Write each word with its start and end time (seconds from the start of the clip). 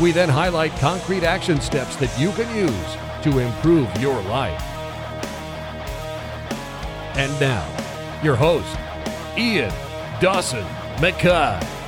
We 0.00 0.12
then 0.12 0.30
highlight 0.30 0.72
concrete 0.76 1.24
action 1.24 1.60
steps 1.60 1.96
that 1.96 2.18
you 2.18 2.32
can 2.32 2.48
use 2.56 2.96
to 3.22 3.38
improve 3.38 3.94
your 4.00 4.20
life. 4.22 4.62
And 7.16 7.38
now, 7.38 7.66
your 8.22 8.34
host, 8.34 8.76
Ian 9.36 9.72
Dawson 10.20 10.64
McKay. 10.96 11.79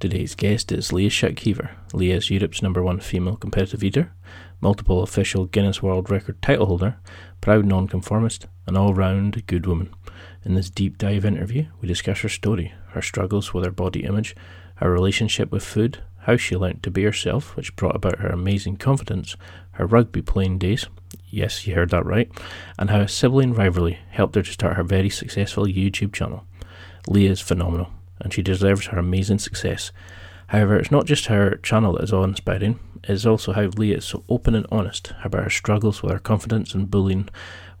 Today's 0.00 0.34
guest 0.34 0.72
is 0.72 0.94
Leah 0.94 1.10
Shutkever. 1.10 1.72
Leah 1.92 2.16
is 2.16 2.30
Europe's 2.30 2.62
number 2.62 2.82
one 2.82 3.00
female 3.00 3.36
competitive 3.36 3.84
eater, 3.84 4.14
multiple 4.58 5.02
official 5.02 5.44
Guinness 5.44 5.82
World 5.82 6.08
Record 6.08 6.40
title 6.40 6.64
holder, 6.64 6.96
proud 7.42 7.66
nonconformist, 7.66 8.46
and 8.66 8.78
all 8.78 8.94
round 8.94 9.46
good 9.46 9.66
woman. 9.66 9.94
In 10.42 10.54
this 10.54 10.70
deep 10.70 10.96
dive 10.96 11.26
interview, 11.26 11.66
we 11.82 11.86
discuss 11.86 12.20
her 12.20 12.30
story, 12.30 12.72
her 12.92 13.02
struggles 13.02 13.52
with 13.52 13.62
her 13.62 13.70
body 13.70 14.04
image, 14.04 14.34
her 14.76 14.90
relationship 14.90 15.52
with 15.52 15.62
food, 15.62 16.02
how 16.20 16.38
she 16.38 16.56
learnt 16.56 16.82
to 16.84 16.90
be 16.90 17.02
herself, 17.02 17.54
which 17.54 17.76
brought 17.76 17.94
about 17.94 18.20
her 18.20 18.28
amazing 18.28 18.78
confidence, 18.78 19.36
her 19.72 19.86
rugby 19.86 20.22
playing 20.22 20.56
days, 20.56 20.86
yes, 21.28 21.66
you 21.66 21.74
heard 21.74 21.90
that 21.90 22.06
right, 22.06 22.32
and 22.78 22.88
how 22.88 23.00
a 23.00 23.06
sibling 23.06 23.52
rivalry 23.52 23.98
helped 24.08 24.34
her 24.34 24.42
to 24.42 24.50
start 24.50 24.78
her 24.78 24.82
very 24.82 25.10
successful 25.10 25.66
YouTube 25.66 26.14
channel. 26.14 26.46
Leah 27.06 27.32
is 27.32 27.40
phenomenal 27.42 27.90
and 28.20 28.32
she 28.32 28.42
deserves 28.42 28.86
her 28.86 28.98
amazing 28.98 29.38
success. 29.38 29.92
However, 30.48 30.76
it's 30.76 30.90
not 30.90 31.06
just 31.06 31.26
her 31.26 31.56
channel 31.62 31.92
that 31.94 32.04
is 32.04 32.12
awe 32.12 32.24
inspiring, 32.24 32.78
it's 33.04 33.24
also 33.24 33.52
how 33.52 33.62
Leah 33.62 33.98
is 33.98 34.04
so 34.04 34.24
open 34.28 34.54
and 34.54 34.66
honest 34.70 35.12
about 35.24 35.44
her 35.44 35.50
struggles 35.50 36.02
with 36.02 36.12
her 36.12 36.18
confidence 36.18 36.74
and 36.74 36.90
bullying 36.90 37.28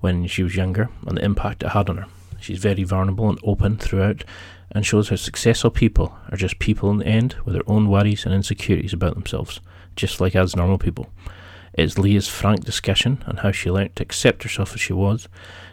when 0.00 0.26
she 0.26 0.42
was 0.42 0.56
younger 0.56 0.88
and 1.06 1.18
the 1.18 1.24
impact 1.24 1.62
it 1.62 1.70
had 1.70 1.90
on 1.90 1.98
her. 1.98 2.06
She's 2.40 2.58
very 2.58 2.84
vulnerable 2.84 3.28
and 3.28 3.38
open 3.42 3.76
throughout 3.76 4.24
and 4.72 4.86
shows 4.86 5.08
how 5.08 5.16
successful 5.16 5.70
people 5.70 6.16
are 6.30 6.36
just 6.36 6.58
people 6.58 6.90
in 6.90 6.98
the 6.98 7.06
end 7.06 7.34
with 7.44 7.54
their 7.54 7.68
own 7.68 7.88
worries 7.88 8.24
and 8.24 8.34
insecurities 8.34 8.92
about 8.92 9.14
themselves, 9.14 9.60
just 9.96 10.20
like 10.20 10.36
us 10.36 10.56
normal 10.56 10.78
people. 10.78 11.10
It's 11.74 11.98
Leah's 11.98 12.28
frank 12.28 12.64
discussion 12.64 13.22
on 13.26 13.38
how 13.38 13.52
she 13.52 13.70
learnt 13.70 13.96
to 13.96 14.02
accept 14.02 14.42
herself 14.42 14.74
as 14.74 14.80
she 14.80 14.92
was, 14.92 15.28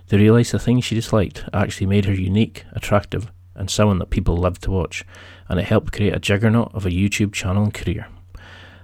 to 0.10 0.18
realise 0.18 0.52
the 0.52 0.60
things 0.60 0.86
she 0.86 0.96
disliked 0.96 1.46
actually 1.54 1.88
made 1.88 2.06
her 2.06 2.14
unique, 2.14 2.66
attractive, 2.74 3.32
and 3.58 3.70
someone 3.70 4.00
that 4.00 4.10
people 4.10 4.38
loved 4.38 4.62
to 4.64 4.72
watch, 4.72 5.04
and 5.50 5.60
it 5.60 5.66
helped 5.66 5.94
create 5.94 6.16
a 6.16 6.20
juggernaut 6.20 6.74
of 6.74 6.86
a 6.86 6.92
YouTube 6.92 7.34
channel 7.34 7.64
and 7.64 7.74
career. 7.74 8.08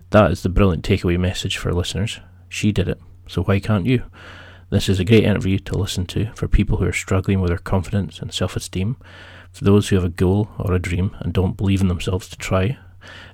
That 0.09 0.31
is 0.31 0.43
the 0.43 0.49
brilliant 0.49 0.83
takeaway 0.83 1.19
message 1.19 1.57
for 1.57 1.73
listeners. 1.73 2.19
She 2.49 2.71
did 2.71 2.87
it, 2.87 2.99
so 3.27 3.43
why 3.43 3.59
can't 3.59 3.85
you? 3.85 4.03
This 4.69 4.89
is 4.89 4.99
a 4.99 5.05
great 5.05 5.23
interview 5.23 5.59
to 5.59 5.77
listen 5.77 6.05
to 6.07 6.31
for 6.33 6.47
people 6.47 6.77
who 6.77 6.85
are 6.85 6.93
struggling 6.93 7.41
with 7.41 7.49
their 7.49 7.57
confidence 7.57 8.19
and 8.19 8.33
self 8.33 8.55
esteem, 8.55 8.97
for 9.51 9.63
those 9.63 9.89
who 9.89 9.95
have 9.95 10.05
a 10.05 10.09
goal 10.09 10.49
or 10.57 10.73
a 10.73 10.79
dream 10.79 11.15
and 11.19 11.31
don't 11.31 11.57
believe 11.57 11.81
in 11.81 11.87
themselves 11.87 12.27
to 12.29 12.37
try, 12.37 12.77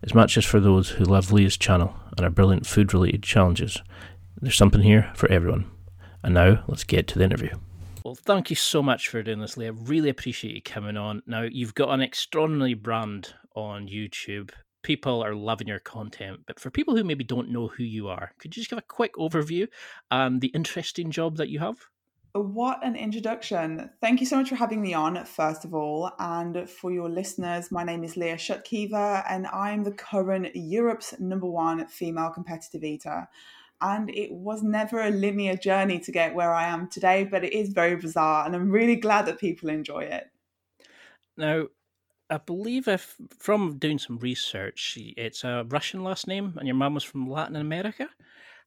as 0.03 0.13
much 0.13 0.37
as 0.37 0.45
for 0.45 0.59
those 0.59 0.89
who 0.91 1.05
love 1.05 1.31
Leah's 1.31 1.57
channel 1.57 1.95
and 2.17 2.25
her 2.25 2.29
brilliant 2.29 2.67
food 2.67 2.93
related 2.93 3.23
challenges. 3.23 3.81
There's 4.41 4.57
something 4.57 4.81
here 4.81 5.11
for 5.15 5.31
everyone. 5.31 5.69
And 6.23 6.33
now 6.33 6.63
let's 6.67 6.83
get 6.83 7.07
to 7.07 7.17
the 7.17 7.23
interview. 7.23 7.51
Well, 8.03 8.15
thank 8.15 8.49
you 8.49 8.55
so 8.55 8.81
much 8.81 9.09
for 9.09 9.21
doing 9.21 9.39
this, 9.39 9.57
Leah. 9.57 9.73
Really 9.73 10.09
appreciate 10.09 10.55
you 10.55 10.61
coming 10.61 10.97
on. 10.97 11.21
Now, 11.27 11.41
you've 11.41 11.75
got 11.75 11.89
an 11.89 12.01
extraordinary 12.01 12.73
brand 12.73 13.33
on 13.55 13.87
YouTube. 13.87 14.51
People 14.83 15.23
are 15.23 15.35
loving 15.35 15.67
your 15.67 15.79
content, 15.79 16.39
but 16.47 16.59
for 16.59 16.71
people 16.71 16.95
who 16.95 17.03
maybe 17.03 17.25
don't 17.25 17.49
know 17.49 17.67
who 17.67 17.83
you 17.83 18.07
are, 18.07 18.31
could 18.39 18.55
you 18.55 18.61
just 18.61 18.69
give 18.69 18.79
a 18.79 18.83
quick 18.83 19.15
overview 19.15 19.67
and 20.09 20.39
the 20.39 20.47
interesting 20.47 21.11
job 21.11 21.35
that 21.37 21.49
you 21.49 21.59
have? 21.59 21.77
What 22.33 22.85
an 22.85 22.95
introduction. 22.95 23.89
Thank 24.01 24.21
you 24.21 24.25
so 24.25 24.37
much 24.37 24.49
for 24.49 24.55
having 24.55 24.81
me 24.81 24.93
on, 24.93 25.25
first 25.25 25.65
of 25.65 25.73
all. 25.73 26.11
And 26.19 26.69
for 26.69 26.91
your 26.91 27.09
listeners, 27.09 27.71
my 27.71 27.83
name 27.83 28.03
is 28.03 28.15
Leah 28.15 28.37
Shutkever, 28.37 29.25
and 29.27 29.47
I'm 29.47 29.83
the 29.83 29.91
current 29.91 30.55
Europe's 30.55 31.19
number 31.19 31.47
one 31.47 31.87
female 31.87 32.29
competitive 32.29 32.83
eater 32.83 33.27
and 33.81 34.09
it 34.09 34.31
was 34.31 34.63
never 34.63 35.01
a 35.01 35.09
linear 35.09 35.55
journey 35.55 35.99
to 35.99 36.11
get 36.11 36.35
where 36.35 36.53
I 36.53 36.67
am 36.67 36.89
today, 36.89 37.23
but 37.23 37.43
it 37.43 37.53
is 37.53 37.69
very 37.69 37.95
bizarre, 37.95 38.45
and 38.45 38.55
I'm 38.55 38.69
really 38.69 38.95
glad 38.95 39.25
that 39.25 39.39
people 39.39 39.69
enjoy 39.69 40.01
it. 40.01 40.25
Now, 41.37 41.67
I 42.29 42.37
believe 42.37 42.87
if 42.87 43.15
from 43.39 43.77
doing 43.77 43.97
some 43.97 44.19
research, 44.19 44.97
it's 45.17 45.43
a 45.43 45.65
Russian 45.69 46.03
last 46.03 46.27
name, 46.27 46.53
and 46.57 46.67
your 46.67 46.75
mum 46.75 46.93
was 46.93 47.03
from 47.03 47.29
Latin 47.29 47.55
America. 47.55 48.07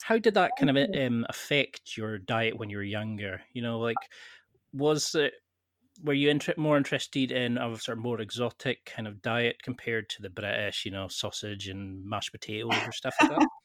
How 0.03 0.19
did 0.19 0.35
that 0.35 0.53
kind 0.59 0.71
of 0.71 0.77
oh. 0.77 1.07
um, 1.07 1.27
affect 1.29 1.97
your 1.97 2.19
diet 2.19 2.59
when 2.59 2.71
you 2.71 2.79
were 2.79 2.83
younger? 2.83 3.43
You 3.53 3.63
know, 3.63 3.79
like 3.79 3.97
was 4.73 5.15
it 5.15 5.35
were 6.03 6.15
you 6.15 6.31
inter- 6.31 6.55
more 6.57 6.77
interested 6.77 7.31
in 7.31 7.59
a 7.59 7.77
sort 7.77 7.99
of 7.99 8.03
more 8.03 8.21
exotic 8.21 8.85
kind 8.85 9.07
of 9.07 9.23
diet 9.23 9.63
compared 9.63 10.09
to 10.09 10.23
the 10.23 10.31
British, 10.31 10.85
you 10.85 10.91
know, 10.91 11.07
sausage 11.09 11.69
and 11.69 12.05
mashed 12.05 12.33
potatoes 12.33 12.77
or 12.87 12.93
stuff 12.93 13.15
like 13.21 13.31
that? 13.31 13.49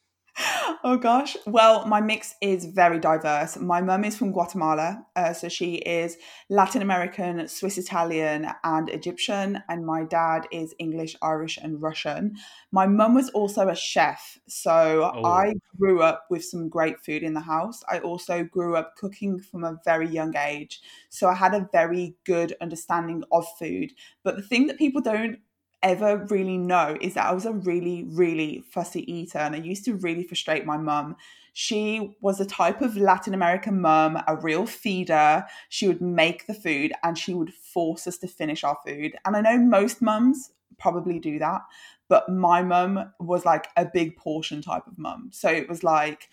oh 0.84 0.96
gosh. 0.96 1.36
Well, 1.46 1.86
my 1.86 2.00
mix 2.00 2.34
is 2.40 2.66
very 2.66 2.98
diverse. 2.98 3.56
My 3.56 3.80
mum 3.80 4.04
is 4.04 4.16
from 4.16 4.32
Guatemala, 4.32 5.04
uh, 5.16 5.32
so 5.32 5.48
she 5.48 5.74
is 5.76 6.16
Latin 6.48 6.82
American, 6.82 7.46
Swiss 7.48 7.78
Italian, 7.78 8.48
and 8.64 8.88
Egyptian, 8.88 9.62
and 9.68 9.84
my 9.84 10.04
dad 10.04 10.46
is 10.50 10.74
English, 10.78 11.16
Irish, 11.22 11.58
and 11.58 11.80
Russian. 11.82 12.36
My 12.72 12.86
mum 12.86 13.14
was 13.14 13.30
also 13.30 13.68
a 13.68 13.74
chef, 13.74 14.38
so 14.48 15.10
oh. 15.14 15.24
I 15.24 15.54
grew 15.78 16.02
up 16.02 16.24
with 16.30 16.44
some 16.44 16.68
great 16.68 17.00
food 17.04 17.22
in 17.22 17.34
the 17.34 17.40
house. 17.40 17.82
I 17.88 17.98
also 18.00 18.44
grew 18.44 18.76
up 18.76 18.96
cooking 18.96 19.38
from 19.38 19.64
a 19.64 19.78
very 19.84 20.08
young 20.08 20.36
age, 20.36 20.80
so 21.08 21.28
I 21.28 21.34
had 21.34 21.54
a 21.54 21.68
very 21.72 22.14
good 22.24 22.54
understanding 22.60 23.24
of 23.32 23.46
food. 23.58 23.92
But 24.22 24.36
the 24.36 24.42
thing 24.42 24.66
that 24.66 24.78
people 24.78 25.00
don't 25.00 25.38
ever 25.82 26.26
really 26.28 26.58
know 26.58 26.96
is 27.00 27.14
that 27.14 27.26
I 27.26 27.32
was 27.32 27.46
a 27.46 27.52
really, 27.52 28.04
really 28.08 28.64
fussy 28.70 29.10
eater 29.12 29.38
and 29.38 29.54
I 29.54 29.58
used 29.58 29.84
to 29.84 29.94
really 29.94 30.24
frustrate 30.24 30.66
my 30.66 30.76
mum. 30.76 31.16
She 31.52 32.16
was 32.20 32.40
a 32.40 32.46
type 32.46 32.82
of 32.82 32.96
Latin 32.96 33.34
American 33.34 33.80
mum, 33.80 34.22
a 34.26 34.36
real 34.36 34.66
feeder. 34.66 35.44
She 35.68 35.88
would 35.88 36.00
make 36.00 36.46
the 36.46 36.54
food 36.54 36.92
and 37.02 37.18
she 37.18 37.34
would 37.34 37.52
force 37.52 38.06
us 38.06 38.18
to 38.18 38.28
finish 38.28 38.64
our 38.64 38.78
food. 38.86 39.16
And 39.24 39.36
I 39.36 39.40
know 39.40 39.58
most 39.58 40.00
mums 40.02 40.50
probably 40.78 41.18
do 41.18 41.38
that, 41.38 41.62
but 42.08 42.28
my 42.28 42.62
mum 42.62 43.12
was 43.18 43.44
like 43.44 43.68
a 43.76 43.84
big 43.84 44.16
portion 44.16 44.62
type 44.62 44.86
of 44.86 44.98
mum. 44.98 45.30
So 45.32 45.48
it 45.48 45.68
was 45.68 45.82
like, 45.82 46.28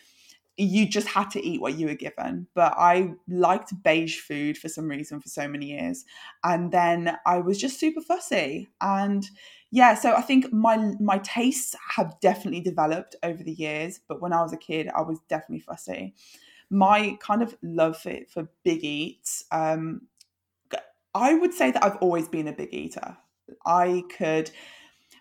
you 0.58 0.88
just 0.88 1.08
had 1.08 1.30
to 1.32 1.46
eat 1.46 1.62
what 1.62 1.78
you 1.78 1.88
were 1.88 1.96
given. 1.96 2.48
But 2.54 2.74
I 2.78 3.14
liked 3.28 3.84
beige 3.84 4.20
food 4.20 4.58
for 4.58 4.70
some 4.70 4.88
reason 4.88 5.20
for 5.20 5.28
so 5.28 5.48
many 5.48 5.68
years. 5.68 6.06
And 6.44 6.72
then 6.72 7.18
I 7.26 7.40
was 7.40 7.60
just 7.60 7.80
super 7.80 8.02
fussy. 8.02 8.70
And 8.80 9.28
yeah, 9.72 9.96
so 9.96 10.14
I 10.14 10.22
think 10.22 10.54
my 10.54 10.78
my 11.00 11.18
tastes 11.20 11.76
have 11.96 12.20
definitely 12.22 12.62
developed 12.62 13.16
over 13.24 13.44
the 13.44 13.54
years. 13.54 14.00
But 14.08 14.22
when 14.22 14.32
I 14.34 14.42
was 14.42 14.54
a 14.54 14.58
kid, 14.58 14.90
I 14.96 15.02
was 15.02 15.20
definitely 15.28 15.60
fussy. 15.60 16.16
My 16.70 17.18
kind 17.20 17.42
of 17.42 17.56
love 17.62 17.98
for, 17.98 18.16
for 18.30 18.50
big 18.64 18.84
eats, 18.84 19.46
um, 19.52 20.02
I 21.14 21.34
would 21.34 21.54
say 21.54 21.72
that 21.72 21.84
I've 21.84 21.98
always 21.98 22.28
been 22.28 22.48
a 22.48 22.54
big 22.54 22.74
eater. 22.74 23.18
I 23.66 24.04
could 24.18 24.52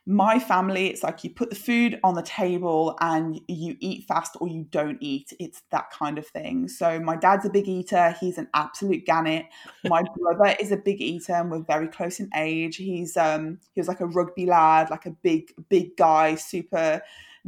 my 0.06 0.38
family, 0.38 0.88
it's 0.88 1.02
like 1.02 1.24
you 1.24 1.30
put 1.30 1.48
the 1.48 1.56
food 1.56 1.98
on 2.04 2.14
the 2.14 2.22
table 2.22 2.94
and 3.00 3.40
you 3.48 3.74
eat 3.80 4.04
fast 4.04 4.36
or 4.38 4.48
you 4.48 4.66
don't 4.70 4.98
eat. 5.00 5.32
It's 5.40 5.62
that 5.70 5.90
kind 5.90 6.18
of 6.18 6.26
thing. 6.26 6.68
So 6.68 7.00
my 7.00 7.16
dad's 7.16 7.46
a 7.46 7.50
big 7.50 7.66
eater. 7.68 8.14
He's 8.20 8.36
an 8.36 8.48
absolute 8.52 9.06
gannet. 9.06 9.46
My 9.84 10.02
brother 10.18 10.54
is 10.60 10.72
a 10.72 10.76
big 10.76 11.00
eater 11.00 11.32
and 11.32 11.50
we're 11.50 11.60
very 11.62 11.88
close 11.88 12.20
in 12.20 12.28
age. 12.36 12.76
He's 12.76 13.16
um 13.16 13.58
he 13.72 13.80
was 13.80 13.88
like 13.88 14.00
a 14.00 14.06
rugby 14.06 14.44
lad, 14.44 14.90
like 14.90 15.06
a 15.06 15.10
big, 15.10 15.52
big 15.70 15.96
guy, 15.96 16.34
super 16.34 17.00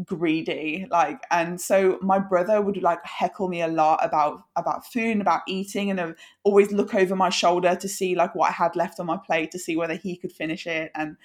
greedy 0.05 0.87
like 0.91 1.23
and 1.31 1.59
so 1.59 1.99
my 2.03 2.19
brother 2.19 2.61
would 2.61 2.83
like 2.83 3.03
heckle 3.05 3.49
me 3.49 3.63
a 3.63 3.69
lot 3.69 3.99
about 4.05 4.43
about 4.55 4.85
food 4.85 5.13
and 5.13 5.23
about 5.23 5.41
eating 5.49 5.91
and 5.91 6.15
always 6.45 6.71
look 6.71 6.95
over 6.95 7.17
my 7.17 7.31
shoulder 7.31 7.75
to 7.75 7.89
see 7.89 8.15
like 8.15 8.35
what 8.35 8.51
I 8.51 8.53
had 8.53 8.77
left 8.77 9.01
on 9.01 9.07
my 9.07 9.17
plate 9.17 9.51
to 9.53 9.59
see 9.59 9.75
whether 9.75 9.95
he 9.95 10.15
could 10.17 10.33
finish 10.33 10.67
it 10.67 10.91
and 10.95 11.17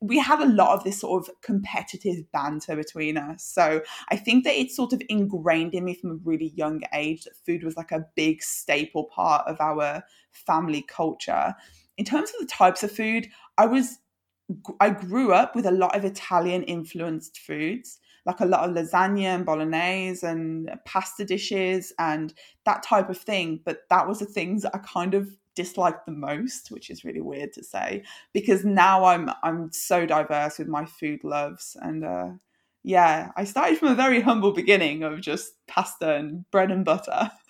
we 0.00 0.18
had 0.18 0.40
a 0.40 0.46
lot 0.46 0.74
of 0.74 0.82
this 0.82 1.00
sort 1.00 1.28
of 1.28 1.34
competitive 1.42 2.30
banter 2.32 2.74
between 2.74 3.18
us. 3.18 3.44
So 3.44 3.82
I 4.08 4.16
think 4.16 4.44
that 4.44 4.54
it's 4.54 4.74
sort 4.74 4.94
of 4.94 5.02
ingrained 5.10 5.74
in 5.74 5.84
me 5.84 5.94
from 5.94 6.10
a 6.10 6.20
really 6.24 6.52
young 6.56 6.80
age 6.94 7.24
that 7.24 7.36
food 7.44 7.62
was 7.62 7.76
like 7.76 7.92
a 7.92 8.06
big 8.14 8.42
staple 8.42 9.04
part 9.04 9.46
of 9.46 9.60
our 9.60 10.02
family 10.32 10.82
culture. 10.82 11.54
In 11.98 12.06
terms 12.06 12.30
of 12.30 12.40
the 12.40 12.52
types 12.52 12.82
of 12.82 12.90
food 12.90 13.28
I 13.58 13.66
was 13.66 13.98
I 14.80 14.90
grew 14.90 15.32
up 15.32 15.56
with 15.56 15.66
a 15.66 15.72
lot 15.72 15.96
of 15.96 16.04
Italian 16.04 16.62
influenced 16.62 17.38
foods, 17.38 17.98
like 18.26 18.40
a 18.40 18.46
lot 18.46 18.68
of 18.68 18.74
lasagna 18.74 19.34
and 19.34 19.46
bolognese 19.46 20.26
and 20.26 20.68
pasta 20.84 21.24
dishes 21.24 21.92
and 21.98 22.34
that 22.64 22.82
type 22.82 23.08
of 23.08 23.16
thing. 23.16 23.60
But 23.64 23.82
that 23.88 24.06
was 24.06 24.18
the 24.18 24.26
things 24.26 24.64
I 24.64 24.78
kind 24.78 25.14
of 25.14 25.28
disliked 25.54 26.04
the 26.04 26.12
most, 26.12 26.70
which 26.70 26.90
is 26.90 27.04
really 27.04 27.20
weird 27.20 27.52
to 27.54 27.64
say, 27.64 28.02
because 28.32 28.64
now 28.64 29.04
I'm 29.04 29.30
I'm 29.42 29.70
so 29.72 30.04
diverse 30.04 30.58
with 30.58 30.68
my 30.68 30.84
food 30.84 31.24
loves 31.24 31.76
and 31.80 32.04
uh, 32.04 32.30
yeah, 32.82 33.30
I 33.36 33.44
started 33.44 33.78
from 33.78 33.88
a 33.88 33.94
very 33.96 34.20
humble 34.20 34.52
beginning 34.52 35.02
of 35.02 35.20
just 35.20 35.54
pasta 35.66 36.14
and 36.14 36.48
bread 36.50 36.70
and 36.70 36.84
butter. 36.84 37.30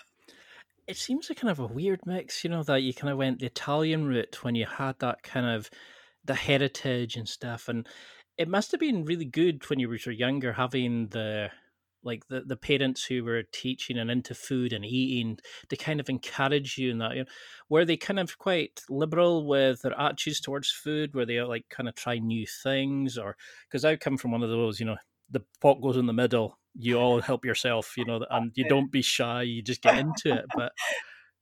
It 0.88 0.96
seems 0.96 1.28
like 1.28 1.40
kind 1.40 1.50
of 1.50 1.58
a 1.58 1.66
weird 1.66 2.06
mix, 2.06 2.44
you 2.44 2.50
know, 2.50 2.62
that 2.62 2.80
you 2.82 2.94
kind 2.94 3.10
of 3.10 3.18
went 3.18 3.40
the 3.40 3.46
Italian 3.46 4.06
route 4.06 4.44
when 4.44 4.54
you 4.54 4.66
had 4.66 4.96
that 5.00 5.24
kind 5.24 5.44
of 5.44 5.68
the 6.24 6.34
heritage 6.34 7.16
and 7.16 7.28
stuff 7.28 7.68
and 7.68 7.88
it 8.38 8.48
must 8.48 8.70
have 8.70 8.80
been 8.80 9.04
really 9.04 9.24
good 9.24 9.68
when 9.68 9.78
you 9.78 9.88
were 9.88 9.96
younger 10.10 10.52
having 10.52 11.08
the 11.08 11.50
like 12.02 12.28
the, 12.28 12.42
the 12.42 12.56
parents 12.56 13.04
who 13.04 13.24
were 13.24 13.42
teaching 13.52 13.98
and 13.98 14.10
into 14.10 14.32
food 14.32 14.72
and 14.72 14.84
eating 14.84 15.38
to 15.68 15.76
kind 15.76 15.98
of 15.98 16.08
encourage 16.08 16.78
you 16.78 16.92
in 16.92 16.98
that 16.98 17.16
you 17.16 17.22
know, 17.22 17.28
were 17.68 17.84
they 17.84 17.96
kind 17.96 18.20
of 18.20 18.38
quite 18.38 18.80
liberal 18.88 19.44
with 19.44 19.82
their 19.82 19.98
attitudes 19.98 20.40
towards 20.40 20.70
food? 20.70 21.14
Where 21.14 21.26
they 21.26 21.40
like 21.42 21.64
kind 21.68 21.88
of 21.88 21.96
try 21.96 22.18
new 22.18 22.46
things? 22.62 23.18
Or 23.18 23.36
because 23.68 23.84
i 23.84 23.96
come 23.96 24.16
from 24.16 24.30
one 24.30 24.42
of 24.42 24.50
those 24.50 24.78
you 24.78 24.86
know 24.86 24.96
the 25.30 25.42
pot 25.60 25.80
goes 25.82 25.96
in 25.96 26.06
the 26.06 26.12
middle 26.12 26.58
you 26.74 26.96
all 27.00 27.20
help 27.20 27.44
yourself 27.44 27.94
you 27.96 28.04
know 28.04 28.24
and 28.30 28.52
you 28.54 28.68
don't 28.68 28.92
be 28.92 29.02
shy 29.02 29.42
you 29.42 29.62
just 29.62 29.82
get 29.82 29.98
into 29.98 30.32
it 30.32 30.44
but 30.54 30.72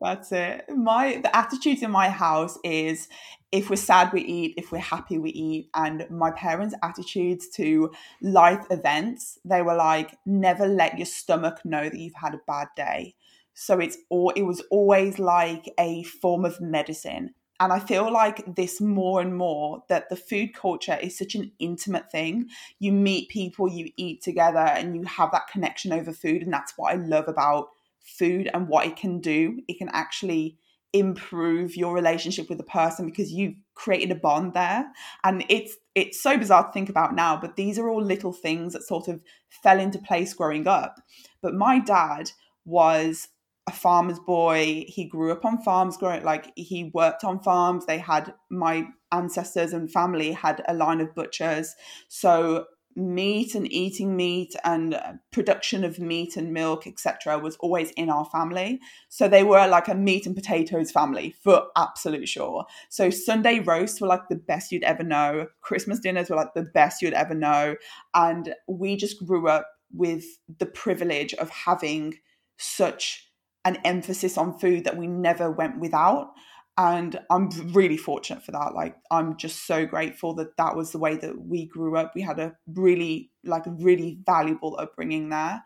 that's 0.00 0.32
it. 0.32 0.64
My 0.68 1.20
the 1.22 1.34
attitude 1.34 1.82
in 1.82 1.90
my 1.90 2.08
house 2.08 2.58
is 2.62 3.08
if 3.54 3.70
we're 3.70 3.76
sad 3.76 4.12
we 4.12 4.20
eat, 4.22 4.54
if 4.56 4.72
we're 4.72 4.78
happy 4.78 5.16
we 5.16 5.30
eat. 5.30 5.70
And 5.74 6.04
my 6.10 6.32
parents' 6.32 6.74
attitudes 6.82 7.48
to 7.50 7.92
life 8.20 8.66
events, 8.68 9.38
they 9.44 9.62
were 9.62 9.76
like, 9.76 10.18
never 10.26 10.66
let 10.66 10.98
your 10.98 11.06
stomach 11.06 11.64
know 11.64 11.88
that 11.88 11.98
you've 11.98 12.16
had 12.16 12.34
a 12.34 12.40
bad 12.48 12.66
day. 12.76 13.14
So 13.54 13.78
it's 13.78 13.96
all 14.10 14.30
it 14.30 14.42
was 14.42 14.60
always 14.70 15.20
like 15.20 15.72
a 15.78 16.02
form 16.02 16.44
of 16.44 16.60
medicine. 16.60 17.34
And 17.60 17.72
I 17.72 17.78
feel 17.78 18.12
like 18.12 18.56
this 18.56 18.80
more 18.80 19.20
and 19.20 19.36
more 19.36 19.84
that 19.88 20.08
the 20.08 20.16
food 20.16 20.52
culture 20.52 20.98
is 21.00 21.16
such 21.16 21.36
an 21.36 21.52
intimate 21.60 22.10
thing. 22.10 22.48
You 22.80 22.90
meet 22.90 23.28
people, 23.28 23.68
you 23.68 23.92
eat 23.96 24.20
together, 24.22 24.58
and 24.58 24.96
you 24.96 25.04
have 25.04 25.30
that 25.30 25.46
connection 25.46 25.92
over 25.92 26.12
food. 26.12 26.42
And 26.42 26.52
that's 26.52 26.74
what 26.76 26.92
I 26.92 26.96
love 26.96 27.28
about 27.28 27.68
food 28.00 28.50
and 28.52 28.66
what 28.66 28.86
it 28.86 28.96
can 28.96 29.20
do. 29.20 29.60
It 29.68 29.78
can 29.78 29.88
actually 29.90 30.58
improve 30.94 31.76
your 31.76 31.92
relationship 31.92 32.48
with 32.48 32.56
the 32.56 32.64
person 32.64 33.04
because 33.04 33.32
you've 33.32 33.56
created 33.74 34.12
a 34.12 34.14
bond 34.14 34.54
there. 34.54 34.90
And 35.24 35.44
it's 35.50 35.76
it's 35.94 36.22
so 36.22 36.38
bizarre 36.38 36.66
to 36.66 36.72
think 36.72 36.88
about 36.88 37.14
now 37.14 37.36
but 37.36 37.56
these 37.56 37.78
are 37.78 37.88
all 37.88 38.02
little 38.02 38.32
things 38.32 38.72
that 38.72 38.82
sort 38.82 39.06
of 39.06 39.20
fell 39.50 39.78
into 39.78 39.98
place 39.98 40.32
growing 40.32 40.66
up. 40.66 40.96
But 41.42 41.54
my 41.54 41.80
dad 41.80 42.30
was 42.64 43.28
a 43.66 43.72
farmer's 43.72 44.20
boy. 44.20 44.84
He 44.86 45.04
grew 45.04 45.32
up 45.32 45.44
on 45.44 45.62
farms 45.62 45.96
growing 45.96 46.22
like 46.22 46.52
he 46.54 46.90
worked 46.94 47.24
on 47.24 47.42
farms. 47.42 47.86
They 47.86 47.98
had 47.98 48.32
my 48.48 48.86
ancestors 49.10 49.72
and 49.72 49.90
family 49.90 50.32
had 50.32 50.62
a 50.68 50.74
line 50.74 51.00
of 51.00 51.14
butchers. 51.14 51.74
So 52.08 52.66
meat 52.96 53.54
and 53.54 53.70
eating 53.72 54.16
meat 54.16 54.54
and 54.64 54.94
uh, 54.94 55.12
production 55.32 55.84
of 55.84 55.98
meat 55.98 56.36
and 56.36 56.52
milk 56.52 56.86
etc 56.86 57.38
was 57.38 57.56
always 57.56 57.90
in 57.92 58.10
our 58.10 58.24
family. 58.26 58.80
So 59.08 59.28
they 59.28 59.42
were 59.42 59.66
like 59.66 59.88
a 59.88 59.94
meat 59.94 60.26
and 60.26 60.34
potatoes 60.34 60.90
family 60.90 61.34
for 61.42 61.66
absolute 61.76 62.28
sure. 62.28 62.64
So 62.88 63.10
sunday 63.10 63.60
roasts 63.60 64.00
were 64.00 64.08
like 64.08 64.28
the 64.28 64.36
best 64.36 64.72
you'd 64.72 64.84
ever 64.84 65.02
know. 65.02 65.46
Christmas 65.60 66.00
dinners 66.00 66.30
were 66.30 66.36
like 66.36 66.54
the 66.54 66.62
best 66.74 67.02
you'd 67.02 67.14
ever 67.14 67.34
know. 67.34 67.76
And 68.14 68.54
we 68.68 68.96
just 68.96 69.24
grew 69.24 69.48
up 69.48 69.66
with 69.92 70.24
the 70.58 70.66
privilege 70.66 71.34
of 71.34 71.50
having 71.50 72.14
such 72.58 73.30
an 73.64 73.76
emphasis 73.84 74.36
on 74.36 74.58
food 74.58 74.84
that 74.84 74.96
we 74.96 75.06
never 75.06 75.50
went 75.50 75.80
without 75.80 76.28
and 76.76 77.20
i'm 77.30 77.48
really 77.72 77.96
fortunate 77.96 78.42
for 78.44 78.52
that. 78.52 78.74
Like 78.74 78.96
i'm 79.10 79.36
just 79.36 79.66
so 79.66 79.86
grateful 79.86 80.34
that 80.34 80.56
that 80.56 80.76
was 80.76 80.92
the 80.92 80.98
way 80.98 81.16
that 81.16 81.40
we 81.40 81.66
grew 81.66 81.96
up. 81.96 82.12
We 82.14 82.22
had 82.22 82.38
a 82.38 82.56
really 82.66 83.30
like 83.44 83.66
a 83.66 83.70
really 83.70 84.18
valuable 84.24 84.76
upbringing 84.78 85.28
there. 85.28 85.62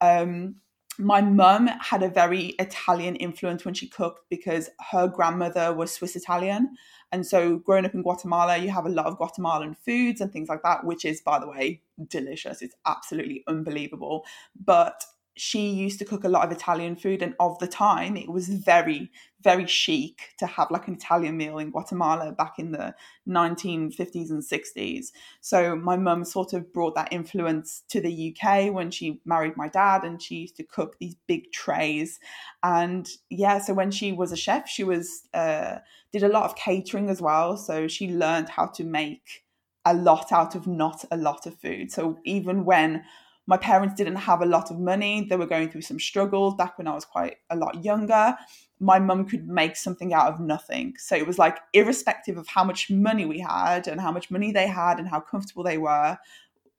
Um 0.00 0.56
my 0.98 1.22
mum 1.22 1.68
had 1.80 2.02
a 2.02 2.08
very 2.10 2.48
italian 2.58 3.16
influence 3.16 3.64
when 3.64 3.72
she 3.72 3.88
cooked 3.88 4.28
because 4.28 4.68
her 4.90 5.08
grandmother 5.08 5.72
was 5.72 5.90
swiss 5.92 6.16
italian. 6.16 6.76
And 7.10 7.26
so 7.26 7.58
growing 7.58 7.84
up 7.86 7.94
in 7.94 8.02
guatemala 8.02 8.58
you 8.58 8.70
have 8.70 8.86
a 8.86 8.90
lot 8.90 9.06
of 9.06 9.16
guatemalan 9.16 9.74
foods 9.74 10.20
and 10.20 10.32
things 10.32 10.48
like 10.48 10.62
that 10.62 10.84
which 10.84 11.04
is 11.04 11.20
by 11.20 11.38
the 11.38 11.48
way 11.48 11.82
delicious. 12.08 12.62
It's 12.62 12.76
absolutely 12.86 13.42
unbelievable. 13.48 14.24
But 14.54 15.04
she 15.36 15.70
used 15.70 15.98
to 15.98 16.04
cook 16.04 16.24
a 16.24 16.28
lot 16.28 16.44
of 16.44 16.52
Italian 16.52 16.94
food, 16.94 17.22
and 17.22 17.34
of 17.40 17.58
the 17.58 17.66
time, 17.66 18.16
it 18.16 18.28
was 18.28 18.48
very, 18.48 19.10
very 19.42 19.66
chic 19.66 20.34
to 20.38 20.46
have 20.46 20.70
like 20.70 20.88
an 20.88 20.94
Italian 20.94 21.36
meal 21.38 21.58
in 21.58 21.70
Guatemala 21.70 22.32
back 22.32 22.58
in 22.58 22.72
the 22.72 22.94
1950s 23.26 24.30
and 24.30 24.42
60s. 24.42 25.06
So, 25.40 25.74
my 25.74 25.96
mum 25.96 26.24
sort 26.24 26.52
of 26.52 26.72
brought 26.72 26.94
that 26.96 27.12
influence 27.12 27.82
to 27.88 28.00
the 28.00 28.36
UK 28.36 28.72
when 28.72 28.90
she 28.90 29.20
married 29.24 29.56
my 29.56 29.68
dad, 29.68 30.04
and 30.04 30.20
she 30.20 30.36
used 30.36 30.56
to 30.56 30.64
cook 30.64 30.98
these 30.98 31.16
big 31.26 31.50
trays. 31.52 32.20
And 32.62 33.08
yeah, 33.30 33.58
so 33.58 33.72
when 33.72 33.90
she 33.90 34.12
was 34.12 34.32
a 34.32 34.36
chef, 34.36 34.68
she 34.68 34.84
was 34.84 35.22
uh, 35.32 35.78
did 36.12 36.22
a 36.22 36.28
lot 36.28 36.44
of 36.44 36.56
catering 36.56 37.08
as 37.08 37.22
well. 37.22 37.56
So, 37.56 37.88
she 37.88 38.12
learned 38.12 38.50
how 38.50 38.66
to 38.66 38.84
make 38.84 39.44
a 39.84 39.94
lot 39.94 40.30
out 40.30 40.54
of 40.54 40.66
not 40.66 41.04
a 41.10 41.16
lot 41.16 41.46
of 41.46 41.58
food. 41.58 41.90
So, 41.90 42.18
even 42.24 42.66
when 42.66 43.04
my 43.52 43.58
parents 43.58 43.94
didn't 43.94 44.16
have 44.16 44.40
a 44.40 44.46
lot 44.46 44.70
of 44.70 44.80
money. 44.80 45.26
They 45.28 45.36
were 45.36 45.44
going 45.44 45.68
through 45.68 45.82
some 45.82 46.00
struggles 46.00 46.54
back 46.54 46.78
when 46.78 46.88
I 46.88 46.94
was 46.94 47.04
quite 47.04 47.36
a 47.50 47.56
lot 47.64 47.84
younger. 47.84 48.34
My 48.80 48.98
mum 48.98 49.26
could 49.26 49.46
make 49.46 49.76
something 49.76 50.14
out 50.14 50.32
of 50.32 50.40
nothing. 50.40 50.94
So 50.96 51.16
it 51.16 51.26
was 51.26 51.38
like, 51.38 51.58
irrespective 51.74 52.38
of 52.38 52.48
how 52.48 52.64
much 52.64 52.90
money 52.90 53.26
we 53.26 53.40
had 53.40 53.88
and 53.88 54.00
how 54.00 54.10
much 54.10 54.30
money 54.30 54.52
they 54.52 54.66
had 54.66 54.98
and 54.98 55.06
how 55.06 55.20
comfortable 55.20 55.64
they 55.64 55.76
were, 55.76 56.16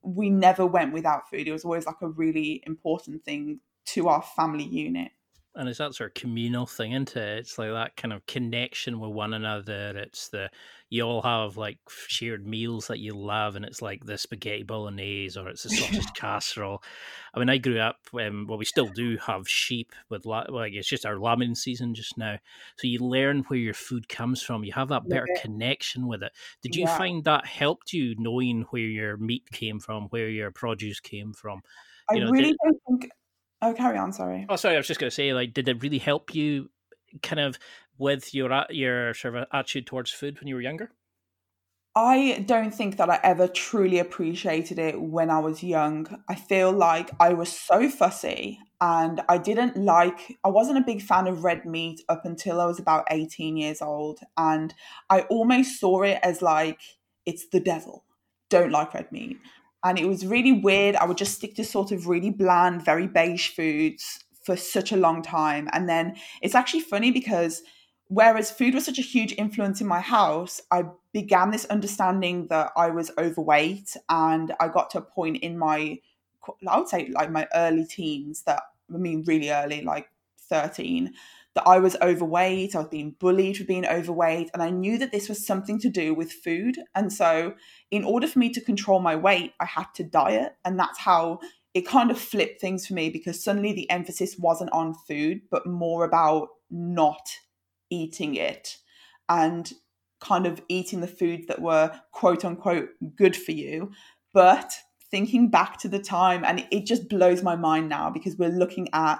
we 0.02 0.32
never 0.32 0.66
went 0.66 0.94
without 0.94 1.30
food. 1.30 1.48
It 1.48 1.52
was 1.52 1.64
always 1.64 1.86
like 1.86 2.02
a 2.02 2.08
really 2.08 2.64
important 2.66 3.24
thing 3.24 3.60
to 3.94 4.08
our 4.08 4.24
family 4.24 4.66
unit 4.66 5.12
and 5.56 5.70
it's 5.70 5.78
that 5.78 5.94
sort 5.94 6.10
of 6.10 6.22
communal 6.22 6.66
thing 6.66 6.94
into 6.94 7.20
it. 7.20 7.40
It's 7.40 7.58
like 7.58 7.72
that 7.72 7.96
kind 7.96 8.12
of 8.12 8.26
connection 8.26 9.00
with 9.00 9.12
one 9.12 9.34
another. 9.34 9.94
It's 9.96 10.30
the 10.30 10.50
you 10.90 11.04
all 11.04 11.22
have 11.22 11.58
like 11.58 11.78
shared 12.08 12.48
meals 12.48 12.88
that 12.88 13.00
you 13.00 13.14
love, 13.14 13.56
and 13.56 13.64
it's 13.64 13.82
like 13.82 14.04
the 14.04 14.18
spaghetti 14.18 14.64
bolognese 14.64 15.40
or 15.40 15.50
it's 15.50 15.64
the 15.64 15.70
sausage 15.70 16.14
casserole. 16.16 16.84
I 17.34 17.40
mean, 17.40 17.50
I 17.50 17.58
grew 17.58 17.80
up. 17.80 17.98
Um, 18.20 18.48
well, 18.48 18.58
we 18.58 18.66
still 18.66 18.88
do 18.88 19.18
have 19.18 19.48
sheep 19.48 19.92
with 20.10 20.26
la- 20.26 20.46
like 20.50 20.74
it's 20.74 20.88
just 20.88 21.06
our 21.06 21.20
lambing 21.20 21.56
season 21.56 21.94
just 21.94 22.18
now. 22.18 22.38
So 22.78 22.88
you 22.88 23.00
learn 23.00 23.44
where 23.48 23.60
your 23.60 23.74
food 23.76 24.10
comes 24.10 24.42
from. 24.42 24.64
You 24.64 24.74
have 24.74 24.90
that 24.90 25.08
better 25.08 25.28
yeah. 25.36 25.42
connection 25.42 26.08
with 26.08 26.24
it. 26.24 26.32
Did 26.64 26.76
you 26.76 26.84
yeah. 26.84 26.98
find 26.98 27.24
that 27.26 27.46
helped 27.46 27.94
you 27.94 28.16
knowing 28.18 28.66
where 28.72 28.82
your 28.82 29.18
meat 29.18 29.44
came 29.52 29.80
from, 29.80 30.08
where 30.10 30.30
your 30.30 30.52
produce 30.52 31.00
came 31.00 31.34
from? 31.34 31.62
You 32.12 32.22
I 32.22 32.26
know, 32.26 32.32
really 32.32 32.50
did... 32.50 32.58
don't 32.64 32.82
think 32.88 33.12
Oh, 33.64 33.74
carry 33.74 33.98
on. 33.98 34.12
Sorry. 34.12 34.46
Oh, 34.50 34.58
sorry. 34.58 34.76
I 34.76 34.78
was 34.78 34.88
just 34.88 35.00
going 35.00 35.10
to 35.10 35.16
say, 35.16 35.34
like, 35.34 35.54
did 35.54 35.70
it 35.70 35.82
really 35.82 35.98
help 35.98 36.36
you, 36.36 36.70
kind 37.22 37.40
of, 37.40 37.58
with 37.98 38.34
your 38.34 38.66
your 38.70 39.14
sort 39.14 39.38
of 39.38 39.48
attitude 39.54 39.88
towards 39.88 40.12
food 40.12 40.40
when 40.40 40.48
you 40.48 40.56
were 40.56 40.62
younger? 40.62 40.92
I 41.96 42.44
don't 42.46 42.74
think 42.74 42.98
that 42.98 43.10
I 43.10 43.20
ever 43.24 43.48
truly 43.48 44.00
appreciated 44.00 44.80
it 44.80 45.00
when 45.00 45.30
I 45.30 45.40
was 45.40 45.64
young. 45.64 46.08
I 46.28 46.36
feel 46.36 46.72
like 46.72 47.12
I 47.20 47.34
was 47.34 47.50
so 47.50 47.88
fussy 47.88 48.60
and 48.82 49.22
I 49.30 49.38
didn't 49.38 49.78
like, 49.78 50.38
I 50.44 50.50
wasn't 50.50 50.80
a 50.80 50.82
big 50.82 51.04
fan 51.04 51.28
of 51.28 51.44
red 51.44 51.66
meat 51.66 52.02
up 52.10 52.26
until 52.26 52.60
I 52.60 52.66
was 52.66 52.80
about 52.80 53.06
18 53.12 53.58
years 53.58 53.82
old. 53.82 54.20
And 54.36 54.74
I 55.10 55.22
almost 55.30 55.80
saw 55.80 56.02
it 56.02 56.20
as 56.24 56.42
like, 56.42 56.82
it's 57.28 57.48
the 57.48 57.60
devil. 57.60 58.04
Don't 58.50 58.72
like 58.72 58.96
red 58.96 59.12
meat 59.12 59.38
and 59.84 60.00
it 60.00 60.08
was 60.08 60.26
really 60.26 60.54
weird. 60.54 60.96
I 60.96 61.06
would 61.06 61.18
just 61.18 61.36
stick 61.36 61.56
to 61.56 61.64
sort 61.64 61.92
of 61.92 62.08
really 62.08 62.30
bland, 62.30 62.84
very 62.84 63.08
beige 63.08 63.50
foods 63.50 64.24
for 64.44 64.56
such 64.56 64.92
a 64.92 64.98
long 64.98 65.22
time. 65.22 65.70
And 65.74 65.88
then 65.88 66.16
it's 66.42 66.56
actually 66.56 66.82
funny 66.82 67.12
because 67.12 67.62
whereas 68.08 68.52
food 68.52 68.74
was 68.74 68.86
such 68.86 69.00
a 69.00 69.04
huge 69.04 69.34
influence 69.38 69.82
in 69.82 69.88
my 69.88 70.00
house, 70.00 70.62
I 70.72 70.84
began 71.14 71.52
this 71.52 71.66
understanding 71.66 72.48
that 72.48 72.72
I 72.76 72.90
was 72.90 73.12
overweight 73.18 73.96
and 74.10 74.54
I 74.60 74.68
got 74.68 74.90
to 74.92 75.00
a 75.00 75.02
point 75.02 75.38
in 75.38 75.58
my 75.58 76.00
I 76.68 76.78
would 76.78 76.90
say 76.90 77.10
like 77.14 77.32
my 77.32 77.48
early 77.56 77.86
teens 77.86 78.44
that 78.44 78.64
I 78.94 78.98
mean 78.98 79.24
really 79.26 79.50
early, 79.50 79.82
like 79.82 80.10
13, 80.50 81.14
that 81.56 81.68
I 81.68 81.80
was 81.80 81.96
overweight. 82.02 82.76
I 82.76 82.80
was 82.80 82.88
being 82.88 83.16
bullied 83.20 83.58
for 83.58 83.64
being 83.64 83.86
overweight. 83.86 84.50
And 84.54 84.64
I 84.64 84.70
knew 84.70 84.98
that 84.98 85.12
this 85.12 85.30
was 85.30 85.46
something 85.46 85.80
to 85.80 85.90
do 85.90 86.14
with 86.14 86.32
food. 86.32 86.80
And 86.96 87.14
so, 87.14 87.54
in 87.92 88.04
order 88.04 88.28
for 88.28 88.40
me 88.40 88.50
to 88.50 88.62
control 88.62 89.00
my 89.00 89.16
weight, 89.16 89.54
I 89.60 89.66
had 89.66 89.88
to 89.96 90.04
diet. 90.04 90.56
And 90.66 90.80
that's 90.80 91.00
how 91.00 91.40
it 91.74 91.88
kind 91.88 92.12
of 92.12 92.20
flipped 92.20 92.62
things 92.62 92.86
for 92.86 92.94
me 92.94 93.10
because 93.10 93.44
suddenly 93.44 93.74
the 93.74 93.90
emphasis 93.90 94.38
wasn't 94.38 94.72
on 94.72 94.94
food, 95.08 95.42
but 95.50 95.66
more 95.66 96.06
about 96.06 96.50
not 96.70 97.28
eating 97.90 98.36
it 98.36 98.78
and 99.30 99.74
kind 100.20 100.46
of 100.46 100.62
eating 100.70 101.02
the 101.02 101.08
foods 101.08 101.48
that 101.48 101.62
were 101.62 101.92
quote 102.12 102.46
unquote 102.46 102.90
good 103.16 103.36
for 103.36 103.52
you. 103.52 103.92
But 104.34 104.74
thinking 105.12 105.50
back 105.50 105.78
to 105.80 105.88
the 105.88 106.00
time, 106.00 106.44
and 106.44 106.66
it 106.72 106.86
just 106.86 107.10
blows 107.10 107.44
my 107.44 107.56
mind 107.56 107.90
now 107.90 108.10
because 108.10 108.38
we're 108.38 108.50
looking 108.50 108.88
at 108.94 109.20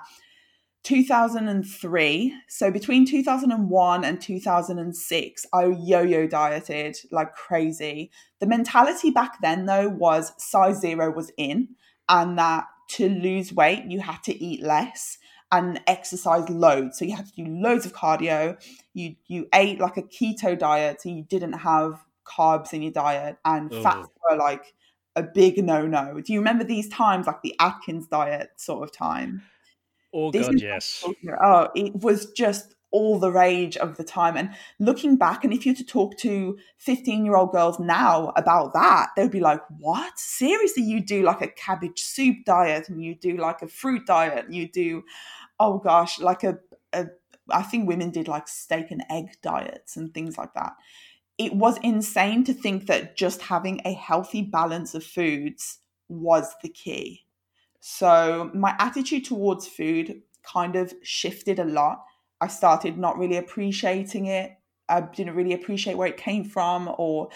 2003. 0.84 2.34
So 2.50 2.70
between 2.70 3.06
2001 3.06 4.04
and 4.04 4.22
2006, 4.22 5.46
I 5.54 5.66
yo 5.66 6.02
yo 6.02 6.28
dieted 6.28 6.98
like 7.12 7.34
crazy. 7.36 8.12
The 8.40 8.48
mentality 8.48 9.10
back 9.10 9.42
then, 9.42 9.66
though, 9.66 9.90
was 9.90 10.34
size 10.38 10.82
zero 10.82 11.12
was 11.12 11.32
in, 11.38 11.70
and 12.10 12.38
that 12.38 12.66
to 12.90 13.10
lose 13.10 13.54
weight, 13.54 13.86
you 13.88 14.02
had 14.02 14.22
to 14.24 14.44
eat 14.44 14.62
less 14.62 15.18
and 15.52 15.80
exercise 15.88 16.50
loads. 16.50 16.98
So 16.98 17.06
you 17.06 17.16
had 17.16 17.28
to 17.28 17.32
do 17.34 17.46
loads 17.46 17.86
of 17.86 17.94
cardio. 17.94 18.58
You 18.94 19.16
you 19.28 19.48
ate 19.54 19.80
like 19.80 19.98
a 19.98 20.04
keto 20.04 20.58
diet, 20.58 21.02
so 21.02 21.10
you 21.10 21.24
didn't 21.24 21.54
have 21.54 22.04
carbs 22.26 22.74
in 22.74 22.82
your 22.82 22.92
diet, 22.92 23.38
and 23.46 23.74
oh. 23.74 23.84
fats 23.84 24.10
were 24.30 24.38
like 24.38 24.74
a 25.16 25.24
big 25.24 25.64
no 25.64 25.88
no. 25.88 26.20
Do 26.20 26.34
you 26.34 26.40
remember 26.40 26.64
these 26.64 26.90
times, 26.90 27.28
like 27.28 27.42
the 27.42 27.56
Atkins 27.60 28.08
diet 28.08 28.50
sort 28.58 28.84
of 28.84 28.92
time? 28.92 29.44
Oh 30.14 30.32
this 30.32 30.48
god, 30.48 30.60
yes. 30.60 31.04
Oh, 31.28 31.36
oh, 31.44 31.70
it 31.76 31.96
was 31.96 32.32
just 32.32 32.76
all 32.94 33.18
the 33.20 33.32
rage 33.32 33.76
of 33.76 33.98
the 33.98 34.04
time. 34.04 34.38
And 34.38 34.52
looking 34.80 35.18
back, 35.18 35.44
and 35.44 35.52
if 35.52 35.66
you 35.66 35.72
were 35.72 35.78
to 35.78 35.84
talk 35.84 36.16
to 36.20 36.58
15 36.78 37.26
year 37.26 37.36
old 37.36 37.52
girls 37.52 37.80
now 37.80 38.32
about 38.38 38.74
that, 38.74 39.10
they'd 39.18 39.32
be 39.32 39.40
like, 39.40 39.62
What? 39.80 40.18
Seriously, 40.18 40.84
you 40.84 41.02
do 41.04 41.24
like 41.24 41.42
a 41.42 41.48
cabbage 41.48 42.02
soup 42.02 42.38
diet 42.46 42.88
and 42.88 43.04
you 43.04 43.16
do 43.16 43.36
like 43.36 43.62
a 43.62 43.68
fruit 43.68 44.06
diet 44.06 44.46
and 44.46 44.56
you 44.56 44.70
do, 44.70 45.04
oh 45.60 45.80
gosh, 45.80 46.20
like 46.20 46.44
a, 46.44 46.60
a 46.94 47.08
I 47.50 47.64
think 47.64 47.88
women 47.88 48.12
did 48.12 48.28
like 48.28 48.48
steak 48.48 48.92
and 48.92 49.04
egg 49.10 49.38
diets 49.42 49.98
and 49.98 50.14
things 50.14 50.38
like 50.38 50.54
that. 50.54 50.74
It 51.38 51.56
was 51.56 51.78
insane 51.80 52.44
to 52.46 52.54
think 52.54 52.86
that 52.86 53.18
just 53.18 53.42
having 53.42 53.82
a 53.84 53.94
healthy 53.94 54.44
balance 54.44 54.94
of 54.94 55.04
foods 55.04 55.80
was 56.08 56.54
the 56.62 56.70
key. 56.70 57.26
So 57.86 58.50
my 58.54 58.78
attitude 58.80 59.26
towards 59.26 59.68
food 59.68 60.22
kind 60.42 60.78
of 60.78 60.94
shifted 61.04 61.60
a 61.60 61.66
lot. 61.66 62.06
I 62.40 62.48
started 62.48 62.98
not 62.98 63.18
really 63.18 63.36
appreciating 63.36 64.28
it. 64.28 64.54
I 64.88 65.02
didn't 65.02 65.36
really 65.36 65.52
appreciate 65.52 65.98
where 65.98 66.08
it 66.08 66.16
came 66.16 66.46
from 66.46 66.90
or 66.98 67.28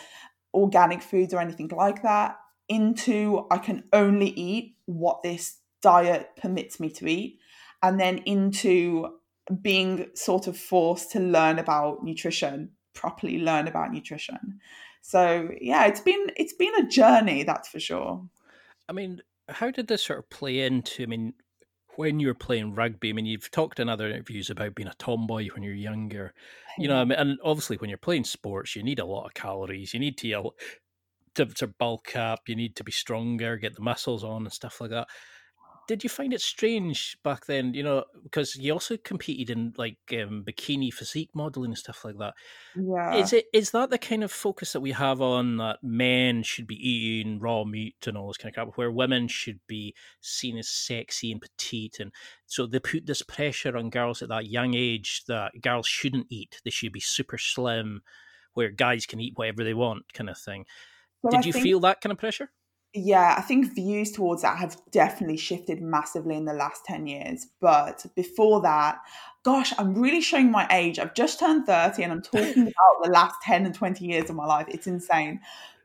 organic 0.53 1.01
foods 1.01 1.33
or 1.33 1.41
anything 1.41 1.67
like 1.75 2.01
that. 2.03 2.37
Into 2.69 3.45
I 3.51 3.57
can 3.57 3.83
only 3.91 4.29
eat 4.29 4.77
what 4.85 5.21
this 5.21 5.57
diet 5.81 6.29
permits 6.41 6.79
me 6.79 6.91
to 6.91 7.09
eat. 7.09 7.39
And 7.83 7.99
then 7.99 8.19
into 8.19 9.17
being 9.61 10.07
sort 10.13 10.47
of 10.47 10.57
forced 10.57 11.11
to 11.11 11.19
learn 11.19 11.59
about 11.59 12.05
nutrition, 12.05 12.71
properly 12.93 13.37
learn 13.39 13.67
about 13.67 13.91
nutrition. 13.91 14.61
So 15.01 15.49
yeah, 15.59 15.87
it's 15.87 15.99
been 15.99 16.27
it's 16.37 16.53
been 16.53 16.75
a 16.75 16.87
journey, 16.87 17.43
that's 17.43 17.67
for 17.67 17.81
sure. 17.81 18.23
I 18.87 18.93
mean, 18.93 19.21
how 19.49 19.71
did 19.71 19.87
this 19.87 20.03
sort 20.03 20.19
of 20.19 20.29
play 20.29 20.61
into? 20.61 21.03
I 21.03 21.05
mean, 21.05 21.33
when 21.95 22.19
you 22.19 22.27
were 22.27 22.33
playing 22.33 22.75
rugby, 22.75 23.09
I 23.09 23.13
mean, 23.13 23.25
you've 23.25 23.49
talked 23.49 23.79
in 23.79 23.89
other 23.89 24.07
interviews 24.07 24.49
about 24.49 24.75
being 24.75 24.87
a 24.87 24.93
tomboy 24.95 25.47
when 25.53 25.63
you're 25.63 25.73
younger, 25.73 26.33
you 26.77 26.87
know, 26.87 27.01
I 27.01 27.05
mean, 27.05 27.17
and 27.17 27.39
obviously 27.43 27.77
when 27.77 27.89
you're 27.89 27.97
playing 27.97 28.25
sports, 28.25 28.75
you 28.75 28.83
need 28.83 28.99
a 28.99 29.05
lot 29.05 29.25
of 29.25 29.33
calories. 29.33 29.93
You 29.93 29.99
need 29.99 30.17
to 30.19 30.51
to, 31.35 31.45
to 31.45 31.67
bulk 31.67 32.15
up. 32.15 32.41
You 32.47 32.55
need 32.55 32.75
to 32.75 32.83
be 32.83 32.91
stronger, 32.91 33.57
get 33.57 33.75
the 33.75 33.81
muscles 33.81 34.23
on, 34.23 34.43
and 34.43 34.53
stuff 34.53 34.79
like 34.79 34.91
that 34.91 35.07
did 35.87 36.03
you 36.03 36.09
find 36.09 36.33
it 36.33 36.41
strange 36.41 37.17
back 37.23 37.45
then? 37.45 37.73
You 37.73 37.81
know, 37.81 38.03
because 38.21 38.55
you 38.57 38.73
also 38.73 38.97
competed 38.97 39.49
in 39.49 39.73
like 39.77 39.97
um, 40.11 40.43
bikini 40.45 40.93
physique 40.93 41.29
modeling 41.33 41.71
and 41.71 41.77
stuff 41.77 42.03
like 42.03 42.17
that. 42.17 42.33
Yeah. 42.75 43.15
Is 43.15 43.31
it 43.31 43.45
is 43.53 43.71
that 43.71 43.89
the 43.89 43.97
kind 43.97 44.23
of 44.23 44.31
focus 44.31 44.73
that 44.73 44.81
we 44.81 44.91
have 44.91 45.21
on 45.21 45.57
that 45.57 45.79
men 45.81 46.43
should 46.43 46.67
be 46.67 46.75
eating 46.75 47.39
raw 47.39 47.63
meat 47.63 47.95
and 48.05 48.17
all 48.17 48.27
this 48.27 48.37
kind 48.37 48.51
of 48.51 48.55
crap, 48.55 48.77
where 48.77 48.91
women 48.91 49.29
should 49.29 49.61
be 49.65 49.95
seen 50.19 50.57
as 50.57 50.67
sexy 50.67 51.31
and 51.31 51.41
petite, 51.41 51.99
and 51.99 52.11
so 52.45 52.67
they 52.67 52.79
put 52.79 53.05
this 53.05 53.21
pressure 53.21 53.77
on 53.77 53.89
girls 53.89 54.21
at 54.21 54.29
that 54.29 54.47
young 54.47 54.73
age 54.75 55.23
that 55.27 55.53
girls 55.61 55.87
shouldn't 55.87 56.27
eat; 56.29 56.59
they 56.65 56.69
should 56.69 56.91
be 56.91 56.99
super 56.99 57.37
slim, 57.37 58.01
where 58.53 58.69
guys 58.69 59.05
can 59.05 59.21
eat 59.21 59.33
whatever 59.37 59.63
they 59.63 59.73
want, 59.73 60.13
kind 60.13 60.29
of 60.29 60.37
thing. 60.37 60.65
Well, 61.21 61.31
Did 61.31 61.45
I 61.45 61.47
you 61.47 61.53
think... 61.53 61.63
feel 61.63 61.79
that 61.81 62.01
kind 62.01 62.11
of 62.11 62.17
pressure? 62.17 62.51
Yeah, 62.93 63.35
I 63.37 63.41
think 63.41 63.73
views 63.75 64.11
towards 64.11 64.41
that 64.41 64.57
have 64.57 64.77
definitely 64.91 65.37
shifted 65.37 65.81
massively 65.81 66.35
in 66.35 66.45
the 66.45 66.53
last 66.53 66.85
10 66.85 67.07
years. 67.07 67.47
But 67.59 68.05
before 68.15 68.61
that, 68.61 68.99
gosh, 69.43 69.73
I'm 69.77 69.93
really 69.93 70.21
showing 70.21 70.51
my 70.51 70.67
age. 70.71 70.97
I've 70.97 71.13
just 71.13 71.39
turned 71.39 71.65
30 71.65 72.03
and 72.03 72.11
I'm 72.11 72.21
talking 72.21 72.63
about 72.63 73.03
the 73.03 73.11
last 73.11 73.35
10 73.43 73.65
and 73.65 73.75
20 73.75 74.05
years 74.05 74.29
of 74.29 74.35
my 74.35 74.45
life. 74.45 74.67
It's 74.69 74.87
insane. 74.87 75.39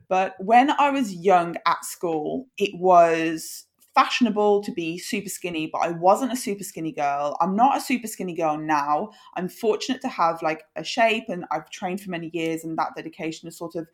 But 0.09 0.35
when 0.38 0.71
I 0.78 0.90
was 0.90 1.14
young 1.14 1.56
at 1.66 1.85
school, 1.85 2.47
it 2.59 2.71
was 2.75 3.66
fashionable 3.94 4.62
to 4.62 4.73
be 4.73 4.99
super 4.99 5.28
skinny, 5.28 5.68
but 5.71 5.82
I 5.82 5.90
wasn't 5.90 6.32
a 6.32 6.37
super 6.37 6.64
skinny 6.64 6.92
girl. 6.92 7.37
I'm 7.40 7.56
not 7.56 7.76
a 7.76 7.80
super 7.80 8.09
skinny 8.09 8.35
girl 8.35 8.56
now. 8.56 9.11
I'm 9.37 9.49
fortunate 9.49 10.00
to 10.02 10.09
have 10.09 10.40
like 10.42 10.64
a 10.76 10.85
shape 10.85 11.25
and 11.28 11.44
I've 11.50 11.68
trained 11.71 12.00
for 12.00 12.11
many 12.11 12.30
years 12.32 12.64
and 12.64 12.76
that 12.78 12.94
dedication 12.97 13.47
has 13.47 13.59
sort 13.59 13.75
of 13.75 13.87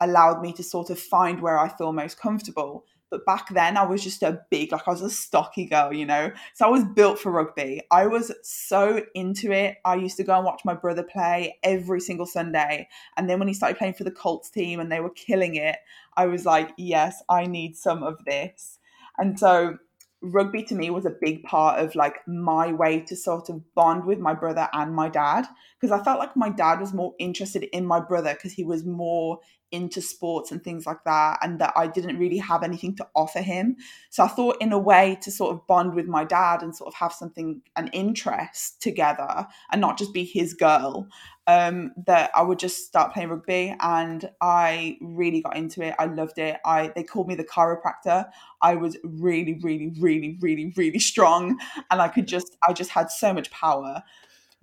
allowed 0.00 0.40
me 0.40 0.52
to 0.54 0.62
sort 0.62 0.90
of 0.90 0.98
find 0.98 1.40
where 1.40 1.58
I 1.58 1.68
feel 1.68 1.92
most 1.92 2.18
comfortable. 2.18 2.84
But 3.10 3.26
back 3.26 3.48
then, 3.50 3.76
I 3.76 3.84
was 3.84 4.02
just 4.02 4.22
a 4.22 4.40
big, 4.50 4.72
like 4.72 4.88
I 4.88 4.90
was 4.90 5.02
a 5.02 5.10
stocky 5.10 5.66
girl, 5.66 5.92
you 5.92 6.04
know? 6.04 6.32
So 6.54 6.66
I 6.66 6.68
was 6.68 6.84
built 6.84 7.18
for 7.18 7.30
rugby. 7.30 7.80
I 7.90 8.06
was 8.06 8.32
so 8.42 9.04
into 9.14 9.52
it. 9.52 9.76
I 9.84 9.94
used 9.94 10.16
to 10.16 10.24
go 10.24 10.34
and 10.34 10.44
watch 10.44 10.62
my 10.64 10.74
brother 10.74 11.04
play 11.04 11.58
every 11.62 12.00
single 12.00 12.26
Sunday. 12.26 12.88
And 13.16 13.30
then 13.30 13.38
when 13.38 13.46
he 13.46 13.54
started 13.54 13.78
playing 13.78 13.94
for 13.94 14.04
the 14.04 14.10
Colts 14.10 14.50
team 14.50 14.80
and 14.80 14.90
they 14.90 15.00
were 15.00 15.10
killing 15.10 15.54
it, 15.54 15.76
I 16.16 16.26
was 16.26 16.44
like, 16.44 16.72
yes, 16.76 17.22
I 17.28 17.46
need 17.46 17.76
some 17.76 18.02
of 18.02 18.24
this. 18.24 18.78
And 19.16 19.38
so 19.38 19.78
rugby 20.24 20.62
to 20.64 20.74
me 20.74 20.90
was 20.90 21.04
a 21.04 21.14
big 21.20 21.42
part 21.42 21.78
of 21.78 21.94
like 21.94 22.16
my 22.26 22.72
way 22.72 23.00
to 23.00 23.14
sort 23.14 23.48
of 23.48 23.74
bond 23.74 24.04
with 24.06 24.18
my 24.18 24.32
brother 24.32 24.68
and 24.72 24.94
my 24.94 25.08
dad 25.08 25.44
because 25.78 25.92
I 25.92 26.02
felt 26.02 26.18
like 26.18 26.34
my 26.34 26.48
dad 26.48 26.80
was 26.80 26.94
more 26.94 27.14
interested 27.18 27.64
in 27.64 27.84
my 27.84 28.00
brother 28.00 28.32
because 28.32 28.52
he 28.52 28.64
was 28.64 28.84
more 28.84 29.38
into 29.74 30.00
sports 30.00 30.52
and 30.52 30.62
things 30.62 30.86
like 30.86 31.02
that 31.04 31.38
and 31.42 31.60
that 31.60 31.72
I 31.76 31.88
didn't 31.88 32.18
really 32.18 32.38
have 32.38 32.62
anything 32.62 32.94
to 32.96 33.06
offer 33.14 33.40
him. 33.40 33.76
So 34.10 34.22
I 34.22 34.28
thought 34.28 34.56
in 34.60 34.72
a 34.72 34.78
way 34.78 35.18
to 35.22 35.30
sort 35.30 35.52
of 35.52 35.66
bond 35.66 35.94
with 35.94 36.06
my 36.06 36.24
dad 36.24 36.62
and 36.62 36.74
sort 36.74 36.88
of 36.88 36.94
have 36.94 37.12
something 37.12 37.60
an 37.74 37.88
interest 37.88 38.80
together 38.80 39.46
and 39.72 39.80
not 39.80 39.98
just 39.98 40.14
be 40.14 40.24
his 40.24 40.54
girl 40.54 41.08
um, 41.48 41.92
that 42.06 42.30
I 42.34 42.42
would 42.42 42.58
just 42.58 42.86
start 42.86 43.12
playing 43.12 43.30
rugby 43.30 43.74
and 43.80 44.30
I 44.40 44.96
really 45.00 45.42
got 45.42 45.56
into 45.56 45.82
it. 45.82 45.94
I 45.98 46.06
loved 46.06 46.38
it. 46.38 46.58
I 46.64 46.92
they 46.94 47.02
called 47.02 47.28
me 47.28 47.34
the 47.34 47.44
chiropractor. 47.44 48.26
I 48.62 48.76
was 48.76 48.96
really 49.02 49.58
really 49.62 49.92
really 49.98 50.38
really 50.40 50.72
really 50.76 51.00
strong 51.00 51.58
and 51.90 52.00
I 52.00 52.08
could 52.08 52.28
just 52.28 52.56
I 52.66 52.72
just 52.72 52.90
had 52.90 53.10
so 53.10 53.34
much 53.34 53.50
power. 53.50 54.02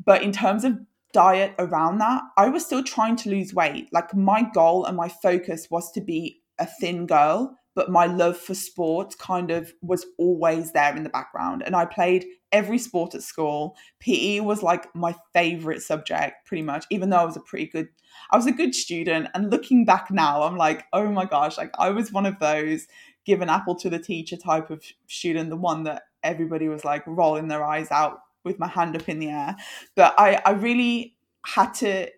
But 0.03 0.23
in 0.23 0.31
terms 0.31 0.63
of 0.63 0.79
diet 1.13 1.53
around 1.59 1.99
that, 1.99 2.23
I 2.37 2.49
was 2.49 2.65
still 2.65 2.83
trying 2.83 3.15
to 3.17 3.29
lose 3.29 3.53
weight. 3.53 3.89
Like 3.91 4.15
my 4.15 4.43
goal 4.53 4.85
and 4.85 4.97
my 4.97 5.09
focus 5.09 5.67
was 5.69 5.91
to 5.93 6.01
be 6.01 6.41
a 6.59 6.65
thin 6.65 7.05
girl, 7.05 7.57
but 7.75 7.89
my 7.89 8.05
love 8.05 8.37
for 8.37 8.53
sport 8.53 9.17
kind 9.17 9.51
of 9.51 9.73
was 9.81 10.05
always 10.17 10.71
there 10.71 10.95
in 10.95 11.03
the 11.03 11.09
background. 11.09 11.63
And 11.65 11.75
I 11.75 11.85
played 11.85 12.25
every 12.51 12.77
sport 12.77 13.15
at 13.15 13.23
school. 13.23 13.75
PE 13.99 14.41
was 14.41 14.61
like 14.61 14.93
my 14.93 15.15
favorite 15.33 15.81
subject, 15.81 16.45
pretty 16.45 16.63
much, 16.63 16.85
even 16.89 17.09
though 17.09 17.17
I 17.17 17.25
was 17.25 17.37
a 17.37 17.41
pretty 17.41 17.67
good 17.67 17.87
I 18.29 18.35
was 18.35 18.45
a 18.45 18.51
good 18.51 18.75
student. 18.75 19.29
And 19.33 19.49
looking 19.49 19.85
back 19.85 20.11
now, 20.11 20.43
I'm 20.43 20.57
like, 20.57 20.85
oh 20.91 21.09
my 21.09 21.25
gosh, 21.25 21.57
like 21.57 21.71
I 21.79 21.91
was 21.91 22.11
one 22.11 22.25
of 22.25 22.39
those 22.39 22.87
give 23.25 23.41
an 23.41 23.49
apple 23.49 23.75
to 23.75 23.89
the 23.89 23.99
teacher 23.99 24.35
type 24.35 24.69
of 24.69 24.83
student, 25.07 25.49
the 25.49 25.55
one 25.55 25.83
that 25.83 26.03
everybody 26.23 26.67
was 26.67 26.83
like 26.83 27.03
rolling 27.05 27.47
their 27.47 27.63
eyes 27.63 27.89
out 27.91 28.19
with 28.43 28.59
my 28.59 28.67
hand 28.67 28.95
up 28.95 29.07
in 29.09 29.19
the 29.19 29.29
air. 29.29 29.55
But 29.95 30.15
I, 30.17 30.41
I 30.45 30.51
really 30.51 31.15
had 31.45 31.73
to 31.75 32.09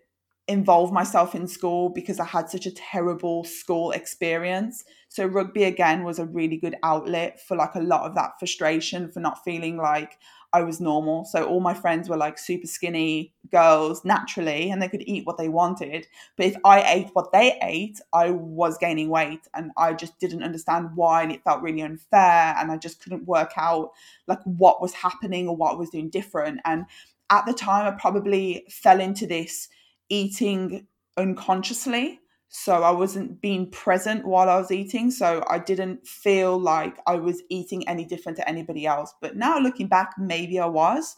involve 0.46 0.92
myself 0.92 1.34
in 1.34 1.48
school 1.48 1.88
because 1.88 2.20
I 2.20 2.26
had 2.26 2.50
such 2.50 2.66
a 2.66 2.70
terrible 2.70 3.44
school 3.44 3.92
experience. 3.92 4.84
So 5.08 5.24
rugby 5.24 5.64
again 5.64 6.04
was 6.04 6.18
a 6.18 6.26
really 6.26 6.58
good 6.58 6.76
outlet 6.82 7.40
for 7.40 7.56
like 7.56 7.74
a 7.74 7.80
lot 7.80 8.02
of 8.02 8.14
that 8.16 8.32
frustration 8.38 9.10
for 9.10 9.20
not 9.20 9.42
feeling 9.42 9.78
like 9.78 10.18
I 10.54 10.62
was 10.62 10.80
normal. 10.80 11.24
So 11.24 11.44
all 11.44 11.58
my 11.58 11.74
friends 11.74 12.08
were 12.08 12.16
like 12.16 12.38
super 12.38 12.68
skinny 12.68 13.34
girls 13.50 14.04
naturally 14.04 14.70
and 14.70 14.80
they 14.80 14.88
could 14.88 15.02
eat 15.04 15.26
what 15.26 15.36
they 15.36 15.48
wanted. 15.48 16.06
But 16.36 16.46
if 16.46 16.56
I 16.64 16.80
ate 16.82 17.10
what 17.12 17.32
they 17.32 17.58
ate, 17.60 18.00
I 18.12 18.30
was 18.30 18.78
gaining 18.78 19.08
weight 19.08 19.48
and 19.52 19.72
I 19.76 19.94
just 19.94 20.18
didn't 20.20 20.44
understand 20.44 20.90
why 20.94 21.24
and 21.24 21.32
it 21.32 21.42
felt 21.42 21.60
really 21.60 21.82
unfair 21.82 22.54
and 22.56 22.70
I 22.70 22.76
just 22.76 23.02
couldn't 23.02 23.26
work 23.26 23.50
out 23.56 23.90
like 24.28 24.38
what 24.44 24.80
was 24.80 24.94
happening 24.94 25.48
or 25.48 25.56
what 25.56 25.72
I 25.72 25.76
was 25.76 25.90
doing 25.90 26.08
different. 26.08 26.60
And 26.64 26.86
at 27.30 27.44
the 27.46 27.52
time 27.52 27.92
I 27.92 27.96
probably 27.98 28.64
fell 28.70 29.00
into 29.00 29.26
this 29.26 29.68
eating 30.08 30.86
unconsciously. 31.16 32.20
So 32.56 32.84
I 32.84 32.92
wasn't 32.92 33.40
being 33.40 33.68
present 33.68 34.24
while 34.24 34.48
I 34.48 34.56
was 34.56 34.70
eating. 34.70 35.10
So 35.10 35.42
I 35.50 35.58
didn't 35.58 36.06
feel 36.06 36.56
like 36.56 36.96
I 37.04 37.16
was 37.16 37.42
eating 37.50 37.86
any 37.88 38.04
different 38.04 38.38
to 38.38 38.48
anybody 38.48 38.86
else. 38.86 39.12
But 39.20 39.34
now 39.34 39.58
looking 39.58 39.88
back, 39.88 40.12
maybe 40.16 40.60
I 40.60 40.66
was. 40.66 41.16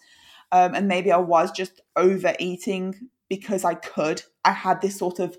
Um, 0.50 0.74
and 0.74 0.88
maybe 0.88 1.12
I 1.12 1.18
was 1.18 1.50
just 1.50 1.82
overeating 1.94 3.10
because 3.28 3.64
I 3.64 3.74
could. 3.74 4.22
I 4.46 4.52
had 4.52 4.80
this 4.80 4.96
sort 4.96 5.18
of 5.18 5.36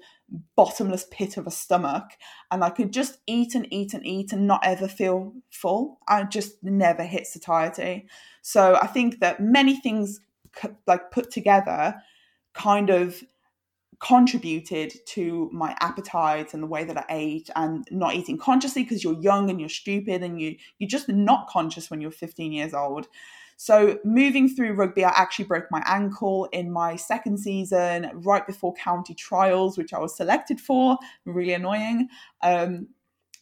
bottomless 0.55 1.07
pit 1.09 1.35
of 1.35 1.47
a 1.47 1.51
stomach 1.51 2.03
and 2.51 2.63
I 2.63 2.69
could 2.69 2.93
just 2.93 3.17
eat 3.25 3.55
and 3.55 3.67
eat 3.73 3.95
and 3.95 4.05
eat 4.05 4.31
and 4.31 4.45
not 4.45 4.61
ever 4.63 4.87
feel 4.87 5.33
full. 5.49 5.97
I 6.07 6.25
just 6.25 6.63
never 6.63 7.03
hit 7.03 7.25
satiety. 7.25 8.05
So 8.43 8.77
I 8.79 8.85
think 8.85 9.19
that 9.21 9.39
many 9.39 9.75
things 9.77 10.19
like 10.85 11.09
put 11.09 11.31
together 11.31 11.95
kind 12.53 12.91
of 12.91 13.23
contributed 13.99 14.93
to 15.07 15.49
my 15.51 15.75
appetite 15.79 16.53
and 16.53 16.61
the 16.61 16.67
way 16.67 16.83
that 16.83 16.97
I 16.97 17.05
ate 17.09 17.49
and 17.55 17.87
not 17.89 18.13
eating 18.13 18.37
consciously 18.37 18.83
because 18.83 19.03
you're 19.03 19.19
young 19.19 19.49
and 19.49 19.59
you're 19.59 19.69
stupid 19.69 20.21
and 20.21 20.39
you 20.39 20.55
you're 20.77 20.87
just 20.87 21.09
not 21.09 21.47
conscious 21.47 21.89
when 21.89 21.99
you're 21.99 22.11
15 22.11 22.51
years 22.51 22.73
old. 22.73 23.07
So 23.59 23.97
moving 24.05 24.47
through 24.47 24.73
rugby, 24.73 25.03
I 25.03 25.11
actually 25.15 25.45
broke 25.45 25.65
my 25.71 25.81
ankle 25.87 26.45
in 26.53 26.71
my 26.71 26.95
second 26.95 27.39
season, 27.39 28.11
right 28.13 28.45
before 28.45 28.75
county 28.75 29.15
trials, 29.15 29.79
which 29.79 29.93
I 29.93 29.99
was 29.99 30.15
selected 30.15 30.61
for. 30.61 30.99
Really 31.25 31.53
annoying. 31.53 32.07
Um, 32.43 32.89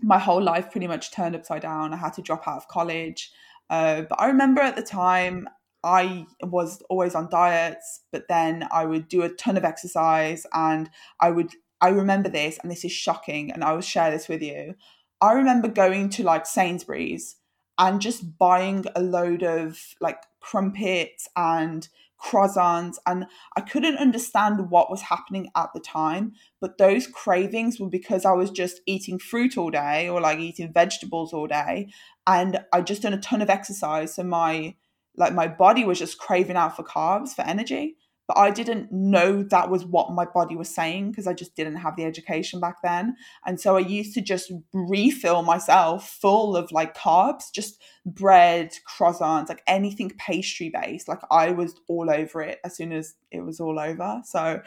my 0.02 0.18
whole 0.18 0.42
life 0.42 0.72
pretty 0.72 0.88
much 0.88 1.12
turned 1.12 1.36
upside 1.36 1.64
down. 1.64 1.94
I 1.94 1.98
had 1.98 2.14
to 2.14 2.22
drop 2.22 2.48
out 2.48 2.58
of 2.58 2.68
college. 2.70 3.30
Uh, 3.70 4.04
but 4.04 4.20
I 4.20 4.28
remember 4.28 4.62
at 4.62 4.78
the 4.78 4.84
time 4.84 5.50
I 5.86 6.26
was 6.42 6.82
always 6.90 7.14
on 7.14 7.30
diets, 7.30 8.02
but 8.12 8.28
then 8.28 8.68
I 8.72 8.86
would 8.86 9.08
do 9.08 9.22
a 9.22 9.30
ton 9.30 9.56
of 9.56 9.64
exercise 9.64 10.46
and 10.52 10.90
I 11.22 11.30
would 11.30 11.52
I 11.80 11.90
remember 11.90 12.30
this 12.30 12.58
and 12.58 12.72
this 12.72 12.84
is 12.84 12.92
shocking 12.92 13.52
and 13.52 13.64
I 13.64 13.74
will 13.74 13.82
share 13.82 14.10
this 14.10 14.28
with 14.28 14.42
you. 14.42 14.76
I 15.22 15.34
remember 15.34 15.68
going 15.68 16.10
to 16.10 16.24
like 16.24 16.48
Sainsbury's 16.48 17.36
and 17.78 18.02
just 18.02 18.38
buying 18.38 18.86
a 18.96 19.02
load 19.02 19.44
of 19.44 19.80
like 20.02 20.24
crumpets 20.40 21.28
and 21.36 21.88
croissants 22.20 22.96
and 23.06 23.26
I 23.56 23.62
couldn't 23.62 23.98
understand 23.98 24.72
what 24.72 24.90
was 24.90 25.02
happening 25.04 25.52
at 25.56 25.70
the 25.74 25.82
time 25.82 26.32
but 26.62 26.78
those 26.78 27.08
cravings 27.08 27.80
were 27.80 27.90
because 27.90 28.26
I 28.26 28.32
was 28.32 28.50
just 28.50 28.80
eating 28.86 29.20
fruit 29.20 29.58
all 29.58 29.70
day 29.70 30.08
or 30.08 30.22
like 30.22 30.40
eating 30.40 30.72
vegetables 30.72 31.34
all 31.34 31.46
day 31.46 31.90
and 32.26 32.60
I 32.72 32.82
just 32.82 33.02
done 33.02 33.14
a 33.14 33.20
ton 33.20 33.42
of 33.42 33.50
exercise 33.50 34.16
so 34.16 34.24
my 34.24 34.76
like 35.18 35.34
my 35.34 35.48
body 35.48 35.86
was 35.86 36.00
just 36.00 36.18
craving 36.18 36.56
out 36.56 36.76
for 36.76 36.84
carbs 36.84 37.30
for 37.30 37.42
energy 37.44 37.96
but 38.28 38.38
i 38.38 38.50
didn't 38.50 38.92
know 38.92 39.44
that 39.44 39.70
was 39.70 39.86
what 39.86 40.12
my 40.12 40.26
body 40.26 40.56
was 40.56 40.74
saying 40.74 41.10
because 41.10 41.28
i 41.28 41.34
just 41.34 41.56
didn't 41.56 41.76
have 41.76 41.96
the 41.96 42.04
education 42.04 42.60
back 42.60 42.78
then. 42.84 43.16
And 43.46 43.60
so 43.60 43.76
i 43.76 43.80
used 43.80 44.14
to 44.16 44.22
just 44.22 44.52
refill 44.74 45.42
myself 45.42 46.10
full 46.10 46.56
of 46.56 46.72
like 46.72 46.98
carbs 46.98 47.52
just 47.54 47.82
bread 48.06 48.74
croissants 48.88 49.50
like 49.50 49.64
anything 49.68 50.12
pastry 50.18 50.72
based. 50.74 51.08
Like 51.08 51.22
i 51.32 51.52
was 51.52 51.76
all 51.88 52.10
over 52.10 52.42
it 52.42 52.60
as 52.64 52.76
soon 52.76 52.92
as 52.92 53.16
it 53.32 53.42
was 53.42 53.60
all 53.60 53.80
over. 53.80 54.22
So 54.26 54.62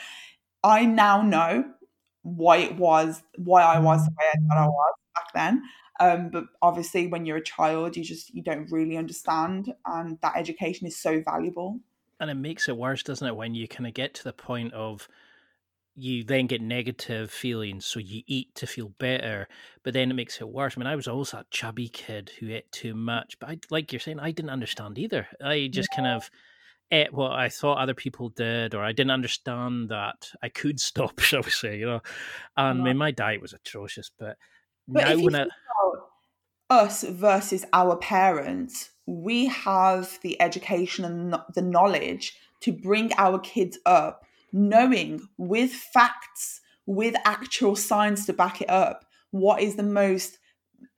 i 0.63 0.85
now 0.85 1.23
know 1.23 1.65
why 2.23 2.59
it 2.59 2.77
was 2.77 3.23
why 3.37 3.63
i 3.63 3.79
was 3.79 4.05
the 4.05 4.11
way 4.11 4.27
i 4.35 4.49
thought 4.49 4.65
i 4.65 4.67
was 4.67 4.95
back 5.15 5.33
then 5.35 5.63
um, 6.01 6.31
but 6.31 6.45
obviously, 6.63 7.07
when 7.07 7.27
you're 7.27 7.39
a 7.39 7.45
child, 7.45 7.97
you 7.97 8.05
just 8.05 8.35
you 8.35 8.43
don't 8.43 8.71
really 8.71 8.97
understand, 8.97 9.73
and 9.87 10.19
that 10.23 10.37
education 10.37 10.87
is 10.87 10.97
so 10.97 11.23
valuable. 11.23 11.81
And 12.21 12.31
it 12.31 12.35
makes 12.35 12.69
it 12.69 12.77
worse, 12.77 13.03
doesn't 13.03 13.27
it, 13.27 13.37
when 13.37 13.55
you 13.55 13.69
kind 13.69 13.87
of 13.87 13.95
get 13.95 14.15
to 14.15 14.25
the 14.25 14.33
point 14.33 14.73
of 14.75 15.09
you 15.99 16.23
then 16.23 16.47
get 16.47 16.63
negative 16.63 17.29
feelings, 17.29 17.85
so 17.85 17.99
you 17.99 18.23
eat 18.29 18.55
to 18.55 18.69
feel 18.69 18.91
better, 19.01 19.49
but 19.83 19.95
then 19.95 20.11
it 20.11 20.15
makes 20.15 20.41
it 20.41 20.49
worse. 20.49 20.75
I 20.77 20.79
mean, 20.79 20.87
I 20.87 20.95
was 20.95 21.09
always 21.09 21.35
a 21.35 21.45
chubby 21.51 21.89
kid 21.89 22.31
who 22.39 22.51
ate 22.51 22.71
too 22.71 22.95
much, 22.95 23.37
but 23.41 23.51
I, 23.51 23.59
like 23.69 23.93
you're 23.93 23.99
saying, 23.99 24.21
I 24.21 24.31
didn't 24.31 24.51
understand 24.51 24.97
either. 24.97 25.27
I 25.43 25.69
just 25.73 25.89
yeah. 25.93 25.97
kind 25.97 26.09
of 26.17 26.31
ate 26.93 27.13
what 27.13 27.33
I 27.33 27.49
thought 27.49 27.79
other 27.79 27.95
people 27.95 28.29
did, 28.29 28.77
or 28.77 28.85
I 28.85 28.93
didn't 28.93 29.11
understand 29.11 29.89
that 29.89 30.31
I 30.41 30.49
could 30.49 30.79
stop, 30.91 31.19
shall 31.19 31.43
we 31.43 31.51
say, 31.51 31.79
you 31.79 31.87
know. 31.87 32.03
And 32.57 32.81
I 32.81 32.85
mean, 32.85 32.97
my 32.97 33.11
diet 33.11 33.43
was 33.43 33.53
atrocious, 33.53 34.11
but, 34.17 34.37
but 34.89 35.05
now 35.05 35.23
when 35.23 35.37
I 35.37 35.47
us 36.71 37.03
versus 37.03 37.65
our 37.73 37.97
parents, 37.97 38.91
we 39.07 39.47
have 39.47 40.19
the 40.23 40.41
education 40.41 41.05
and 41.05 41.37
the 41.55 41.63
knowledge 41.63 42.37
to 42.61 42.73
bring 42.73 43.13
our 43.17 43.39
kids 43.39 43.79
up 43.87 44.25
knowing 44.53 45.29
with 45.37 45.73
facts, 45.73 46.61
with 46.87 47.15
actual 47.25 47.77
science 47.77 48.27
to 48.27 48.33
back 48.33 48.63
it 48.63 48.71
up, 48.71 49.05
what 49.31 49.61
is 49.61 49.77
the 49.77 49.83
most 49.83 50.38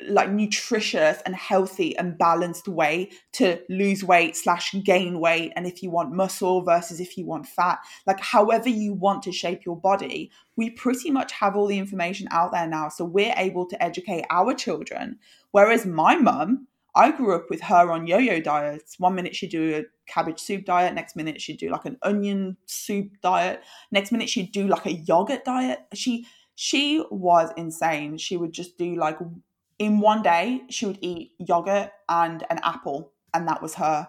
like 0.08 0.30
nutritious 0.30 1.20
and 1.24 1.34
healthy 1.34 1.96
and 1.96 2.18
balanced 2.18 2.68
way 2.68 3.10
to 3.32 3.60
lose 3.68 4.02
weight 4.02 4.36
slash 4.36 4.74
gain 4.84 5.20
weight 5.20 5.52
and 5.56 5.66
if 5.66 5.82
you 5.82 5.90
want 5.90 6.12
muscle 6.12 6.62
versus 6.62 7.00
if 7.00 7.16
you 7.16 7.26
want 7.26 7.46
fat 7.46 7.78
like 8.06 8.20
however 8.20 8.68
you 8.68 8.92
want 8.92 9.22
to 9.22 9.32
shape 9.32 9.64
your 9.64 9.76
body 9.76 10.30
we 10.56 10.70
pretty 10.70 11.10
much 11.10 11.32
have 11.32 11.56
all 11.56 11.66
the 11.66 11.78
information 11.78 12.28
out 12.30 12.52
there 12.52 12.66
now 12.66 12.88
so 12.88 13.04
we're 13.04 13.34
able 13.36 13.66
to 13.66 13.82
educate 13.82 14.24
our 14.30 14.54
children 14.54 15.18
whereas 15.50 15.86
my 15.86 16.16
mum 16.16 16.66
I 16.94 17.12
grew 17.12 17.34
up 17.34 17.46
with 17.50 17.60
her 17.62 17.90
on 17.90 18.06
yo-yo 18.06 18.40
diets. 18.40 18.98
One 18.98 19.14
minute 19.14 19.36
she'd 19.36 19.50
do 19.50 19.76
a 19.76 20.10
cabbage 20.10 20.40
soup 20.40 20.64
diet, 20.64 20.94
next 20.94 21.14
minute 21.14 21.40
she'd 21.40 21.58
do 21.58 21.70
like 21.70 21.84
an 21.84 21.96
onion 22.02 22.56
soup 22.66 23.12
diet, 23.22 23.62
next 23.92 24.10
minute 24.10 24.28
she'd 24.28 24.50
do 24.50 24.66
like 24.66 24.86
a 24.86 24.94
yogurt 24.94 25.44
diet. 25.44 25.80
She 25.94 26.26
she 26.56 27.02
was 27.10 27.50
insane. 27.56 28.18
She 28.18 28.36
would 28.36 28.52
just 28.52 28.76
do 28.76 28.96
like 28.96 29.18
in 29.80 29.98
one 29.98 30.22
day 30.22 30.62
she 30.68 30.86
would 30.86 30.98
eat 31.00 31.32
yogurt 31.38 31.90
and 32.08 32.44
an 32.50 32.60
apple 32.62 33.12
and 33.34 33.48
that 33.48 33.62
was 33.62 33.74
her. 33.74 34.06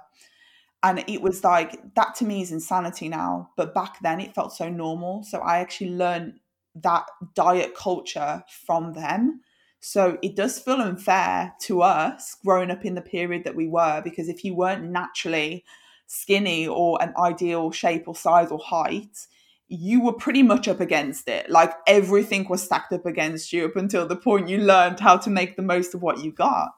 And 0.83 1.03
it 1.07 1.21
was 1.21 1.43
like 1.43 1.95
that 1.95 2.13
to 2.15 2.25
me 2.25 2.41
is 2.41 2.51
insanity 2.51 3.07
now 3.07 3.51
but 3.55 3.73
back 3.73 3.99
then 4.01 4.19
it 4.19 4.35
felt 4.35 4.53
so 4.53 4.69
normal. 4.69 5.23
So 5.23 5.39
i 5.39 5.57
actually 5.57 5.91
learned 5.91 6.39
that 6.75 7.05
diet 7.33 7.73
culture 7.75 8.43
from 8.65 8.93
them. 8.93 9.41
So 9.79 10.17
it 10.21 10.35
does 10.35 10.59
feel 10.59 10.81
unfair 10.81 11.53
to 11.61 11.81
us 11.81 12.35
growing 12.45 12.69
up 12.69 12.85
in 12.85 12.95
the 12.95 13.01
period 13.01 13.45
that 13.45 13.55
we 13.55 13.67
were 13.67 14.01
because 14.03 14.27
if 14.27 14.43
you 14.43 14.53
weren't 14.53 14.83
naturally 14.83 15.63
skinny 16.05 16.67
or 16.67 17.01
an 17.01 17.13
ideal 17.17 17.71
shape 17.71 18.07
or 18.07 18.15
size 18.15 18.51
or 18.51 18.59
height 18.59 19.25
you 19.73 20.01
were 20.01 20.11
pretty 20.11 20.43
much 20.43 20.67
up 20.67 20.81
against 20.81 21.29
it. 21.29 21.49
Like 21.49 21.73
everything 21.87 22.45
was 22.49 22.61
stacked 22.61 22.91
up 22.91 23.05
against 23.05 23.53
you 23.53 23.65
up 23.65 23.77
until 23.77 24.05
the 24.05 24.17
point 24.17 24.49
you 24.49 24.57
learned 24.57 24.99
how 24.99 25.15
to 25.15 25.29
make 25.29 25.55
the 25.55 25.61
most 25.61 25.95
of 25.95 26.01
what 26.01 26.21
you 26.21 26.33
got. 26.33 26.71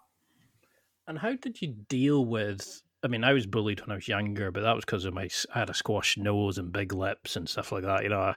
And 1.08 1.18
how 1.18 1.36
did 1.36 1.60
you 1.60 1.70
deal 1.90 2.24
with? 2.24 2.84
I 3.04 3.08
mean, 3.08 3.24
I 3.24 3.34
was 3.34 3.48
bullied 3.48 3.82
when 3.82 3.90
I 3.90 3.96
was 3.96 4.08
younger, 4.08 4.52
but 4.52 4.62
that 4.62 4.76
was 4.76 4.86
because 4.86 5.06
of 5.06 5.14
my 5.16 5.28
I 5.56 5.60
had 5.60 5.72
a 5.72 5.74
squash 5.74 6.18
nose 6.18 6.60
and 6.60 6.72
big 6.72 6.94
lips 6.94 7.36
and 7.36 7.50
stuff 7.50 7.72
like 7.72 7.84
that. 7.84 8.04
You 8.04 8.10
know, 8.10 8.36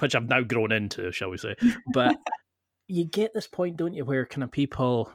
which 0.00 0.14
I've 0.14 0.28
now 0.28 0.40
grown 0.40 0.72
into, 0.72 1.12
shall 1.12 1.28
we 1.28 1.36
say? 1.36 1.54
But 1.92 2.16
you 2.88 3.04
get 3.04 3.34
this 3.34 3.46
point, 3.46 3.76
don't 3.76 3.92
you, 3.92 4.06
where 4.06 4.24
kind 4.24 4.42
of 4.42 4.50
people 4.50 5.12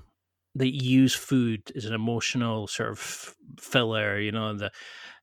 that 0.54 0.72
use 0.72 1.16
food 1.16 1.72
as 1.76 1.86
an 1.86 1.96
emotional 1.96 2.68
sort 2.68 2.92
of 2.92 3.36
filler. 3.60 4.20
You 4.20 4.32
know, 4.32 4.54
the 4.56 4.72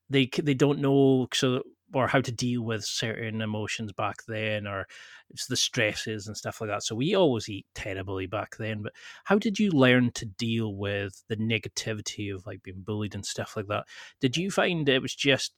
they 0.09 0.29
they 0.41 0.53
don't 0.53 0.79
know 0.79 1.29
so 1.33 1.63
or 1.93 2.07
how 2.07 2.21
to 2.21 2.31
deal 2.31 2.63
with 2.63 2.83
certain 2.83 3.41
emotions 3.41 3.91
back 3.93 4.17
then 4.27 4.67
or 4.67 4.87
it's 5.29 5.47
the 5.47 5.55
stresses 5.55 6.27
and 6.27 6.35
stuff 6.35 6.59
like 6.59 6.69
that. 6.69 6.83
So 6.83 6.95
we 6.95 7.15
always 7.15 7.47
eat 7.49 7.65
terribly 7.75 8.25
back 8.25 8.57
then 8.57 8.81
but 8.81 8.93
how 9.23 9.37
did 9.37 9.59
you 9.59 9.71
learn 9.71 10.11
to 10.13 10.25
deal 10.25 10.75
with 10.75 11.23
the 11.29 11.37
negativity 11.37 12.33
of 12.33 12.45
like 12.45 12.63
being 12.63 12.81
bullied 12.81 13.15
and 13.15 13.25
stuff 13.25 13.55
like 13.55 13.67
that? 13.67 13.85
Did 14.19 14.37
you 14.37 14.51
find 14.51 14.87
it 14.89 15.01
was 15.01 15.15
just 15.15 15.53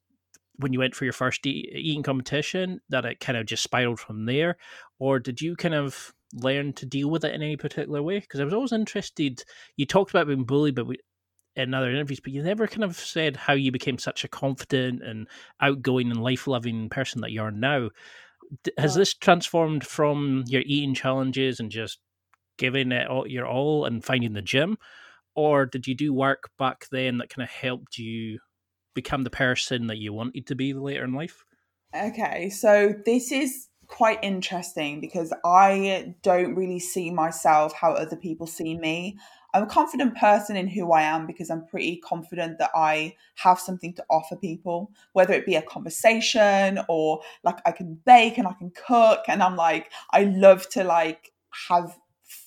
when 0.58 0.71
you 0.74 0.80
went 0.80 0.95
for 0.95 1.04
your 1.04 1.13
first 1.13 1.45
eating 1.45 2.04
competition 2.04 2.80
that 2.89 3.06
it 3.06 3.19
kind 3.19 3.38
of 3.38 3.45
just 3.45 3.63
spiraled 3.63 4.00
from 4.00 4.26
there? 4.26 4.58
Or 5.00 5.19
did 5.19 5.41
you 5.41 5.56
kind 5.56 5.74
of 5.74 6.13
learn 6.34 6.74
to 6.74 6.86
deal 6.86 7.10
with 7.10 7.24
it 7.24 7.34
in 7.34 7.41
any 7.41 7.56
particular 7.56 8.02
way? 8.02 8.19
Because 8.19 8.39
i 8.39 8.43
was 8.43 8.54
always 8.54 8.74
interested 8.74 9.43
you 9.78 9.86
talked 9.86 10.12
about 10.12 10.28
being 10.28 10.43
bullied 10.43 10.76
but 10.76 10.88
we, 10.88 10.98
in 11.55 11.73
other 11.73 11.89
interviews, 11.89 12.19
but 12.19 12.33
you 12.33 12.43
never 12.43 12.67
kind 12.67 12.83
of 12.83 12.97
said 12.97 13.37
how 13.37 13.53
you 13.53 13.71
became 13.71 13.97
such 13.97 14.23
a 14.23 14.27
confident 14.27 15.01
and 15.01 15.27
outgoing 15.61 16.11
and 16.11 16.21
life 16.21 16.47
loving 16.47 16.89
person 16.89 17.21
that 17.21 17.31
you 17.31 17.41
are 17.41 17.51
now. 17.51 17.89
has 18.77 18.95
this 18.95 19.13
transformed 19.13 19.85
from 19.85 20.43
your 20.47 20.63
eating 20.65 20.93
challenges 20.93 21.59
and 21.59 21.71
just 21.71 21.99
giving 22.57 22.91
it 22.91 23.07
all, 23.07 23.27
your 23.27 23.47
all 23.47 23.85
and 23.85 24.03
finding 24.03 24.33
the 24.33 24.41
gym, 24.41 24.77
or 25.35 25.65
did 25.65 25.87
you 25.87 25.95
do 25.95 26.13
work 26.13 26.49
back 26.57 26.85
then 26.91 27.17
that 27.17 27.29
kind 27.29 27.43
of 27.43 27.49
helped 27.49 27.97
you 27.97 28.39
become 28.93 29.23
the 29.23 29.29
person 29.29 29.87
that 29.87 29.97
you 29.97 30.13
wanted 30.13 30.47
to 30.47 30.55
be 30.55 30.73
later 30.73 31.03
in 31.03 31.13
life? 31.13 31.43
Okay, 31.93 32.49
so 32.49 32.93
this 33.05 33.31
is 33.31 33.67
quite 33.87 34.19
interesting 34.23 34.99
because 34.99 35.33
I 35.45 36.15
don't 36.23 36.55
really 36.55 36.79
see 36.79 37.11
myself 37.11 37.73
how 37.73 37.91
other 37.91 38.15
people 38.15 38.47
see 38.47 38.77
me. 38.77 39.17
I'm 39.55 39.63
a 39.63 39.67
confident 39.67 40.17
person 40.17 40.57
in 40.57 40.67
who 40.67 40.91
I 40.91 41.03
am 41.03 41.25
because 41.25 41.49
I'm 41.49 41.65
pretty 41.65 41.95
confident 41.95 42.59
that 42.59 42.71
I 42.75 43.15
have 43.35 43.57
something 43.57 43.93
to 43.93 44.05
offer 44.09 44.35
people, 44.35 44.91
whether 45.13 45.33
it 45.33 45.45
be 45.45 45.55
a 45.55 45.61
conversation 45.61 46.81
or 46.89 47.21
like 47.45 47.59
I 47.65 47.71
can 47.71 47.97
bake 48.05 48.37
and 48.37 48.49
I 48.49 48.51
can 48.51 48.71
cook. 48.71 49.21
And 49.29 49.41
I'm 49.41 49.55
like, 49.55 49.93
I 50.11 50.25
love 50.25 50.67
to 50.71 50.83
like 50.83 51.31
have 51.69 51.97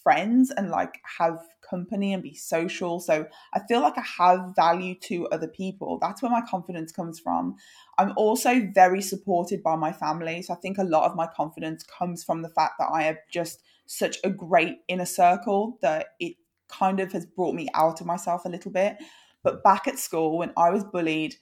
friends 0.02 0.52
and 0.54 0.68
like 0.68 1.00
have 1.18 1.38
company 1.68 2.12
and 2.12 2.22
be 2.22 2.34
social. 2.34 3.00
So 3.00 3.26
I 3.54 3.60
feel 3.66 3.80
like 3.80 3.96
I 3.96 4.04
have 4.18 4.54
value 4.54 4.94
to 5.04 5.28
other 5.28 5.48
people. 5.48 5.98
That's 6.02 6.20
where 6.20 6.30
my 6.30 6.42
confidence 6.42 6.92
comes 6.92 7.18
from. 7.18 7.56
I'm 7.96 8.12
also 8.16 8.68
very 8.74 9.00
supported 9.00 9.62
by 9.62 9.76
my 9.76 9.92
family. 9.92 10.42
So 10.42 10.52
I 10.52 10.58
think 10.58 10.76
a 10.76 10.84
lot 10.84 11.10
of 11.10 11.16
my 11.16 11.26
confidence 11.26 11.84
comes 11.84 12.22
from 12.22 12.42
the 12.42 12.50
fact 12.50 12.74
that 12.78 12.90
I 12.92 13.04
have 13.04 13.16
just 13.30 13.62
such 13.86 14.18
a 14.24 14.28
great 14.28 14.80
inner 14.88 15.06
circle 15.06 15.78
that 15.80 16.08
it 16.20 16.36
kind 16.68 17.00
of 17.00 17.12
has 17.12 17.26
brought 17.26 17.54
me 17.54 17.68
out 17.74 18.00
of 18.00 18.06
myself 18.06 18.44
a 18.44 18.48
little 18.48 18.72
bit. 18.72 18.96
But 19.42 19.62
back 19.62 19.86
at 19.86 19.98
school, 19.98 20.38
when 20.38 20.52
I 20.56 20.70
was 20.70 20.84
bullied, 20.84 21.34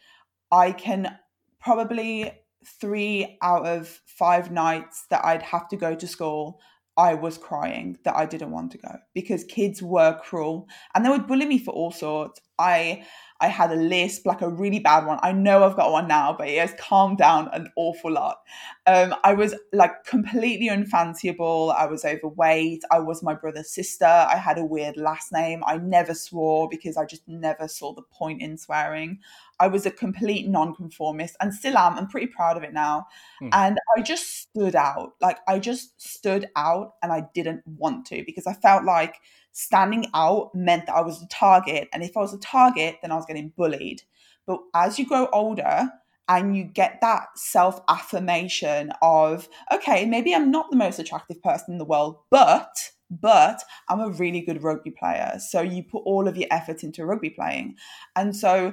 I 0.53 0.73
can 0.73 1.17
probably 1.61 2.33
three 2.65 3.39
out 3.43 3.67
of 3.67 4.01
five 4.07 4.51
nights 4.51 5.07
that 5.11 5.25
I'd 5.25 5.43
have 5.43 5.69
to 5.69 5.77
go 5.77 5.95
to 5.95 6.07
school, 6.07 6.61
I 6.97 7.15
was 7.15 7.37
crying 7.37 7.99
that 8.05 8.17
I 8.17 8.25
didn't 8.25 8.53
want 8.53 8.73
to 8.73 8.79
go 8.79 8.97
because 9.15 9.45
kids 9.45 9.83
were 9.83 10.19
cruel 10.23 10.67
and 10.95 11.05
they 11.05 11.11
would 11.11 11.27
bully 11.27 11.47
me 11.47 11.59
for 11.59 11.73
all 11.73 11.93
sorts. 11.93 12.41
I 12.59 13.05
I 13.41 13.49
had 13.49 13.71
a 13.71 13.77
lisp, 13.77 14.27
like 14.27 14.41
a 14.41 14.49
really 14.49 14.79
bad 14.79 15.05
one. 15.07 15.19
I 15.23 15.33
know 15.33 15.65
I've 15.65 15.77
got 15.77 15.93
one 15.93 16.09
now, 16.09 16.35
but 16.37 16.49
it 16.49 16.59
has 16.59 16.75
calmed 16.79 17.19
down 17.19 17.49
an 17.53 17.71
awful 17.77 18.13
lot. 18.13 18.39
Um, 18.87 19.15
I 19.25 19.35
was 19.35 19.55
like 19.73 20.05
completely 20.05 20.69
unfanciable. 20.69 21.75
I 21.75 21.87
was 21.87 22.05
overweight. 22.05 22.83
I 22.91 23.01
was 23.01 23.23
my 23.23 23.35
brother's 23.35 23.71
sister. 23.71 24.07
I 24.07 24.37
had 24.37 24.59
a 24.59 24.65
weird 24.65 24.97
last 24.97 25.33
name. 25.33 25.63
I 25.67 25.77
never 25.77 26.15
swore 26.15 26.69
because 26.71 26.97
I 26.97 27.05
just 27.05 27.29
never 27.29 27.69
saw 27.69 27.93
the 27.93 28.03
point 28.03 28.41
in 28.41 28.57
swearing. 28.57 29.19
I 29.61 29.69
was 29.69 29.87
a 29.87 29.91
complete 29.91 30.49
nonconformist 30.49 31.37
and 31.41 31.53
still 31.53 31.77
am. 31.77 31.99
I'm 31.99 32.09
pretty 32.09 32.29
proud 32.29 32.57
of 32.57 32.63
it 32.63 32.73
now. 32.73 33.07
Hmm. 33.39 33.49
And 33.53 33.79
I 33.97 34.03
just 34.03 34.41
stood 34.41 34.77
out. 34.77 35.13
Like 35.21 35.39
I 35.47 35.59
just 35.59 36.01
stood 36.01 36.49
out 36.57 36.95
and 37.03 37.13
I 37.13 37.25
didn't 37.35 37.63
want 37.67 38.07
to 38.07 38.23
because 38.25 38.47
I 38.47 38.55
felt 38.55 38.85
like 38.85 39.17
standing 39.57 40.07
out 40.15 40.55
meant 40.55 40.87
that 40.87 40.97
I 40.97 41.01
was 41.01 41.23
a 41.23 41.27
target. 41.29 41.89
And 41.93 42.03
if 42.03 42.17
I 42.17 42.21
was 42.21 42.35
a 42.35 42.39
target, 42.39 42.99
then 43.01 43.11
I 43.11 43.17
was 43.17 43.25
getting 43.27 43.53
bullied. 43.57 44.03
But 44.47 44.61
as 44.75 44.99
you 44.99 45.07
grow 45.07 45.29
older, 45.33 45.89
and 46.29 46.57
you 46.57 46.65
get 46.65 46.99
that 47.01 47.27
self 47.37 47.81
affirmation 47.89 48.91
of, 49.01 49.49
okay, 49.73 50.05
maybe 50.07 50.35
I'm 50.35 50.51
not 50.51 50.71
the 50.71 50.77
most 50.77 50.99
attractive 50.99 51.43
person 51.43 51.75
in 51.75 51.79
the 51.79 51.85
world, 51.85 52.17
but 52.31 52.91
but 53.09 53.63
I'm 53.89 54.01
a 54.01 54.11
really 54.11 54.41
good 54.41 54.63
rugby 54.65 54.91
player. 54.91 55.39
So 55.39 55.61
you 55.61 55.85
put 55.85 56.01
all 56.01 56.27
of 56.27 56.37
your 56.37 56.49
effort 56.51 56.83
into 56.83 57.07
rugby 57.07 57.31
playing. 57.31 57.77
And 58.17 58.35
so 58.35 58.73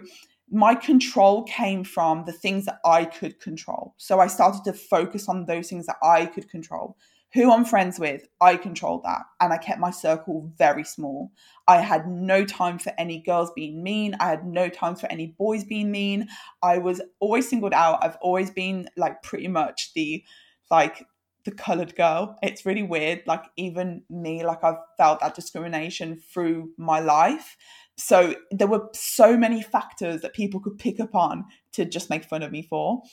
my 0.52 0.74
control 0.74 1.44
came 1.44 1.84
from 1.84 2.26
the 2.26 2.32
things 2.32 2.66
that 2.66 2.80
I 2.84 3.06
could 3.06 3.40
control. 3.40 3.94
So 3.98 4.20
I 4.20 4.28
started 4.28 4.64
to 4.66 4.74
focus 4.74 5.30
on 5.30 5.46
those 5.46 5.70
things 5.70 5.86
that 5.86 5.98
I 6.02 6.26
could 6.26 6.50
control. 6.50 6.98
Who 7.34 7.52
I'm 7.52 7.66
friends 7.66 8.00
with, 8.00 8.28
I 8.42 8.58
controlled 8.58 9.04
that. 9.06 9.24
And 9.42 9.52
I 9.52 9.58
kept 9.58 9.80
my 9.80 9.90
circle 9.90 10.52
very 10.56 10.84
small. 10.84 11.32
I 11.68 11.78
had 11.78 12.08
no 12.08 12.46
time 12.46 12.78
for 12.78 12.94
any 12.98 13.22
girls 13.22 13.52
being 13.56 13.82
mean. 13.82 14.16
I 14.20 14.30
had 14.30 14.46
no 14.46 14.70
time 14.70 14.96
for 14.96 15.12
any 15.12 15.36
boys 15.38 15.64
being 15.64 15.92
mean. 15.92 16.28
I 16.62 16.78
was 16.78 17.02
always 17.20 17.50
singled 17.50 17.74
out. 17.74 18.04
I've 18.04 18.18
always 18.22 18.52
been 18.52 18.88
like 18.98 19.24
pretty 19.24 19.48
much 19.48 19.94
the 19.96 20.24
like 20.70 21.06
the 21.46 21.52
colored 21.52 21.96
girl. 21.96 22.38
It's 22.42 22.66
really 22.66 22.84
weird. 22.84 23.24
Like 23.26 23.44
even 23.58 24.04
me, 24.10 24.46
like 24.46 24.64
I've 24.64 24.78
felt 24.98 25.20
that 25.22 25.36
discrimination 25.36 26.22
through 26.34 26.72
my 26.78 27.00
life. 27.00 27.58
So 27.98 28.36
there 28.50 28.68
were 28.68 28.90
so 28.94 29.38
many 29.38 29.62
factors 29.62 30.22
that 30.22 30.34
people 30.34 30.60
could 30.60 30.80
pick 30.80 31.00
up 31.00 31.14
on 31.14 31.46
to 31.74 31.86
just 31.86 32.10
make 32.10 32.26
fun 32.26 32.42
of 32.42 32.52
me 32.52 32.64
for. 32.64 33.04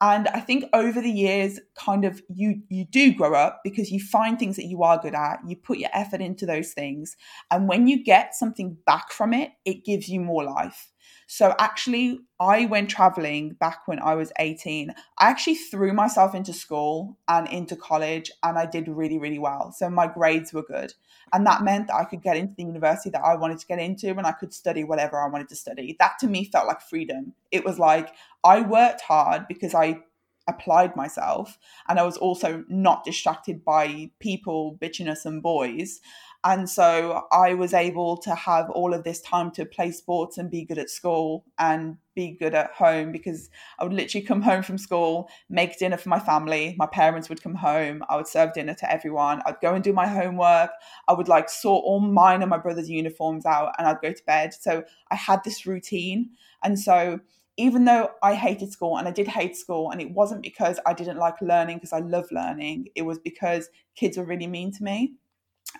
And 0.00 0.28
I 0.28 0.40
think 0.40 0.64
over 0.74 1.00
the 1.00 1.10
years, 1.10 1.58
kind 1.74 2.04
of 2.04 2.20
you 2.28 2.60
you 2.68 2.84
do 2.84 3.14
grow 3.14 3.34
up 3.34 3.60
because 3.64 3.90
you 3.90 3.98
find 3.98 4.38
things 4.38 4.56
that 4.56 4.66
you 4.66 4.82
are 4.82 4.98
good 4.98 5.14
at, 5.14 5.38
you 5.46 5.56
put 5.56 5.78
your 5.78 5.88
effort 5.94 6.20
into 6.20 6.44
those 6.44 6.72
things. 6.72 7.16
And 7.50 7.66
when 7.66 7.86
you 7.86 8.04
get 8.04 8.34
something 8.34 8.76
back 8.84 9.10
from 9.10 9.32
it, 9.32 9.52
it 9.64 9.84
gives 9.84 10.08
you 10.08 10.20
more 10.20 10.44
life. 10.44 10.92
So 11.26 11.54
actually, 11.58 12.20
I 12.38 12.66
went 12.66 12.88
traveling 12.88 13.54
back 13.54 13.86
when 13.86 13.98
I 13.98 14.14
was 14.14 14.32
18. 14.38 14.90
I 15.18 15.28
actually 15.28 15.56
threw 15.56 15.92
myself 15.92 16.34
into 16.34 16.52
school 16.52 17.18
and 17.26 17.48
into 17.48 17.74
college, 17.74 18.30
and 18.44 18.56
I 18.56 18.66
did 18.66 18.86
really, 18.88 19.18
really 19.18 19.40
well. 19.40 19.72
So 19.72 19.90
my 19.90 20.06
grades 20.06 20.52
were 20.52 20.62
good. 20.62 20.94
And 21.32 21.44
that 21.46 21.64
meant 21.64 21.88
that 21.88 21.96
I 21.96 22.04
could 22.04 22.22
get 22.22 22.36
into 22.36 22.54
the 22.54 22.62
university 22.62 23.10
that 23.10 23.24
I 23.24 23.34
wanted 23.34 23.58
to 23.58 23.66
get 23.66 23.80
into 23.80 24.10
and 24.10 24.26
I 24.26 24.32
could 24.32 24.54
study 24.54 24.84
whatever 24.84 25.20
I 25.20 25.28
wanted 25.28 25.48
to 25.48 25.56
study. 25.56 25.96
That 25.98 26.18
to 26.20 26.28
me 26.28 26.44
felt 26.44 26.68
like 26.68 26.80
freedom. 26.80 27.34
It 27.50 27.64
was 27.64 27.78
like 27.78 28.10
I 28.44 28.60
worked 28.60 29.00
hard 29.00 29.48
because 29.48 29.74
I 29.74 30.02
applied 30.48 30.94
myself 30.94 31.58
and 31.88 31.98
I 31.98 32.04
was 32.04 32.16
also 32.16 32.64
not 32.68 33.04
distracted 33.04 33.64
by 33.64 34.10
people 34.20 34.78
bitching 34.80 35.08
us 35.08 35.24
and 35.24 35.42
boys. 35.42 36.00
And 36.44 36.68
so 36.68 37.24
I 37.32 37.54
was 37.54 37.74
able 37.74 38.16
to 38.18 38.34
have 38.34 38.70
all 38.70 38.94
of 38.94 39.04
this 39.04 39.20
time 39.20 39.50
to 39.52 39.64
play 39.64 39.90
sports 39.90 40.38
and 40.38 40.50
be 40.50 40.64
good 40.64 40.78
at 40.78 40.90
school 40.90 41.44
and 41.58 41.96
be 42.14 42.36
good 42.38 42.54
at 42.54 42.72
home 42.72 43.12
because 43.12 43.50
I 43.78 43.84
would 43.84 43.92
literally 43.92 44.24
come 44.24 44.42
home 44.42 44.62
from 44.62 44.78
school, 44.78 45.28
make 45.48 45.78
dinner 45.78 45.96
for 45.96 46.08
my 46.08 46.20
family. 46.20 46.74
My 46.78 46.86
parents 46.86 47.28
would 47.28 47.42
come 47.42 47.54
home. 47.54 48.02
I 48.08 48.16
would 48.16 48.28
serve 48.28 48.52
dinner 48.52 48.74
to 48.74 48.90
everyone. 48.90 49.42
I'd 49.44 49.60
go 49.60 49.74
and 49.74 49.82
do 49.82 49.92
my 49.92 50.06
homework. 50.06 50.70
I 51.08 51.12
would 51.12 51.28
like 51.28 51.48
sort 51.48 51.84
all 51.84 52.00
mine 52.00 52.42
and 52.42 52.50
my 52.50 52.58
brother's 52.58 52.90
uniforms 52.90 53.44
out 53.44 53.72
and 53.78 53.86
I'd 53.86 54.00
go 54.00 54.12
to 54.12 54.24
bed. 54.24 54.54
So 54.54 54.84
I 55.10 55.16
had 55.16 55.42
this 55.44 55.66
routine. 55.66 56.30
And 56.62 56.78
so 56.78 57.20
even 57.56 57.86
though 57.86 58.10
I 58.22 58.34
hated 58.34 58.70
school 58.70 58.98
and 58.98 59.08
I 59.08 59.10
did 59.10 59.28
hate 59.28 59.56
school, 59.56 59.90
and 59.90 60.00
it 60.00 60.10
wasn't 60.10 60.42
because 60.42 60.78
I 60.84 60.92
didn't 60.92 61.16
like 61.16 61.40
learning 61.40 61.78
because 61.78 61.92
I 61.92 62.00
love 62.00 62.26
learning, 62.30 62.88
it 62.94 63.02
was 63.02 63.18
because 63.18 63.68
kids 63.94 64.18
were 64.18 64.24
really 64.24 64.46
mean 64.46 64.72
to 64.72 64.84
me. 64.84 65.14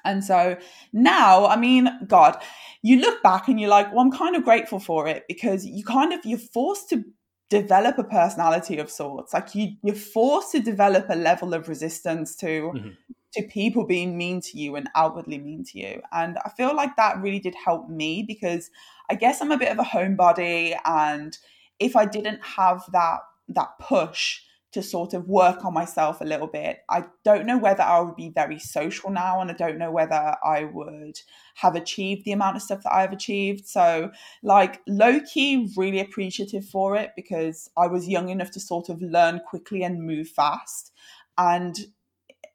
And 0.04 0.24
so 0.24 0.56
now, 0.92 1.46
I 1.46 1.56
mean, 1.56 1.88
God, 2.06 2.40
you 2.82 3.00
look 3.00 3.22
back 3.22 3.48
and 3.48 3.60
you're 3.60 3.70
like, 3.70 3.90
well, 3.92 4.00
I'm 4.00 4.12
kind 4.12 4.36
of 4.36 4.44
grateful 4.44 4.78
for 4.78 5.08
it 5.08 5.24
because 5.28 5.66
you 5.66 5.84
kind 5.84 6.12
of, 6.12 6.20
you're 6.24 6.38
forced 6.38 6.88
to 6.90 7.04
develop 7.48 7.98
a 7.98 8.04
personality 8.04 8.78
of 8.78 8.90
sorts. 8.90 9.32
Like 9.34 9.54
you, 9.54 9.72
you're 9.82 9.94
forced 9.94 10.52
to 10.52 10.60
develop 10.60 11.06
a 11.08 11.16
level 11.16 11.54
of 11.54 11.68
resistance 11.68 12.36
to, 12.36 12.72
mm-hmm. 12.74 12.88
to 13.34 13.42
people 13.44 13.86
being 13.86 14.16
mean 14.16 14.40
to 14.42 14.58
you 14.58 14.76
and 14.76 14.88
outwardly 14.94 15.38
mean 15.38 15.64
to 15.64 15.78
you. 15.78 16.02
And 16.12 16.38
I 16.44 16.50
feel 16.50 16.74
like 16.74 16.96
that 16.96 17.20
really 17.20 17.40
did 17.40 17.54
help 17.54 17.88
me 17.88 18.24
because 18.26 18.70
I 19.10 19.14
guess 19.14 19.40
I'm 19.40 19.52
a 19.52 19.58
bit 19.58 19.72
of 19.72 19.78
a 19.78 19.82
homebody. 19.82 20.76
And 20.84 21.36
if 21.78 21.96
I 21.96 22.04
didn't 22.04 22.44
have 22.44 22.84
that, 22.92 23.20
that 23.48 23.78
push, 23.80 24.40
to 24.76 24.82
sort 24.82 25.14
of 25.14 25.26
work 25.26 25.64
on 25.64 25.72
myself 25.72 26.20
a 26.20 26.24
little 26.24 26.46
bit. 26.46 26.80
I 26.90 27.06
don't 27.24 27.46
know 27.46 27.56
whether 27.56 27.82
I 27.82 27.98
would 28.00 28.14
be 28.14 28.28
very 28.28 28.58
social 28.58 29.10
now, 29.10 29.40
and 29.40 29.50
I 29.50 29.54
don't 29.54 29.78
know 29.78 29.90
whether 29.90 30.36
I 30.44 30.64
would 30.64 31.18
have 31.54 31.74
achieved 31.74 32.26
the 32.26 32.32
amount 32.32 32.56
of 32.56 32.62
stuff 32.62 32.82
that 32.82 32.92
I've 32.92 33.14
achieved. 33.14 33.66
So, 33.66 34.10
like, 34.42 34.82
low 34.86 35.20
key, 35.20 35.72
really 35.78 35.98
appreciative 35.98 36.66
for 36.66 36.94
it 36.94 37.12
because 37.16 37.70
I 37.74 37.86
was 37.86 38.06
young 38.06 38.28
enough 38.28 38.50
to 38.50 38.60
sort 38.60 38.90
of 38.90 39.00
learn 39.00 39.40
quickly 39.48 39.82
and 39.82 40.02
move 40.02 40.28
fast. 40.28 40.92
And 41.38 41.74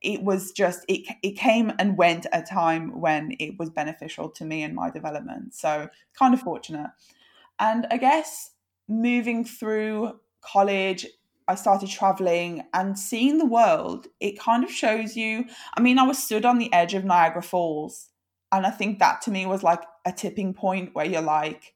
it 0.03 0.21
was 0.21 0.51
just 0.51 0.85
it 0.87 1.07
it 1.23 1.31
came 1.31 1.73
and 1.79 1.97
went 1.97 2.27
at 2.31 2.43
a 2.43 2.45
time 2.45 3.01
when 3.01 3.35
it 3.39 3.57
was 3.57 3.71
beneficial 3.71 4.29
to 4.29 4.45
me 4.45 4.61
and 4.61 4.75
my 4.75 4.91
development. 4.91 5.55
So 5.55 5.89
kind 6.17 6.35
of 6.35 6.39
fortunate. 6.41 6.91
And 7.59 7.87
I 7.89 7.97
guess 7.97 8.51
moving 8.87 9.43
through 9.43 10.19
college 10.41 11.07
I 11.51 11.55
started 11.55 11.89
traveling 11.89 12.63
and 12.73 12.97
seeing 12.97 13.37
the 13.37 13.45
world, 13.45 14.07
it 14.21 14.39
kind 14.39 14.63
of 14.63 14.71
shows 14.71 15.17
you. 15.17 15.45
I 15.75 15.81
mean, 15.81 15.99
I 15.99 16.03
was 16.03 16.17
stood 16.17 16.45
on 16.45 16.59
the 16.59 16.71
edge 16.71 16.93
of 16.93 17.03
Niagara 17.03 17.43
Falls. 17.43 18.07
And 18.53 18.65
I 18.65 18.69
think 18.69 18.99
that 18.99 19.21
to 19.23 19.31
me 19.31 19.45
was 19.45 19.61
like 19.61 19.81
a 20.05 20.13
tipping 20.13 20.53
point 20.53 20.95
where 20.95 21.05
you're 21.05 21.21
like, 21.21 21.73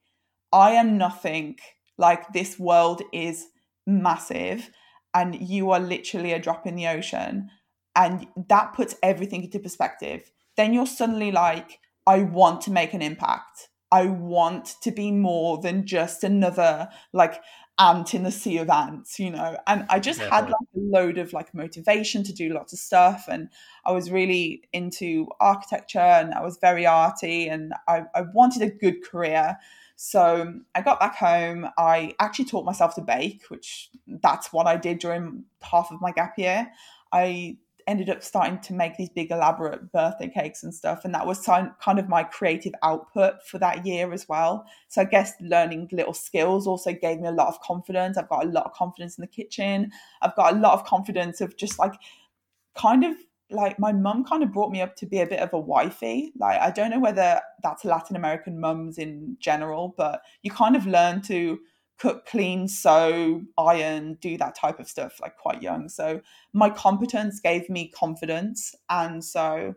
I 0.54 0.72
am 0.72 0.98
nothing. 0.98 1.58
Like, 1.98 2.32
this 2.32 2.58
world 2.58 3.02
is 3.14 3.48
massive, 3.86 4.70
and 5.14 5.36
you 5.36 5.72
are 5.72 5.80
literally 5.80 6.32
a 6.32 6.40
drop 6.40 6.66
in 6.66 6.76
the 6.76 6.88
ocean. 6.88 7.50
And 7.96 8.28
that 8.50 8.74
puts 8.74 8.96
everything 9.04 9.44
into 9.44 9.60
perspective. 9.60 10.32
Then 10.58 10.74
you're 10.74 10.88
suddenly 10.88 11.32
like, 11.32 11.80
I 12.08 12.24
want 12.24 12.62
to 12.62 12.72
make 12.72 12.94
an 12.94 13.02
impact. 13.02 13.70
I 13.92 14.08
want 14.08 14.76
to 14.82 14.92
be 14.92 15.12
more 15.12 15.62
than 15.62 15.86
just 15.86 16.24
another 16.24 16.90
like 17.14 17.42
ant 17.78 18.14
in 18.14 18.24
the 18.24 18.32
sea 18.32 18.58
of 18.58 18.70
ants, 18.70 19.20
you 19.20 19.30
know. 19.30 19.58
And 19.68 19.86
I 19.90 20.00
just 20.00 20.22
had 20.22 20.46
like 20.46 20.68
a 20.76 20.80
load 20.80 21.18
of 21.18 21.34
like 21.34 21.54
motivation 21.54 22.24
to 22.24 22.34
do 22.34 22.54
lots 22.54 22.74
of 22.74 22.80
stuff. 22.80 23.26
And 23.30 23.50
I 23.86 23.92
was 23.92 24.12
really 24.12 24.64
into 24.72 25.28
architecture 25.40 26.00
and 26.00 26.34
I 26.34 26.42
was 26.42 26.58
very 26.58 26.86
arty 26.86 27.48
and 27.48 27.74
I, 27.88 28.04
I 28.14 28.22
wanted 28.34 28.62
a 28.62 28.70
good 28.70 29.04
career. 29.04 29.58
So 29.98 30.54
I 30.74 30.82
got 30.82 31.00
back 31.00 31.16
home. 31.16 31.68
I 31.78 32.16
actually 32.20 32.46
taught 32.46 32.66
myself 32.66 32.96
to 32.96 33.02
bake, 33.02 33.44
which 33.50 33.90
that's 34.08 34.54
what 34.54 34.68
I 34.68 34.78
did 34.78 35.00
during 35.00 35.44
half 35.62 35.92
of 35.92 36.02
my 36.02 36.12
gap 36.12 36.38
year. 36.38 36.72
I 37.12 37.58
ended 37.88 38.10
up 38.10 38.24
starting 38.24 38.60
to 38.60 38.74
make 38.74 38.98
these 38.98 39.10
big 39.10 39.32
elaborate 39.32 39.92
birthday 39.92 40.28
cakes 40.28 40.64
and 40.64 40.74
stuff 40.74 41.06
and 41.06 41.14
that 41.14 41.26
was 41.26 41.46
kind 41.46 42.00
of 42.00 42.10
my 42.10 42.24
creative 42.24 42.74
output 42.84 43.36
for 43.46 43.60
that 43.60 43.86
year 43.86 44.12
as 44.12 44.28
well. 44.28 44.66
So 44.88 45.02
i 45.02 45.06
guess 45.06 45.34
learning 45.40 45.90
little 45.92 46.14
skills 46.14 46.66
also 46.68 46.94
gave 46.94 47.20
me 47.20 47.28
a 47.28 47.32
lot 47.32 47.48
of 47.48 47.62
confidence. 47.62 48.18
I've 48.18 48.30
got 48.30 48.46
a 48.46 48.50
lot 48.50 48.66
of 48.66 48.74
confidence 48.74 49.18
in 49.18 49.22
the 49.22 49.28
kitchen. 49.28 49.92
I've 50.22 50.36
got 50.36 50.54
a 50.54 50.58
lot 50.58 50.74
of 50.74 50.86
confidence 50.86 51.42
of 51.42 51.56
just 51.58 51.78
like 51.78 51.94
kind 52.76 53.04
of 53.04 53.16
like 53.52 53.78
my 53.78 53.92
mum 53.92 54.26
kind 54.26 54.42
of 54.42 54.52
brought 54.52 54.72
me 54.72 54.82
up 54.82 54.96
to 54.96 55.06
be 55.06 55.22
a 55.22 55.28
bit 55.28 55.40
of 55.40 55.54
a 55.54 55.60
wifey. 55.60 56.34
Like 56.40 56.60
i 56.60 56.72
don't 56.72 56.90
know 56.90 57.00
whether 57.00 57.40
that's 57.62 57.86
latin 57.86 58.16
american 58.16 58.60
mums 58.60 58.98
in 58.98 59.38
general 59.40 59.94
but 59.96 60.22
you 60.42 60.50
kind 60.50 60.76
of 60.76 60.88
learn 60.88 61.22
to 61.24 61.60
cook, 61.98 62.26
clean, 62.26 62.68
sew, 62.68 63.42
iron, 63.58 64.16
do 64.22 64.38
that 64.38 64.56
type 64.56 64.80
of 64.80 64.88
stuff 64.88 65.20
like 65.22 65.38
quite 65.38 65.62
young. 65.62 65.90
So 65.90 66.22
my 66.54 66.70
competence 66.70 67.40
gave 67.40 67.70
me 67.70 67.88
confidence. 67.88 68.76
And 68.90 69.24
so 69.24 69.76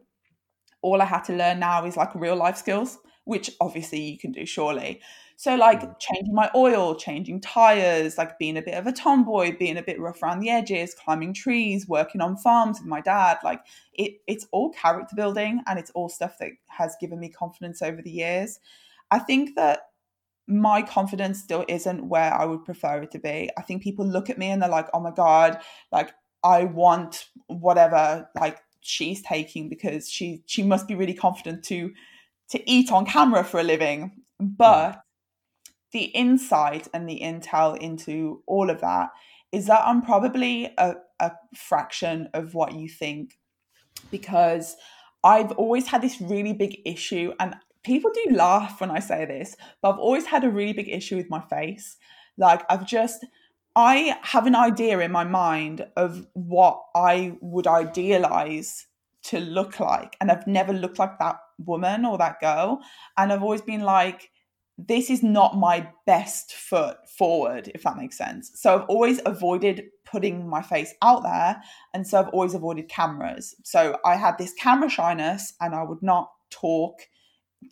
all 0.83 1.01
I 1.01 1.05
had 1.05 1.25
to 1.25 1.35
learn 1.35 1.61
now 1.61 1.85
is 1.85 1.97
like 1.97 2.15
real 2.15 2.37
life 2.37 2.57
skills, 2.57 2.99
which 3.25 3.51
obviously 3.61 4.01
you 4.01 4.19
can 4.19 4.33
do 4.33 4.47
surely. 4.47 5.01
So 5.37 5.55
like 5.55 5.83
mm. 5.83 5.95
changing 6.01 6.35
my 6.35 6.51
oil, 6.57 6.97
changing 6.97 7.41
tires, 7.41 8.19
like 8.19 8.41
being 8.41 8.57
a 8.57 8.63
bit 8.63 8.75
of 8.75 8.89
a 8.89 8.93
tomboy, 8.93 9.57
being 9.57 9.77
a 9.77 9.83
bit 9.83 10.01
rough 10.01 10.21
around 10.21 10.41
the 10.41 10.51
edges, 10.51 10.95
climbing 10.95 11.33
trees, 11.33 11.87
working 11.87 12.21
on 12.21 12.37
farms 12.37 12.81
with 12.81 12.89
my 12.89 13.01
dad. 13.01 13.39
Like 13.45 13.61
it, 13.95 14.15
it's 14.27 14.49
all 14.51 14.71
character 14.71 15.15
building 15.15 15.63
and 15.69 15.79
it's 15.79 15.93
all 15.93 16.09
stuff 16.09 16.39
that 16.41 16.51
has 16.67 16.97
given 17.01 17.21
me 17.21 17.29
confidence 17.29 17.83
over 17.83 18.03
the 18.03 18.11
years. 18.11 18.59
I 19.13 19.21
think 19.21 19.55
that 19.55 19.88
my 20.49 20.83
confidence 20.83 21.39
still 21.39 21.65
isn't 21.69 22.09
where 22.09 22.33
I 22.33 22.47
would 22.47 22.65
prefer 22.65 23.03
it 23.03 23.11
to 23.13 23.19
be. 23.19 23.51
I 23.57 23.63
think 23.63 23.83
people 23.83 24.07
look 24.07 24.31
at 24.31 24.39
me 24.39 24.51
and 24.51 24.63
they're 24.63 24.69
like, 24.69 24.89
oh 24.95 25.01
my 25.01 25.11
God, 25.11 25.61
like 25.93 26.13
I 26.43 26.65
want 26.65 27.27
whatever 27.47 28.29
like 28.35 28.59
she's 28.81 29.23
taking 29.23 29.69
because 29.69 30.11
she 30.11 30.43
she 30.47 30.63
must 30.63 30.89
be 30.89 30.95
really 30.95 31.15
confident 31.15 31.65
to 31.65 31.93
to 32.51 32.71
eat 32.71 32.91
on 32.91 33.05
camera 33.05 33.45
for 33.45 33.61
a 33.61 33.65
living. 33.65 34.23
But 34.41 35.03
the 35.93 36.05
insight 36.05 36.89
and 36.95 37.09
the 37.09 37.21
intel 37.21 37.77
into 37.77 38.43
all 38.47 38.71
of 38.71 38.81
that 38.81 39.11
is 39.53 39.67
that 39.67 39.83
I'm 39.85 40.03
probably 40.03 40.73
a, 40.79 40.97
a 41.21 41.33
fraction 41.55 42.29
of 42.35 42.55
what 42.55 42.75
you 42.75 42.89
think 42.89 43.39
because 44.11 44.77
I've 45.25 45.53
always 45.53 45.87
had 45.87 46.03
this 46.03 46.21
really 46.21 46.53
big 46.53 46.81
issue 46.85 47.33
and 47.41 47.57
people 47.83 48.11
do 48.13 48.35
laugh 48.35 48.81
when 48.81 48.91
I 48.91 48.99
say 48.99 49.25
this, 49.25 49.57
but 49.83 49.93
I've 49.93 49.99
always 49.99 50.27
had 50.27 50.45
a 50.45 50.51
really 50.51 50.73
big 50.73 50.89
issue 50.89 51.17
with 51.17 51.31
my 51.31 51.41
face. 51.41 51.97
Like 52.37 52.63
I've 52.71 52.87
just 52.87 53.25
I 53.77 54.19
have 54.23 54.47
an 54.47 54.57
idea 54.57 54.99
in 55.01 55.13
my 55.13 55.25
mind 55.25 55.87
of 55.97 56.27
what 56.33 56.83
I 56.97 57.37
would 57.41 57.67
idealize 57.67 58.87
to 59.25 59.39
look 59.39 59.79
like 59.79 60.17
and 60.21 60.31
I've 60.31 60.47
never 60.47 60.73
looked 60.73 60.99
like 60.99 61.19
that 61.19 61.37
woman 61.59 62.05
or 62.05 62.19
that 62.19 62.41
girl 62.41 62.81
and 63.17 63.33
I've 63.33 63.43
always 63.43 63.63
been 63.63 63.83
like 63.83 64.31
this 64.79 65.11
is 65.11 65.23
not 65.23 65.57
my 65.57 65.89
best 66.07 66.53
foot 66.53 66.97
forward 67.09 67.71
if 67.75 67.83
that 67.83 67.97
makes 67.97 68.17
sense. 68.17 68.53
So 68.55 68.75
I've 68.75 68.89
always 68.89 69.21
avoided 69.27 69.85
putting 70.05 70.49
my 70.49 70.63
face 70.63 70.95
out 71.03 71.23
there 71.23 71.61
and 71.95 72.07
so 72.07 72.21
I've 72.21 72.29
always 72.29 72.55
avoided 72.55 72.89
cameras. 72.89 73.55
So 73.65 73.99
I 74.05 74.17
had 74.17 74.39
this 74.39 74.55
camera 74.55 74.89
shyness 74.89 75.53
and 75.61 75.75
I 75.75 75.83
would 75.83 76.03
not 76.03 76.31
talk 76.51 77.01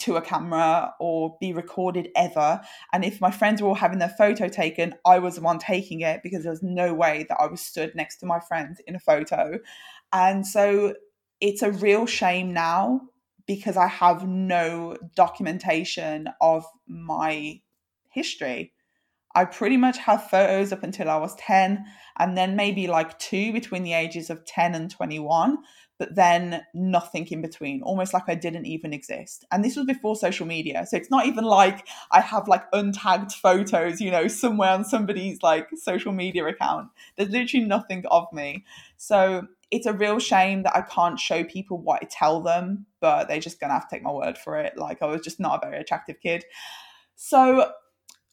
to 0.00 0.16
a 0.16 0.22
camera 0.22 0.92
or 0.98 1.36
be 1.40 1.52
recorded 1.52 2.08
ever. 2.16 2.60
And 2.92 3.04
if 3.04 3.20
my 3.20 3.30
friends 3.30 3.62
were 3.62 3.68
all 3.68 3.74
having 3.74 3.98
their 3.98 4.14
photo 4.16 4.48
taken, 4.48 4.94
I 5.04 5.18
was 5.18 5.36
the 5.36 5.42
one 5.42 5.58
taking 5.58 6.00
it 6.00 6.20
because 6.22 6.42
there 6.42 6.52
was 6.52 6.62
no 6.62 6.92
way 6.92 7.24
that 7.28 7.38
I 7.40 7.46
was 7.46 7.60
stood 7.60 7.94
next 7.94 8.18
to 8.18 8.26
my 8.26 8.40
friends 8.40 8.80
in 8.86 8.96
a 8.96 9.00
photo. 9.00 9.58
And 10.12 10.46
so 10.46 10.94
it's 11.40 11.62
a 11.62 11.70
real 11.70 12.06
shame 12.06 12.52
now 12.52 13.02
because 13.46 13.76
I 13.76 13.86
have 13.86 14.26
no 14.26 14.96
documentation 15.14 16.28
of 16.40 16.64
my 16.88 17.60
history. 18.10 18.72
I 19.34 19.44
pretty 19.44 19.76
much 19.76 19.98
have 19.98 20.30
photos 20.30 20.72
up 20.72 20.82
until 20.82 21.10
I 21.10 21.18
was 21.18 21.34
10 21.36 21.84
and 22.18 22.38
then 22.38 22.56
maybe 22.56 22.86
like 22.86 23.18
two 23.18 23.52
between 23.52 23.82
the 23.82 23.92
ages 23.92 24.30
of 24.30 24.46
10 24.46 24.74
and 24.74 24.90
21 24.90 25.58
but 25.98 26.14
then 26.14 26.62
nothing 26.74 27.26
in 27.28 27.40
between, 27.40 27.82
almost 27.82 28.12
like 28.12 28.24
I 28.28 28.34
didn't 28.34 28.66
even 28.66 28.92
exist. 28.92 29.44
And 29.50 29.64
this 29.64 29.76
was 29.76 29.86
before 29.86 30.16
social 30.16 30.46
media. 30.46 30.84
So 30.86 30.96
it's 30.96 31.10
not 31.10 31.26
even 31.26 31.44
like 31.44 31.86
I 32.10 32.20
have 32.20 32.48
like 32.48 32.70
untagged 32.72 33.32
photos, 33.32 34.00
you 34.00 34.10
know, 34.10 34.28
somewhere 34.28 34.70
on 34.70 34.84
somebody's 34.84 35.42
like 35.42 35.68
social 35.76 36.12
media 36.12 36.44
account. 36.46 36.88
There's 37.16 37.30
literally 37.30 37.66
nothing 37.66 38.04
of 38.10 38.26
me. 38.32 38.64
So 38.96 39.48
it's 39.70 39.86
a 39.86 39.92
real 39.92 40.18
shame 40.18 40.62
that 40.62 40.76
I 40.76 40.82
can't 40.82 41.18
show 41.18 41.44
people 41.44 41.78
what 41.78 42.02
I 42.02 42.06
tell 42.10 42.40
them, 42.40 42.86
but 43.00 43.28
they're 43.28 43.40
just 43.40 43.58
gonna 43.58 43.72
have 43.72 43.88
to 43.88 43.96
take 43.96 44.02
my 44.02 44.12
word 44.12 44.38
for 44.38 44.58
it. 44.58 44.76
Like 44.76 45.02
I 45.02 45.06
was 45.06 45.22
just 45.22 45.40
not 45.40 45.62
a 45.62 45.66
very 45.66 45.80
attractive 45.80 46.20
kid. 46.20 46.44
So 47.16 47.70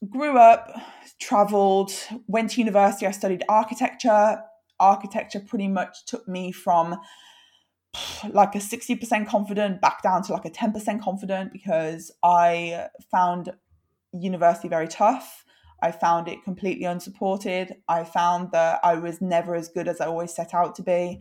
grew 0.10 0.38
up, 0.38 0.70
traveled, 1.20 1.94
went 2.28 2.52
to 2.52 2.60
university, 2.60 3.08
I 3.08 3.12
studied 3.12 3.44
architecture. 3.48 4.42
Architecture 4.80 5.40
pretty 5.40 5.70
much 5.70 6.06
took 6.06 6.28
me 6.28 6.52
from 6.52 6.98
like 8.30 8.56
a 8.56 8.60
60% 8.60 9.28
confident 9.28 9.82
back 9.82 10.02
down 10.02 10.24
to 10.24 10.34
like 10.34 10.46
a 10.46 10.50
10% 10.50 11.02
confident 11.02 11.54
because 11.54 12.12
I 12.24 12.88
found 13.12 13.54
university 14.12 14.68
very 14.68 14.88
tough. 14.88 15.46
I 15.82 15.92
found 15.92 16.28
it 16.30 16.44
completely 16.44 16.86
unsupported. 16.86 17.76
I 17.90 18.06
found 18.06 18.52
that 18.52 18.80
I 18.84 18.96
was 18.96 19.22
never 19.22 19.54
as 19.56 19.68
good 19.68 19.88
as 19.88 20.00
I 20.00 20.06
always 20.06 20.34
set 20.34 20.54
out 20.54 20.76
to 20.76 20.82
be. 20.82 21.20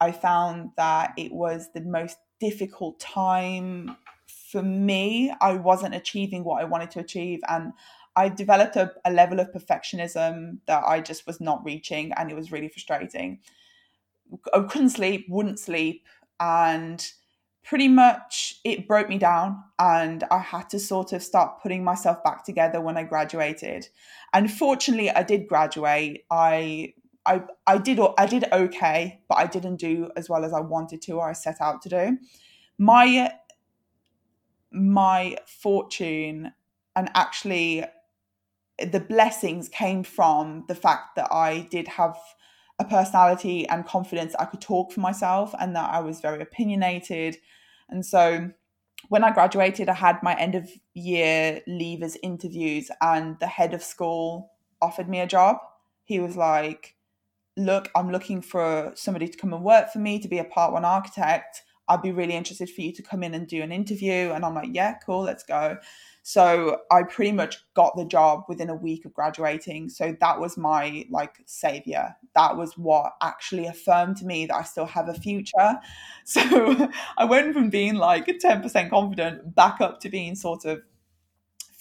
I 0.00 0.12
found 0.12 0.70
that 0.76 1.14
it 1.16 1.32
was 1.32 1.70
the 1.72 1.80
most 1.80 2.18
difficult 2.38 3.00
time 3.00 3.96
for 4.28 4.62
me. 4.62 5.32
I 5.40 5.54
wasn't 5.54 5.96
achieving 5.96 6.44
what 6.44 6.62
I 6.62 6.64
wanted 6.64 6.92
to 6.92 7.00
achieve. 7.00 7.40
And 7.48 7.72
I 8.14 8.28
developed 8.28 8.76
a, 8.76 8.92
a 9.04 9.12
level 9.12 9.40
of 9.40 9.50
perfectionism 9.50 10.58
that 10.66 10.84
I 10.84 11.00
just 11.00 11.26
was 11.26 11.40
not 11.40 11.64
reaching. 11.64 12.12
And 12.16 12.30
it 12.30 12.36
was 12.36 12.52
really 12.52 12.68
frustrating. 12.68 13.40
I 14.52 14.60
couldn't 14.60 14.90
sleep, 14.90 15.26
wouldn't 15.28 15.58
sleep, 15.58 16.04
and 16.40 17.04
pretty 17.64 17.88
much 17.88 18.60
it 18.62 18.86
broke 18.86 19.08
me 19.08 19.18
down 19.18 19.64
and 19.78 20.22
I 20.30 20.38
had 20.38 20.68
to 20.70 20.78
sort 20.78 21.12
of 21.12 21.22
start 21.22 21.62
putting 21.62 21.82
myself 21.82 22.22
back 22.22 22.44
together 22.44 22.80
when 22.80 22.98
I 22.98 23.04
graduated. 23.04 23.88
And 24.34 24.52
fortunately 24.52 25.10
I 25.10 25.22
did 25.22 25.48
graduate. 25.48 26.24
I 26.30 26.92
I 27.24 27.42
I 27.66 27.78
did 27.78 27.98
I 28.18 28.26
did 28.26 28.44
okay, 28.52 29.20
but 29.28 29.38
I 29.38 29.46
didn't 29.46 29.76
do 29.76 30.10
as 30.14 30.28
well 30.28 30.44
as 30.44 30.52
I 30.52 30.60
wanted 30.60 31.00
to 31.02 31.12
or 31.12 31.28
I 31.28 31.32
set 31.32 31.60
out 31.60 31.80
to 31.82 31.88
do. 31.88 32.18
My 32.76 33.32
my 34.70 35.38
fortune 35.46 36.52
and 36.94 37.10
actually 37.14 37.84
the 38.78 39.00
blessings 39.00 39.68
came 39.68 40.02
from 40.02 40.64
the 40.68 40.74
fact 40.74 41.16
that 41.16 41.32
I 41.32 41.66
did 41.70 41.88
have 41.88 42.16
a 42.78 42.84
personality 42.84 43.68
and 43.68 43.86
confidence 43.86 44.34
I 44.38 44.46
could 44.46 44.60
talk 44.60 44.92
for 44.92 45.00
myself 45.00 45.54
and 45.60 45.76
that 45.76 45.90
I 45.90 46.00
was 46.00 46.20
very 46.20 46.42
opinionated. 46.42 47.36
And 47.88 48.04
so 48.04 48.50
when 49.08 49.24
I 49.24 49.32
graduated, 49.32 49.88
I 49.88 49.94
had 49.94 50.22
my 50.22 50.34
end 50.34 50.54
of 50.54 50.68
year 50.94 51.60
leavers 51.68 52.16
interviews, 52.22 52.90
and 53.00 53.38
the 53.40 53.46
head 53.46 53.74
of 53.74 53.82
school 53.82 54.52
offered 54.80 55.08
me 55.08 55.20
a 55.20 55.26
job. 55.26 55.58
He 56.04 56.20
was 56.20 56.36
like, 56.36 56.96
Look, 57.56 57.88
I'm 57.94 58.10
looking 58.10 58.42
for 58.42 58.92
somebody 58.96 59.28
to 59.28 59.38
come 59.38 59.52
and 59.52 59.62
work 59.62 59.92
for 59.92 60.00
me 60.00 60.18
to 60.18 60.28
be 60.28 60.38
a 60.38 60.44
part 60.44 60.72
one 60.72 60.84
architect. 60.84 61.62
I'd 61.86 62.02
be 62.02 62.10
really 62.10 62.34
interested 62.34 62.68
for 62.68 62.80
you 62.80 62.92
to 62.92 63.02
come 63.02 63.22
in 63.22 63.34
and 63.34 63.46
do 63.46 63.62
an 63.62 63.70
interview. 63.70 64.32
And 64.32 64.44
I'm 64.44 64.54
like, 64.54 64.70
Yeah, 64.72 64.94
cool, 65.06 65.22
let's 65.22 65.44
go. 65.44 65.78
So 66.26 66.78
I 66.90 67.02
pretty 67.02 67.32
much 67.32 67.58
got 67.74 67.94
the 67.98 68.06
job 68.06 68.44
within 68.48 68.70
a 68.70 68.74
week 68.74 69.04
of 69.04 69.12
graduating. 69.12 69.90
So 69.90 70.16
that 70.20 70.40
was 70.40 70.56
my 70.56 71.04
like 71.10 71.36
savior. 71.44 72.16
That 72.34 72.56
was 72.56 72.78
what 72.78 73.12
actually 73.22 73.66
affirmed 73.66 74.16
to 74.16 74.24
me 74.24 74.46
that 74.46 74.54
I 74.56 74.62
still 74.62 74.86
have 74.86 75.08
a 75.08 75.14
future. 75.14 75.78
So 76.26 76.90
I 77.18 77.26
went 77.26 77.52
from 77.52 77.68
being 77.68 77.96
like 77.96 78.26
10% 78.26 78.88
confident 78.88 79.54
back 79.54 79.82
up 79.82 80.00
to 80.00 80.08
being 80.08 80.34
sort 80.34 80.64
of 80.64 80.80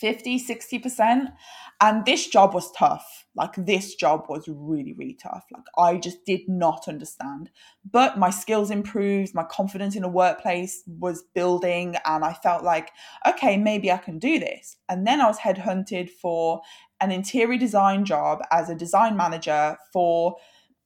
50, 0.03 0.37
60%. 0.37 1.31
And 1.79 2.05
this 2.05 2.27
job 2.27 2.53
was 2.53 2.69
tough. 2.73 3.25
Like, 3.35 3.53
this 3.55 3.95
job 3.95 4.25
was 4.27 4.49
really, 4.49 4.91
really 4.91 5.13
tough. 5.13 5.45
Like, 5.49 5.63
I 5.77 5.97
just 5.97 6.25
did 6.25 6.41
not 6.49 6.89
understand. 6.89 7.49
But 7.89 8.19
my 8.19 8.29
skills 8.29 8.69
improved, 8.69 9.33
my 9.33 9.45
confidence 9.45 9.95
in 9.95 10.01
the 10.01 10.09
workplace 10.09 10.83
was 10.85 11.23
building, 11.33 11.95
and 12.05 12.25
I 12.25 12.33
felt 12.33 12.65
like, 12.65 12.91
okay, 13.25 13.55
maybe 13.55 13.89
I 13.93 13.97
can 13.97 14.19
do 14.19 14.39
this. 14.39 14.75
And 14.89 15.07
then 15.07 15.21
I 15.21 15.27
was 15.27 15.39
headhunted 15.39 16.09
for 16.09 16.59
an 16.99 17.11
interior 17.11 17.57
design 17.57 18.03
job 18.03 18.39
as 18.51 18.69
a 18.69 18.75
design 18.75 19.15
manager 19.15 19.77
for 19.93 20.35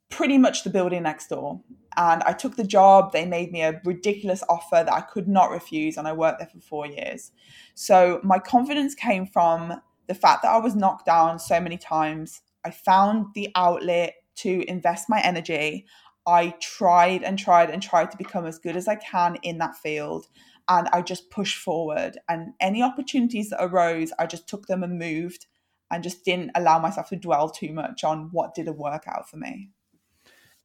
pretty 0.10 0.38
much 0.38 0.64
the 0.64 0.70
building 0.70 1.04
next 1.04 1.28
door. 1.28 1.62
And 1.96 2.22
I 2.24 2.34
took 2.34 2.56
the 2.56 2.64
job. 2.64 3.12
They 3.12 3.26
made 3.26 3.52
me 3.52 3.62
a 3.62 3.82
ridiculous 3.84 4.44
offer 4.48 4.84
that 4.84 4.94
I 4.94 5.02
could 5.02 5.28
not 5.28 5.52
refuse. 5.52 5.98
And 5.98 6.08
I 6.08 6.14
worked 6.14 6.40
there 6.40 6.48
for 6.48 6.60
four 6.60 6.86
years. 6.86 7.32
So 7.74 8.20
my 8.24 8.40
confidence 8.40 8.94
came 8.94 9.26
from 9.26 9.82
the 10.08 10.14
fact 10.16 10.44
that 10.44 10.54
I 10.54 10.60
was 10.60 10.76
knocked 10.76 11.06
down 11.06 11.40
so 11.40 11.60
many 11.60 11.78
times. 11.78 12.42
I 12.64 12.72
found 12.72 13.34
the 13.34 13.50
outlet 13.56 14.16
to 14.38 14.64
invest 14.70 15.10
my 15.10 15.20
energy. 15.22 15.86
I 16.28 16.54
tried 16.62 17.24
and 17.24 17.40
tried 17.40 17.70
and 17.70 17.82
tried 17.82 18.12
to 18.12 18.18
become 18.18 18.46
as 18.46 18.60
good 18.60 18.76
as 18.76 18.88
I 18.88 18.96
can 18.96 19.38
in 19.42 19.58
that 19.58 19.76
field. 19.76 20.28
And 20.70 20.88
I 20.90 21.02
just 21.02 21.32
pushed 21.32 21.58
forward. 21.58 22.18
And 22.30 22.54
any 22.60 22.84
opportunities 22.84 23.50
that 23.50 23.64
arose, 23.64 24.12
I 24.20 24.28
just 24.28 24.48
took 24.48 24.68
them 24.68 24.84
and 24.84 25.00
moved 25.00 25.48
and 25.90 26.04
just 26.04 26.26
didn't 26.26 26.52
allow 26.54 26.80
myself 26.80 27.10
to 27.10 27.16
dwell 27.16 27.50
too 27.50 27.72
much 27.74 28.04
on 28.04 28.30
what 28.32 28.54
didn't 28.54 28.78
work 28.78 29.06
out 29.08 29.30
for 29.30 29.38
me 29.38 29.70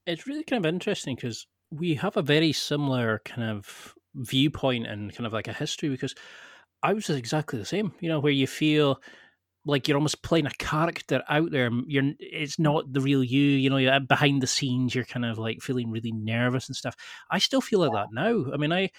it's 0.07 0.27
really 0.27 0.45
kind 0.45 0.65
of 0.65 0.69
interesting 0.69 1.15
because 1.15 1.47
we 1.71 1.95
have 1.95 2.17
a 2.17 2.23
very 2.23 2.53
similar 2.53 3.21
kind 3.25 3.43
of 3.51 3.95
viewpoint 4.15 4.87
and 4.87 5.15
kind 5.15 5.27
of 5.27 5.33
like 5.33 5.49
a 5.49 5.53
history 5.53 5.88
because 5.88 6.15
I 6.83 6.93
was 6.93 7.09
exactly 7.09 7.59
the 7.59 7.65
same, 7.65 7.93
you 8.01 8.09
know, 8.09 8.21
where 8.21 8.33
you 8.33 8.47
feel 8.47 9.01
like 9.65 9.87
you're 9.87 9.97
almost 9.97 10.23
playing 10.23 10.47
a 10.47 10.55
character 10.59 11.23
out 11.29 11.53
there. 11.53 11.71
You're 11.87 12.12
it's 12.19 12.59
not 12.59 12.93
the 12.93 13.01
real 13.01 13.23
you, 13.23 13.41
you 13.41 13.71
know, 13.71 13.77
you're 13.77 13.93
uh, 13.93 14.01
behind 14.01 14.43
the 14.43 14.47
scenes, 14.47 14.95
you're 14.95 15.05
kind 15.05 15.25
of 15.25 15.38
like 15.38 15.61
feeling 15.62 15.91
really 15.91 16.12
nervous 16.12 16.69
and 16.69 16.77
stuff. 16.77 16.97
I 17.31 17.38
still 17.38 17.61
feel 17.61 17.81
like 17.81 17.93
that 17.93 18.09
now. 18.12 18.47
I 18.53 18.57
mean, 18.57 18.73
I 18.73 18.91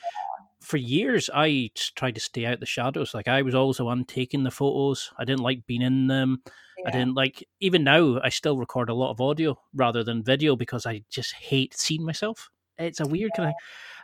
for 0.62 0.78
years 0.78 1.30
I 1.34 1.72
tried 1.96 2.16
to 2.16 2.22
stay 2.22 2.46
out 2.46 2.62
the 2.62 2.66
shadows. 2.66 3.14
Like 3.14 3.28
I 3.28 3.42
was 3.42 3.54
always 3.54 3.78
the 3.78 3.84
um, 3.84 3.88
one 3.88 4.06
taking 4.06 4.44
the 4.44 4.52
photos. 4.52 5.12
I 5.20 5.26
didn't 5.26 5.44
like 5.44 5.66
being 5.68 5.82
in 5.82 6.08
them. 6.08 6.42
Yeah. 6.84 6.90
I 6.90 6.92
didn't 6.92 7.16
like 7.16 7.48
even 7.60 7.84
now 7.84 8.20
I 8.22 8.30
still 8.30 8.58
record 8.58 8.90
a 8.90 8.94
lot 8.94 9.12
of 9.12 9.22
audio 9.22 9.58
rather 9.74 10.04
than 10.04 10.24
video 10.24 10.56
because 10.56 10.86
I 10.86 11.04
just 11.10 11.34
hate 11.34 11.78
seeing 11.78 12.06
myself. 12.06 12.50
It's 12.78 13.00
a 13.00 13.08
weird 13.08 13.32
yeah. 13.34 13.38
kind 13.38 13.50
of 13.50 13.56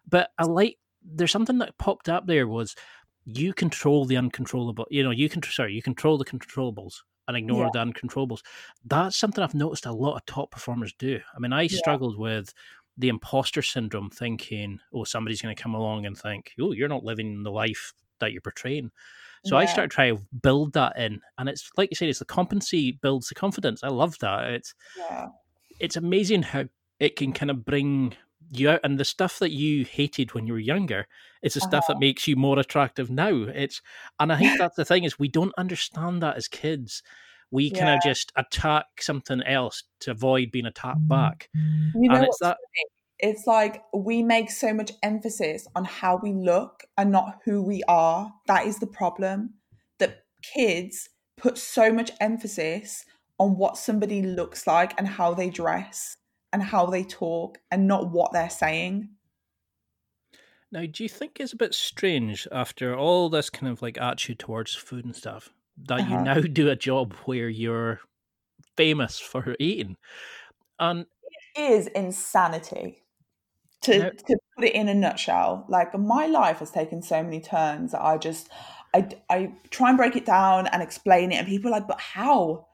but 0.08 0.32
I 0.38 0.46
like 0.46 0.78
there's 1.04 1.32
something 1.32 1.58
that 1.60 1.78
popped 1.78 2.10
up 2.10 2.28
there 2.28 2.48
was 2.48 2.76
you 3.26 3.54
control 3.54 4.06
the 4.06 4.18
uncontrollable 4.18 4.88
you 4.90 5.04
know, 5.04 5.12
you 5.12 5.30
can 5.30 5.42
sorry, 5.44 5.74
you 5.74 5.82
control 5.82 6.18
the 6.18 6.26
controllables 6.26 7.02
and 7.28 7.38
ignore 7.38 7.66
yeah. 7.66 7.70
the 7.74 7.92
uncontrollables. 7.92 8.42
That's 8.86 9.16
something 9.16 9.44
I've 9.44 9.54
noticed 9.54 9.86
a 9.86 9.92
lot 9.92 10.16
of 10.16 10.26
top 10.26 10.50
performers 10.50 10.94
do. 10.98 11.20
I 11.36 11.40
mean, 11.40 11.54
I 11.54 11.68
struggled 11.68 12.18
with 12.18 12.54
the 12.98 13.10
imposter 13.10 13.62
syndrome, 13.62 14.10
thinking, 14.10 14.80
oh, 14.94 15.04
somebody's 15.04 15.42
going 15.42 15.56
to 15.56 15.62
come 15.62 15.76
along 15.76 16.06
and 16.06 16.18
think, 16.18 16.52
oh, 16.60 16.72
you're 16.74 16.90
not 16.90 17.04
living 17.04 17.44
the 17.44 17.52
life 17.52 17.94
that 18.20 18.34
you're 18.34 18.42
portraying. 18.42 18.92
So 19.46 19.56
yeah. 19.56 19.64
I 19.64 19.66
started 19.66 19.92
trying 19.92 20.18
to 20.18 20.24
build 20.42 20.74
that 20.74 20.98
in, 20.98 21.22
and 21.38 21.50
it's 21.50 21.70
like 21.78 21.90
you 21.92 21.96
said, 21.96 22.10
it's 22.10 22.20
the 22.20 22.26
competency 22.26 22.92
builds 23.02 23.30
the 23.30 23.36
confidence. 23.36 23.84
I 23.84 23.90
love 23.90 24.18
that. 24.20 24.52
It's 24.52 24.74
yeah. 24.98 25.28
it's 25.80 25.96
amazing 25.96 26.44
how 26.44 26.66
it 27.00 27.16
can 27.16 27.34
kind 27.34 27.52
of 27.52 27.66
bring 27.66 28.16
you 28.52 28.70
out, 28.70 28.82
and 28.84 29.00
the 29.00 29.06
stuff 29.06 29.40
that 29.40 29.52
you 29.52 29.86
hated 29.86 30.34
when 30.34 30.48
you 30.48 30.54
were 30.54 30.60
younger, 30.60 31.08
it's 31.42 31.56
the 31.56 31.62
uh-huh. 31.62 31.70
stuff 31.70 31.88
that 31.88 31.94
uh-huh. 31.94 32.00
makes 32.00 32.28
you 32.28 32.36
more 32.36 32.60
attractive 32.60 33.10
now. 33.10 33.46
It's, 33.54 33.82
and 34.20 34.32
I 34.32 34.38
think 34.38 34.58
that's 34.60 34.76
the 34.76 34.86
thing 34.86 35.04
is 35.04 35.20
we 35.20 35.28
don't 35.28 35.54
understand 35.58 36.22
that 36.22 36.38
as 36.38 36.48
kids 36.48 37.04
we 37.52 37.66
yeah. 37.66 37.80
kind 37.80 37.96
of 37.96 38.02
just 38.04 38.32
attack 38.36 38.86
something 39.00 39.42
else 39.44 39.84
to 40.02 40.12
avoid 40.12 40.52
being 40.52 40.66
attacked 40.66 41.08
back. 41.08 41.50
You 41.54 42.10
know 42.10 42.16
and 42.16 42.26
it's 42.26 42.38
that 42.42 42.58
it's 43.20 43.46
like 43.46 43.84
we 43.94 44.24
make 44.24 44.50
so 44.50 44.74
much 44.74 44.92
emphasis 45.04 45.68
on 45.76 45.86
how 45.86 46.20
we 46.22 46.34
look 46.34 46.84
and 46.98 47.12
not 47.12 47.40
who 47.46 47.62
we 47.62 47.84
are. 47.88 48.32
That 48.48 48.66
is 48.66 48.80
the 48.80 48.88
problem. 48.88 49.56
That 50.00 50.24
kids 50.42 51.10
put 51.38 51.58
so 51.58 51.92
much 51.92 52.12
emphasis 52.20 53.06
on 53.38 53.58
what 53.58 53.78
somebody 53.78 54.22
looks 54.22 54.68
like 54.68 54.94
and 54.98 55.08
how 55.08 55.34
they 55.34 55.50
dress 55.50 56.18
and 56.52 56.64
how 56.64 56.86
they 56.88 57.04
talk 57.04 57.58
and 57.72 57.88
not 57.88 58.12
what 58.12 58.34
they're 58.34 58.50
saying. 58.50 59.10
Now, 60.72 60.86
do 60.86 61.04
you 61.04 61.10
think 61.10 61.40
it's 61.40 61.54
a 61.54 61.58
bit 61.58 61.74
strange 61.74 62.48
after 62.52 62.96
all 62.96 63.30
this 63.30 63.50
kind 63.50 63.72
of 63.72 63.82
like 63.82 63.98
attitude 64.00 64.40
towards 64.40 64.76
food 64.76 65.04
and 65.04 65.16
stuff 65.16 65.50
that 65.88 66.02
uh-huh. 66.02 66.18
you 66.18 66.22
now 66.24 66.42
do 66.42 66.70
a 66.70 66.76
job 66.76 67.14
where 67.26 67.50
you're 67.50 68.02
famous 68.78 69.20
for 69.20 69.56
eating. 69.60 69.98
And 70.80 71.06
it 71.56 71.62
is 71.62 71.88
insanity. 71.88 73.04
To, 73.84 73.98
now, 73.98 74.10
to 74.10 74.38
put 74.56 74.66
it 74.66 74.76
in 74.76 74.90
a 74.90 74.94
nutshell, 74.94 75.66
like 75.70 75.98
my 75.98 76.26
life 76.26 76.60
has 76.60 76.70
taken 76.70 77.02
so 77.02 77.24
many 77.24 77.40
turns 77.40 77.94
that 77.94 78.02
I 78.02 78.18
just 78.18 78.50
I, 78.94 79.08
I 79.30 79.54
try 79.70 79.90
and 79.90 79.98
break 79.98 80.16
it 80.16 80.26
down 80.26 80.68
and 80.68 80.82
explain 80.82 81.32
it, 81.32 81.36
and 81.36 81.48
people 81.48 81.70
are 81.70 81.80
like, 81.80 81.88
but 81.88 82.00
how? 82.00 82.68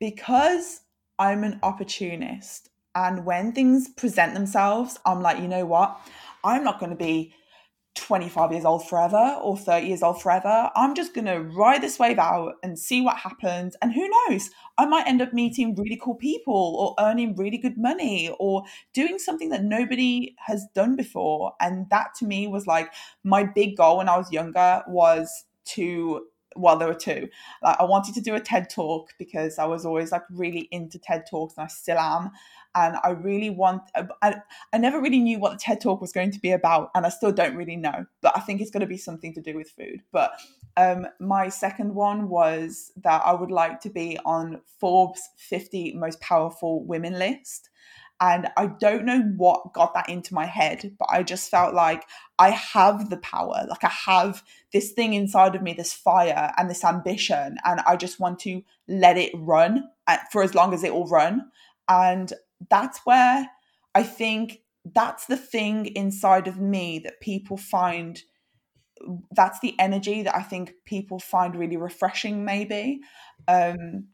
Because 0.00 0.80
I'm 1.18 1.44
an 1.44 1.60
opportunist, 1.62 2.70
and 2.94 3.24
when 3.24 3.52
things 3.52 3.88
present 3.88 4.34
themselves, 4.34 4.98
I'm 5.06 5.20
like, 5.20 5.38
you 5.40 5.48
know 5.48 5.66
what? 5.66 6.00
I'm 6.42 6.64
not 6.64 6.80
going 6.80 6.90
to 6.90 6.96
be 6.96 7.34
25 7.98 8.52
years 8.52 8.64
old 8.64 8.88
forever 8.88 9.38
or 9.42 9.56
30 9.56 9.86
years 9.86 10.02
old 10.02 10.22
forever. 10.22 10.70
I'm 10.74 10.94
just 10.94 11.14
going 11.14 11.26
to 11.26 11.40
ride 11.40 11.82
this 11.82 11.98
wave 11.98 12.18
out 12.18 12.54
and 12.62 12.78
see 12.78 13.00
what 13.00 13.16
happens. 13.16 13.76
And 13.82 13.92
who 13.92 14.08
knows, 14.08 14.50
I 14.78 14.86
might 14.86 15.06
end 15.06 15.20
up 15.20 15.32
meeting 15.32 15.74
really 15.74 15.98
cool 16.00 16.14
people 16.14 16.54
or 16.54 17.04
earning 17.04 17.36
really 17.36 17.58
good 17.58 17.76
money 17.76 18.34
or 18.38 18.62
doing 18.94 19.18
something 19.18 19.50
that 19.50 19.64
nobody 19.64 20.34
has 20.46 20.66
done 20.74 20.96
before. 20.96 21.52
And 21.60 21.88
that 21.90 22.14
to 22.18 22.26
me 22.26 22.46
was 22.46 22.66
like 22.66 22.92
my 23.24 23.44
big 23.44 23.76
goal 23.76 23.98
when 23.98 24.08
I 24.08 24.16
was 24.16 24.32
younger 24.32 24.82
was 24.86 25.44
to 25.66 26.26
well 26.58 26.76
there 26.76 26.88
were 26.88 26.94
two 26.94 27.28
like 27.62 27.76
i 27.80 27.84
wanted 27.84 28.14
to 28.14 28.20
do 28.20 28.34
a 28.34 28.40
ted 28.40 28.68
talk 28.68 29.10
because 29.18 29.58
i 29.58 29.64
was 29.64 29.84
always 29.84 30.12
like 30.12 30.22
really 30.30 30.68
into 30.70 30.98
ted 30.98 31.24
talks 31.30 31.54
and 31.56 31.64
i 31.64 31.68
still 31.68 31.98
am 31.98 32.30
and 32.74 32.96
I 33.02 33.10
really 33.10 33.50
want. 33.50 33.82
Uh, 33.94 34.04
I, 34.22 34.36
I 34.72 34.78
never 34.78 35.00
really 35.00 35.18
knew 35.18 35.38
what 35.38 35.52
the 35.52 35.58
TED 35.58 35.80
Talk 35.80 36.00
was 36.00 36.12
going 36.12 36.30
to 36.32 36.40
be 36.40 36.52
about, 36.52 36.90
and 36.94 37.06
I 37.06 37.08
still 37.08 37.32
don't 37.32 37.56
really 37.56 37.76
know. 37.76 38.06
But 38.20 38.36
I 38.36 38.40
think 38.40 38.60
it's 38.60 38.70
going 38.70 38.80
to 38.80 38.86
be 38.86 38.96
something 38.96 39.34
to 39.34 39.40
do 39.40 39.56
with 39.56 39.70
food. 39.70 40.02
But 40.12 40.32
um, 40.76 41.06
my 41.18 41.48
second 41.48 41.94
one 41.94 42.28
was 42.28 42.92
that 43.02 43.22
I 43.24 43.32
would 43.32 43.50
like 43.50 43.80
to 43.80 43.90
be 43.90 44.18
on 44.24 44.60
Forbes 44.78 45.28
50 45.36 45.94
most 45.94 46.20
powerful 46.20 46.84
women 46.84 47.18
list. 47.18 47.70
And 48.20 48.48
I 48.56 48.66
don't 48.66 49.04
know 49.04 49.20
what 49.36 49.72
got 49.72 49.94
that 49.94 50.08
into 50.08 50.34
my 50.34 50.46
head, 50.46 50.96
but 50.98 51.08
I 51.10 51.22
just 51.22 51.50
felt 51.50 51.74
like 51.74 52.04
I 52.38 52.50
have 52.50 53.10
the 53.10 53.18
power. 53.18 53.64
Like 53.68 53.84
I 53.84 53.92
have 54.06 54.42
this 54.72 54.90
thing 54.92 55.14
inside 55.14 55.54
of 55.54 55.62
me, 55.62 55.72
this 55.72 55.92
fire 55.92 56.52
and 56.56 56.68
this 56.68 56.84
ambition. 56.84 57.58
And 57.64 57.80
I 57.86 57.96
just 57.96 58.18
want 58.18 58.40
to 58.40 58.62
let 58.88 59.16
it 59.16 59.32
run 59.34 59.84
uh, 60.08 60.18
for 60.32 60.42
as 60.42 60.54
long 60.54 60.74
as 60.74 60.82
it 60.82 60.92
will 60.92 61.06
run. 61.06 61.50
And 61.88 62.32
that's 62.68 62.98
where 63.04 63.48
I 63.94 64.02
think 64.02 64.62
that's 64.84 65.26
the 65.26 65.36
thing 65.36 65.86
inside 65.86 66.48
of 66.48 66.58
me 66.58 66.98
that 67.00 67.20
people 67.20 67.56
find 67.56 68.22
that's 69.30 69.60
the 69.60 69.78
energy 69.78 70.22
that 70.22 70.34
I 70.34 70.42
think 70.42 70.72
people 70.84 71.20
find 71.20 71.54
really 71.54 71.76
refreshing 71.76 72.44
maybe 72.44 73.00
um 73.46 74.08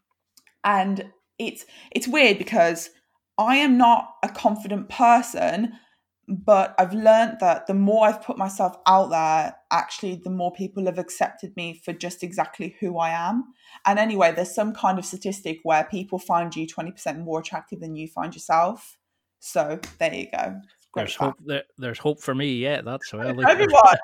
and 0.62 1.11
it's 1.38 1.64
it's 1.90 2.09
weird 2.09 2.38
because 2.38 2.90
I 3.38 3.57
am 3.57 3.77
not 3.77 4.14
a 4.23 4.29
confident 4.29 4.88
person 4.88 5.73
but 6.27 6.75
I've 6.79 6.94
learned 6.94 7.38
that 7.40 7.66
the 7.66 7.75
more 7.75 8.07
I've 8.07 8.23
put 8.23 8.38
myself 8.38 8.77
out 8.87 9.11
there, 9.11 9.57
actually, 9.70 10.16
the 10.16 10.31
more 10.31 10.53
people 10.53 10.87
have 10.87 10.99
accepted 10.99 11.55
me 11.57 11.81
for 11.85 11.92
just 11.92 12.23
exactly 12.23 12.77
who 12.81 12.99
I 12.99 13.11
am. 13.11 13.44
And 13.85 13.99
anyway, 13.99 14.33
there's 14.33 14.55
some 14.55 14.73
kind 14.73 14.99
of 14.99 15.05
statistic 15.05 15.61
where 15.64 15.85
people 15.85 16.18
find 16.18 16.55
you 16.55 16.66
20% 16.66 17.23
more 17.23 17.40
attractive 17.40 17.81
than 17.81 17.97
you 17.97 18.09
find 18.09 18.35
yourself. 18.35 18.99
So 19.40 19.79
there 19.99 20.14
you 20.14 20.29
go. 20.31 20.61
There's 20.94 21.16
hope. 21.16 21.35
There, 21.44 21.64
there's 21.77 21.99
hope 21.99 22.23
for 22.23 22.35
me. 22.35 22.55
Yeah, 22.55 22.81
that's 22.81 23.12
well. 23.12 23.47
Everyone. 23.47 23.97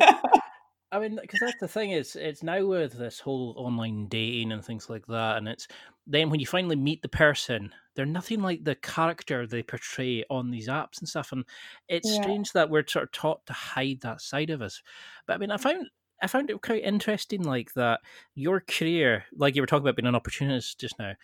I 0.92 0.98
mean, 0.98 1.18
because 1.20 1.40
that's 1.40 1.60
the 1.60 1.68
thing 1.68 1.92
is, 1.92 2.16
it's 2.16 2.42
now 2.42 2.64
with 2.64 2.92
this 2.92 3.20
whole 3.20 3.54
online 3.56 4.08
dating 4.08 4.52
and 4.52 4.64
things 4.64 4.90
like 4.90 5.06
that, 5.06 5.36
and 5.36 5.48
it's 5.48 5.68
then 6.06 6.30
when 6.30 6.40
you 6.40 6.46
finally 6.46 6.76
meet 6.76 7.02
the 7.02 7.08
person, 7.08 7.72
they're 7.94 8.06
nothing 8.06 8.40
like 8.40 8.62
the 8.62 8.76
character 8.76 9.46
they 9.46 9.62
portray 9.62 10.24
on 10.30 10.50
these 10.50 10.68
apps 10.68 11.00
and 11.00 11.08
stuff. 11.08 11.32
And 11.32 11.44
it's 11.88 12.10
yeah. 12.10 12.22
strange 12.22 12.52
that 12.52 12.70
we're 12.70 12.86
sort 12.86 13.04
of 13.04 13.12
taught 13.12 13.46
to 13.46 13.52
hide 13.52 14.00
that 14.02 14.20
side 14.20 14.50
of 14.50 14.62
us. 14.62 14.82
But 15.26 15.34
I 15.34 15.38
mean, 15.38 15.50
I 15.50 15.56
found 15.56 15.86
I 16.22 16.28
found 16.28 16.50
it 16.50 16.62
quite 16.62 16.84
interesting, 16.84 17.42
like 17.42 17.72
that 17.74 18.00
your 18.34 18.60
career, 18.60 19.24
like 19.36 19.54
you 19.54 19.62
were 19.62 19.66
talking 19.66 19.84
about 19.84 19.96
being 19.96 20.06
an 20.06 20.14
opportunist 20.14 20.78
just 20.78 20.98
now. 20.98 21.14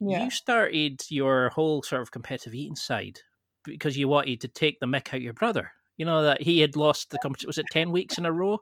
Yeah. 0.00 0.24
You 0.24 0.30
started 0.30 1.02
your 1.10 1.50
whole 1.50 1.82
sort 1.82 2.02
of 2.02 2.10
competitive 2.10 2.54
eating 2.54 2.76
side 2.76 3.20
because 3.64 3.96
you 3.96 4.08
wanted 4.08 4.40
to 4.40 4.48
take 4.48 4.80
the 4.80 4.86
mick 4.86 5.14
out 5.14 5.22
your 5.22 5.34
brother. 5.34 5.72
You 5.96 6.06
know 6.06 6.22
that 6.22 6.42
he 6.42 6.60
had 6.60 6.74
lost 6.74 7.10
the 7.10 7.18
competition. 7.22 7.48
Was 7.48 7.58
it 7.58 7.66
ten 7.70 7.92
weeks 7.92 8.18
in 8.18 8.26
a 8.26 8.32
row, 8.32 8.60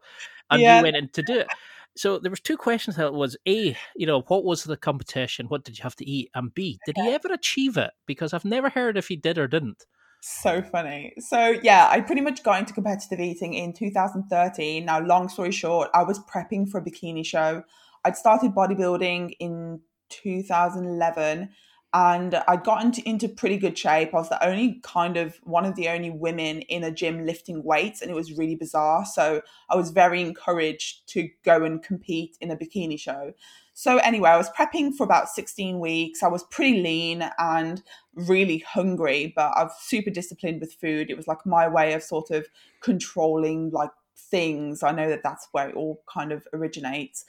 and 0.51 0.61
yeah. 0.61 0.79
you 0.79 0.83
went 0.83 0.97
in 0.97 1.09
to 1.11 1.23
do 1.23 1.39
it. 1.39 1.49
So 1.97 2.19
there 2.19 2.31
was 2.31 2.41
two 2.41 2.57
questions. 2.57 2.97
That 2.97 3.13
was 3.13 3.37
a, 3.47 3.77
you 3.97 4.07
know, 4.07 4.23
what 4.29 4.45
was 4.45 4.65
the 4.65 4.77
competition? 4.77 5.47
What 5.47 5.65
did 5.65 5.79
you 5.79 5.83
have 5.83 5.97
to 5.97 6.09
eat? 6.09 6.31
And 6.35 6.55
B, 6.55 6.79
did 6.87 6.97
he 6.97 7.09
ever 7.11 7.29
achieve 7.33 7.77
it? 7.77 7.91
Because 8.07 8.33
I've 8.33 8.45
never 8.45 8.71
heard 8.71 8.97
if 8.97 9.09
he 9.09 9.17
did 9.17 9.39
or 9.39 9.49
didn't. 9.49 9.85
So 10.23 10.63
funny. 10.63 11.15
So 11.19 11.59
yeah, 11.63 11.89
I 11.91 12.01
pretty 12.01 12.21
much 12.21 12.43
got 12.43 12.59
into 12.59 12.75
competitive 12.75 13.21
eating 13.21 13.55
in 13.55 13.73
2013. 13.73 14.85
Now, 14.85 15.01
long 15.01 15.29
story 15.29 15.51
short, 15.51 15.89
I 15.95 16.03
was 16.03 16.21
prepping 16.21 16.69
for 16.69 16.79
a 16.79 16.85
bikini 16.85 17.25
show. 17.25 17.63
I'd 18.05 18.17
started 18.17 18.55
bodybuilding 18.55 19.37
in 19.41 19.81
2011 20.11 21.51
and 21.93 22.37
I'd 22.47 22.63
gotten 22.63 22.93
to, 22.93 23.09
into 23.09 23.29
pretty 23.29 23.57
good 23.57 23.77
shape. 23.77 24.15
I 24.15 24.19
was 24.19 24.29
the 24.29 24.45
only 24.47 24.81
kind 24.83 25.17
of 25.17 25.39
one 25.43 25.67
of 25.67 25.75
the 25.75 25.89
only 25.89 26.11
women 26.11 26.61
in 26.63 26.85
a 26.85 26.91
gym 26.91 27.27
lifting 27.27 27.65
weights, 27.65 28.01
and 28.01 28.11
it 28.11 28.15
was 28.15 28.39
really 28.39 28.55
bizarre. 28.55 29.05
So 29.05 29.43
I 29.69 29.77
was 29.77 29.91
very 29.91 30.21
encouraged 30.21 31.09
to 31.09 31.29
go 31.45 31.65
and 31.65 31.83
compete 31.83 32.37
in 32.41 32.51
a 32.51 32.57
bikini 32.57 32.99
show. 32.99 33.33
So 33.73 33.97
anyway, 33.99 34.31
I 34.31 34.37
was 34.37 34.51
prepping 34.51 34.95
for 34.95 35.05
about 35.05 35.31
16 35.31 35.81
weeks. 35.81 36.23
I 36.23 36.29
was 36.29 36.45
pretty 36.45 36.83
lean 36.83 37.29
and 37.39 37.83
really 38.15 38.59
hungry, 38.59 39.33
but 39.35 39.53
I 39.57 39.65
was 39.65 39.73
super 39.81 40.11
disciplined 40.11 40.61
with 40.61 40.75
food. 40.75 41.11
It 41.11 41.17
was 41.17 41.27
like 41.27 41.45
my 41.47 41.67
way 41.67 41.95
of 41.95 42.03
sort 42.03 42.31
of 42.31 42.47
controlling 42.81 43.71
like 43.71 43.91
things. 44.17 44.83
I 44.83 44.93
know 44.93 45.09
that 45.09 45.23
that's 45.23 45.49
where 45.53 45.71
it 45.71 45.75
all 45.75 46.03
kind 46.13 46.31
of 46.31 46.47
originates. 46.53 47.25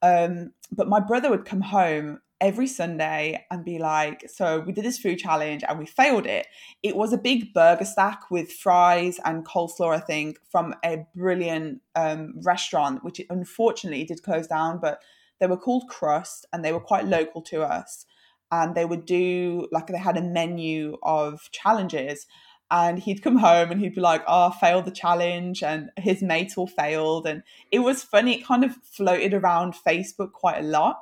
Um, 0.00 0.52
but 0.70 0.88
my 0.88 1.00
brother 1.00 1.28
would 1.30 1.44
come 1.44 1.62
home 1.62 2.20
every 2.40 2.66
Sunday 2.66 3.44
and 3.50 3.64
be 3.64 3.78
like, 3.78 4.28
so 4.28 4.60
we 4.60 4.72
did 4.72 4.84
this 4.84 4.98
food 4.98 5.18
challenge 5.18 5.64
and 5.66 5.78
we 5.78 5.86
failed 5.86 6.26
it. 6.26 6.46
It 6.82 6.96
was 6.96 7.12
a 7.12 7.18
big 7.18 7.54
burger 7.54 7.84
stack 7.84 8.30
with 8.30 8.52
fries 8.52 9.18
and 9.24 9.46
coleslaw, 9.46 9.94
I 9.94 10.00
think, 10.00 10.38
from 10.50 10.74
a 10.84 11.06
brilliant 11.14 11.80
um, 11.94 12.34
restaurant, 12.44 13.02
which 13.02 13.20
unfortunately 13.30 14.04
did 14.04 14.22
close 14.22 14.46
down, 14.46 14.80
but 14.80 15.00
they 15.40 15.46
were 15.46 15.56
called 15.56 15.88
Crust 15.88 16.46
and 16.52 16.64
they 16.64 16.72
were 16.72 16.80
quite 16.80 17.06
local 17.06 17.42
to 17.42 17.62
us. 17.62 18.06
And 18.52 18.74
they 18.74 18.84
would 18.84 19.06
do 19.06 19.66
like 19.72 19.88
they 19.88 19.98
had 19.98 20.16
a 20.16 20.22
menu 20.22 20.98
of 21.02 21.50
challenges 21.50 22.26
and 22.70 22.98
he'd 22.98 23.22
come 23.22 23.38
home 23.38 23.70
and 23.70 23.80
he'd 23.80 23.94
be 23.94 24.00
like, 24.00 24.22
"Oh, 24.26 24.50
failed 24.50 24.84
the 24.86 24.90
challenge," 24.90 25.62
and 25.62 25.90
his 25.96 26.22
mates 26.22 26.56
all 26.56 26.66
failed, 26.66 27.26
and 27.26 27.42
it 27.70 27.80
was 27.80 28.02
funny. 28.02 28.40
It 28.40 28.46
kind 28.46 28.64
of 28.64 28.76
floated 28.82 29.34
around 29.34 29.74
Facebook 29.74 30.32
quite 30.32 30.58
a 30.58 30.66
lot, 30.66 31.00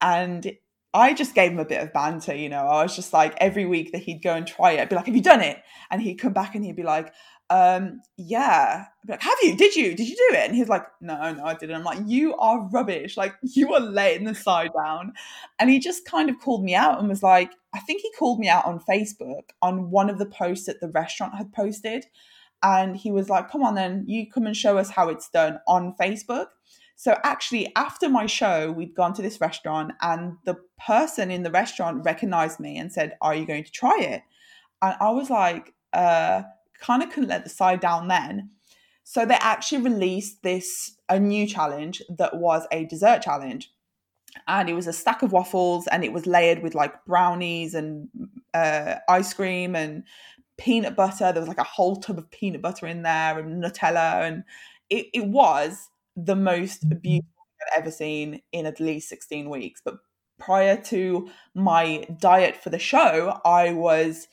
and 0.00 0.52
I 0.96 1.12
just 1.12 1.34
gave 1.34 1.52
him 1.52 1.58
a 1.58 1.64
bit 1.66 1.82
of 1.82 1.92
banter, 1.92 2.34
you 2.34 2.48
know. 2.48 2.66
I 2.66 2.82
was 2.82 2.96
just 2.96 3.12
like 3.12 3.34
every 3.36 3.66
week 3.66 3.92
that 3.92 4.02
he'd 4.02 4.22
go 4.22 4.34
and 4.34 4.46
try 4.46 4.72
it, 4.72 4.80
I'd 4.80 4.88
be 4.88 4.96
like, 4.96 5.06
"Have 5.06 5.14
you 5.14 5.22
done 5.22 5.42
it?" 5.42 5.62
And 5.90 6.00
he'd 6.00 6.14
come 6.14 6.32
back 6.32 6.54
and 6.54 6.64
he'd 6.64 6.74
be 6.74 6.82
like, 6.82 7.12
um, 7.50 8.00
"Yeah." 8.16 8.86
I'd 8.86 9.06
be 9.06 9.12
like, 9.12 9.22
"Have 9.22 9.36
you? 9.42 9.56
Did 9.56 9.76
you? 9.76 9.94
Did 9.94 10.08
you 10.08 10.16
do 10.16 10.36
it?" 10.36 10.46
And 10.46 10.56
he's 10.56 10.70
like, 10.70 10.86
"No, 11.02 11.34
no, 11.34 11.44
I 11.44 11.52
didn't." 11.54 11.76
I'm 11.76 11.84
like, 11.84 11.98
"You 12.06 12.34
are 12.36 12.66
rubbish! 12.70 13.16
Like 13.18 13.34
you 13.42 13.74
are 13.74 13.80
laying 13.80 14.24
the 14.24 14.34
side 14.34 14.70
down." 14.74 15.12
And 15.58 15.68
he 15.68 15.78
just 15.78 16.06
kind 16.06 16.30
of 16.30 16.40
called 16.40 16.64
me 16.64 16.74
out 16.74 16.98
and 16.98 17.08
was 17.10 17.22
like, 17.22 17.52
I 17.74 17.80
think 17.80 18.00
he 18.00 18.10
called 18.18 18.38
me 18.40 18.48
out 18.48 18.64
on 18.64 18.80
Facebook 18.80 19.50
on 19.60 19.90
one 19.90 20.08
of 20.08 20.18
the 20.18 20.26
posts 20.26 20.64
that 20.64 20.80
the 20.80 20.88
restaurant 20.88 21.34
had 21.34 21.52
posted, 21.52 22.06
and 22.62 22.96
he 22.96 23.12
was 23.12 23.28
like, 23.28 23.50
"Come 23.50 23.62
on, 23.62 23.74
then 23.74 24.04
you 24.06 24.30
come 24.30 24.46
and 24.46 24.56
show 24.56 24.78
us 24.78 24.88
how 24.90 25.10
it's 25.10 25.28
done 25.28 25.60
on 25.68 25.94
Facebook." 26.00 26.46
So 26.98 27.18
actually, 27.22 27.70
after 27.76 28.08
my 28.08 28.24
show, 28.24 28.72
we'd 28.72 28.94
gone 28.94 29.12
to 29.14 29.22
this 29.22 29.40
restaurant, 29.40 29.92
and 30.00 30.38
the 30.44 30.56
person 30.84 31.30
in 31.30 31.42
the 31.42 31.50
restaurant 31.50 32.04
recognized 32.04 32.58
me 32.58 32.78
and 32.78 32.90
said, 32.90 33.16
"Are 33.20 33.34
you 33.34 33.46
going 33.46 33.64
to 33.64 33.70
try 33.70 33.98
it?" 34.00 34.22
And 34.80 34.96
I 34.98 35.10
was 35.10 35.28
like, 35.28 35.74
uh, 35.92 36.42
kind 36.80 37.02
of 37.02 37.10
couldn't 37.10 37.28
let 37.28 37.44
the 37.44 37.50
side 37.50 37.80
down 37.80 38.08
then. 38.08 38.50
So 39.04 39.24
they 39.24 39.36
actually 39.40 39.82
released 39.82 40.42
this 40.42 40.96
a 41.08 41.20
new 41.20 41.46
challenge 41.46 42.02
that 42.18 42.36
was 42.36 42.66
a 42.72 42.86
dessert 42.86 43.20
challenge, 43.22 43.70
and 44.48 44.70
it 44.70 44.74
was 44.74 44.86
a 44.86 44.92
stack 44.92 45.22
of 45.22 45.32
waffles, 45.32 45.86
and 45.88 46.02
it 46.02 46.14
was 46.14 46.26
layered 46.26 46.62
with 46.62 46.74
like 46.74 47.04
brownies 47.04 47.74
and 47.74 48.08
uh, 48.54 48.96
ice 49.06 49.34
cream 49.34 49.76
and 49.76 50.02
peanut 50.56 50.96
butter. 50.96 51.30
There 51.30 51.42
was 51.42 51.48
like 51.48 51.58
a 51.58 51.64
whole 51.64 51.96
tub 51.96 52.16
of 52.16 52.30
peanut 52.30 52.62
butter 52.62 52.86
in 52.86 53.02
there 53.02 53.38
and 53.38 53.62
Nutella, 53.62 54.26
and 54.26 54.44
it, 54.88 55.08
it 55.12 55.26
was 55.26 55.90
the 56.16 56.36
most 56.36 56.88
mm-hmm. 56.88 56.98
beautiful 56.98 57.30
I've 57.60 57.82
ever 57.82 57.90
seen 57.90 58.40
in 58.52 58.66
at 58.66 58.80
least 58.80 59.08
16 59.08 59.48
weeks. 59.50 59.80
But 59.84 59.96
prior 60.38 60.76
to 60.76 61.28
my 61.54 62.06
diet 62.20 62.56
for 62.56 62.70
the 62.70 62.78
show, 62.78 63.40
I 63.44 63.72
was 63.72 64.28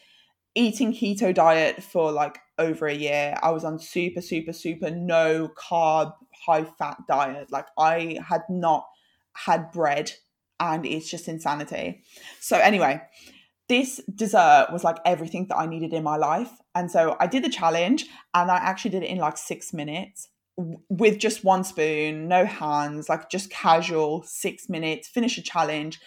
eating 0.56 0.94
keto 0.94 1.34
diet 1.34 1.84
for 1.84 2.12
like 2.12 2.40
over 2.58 2.88
a 2.88 2.94
year. 2.94 3.38
I 3.42 3.52
was 3.52 3.64
on 3.64 3.80
super, 3.80 4.22
super, 4.22 4.54
super 4.54 4.92
no 4.92 5.50
carb, 5.50 6.14
high 6.46 6.64
fat 6.64 6.98
diet. 7.08 7.52
Like 7.52 7.68
I 7.78 8.20
had 8.28 8.42
not 8.50 8.86
had 9.34 9.72
bread 9.72 10.12
and 10.60 10.86
it's 10.86 11.10
just 11.10 11.28
insanity. 11.28 12.04
So, 12.40 12.58
anyway, 12.58 13.02
this 13.68 14.02
dessert 14.14 14.68
was 14.72 14.84
like 14.84 14.98
everything 15.06 15.48
that 15.48 15.58
I 15.58 15.66
needed 15.66 15.94
in 15.94 16.04
my 16.04 16.18
life. 16.18 16.52
And 16.76 16.92
so 16.92 17.16
I 17.20 17.28
did 17.28 17.44
the 17.44 17.50
challenge 17.50 18.06
and 18.34 18.52
I 18.52 18.58
actually 18.58 18.92
did 18.92 19.04
it 19.04 19.10
in 19.10 19.18
like 19.18 19.38
six 19.38 19.74
minutes 19.74 20.30
with 20.58 21.18
just 21.18 21.44
one 21.44 21.64
spoon, 21.64 22.28
no 22.28 22.46
hands, 22.46 23.10
like 23.10 23.30
just 23.30 23.50
casual, 23.50 24.24
six 24.24 24.70
minutes, 24.70 25.08
finish 25.08 25.38
a 25.38 25.42
challenge, 25.42 26.00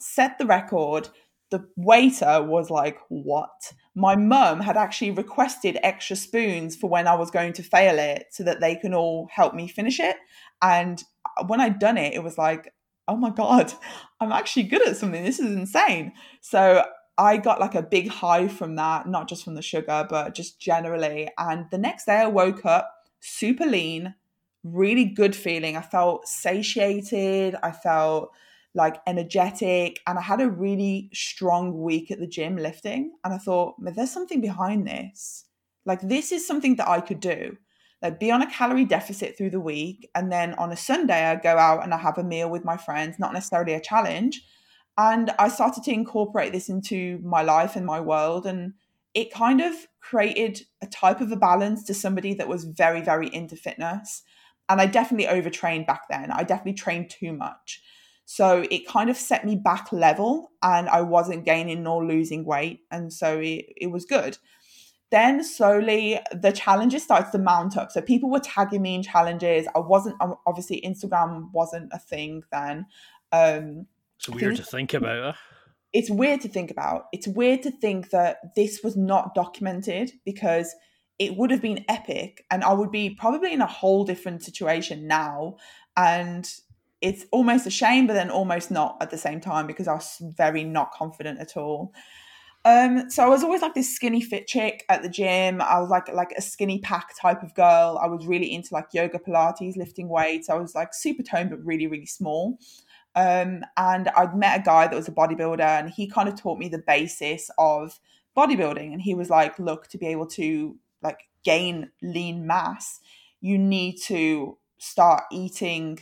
set 0.00 0.38
the 0.38 0.46
record. 0.46 1.08
The 1.50 1.66
waiter 1.76 2.42
was 2.42 2.70
like, 2.70 2.98
What? 3.08 3.72
My 3.94 4.16
mum 4.16 4.60
had 4.60 4.76
actually 4.76 5.10
requested 5.10 5.78
extra 5.82 6.16
spoons 6.16 6.74
for 6.76 6.88
when 6.88 7.06
I 7.06 7.14
was 7.14 7.30
going 7.30 7.52
to 7.54 7.62
fail 7.62 7.98
it 7.98 8.26
so 8.30 8.42
that 8.44 8.60
they 8.60 8.74
can 8.76 8.94
all 8.94 9.28
help 9.30 9.54
me 9.54 9.68
finish 9.68 10.00
it. 10.00 10.16
And 10.62 11.02
uh, 11.38 11.44
when 11.46 11.60
I'd 11.60 11.78
done 11.78 11.98
it, 11.98 12.14
it 12.14 12.22
was 12.22 12.38
like, 12.38 12.72
Oh 13.06 13.16
my 13.16 13.30
God, 13.30 13.72
I'm 14.20 14.32
actually 14.32 14.64
good 14.64 14.86
at 14.86 14.96
something. 14.96 15.22
This 15.22 15.38
is 15.38 15.54
insane. 15.54 16.12
So 16.40 16.84
I 17.18 17.36
got 17.36 17.60
like 17.60 17.74
a 17.74 17.82
big 17.82 18.08
high 18.08 18.48
from 18.48 18.76
that, 18.76 19.06
not 19.06 19.28
just 19.28 19.44
from 19.44 19.54
the 19.54 19.62
sugar, 19.62 20.06
but 20.08 20.34
just 20.34 20.58
generally. 20.58 21.28
And 21.38 21.66
the 21.70 21.78
next 21.78 22.06
day 22.06 22.16
I 22.16 22.26
woke 22.26 22.64
up 22.64 22.90
super 23.22 23.64
lean, 23.64 24.14
really 24.64 25.04
good 25.04 25.34
feeling. 25.34 25.76
I 25.76 25.80
felt 25.80 26.28
satiated. 26.28 27.56
I 27.62 27.70
felt 27.70 28.32
like 28.74 29.00
energetic 29.06 30.00
and 30.06 30.18
I 30.18 30.22
had 30.22 30.40
a 30.40 30.50
really 30.50 31.10
strong 31.12 31.82
week 31.82 32.10
at 32.10 32.18
the 32.18 32.26
gym 32.26 32.56
lifting. 32.56 33.12
And 33.24 33.32
I 33.32 33.38
thought, 33.38 33.76
there's 33.78 34.10
something 34.10 34.40
behind 34.40 34.86
this. 34.86 35.44
Like, 35.84 36.00
this 36.00 36.32
is 36.32 36.46
something 36.46 36.76
that 36.76 36.88
I 36.88 37.00
could 37.00 37.20
do. 37.20 37.56
Like, 38.00 38.18
be 38.18 38.30
on 38.30 38.42
a 38.42 38.50
calorie 38.50 38.84
deficit 38.84 39.36
through 39.36 39.50
the 39.50 39.60
week. 39.60 40.08
And 40.14 40.32
then 40.32 40.54
on 40.54 40.72
a 40.72 40.76
Sunday, 40.76 41.24
I 41.24 41.36
go 41.36 41.56
out 41.56 41.84
and 41.84 41.92
I 41.92 41.98
have 41.98 42.18
a 42.18 42.24
meal 42.24 42.50
with 42.50 42.64
my 42.64 42.76
friends, 42.76 43.18
not 43.18 43.32
necessarily 43.32 43.74
a 43.74 43.80
challenge. 43.80 44.42
And 44.98 45.30
I 45.38 45.48
started 45.48 45.84
to 45.84 45.92
incorporate 45.92 46.52
this 46.52 46.68
into 46.68 47.20
my 47.22 47.42
life 47.42 47.76
and 47.76 47.86
my 47.86 48.00
world. 48.00 48.46
And 48.46 48.74
it 49.14 49.32
kind 49.32 49.60
of 49.60 49.74
created 50.00 50.62
a 50.82 50.86
type 50.86 51.20
of 51.20 51.30
a 51.32 51.36
balance 51.36 51.84
to 51.84 51.94
somebody 51.94 52.34
that 52.34 52.48
was 52.48 52.64
very, 52.64 53.02
very 53.02 53.32
into 53.32 53.56
fitness. 53.56 54.22
And 54.68 54.80
I 54.80 54.86
definitely 54.86 55.28
overtrained 55.28 55.86
back 55.86 56.02
then. 56.08 56.30
I 56.30 56.44
definitely 56.44 56.74
trained 56.74 57.10
too 57.10 57.32
much. 57.32 57.82
So 58.24 58.64
it 58.70 58.86
kind 58.86 59.10
of 59.10 59.16
set 59.16 59.44
me 59.44 59.56
back 59.56 59.92
level 59.92 60.52
and 60.62 60.88
I 60.88 61.02
wasn't 61.02 61.44
gaining 61.44 61.82
nor 61.82 62.06
losing 62.06 62.44
weight. 62.44 62.80
And 62.90 63.12
so 63.12 63.38
it, 63.38 63.66
it 63.76 63.90
was 63.90 64.04
good. 64.04 64.38
Then 65.10 65.44
slowly 65.44 66.18
the 66.32 66.52
challenges 66.52 67.02
started 67.02 67.30
to 67.32 67.38
mount 67.38 67.76
up. 67.76 67.92
So 67.92 68.00
people 68.00 68.30
were 68.30 68.40
tagging 68.40 68.80
me 68.80 68.94
in 68.94 69.02
challenges. 69.02 69.66
I 69.74 69.80
wasn't, 69.80 70.16
obviously, 70.46 70.80
Instagram 70.80 71.50
wasn't 71.52 71.90
a 71.92 71.98
thing 71.98 72.44
then. 72.50 72.86
Um, 73.30 73.86
it's 74.18 74.28
weird 74.30 74.56
to 74.56 74.62
think 74.62 74.94
about 74.94 75.34
it's 75.92 76.10
weird 76.10 76.40
to 76.42 76.48
think 76.48 76.70
about. 76.70 77.06
It's 77.12 77.28
weird 77.28 77.62
to 77.62 77.70
think 77.70 78.10
that 78.10 78.54
this 78.56 78.80
was 78.82 78.96
not 78.96 79.34
documented 79.34 80.12
because 80.24 80.74
it 81.18 81.36
would 81.36 81.50
have 81.50 81.62
been 81.62 81.84
epic 81.88 82.44
and 82.50 82.64
I 82.64 82.72
would 82.72 82.90
be 82.90 83.10
probably 83.10 83.52
in 83.52 83.60
a 83.60 83.66
whole 83.66 84.04
different 84.04 84.42
situation 84.42 85.06
now. 85.06 85.56
And 85.96 86.50
it's 87.00 87.26
almost 87.30 87.66
a 87.66 87.70
shame, 87.70 88.06
but 88.06 88.14
then 88.14 88.30
almost 88.30 88.70
not 88.70 88.96
at 89.00 89.10
the 89.10 89.18
same 89.18 89.40
time 89.40 89.66
because 89.66 89.88
I 89.88 89.94
was 89.94 90.16
very 90.36 90.64
not 90.64 90.92
confident 90.92 91.40
at 91.40 91.56
all. 91.56 91.92
Um, 92.64 93.10
so 93.10 93.24
I 93.24 93.28
was 93.28 93.42
always 93.42 93.60
like 93.60 93.74
this 93.74 93.92
skinny 93.92 94.22
fit 94.22 94.46
chick 94.46 94.84
at 94.88 95.02
the 95.02 95.08
gym. 95.08 95.60
I 95.60 95.80
was 95.80 95.90
like 95.90 96.12
like 96.12 96.32
a 96.36 96.40
skinny 96.40 96.78
pack 96.78 97.10
type 97.20 97.42
of 97.42 97.54
girl. 97.54 98.00
I 98.00 98.06
was 98.06 98.24
really 98.26 98.54
into 98.54 98.72
like 98.72 98.86
yoga, 98.92 99.18
Pilates, 99.18 99.76
lifting 99.76 100.08
weights. 100.08 100.48
I 100.48 100.54
was 100.54 100.74
like 100.74 100.94
super 100.94 101.24
toned 101.24 101.50
but 101.50 101.64
really 101.64 101.88
really 101.88 102.06
small. 102.06 102.58
Um, 103.14 103.64
and 103.76 104.08
I'd 104.16 104.36
met 104.36 104.60
a 104.60 104.62
guy 104.62 104.86
that 104.86 104.96
was 104.96 105.08
a 105.08 105.12
bodybuilder, 105.12 105.60
and 105.60 105.90
he 105.90 106.06
kind 106.06 106.28
of 106.28 106.40
taught 106.40 106.58
me 106.58 106.68
the 106.68 106.78
basis 106.78 107.50
of 107.58 107.98
bodybuilding. 108.36 108.92
And 108.92 109.02
he 109.02 109.14
was 109.14 109.30
like, 109.30 109.58
"Look, 109.58 109.88
to 109.88 109.98
be 109.98 110.06
able 110.06 110.26
to 110.28 110.76
like 111.02 111.28
gain 111.44 111.90
lean 112.02 112.46
mass, 112.46 113.00
you 113.40 113.58
need 113.58 113.96
to 114.06 114.56
start 114.78 115.24
eating 115.30 115.98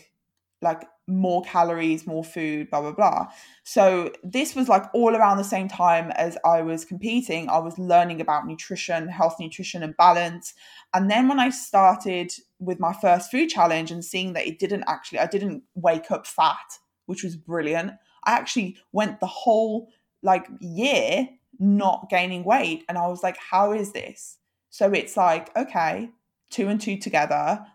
like 0.62 0.84
more 1.08 1.42
calories, 1.42 2.06
more 2.06 2.22
food, 2.22 2.70
blah 2.70 2.80
blah 2.80 2.92
blah." 2.92 3.26
So 3.64 4.12
this 4.22 4.54
was 4.54 4.68
like 4.68 4.84
all 4.94 5.16
around 5.16 5.38
the 5.38 5.44
same 5.44 5.66
time 5.66 6.12
as 6.12 6.38
I 6.44 6.62
was 6.62 6.84
competing. 6.84 7.48
I 7.48 7.58
was 7.58 7.76
learning 7.76 8.20
about 8.20 8.46
nutrition, 8.46 9.08
health, 9.08 9.36
nutrition, 9.40 9.82
and 9.82 9.96
balance. 9.96 10.54
And 10.94 11.10
then 11.10 11.26
when 11.26 11.40
I 11.40 11.50
started 11.50 12.32
with 12.60 12.78
my 12.78 12.92
first 12.92 13.32
food 13.32 13.48
challenge 13.48 13.90
and 13.90 14.04
seeing 14.04 14.34
that 14.34 14.46
it 14.46 14.60
didn't 14.60 14.84
actually 14.86 15.18
I 15.18 15.26
didn't 15.26 15.64
wake 15.74 16.12
up 16.12 16.26
fat, 16.26 16.78
which 17.10 17.24
was 17.24 17.36
brilliant. 17.36 17.92
I 18.24 18.32
actually 18.32 18.78
went 18.92 19.20
the 19.20 19.26
whole 19.26 19.90
like 20.22 20.46
year 20.60 21.28
not 21.58 22.08
gaining 22.08 22.44
weight 22.44 22.84
and 22.88 22.96
I 22.96 23.06
was 23.08 23.22
like 23.22 23.36
how 23.36 23.72
is 23.72 23.92
this? 23.92 24.38
So 24.70 24.92
it's 24.92 25.16
like 25.16 25.54
okay, 25.56 26.10
two 26.50 26.68
and 26.68 26.80
two 26.80 26.96
together, 26.96 27.66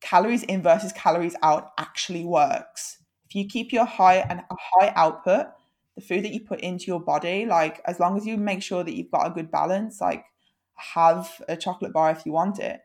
calories 0.00 0.42
in 0.44 0.62
versus 0.62 0.92
calories 0.92 1.36
out 1.42 1.72
actually 1.78 2.24
works. 2.24 2.98
If 3.28 3.34
you 3.34 3.46
keep 3.46 3.72
your 3.72 3.86
high 3.86 4.18
and 4.18 4.42
high 4.50 4.92
output, 4.94 5.46
the 5.96 6.02
food 6.02 6.24
that 6.24 6.32
you 6.32 6.40
put 6.40 6.60
into 6.60 6.86
your 6.86 7.00
body, 7.00 7.46
like 7.46 7.80
as 7.86 7.98
long 7.98 8.16
as 8.16 8.26
you 8.26 8.36
make 8.36 8.62
sure 8.62 8.84
that 8.84 8.94
you've 8.94 9.10
got 9.10 9.26
a 9.26 9.34
good 9.34 9.50
balance, 9.50 10.00
like 10.00 10.24
have 10.76 11.42
a 11.48 11.56
chocolate 11.56 11.92
bar 11.92 12.10
if 12.10 12.24
you 12.26 12.32
want 12.32 12.58
it. 12.58 12.80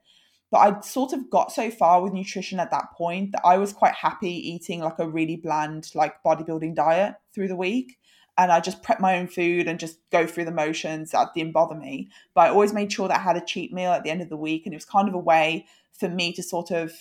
But 0.51 0.57
I 0.57 0.81
sort 0.81 1.13
of 1.13 1.29
got 1.29 1.51
so 1.51 1.71
far 1.71 2.01
with 2.01 2.11
nutrition 2.11 2.59
at 2.59 2.71
that 2.71 2.91
point 2.91 3.31
that 3.31 3.41
I 3.45 3.57
was 3.57 3.71
quite 3.71 3.93
happy 3.93 4.31
eating 4.31 4.81
like 4.81 4.99
a 4.99 5.09
really 5.09 5.37
bland, 5.37 5.89
like 5.95 6.21
bodybuilding 6.23 6.75
diet 6.75 7.15
through 7.33 7.47
the 7.47 7.55
week. 7.55 7.97
And 8.37 8.51
I 8.51 8.59
just 8.59 8.83
prep 8.83 8.99
my 8.99 9.17
own 9.17 9.27
food 9.27 9.67
and 9.67 9.79
just 9.79 9.99
go 10.11 10.27
through 10.27 10.45
the 10.45 10.51
motions. 10.51 11.11
That 11.11 11.33
didn't 11.33 11.53
bother 11.53 11.75
me. 11.75 12.09
But 12.33 12.41
I 12.41 12.49
always 12.49 12.73
made 12.73 12.91
sure 12.91 13.07
that 13.07 13.19
I 13.19 13.23
had 13.23 13.37
a 13.37 13.45
cheat 13.45 13.71
meal 13.71 13.91
at 13.91 14.03
the 14.03 14.09
end 14.09 14.21
of 14.21 14.29
the 14.29 14.37
week. 14.37 14.65
And 14.65 14.73
it 14.73 14.77
was 14.77 14.85
kind 14.85 15.07
of 15.07 15.13
a 15.13 15.19
way 15.19 15.67
for 15.97 16.09
me 16.09 16.33
to 16.33 16.43
sort 16.43 16.71
of, 16.71 16.93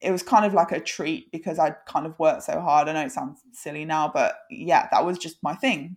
it 0.00 0.10
was 0.10 0.24
kind 0.24 0.44
of 0.44 0.52
like 0.52 0.72
a 0.72 0.80
treat 0.80 1.30
because 1.30 1.60
I'd 1.60 1.76
kind 1.86 2.06
of 2.06 2.18
worked 2.18 2.42
so 2.44 2.60
hard. 2.60 2.88
I 2.88 2.94
know 2.94 3.04
it 3.04 3.12
sounds 3.12 3.40
silly 3.52 3.84
now, 3.84 4.10
but 4.12 4.34
yeah, 4.50 4.88
that 4.90 5.04
was 5.04 5.18
just 5.18 5.40
my 5.42 5.54
thing. 5.54 5.96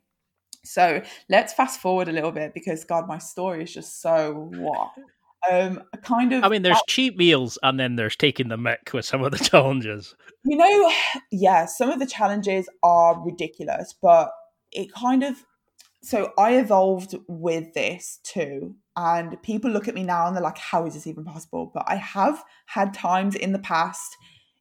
So 0.63 1.01
let's 1.29 1.53
fast 1.53 1.79
forward 1.79 2.09
a 2.09 2.11
little 2.11 2.31
bit 2.31 2.53
because 2.53 2.83
God, 2.83 3.07
my 3.07 3.17
story 3.17 3.63
is 3.63 3.73
just 3.73 4.01
so 4.01 4.49
what. 4.51 4.91
Um, 5.51 5.83
kind 6.03 6.33
of. 6.33 6.43
I 6.43 6.49
mean, 6.49 6.61
there's 6.61 6.81
cheap 6.87 7.17
meals, 7.17 7.57
and 7.63 7.79
then 7.79 7.95
there's 7.95 8.15
taking 8.15 8.47
the 8.47 8.57
mick 8.57 8.93
with 8.93 9.05
some 9.05 9.23
of 9.23 9.31
the 9.31 9.37
challenges. 9.43 10.15
You 10.43 10.57
know, 10.57 10.91
yeah, 11.31 11.65
some 11.65 11.89
of 11.89 11.99
the 11.99 12.05
challenges 12.05 12.69
are 12.83 13.19
ridiculous, 13.23 13.93
but 14.01 14.31
it 14.71 14.93
kind 14.93 15.23
of. 15.23 15.43
So 16.01 16.33
I 16.37 16.57
evolved 16.57 17.15
with 17.27 17.73
this 17.73 18.19
too, 18.23 18.75
and 18.95 19.41
people 19.41 19.71
look 19.71 19.87
at 19.87 19.95
me 19.95 20.03
now 20.03 20.27
and 20.27 20.35
they're 20.35 20.43
like, 20.43 20.57
"How 20.57 20.85
is 20.85 20.93
this 20.93 21.07
even 21.07 21.25
possible?" 21.25 21.71
But 21.73 21.83
I 21.87 21.95
have 21.95 22.43
had 22.67 22.93
times 22.93 23.35
in 23.35 23.51
the 23.53 23.59
past, 23.59 24.15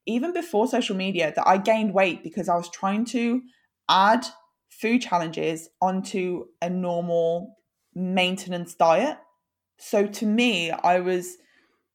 even 0.06 0.32
before 0.32 0.66
social 0.66 0.96
media, 0.96 1.32
that 1.34 1.46
I 1.46 1.58
gained 1.58 1.92
weight 1.92 2.22
because 2.22 2.48
I 2.48 2.56
was 2.56 2.70
trying 2.70 3.04
to 3.06 3.42
add 3.88 4.26
food 4.70 5.02
challenges 5.02 5.68
onto 5.80 6.46
a 6.60 6.68
normal 6.68 7.56
maintenance 7.94 8.74
diet. 8.74 9.18
So 9.78 10.06
to 10.06 10.26
me, 10.26 10.70
I 10.70 11.00
was 11.00 11.36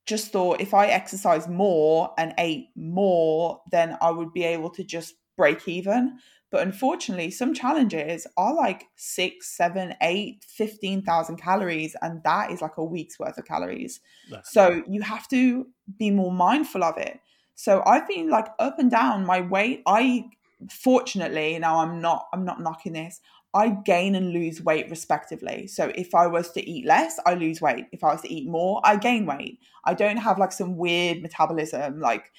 just 0.05 0.31
thought 0.31 0.59
if 0.59 0.73
I 0.73 0.87
exercise 0.87 1.47
more 1.47 2.13
and 2.17 2.33
ate 2.37 2.69
more, 2.75 3.61
then 3.71 3.97
I 4.01 4.11
would 4.11 4.33
be 4.33 4.43
able 4.43 4.69
to 4.71 4.83
just 4.83 5.15
break 5.37 5.67
even. 5.67 6.17
But 6.51 6.63
unfortunately, 6.63 7.29
some 7.29 7.53
challenges 7.53 8.25
are 8.35 8.55
like 8.55 8.85
six, 8.95 9.55
seven, 9.55 9.95
eight, 10.01 10.43
15,000 10.47 11.37
calories, 11.37 11.95
and 12.01 12.23
that 12.23 12.51
is 12.51 12.61
like 12.61 12.77
a 12.77 12.83
week's 12.83 13.19
worth 13.19 13.37
of 13.37 13.45
calories. 13.45 13.99
so 14.43 14.83
you 14.87 15.01
have 15.01 15.27
to 15.27 15.67
be 15.97 16.09
more 16.09 16.31
mindful 16.31 16.83
of 16.83 16.97
it. 16.97 17.19
So 17.53 17.83
I've 17.85 18.07
been 18.07 18.29
like 18.29 18.47
up 18.57 18.79
and 18.79 18.89
down 18.89 19.25
my 19.25 19.41
weight. 19.41 19.83
I 19.85 20.25
fortunately 20.69 21.57
now 21.57 21.79
i'm 21.79 22.01
not 22.01 22.27
i'm 22.33 22.43
not 22.43 22.59
knocking 22.61 22.91
this 22.91 23.21
i 23.53 23.69
gain 23.69 24.15
and 24.15 24.31
lose 24.31 24.61
weight 24.61 24.89
respectively. 24.89 25.67
So 25.67 25.91
if 25.95 26.13
i 26.13 26.27
was 26.27 26.51
to 26.51 26.69
eat 26.69 26.85
less 26.85 27.19
i 27.25 27.33
lose 27.33 27.61
weight. 27.61 27.85
If 27.91 28.03
i 28.03 28.13
was 28.13 28.21
to 28.21 28.33
eat 28.33 28.47
more 28.47 28.81
i 28.83 28.95
gain 28.95 29.25
weight. 29.25 29.59
I 29.85 29.93
don't 29.93 30.17
have 30.17 30.37
like 30.37 30.51
some 30.51 30.77
weird 30.77 31.21
metabolism. 31.21 31.99
Like 31.99 32.31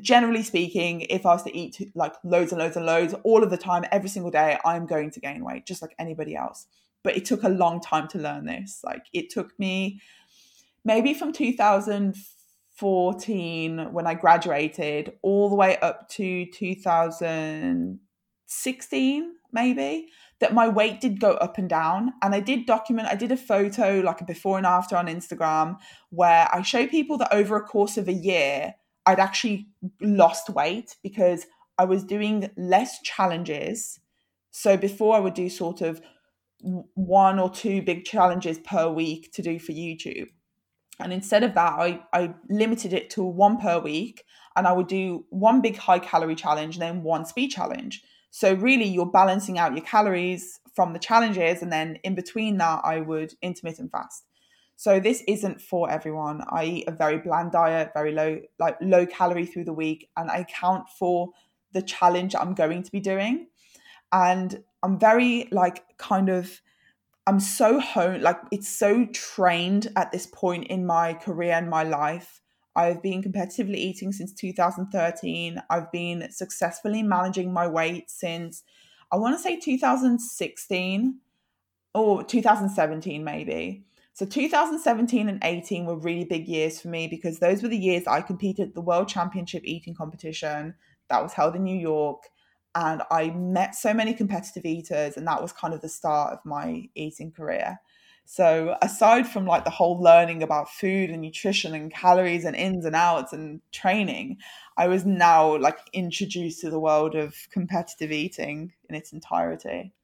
generally 0.00 0.44
speaking 0.44 1.00
if 1.02 1.26
i 1.26 1.32
was 1.32 1.42
to 1.42 1.56
eat 1.56 1.90
like 1.96 2.14
loads 2.22 2.52
and 2.52 2.60
loads 2.60 2.76
and 2.76 2.86
loads 2.86 3.12
all 3.24 3.42
of 3.42 3.50
the 3.50 3.56
time 3.56 3.84
every 3.90 4.08
single 4.08 4.30
day 4.30 4.56
i'm 4.64 4.86
going 4.86 5.10
to 5.10 5.18
gain 5.18 5.44
weight 5.44 5.66
just 5.66 5.82
like 5.82 5.94
anybody 5.98 6.36
else. 6.36 6.66
But 7.02 7.16
it 7.16 7.24
took 7.24 7.42
a 7.42 7.48
long 7.48 7.80
time 7.80 8.06
to 8.08 8.18
learn 8.18 8.44
this. 8.44 8.82
Like 8.84 9.06
it 9.12 9.30
took 9.30 9.58
me 9.58 10.00
maybe 10.84 11.14
from 11.14 11.32
2014 11.32 13.92
when 13.92 14.06
I 14.06 14.14
graduated, 14.14 15.14
all 15.22 15.48
the 15.48 15.54
way 15.54 15.78
up 15.78 16.10
to 16.10 16.44
2016, 16.46 19.32
maybe, 19.52 20.08
that 20.40 20.54
my 20.54 20.68
weight 20.68 21.00
did 21.00 21.20
go 21.20 21.32
up 21.32 21.58
and 21.58 21.68
down. 21.68 22.12
And 22.22 22.34
I 22.34 22.40
did 22.40 22.66
document, 22.66 23.08
I 23.08 23.14
did 23.14 23.32
a 23.32 23.36
photo, 23.36 24.00
like 24.00 24.20
a 24.20 24.24
before 24.24 24.56
and 24.56 24.66
after 24.66 24.96
on 24.96 25.06
Instagram, 25.06 25.76
where 26.10 26.48
I 26.52 26.62
show 26.62 26.86
people 26.86 27.18
that 27.18 27.32
over 27.32 27.56
a 27.56 27.62
course 27.62 27.96
of 27.96 28.08
a 28.08 28.12
year, 28.12 28.74
I'd 29.06 29.20
actually 29.20 29.68
lost 30.00 30.50
weight 30.50 30.96
because 31.02 31.46
I 31.78 31.84
was 31.84 32.04
doing 32.04 32.50
less 32.56 33.00
challenges. 33.02 34.00
So 34.50 34.76
before 34.76 35.16
I 35.16 35.20
would 35.20 35.34
do 35.34 35.48
sort 35.48 35.80
of 35.80 36.00
one 36.60 37.38
or 37.38 37.48
two 37.48 37.80
big 37.80 38.04
challenges 38.04 38.58
per 38.58 38.88
week 38.88 39.32
to 39.32 39.42
do 39.42 39.58
for 39.58 39.72
YouTube 39.72 40.28
and 41.00 41.12
instead 41.12 41.42
of 41.42 41.54
that, 41.54 41.72
I, 41.78 42.00
I 42.12 42.34
limited 42.48 42.92
it 42.92 43.10
to 43.10 43.22
one 43.22 43.58
per 43.58 43.78
week 43.78 44.24
and 44.54 44.66
I 44.66 44.72
would 44.72 44.86
do 44.86 45.24
one 45.30 45.60
big 45.60 45.76
high 45.76 45.98
calorie 45.98 46.34
challenge 46.34 46.76
and 46.76 46.82
then 46.82 47.02
one 47.02 47.24
speed 47.24 47.48
challenge. 47.48 48.02
So 48.30 48.54
really 48.54 48.84
you're 48.84 49.06
balancing 49.06 49.58
out 49.58 49.74
your 49.74 49.84
calories 49.84 50.60
from 50.74 50.92
the 50.92 50.98
challenges 50.98 51.62
and 51.62 51.72
then 51.72 51.98
in 52.04 52.14
between 52.14 52.58
that 52.58 52.80
I 52.84 53.00
would 53.00 53.34
intermittent 53.42 53.90
fast. 53.90 54.24
So 54.76 54.98
this 54.98 55.22
isn't 55.28 55.60
for 55.60 55.90
everyone. 55.90 56.42
I 56.48 56.64
eat 56.64 56.88
a 56.88 56.92
very 56.92 57.18
bland 57.18 57.52
diet, 57.52 57.90
very 57.92 58.12
low 58.12 58.40
like 58.58 58.76
low 58.80 59.04
calorie 59.04 59.46
through 59.46 59.64
the 59.64 59.74
week 59.74 60.08
and 60.16 60.30
I 60.30 60.44
count 60.44 60.88
for 60.88 61.30
the 61.72 61.82
challenge 61.82 62.34
I'm 62.34 62.54
going 62.54 62.82
to 62.82 62.90
be 62.90 63.00
doing. 63.00 63.48
And 64.12 64.62
I'm 64.82 64.98
very 64.98 65.48
like 65.50 65.84
kind 65.98 66.28
of 66.28 66.60
I'm 67.26 67.40
so 67.40 67.78
honed, 67.78 68.22
like 68.22 68.38
it's 68.50 68.68
so 68.68 69.06
trained 69.12 69.88
at 69.96 70.10
this 70.10 70.26
point 70.26 70.68
in 70.68 70.86
my 70.86 71.14
career 71.14 71.52
and 71.52 71.68
my 71.68 71.82
life. 71.82 72.40
I've 72.80 73.02
been 73.02 73.22
competitively 73.22 73.76
eating 73.76 74.10
since 74.10 74.32
2013. 74.32 75.62
I've 75.68 75.92
been 75.92 76.30
successfully 76.30 77.02
managing 77.02 77.52
my 77.52 77.66
weight 77.66 78.10
since 78.10 78.62
I 79.12 79.16
want 79.16 79.36
to 79.36 79.42
say 79.42 79.60
2016 79.60 81.18
or 81.92 82.24
2017 82.24 83.22
maybe. 83.22 83.84
So 84.14 84.24
2017 84.24 85.28
and 85.28 85.40
18 85.44 85.84
were 85.84 85.98
really 85.98 86.24
big 86.24 86.48
years 86.48 86.80
for 86.80 86.88
me 86.88 87.06
because 87.06 87.38
those 87.38 87.62
were 87.62 87.68
the 87.68 87.76
years 87.76 88.06
I 88.06 88.22
competed 88.22 88.68
at 88.68 88.74
the 88.74 88.80
World 88.80 89.08
Championship 89.08 89.62
eating 89.66 89.94
competition 89.94 90.74
that 91.10 91.22
was 91.22 91.34
held 91.34 91.56
in 91.56 91.64
New 91.64 91.78
York 91.78 92.22
and 92.74 93.02
I 93.10 93.30
met 93.30 93.74
so 93.74 93.92
many 93.92 94.14
competitive 94.14 94.64
eaters, 94.64 95.16
and 95.16 95.26
that 95.26 95.42
was 95.42 95.52
kind 95.52 95.74
of 95.74 95.80
the 95.80 95.88
start 95.88 96.32
of 96.32 96.38
my 96.44 96.88
eating 96.94 97.32
career. 97.32 97.80
So, 98.32 98.76
aside 98.80 99.26
from 99.26 99.44
like 99.44 99.64
the 99.64 99.70
whole 99.70 100.00
learning 100.00 100.44
about 100.44 100.70
food 100.70 101.10
and 101.10 101.20
nutrition 101.20 101.74
and 101.74 101.92
calories 101.92 102.44
and 102.44 102.54
ins 102.54 102.84
and 102.84 102.94
outs 102.94 103.32
and 103.32 103.60
training, 103.72 104.36
I 104.76 104.86
was 104.86 105.04
now 105.04 105.56
like 105.56 105.80
introduced 105.92 106.60
to 106.60 106.70
the 106.70 106.78
world 106.78 107.16
of 107.16 107.34
competitive 107.50 108.12
eating 108.12 108.72
in 108.88 108.94
its 108.94 109.12
entirety. 109.12 109.94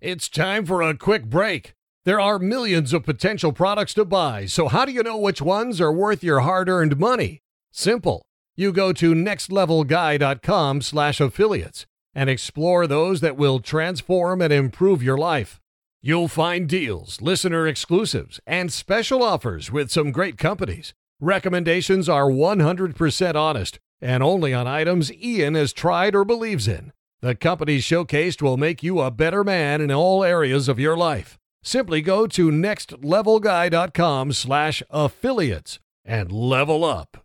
It's 0.00 0.28
time 0.28 0.64
for 0.64 0.80
a 0.80 0.96
quick 0.96 1.24
break. 1.24 1.74
There 2.04 2.20
are 2.20 2.38
millions 2.38 2.92
of 2.92 3.02
potential 3.02 3.52
products 3.52 3.94
to 3.94 4.04
buy, 4.04 4.46
so 4.46 4.68
how 4.68 4.84
do 4.84 4.92
you 4.92 5.02
know 5.02 5.18
which 5.18 5.42
ones 5.42 5.80
are 5.80 5.92
worth 5.92 6.22
your 6.22 6.42
hard-earned 6.42 7.00
money? 7.00 7.40
Simple. 7.72 8.22
You 8.54 8.72
go 8.72 8.92
to 8.92 9.12
nextlevelguy.com/affiliates 9.12 11.86
and 12.14 12.30
explore 12.30 12.86
those 12.86 13.20
that 13.22 13.36
will 13.36 13.58
transform 13.58 14.40
and 14.40 14.52
improve 14.52 15.02
your 15.02 15.18
life. 15.18 15.58
You'll 16.04 16.26
find 16.26 16.68
deals, 16.68 17.20
listener 17.20 17.68
exclusives, 17.68 18.40
and 18.44 18.72
special 18.72 19.22
offers 19.22 19.70
with 19.70 19.92
some 19.92 20.10
great 20.10 20.36
companies. 20.36 20.94
Recommendations 21.20 22.08
are 22.08 22.28
100% 22.28 23.34
honest 23.36 23.78
and 24.00 24.20
only 24.20 24.52
on 24.52 24.66
items 24.66 25.12
Ian 25.12 25.54
has 25.54 25.72
tried 25.72 26.16
or 26.16 26.24
believes 26.24 26.66
in. 26.66 26.92
The 27.20 27.36
companies 27.36 27.84
showcased 27.84 28.42
will 28.42 28.56
make 28.56 28.82
you 28.82 28.98
a 28.98 29.12
better 29.12 29.44
man 29.44 29.80
in 29.80 29.92
all 29.92 30.24
areas 30.24 30.68
of 30.68 30.80
your 30.80 30.96
life. 30.96 31.38
Simply 31.62 32.02
go 32.02 32.26
to 32.26 32.50
nextlevelguy.com 32.50 34.32
slash 34.32 34.82
affiliates 34.90 35.78
and 36.04 36.32
level 36.32 36.84
up 36.84 37.24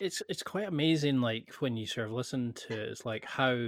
it's 0.00 0.22
it's 0.28 0.42
quite 0.42 0.68
amazing 0.68 1.20
like 1.20 1.52
when 1.60 1.76
you 1.76 1.86
sort 1.86 2.06
of 2.06 2.12
listen 2.12 2.52
to 2.52 2.72
it, 2.72 2.88
it's 2.90 3.06
like 3.06 3.24
how 3.24 3.66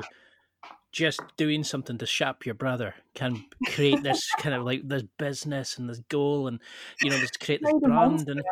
just 0.92 1.20
doing 1.36 1.62
something 1.62 1.98
to 1.98 2.06
shap 2.06 2.46
your 2.46 2.54
brother 2.54 2.94
can 3.14 3.44
create 3.66 4.02
this 4.02 4.26
kind 4.38 4.54
of 4.54 4.64
like 4.64 4.86
this 4.88 5.04
business 5.18 5.78
and 5.78 5.88
this 5.88 6.00
goal 6.08 6.48
and 6.48 6.60
you 7.00 7.10
know 7.10 7.18
just 7.18 7.40
create 7.40 7.60
this 7.62 7.72
brand 7.82 8.28
and 8.28 8.42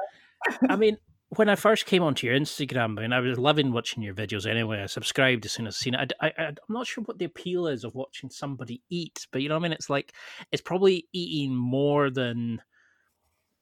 i 0.69 0.77
mean 0.77 0.97
when 1.31 1.49
i 1.49 1.55
first 1.55 1.87
came 1.87 2.03
onto 2.03 2.27
your 2.27 2.37
instagram 2.37 2.99
I 2.99 3.03
mean, 3.03 3.13
i 3.13 3.21
was 3.21 3.39
loving 3.39 3.73
watching 3.73 4.03
your 4.03 4.15
videos 4.15 4.47
anyway 4.47 4.83
i 4.83 4.87
subscribed 4.87 5.45
as 5.47 5.53
soon 5.53 5.67
as 5.67 5.77
i 5.77 5.79
seen 5.79 5.95
it 5.95 6.13
I, 6.21 6.27
I, 6.39 6.45
i'm 6.47 6.57
not 6.69 6.87
sure 6.87 7.05
what 7.05 7.19
the 7.19 7.25
appeal 7.25 7.67
is 7.67 7.85
of 7.85 7.95
watching 7.95 8.31
somebody 8.31 8.83
eat 8.91 9.27
but 9.33 9.41
you 9.43 9.49
know 9.49 9.57
i 9.57 9.61
mean 9.61 9.73
it's 9.73 9.91
like 9.91 10.13
it's 10.53 10.63
probably 10.63 11.09
eating 11.13 11.55
more 11.55 12.11
than 12.11 12.61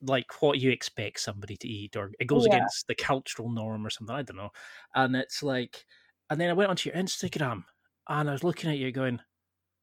like 0.07 0.43
what 0.43 0.61
you 0.61 0.71
expect 0.71 1.21
somebody 1.21 1.57
to 1.57 1.69
eat, 1.69 1.97
or 1.97 2.13
it 2.19 2.27
goes 2.27 2.47
Yeah. 2.47 2.57
against 2.57 2.87
the 2.87 2.95
cultural 2.95 3.51
norm 3.51 3.87
or 3.87 3.91
something. 3.91 4.15
I 4.15 4.23
don't 4.23 4.37
know. 4.37 4.51
And 4.95 5.17
it's 5.17 5.43
like, 5.43 5.87
and 6.31 6.41
then 6.41 6.51
I 6.51 6.53
went 6.53 6.71
onto 6.71 6.91
your 6.91 6.99
Instagram 6.99 7.65
and 8.09 8.29
I 8.29 8.33
was 8.33 8.45
looking 8.45 8.71
at 8.71 8.79
you 8.79 8.93
going, 8.93 9.21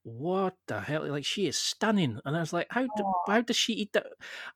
what 0.04 0.56
the 0.68 0.80
hell? 0.82 1.08
Like 1.08 1.26
she 1.26 1.48
is 1.48 1.58
stunning, 1.58 2.20
and 2.26 2.36
I 2.38 2.40
was 2.40 2.54
like, 2.54 2.68
how 2.72 2.84
do, 2.84 3.14
how 3.28 3.42
does 3.42 3.56
she 3.58 3.74
eat 3.74 3.94
that? 3.94 4.08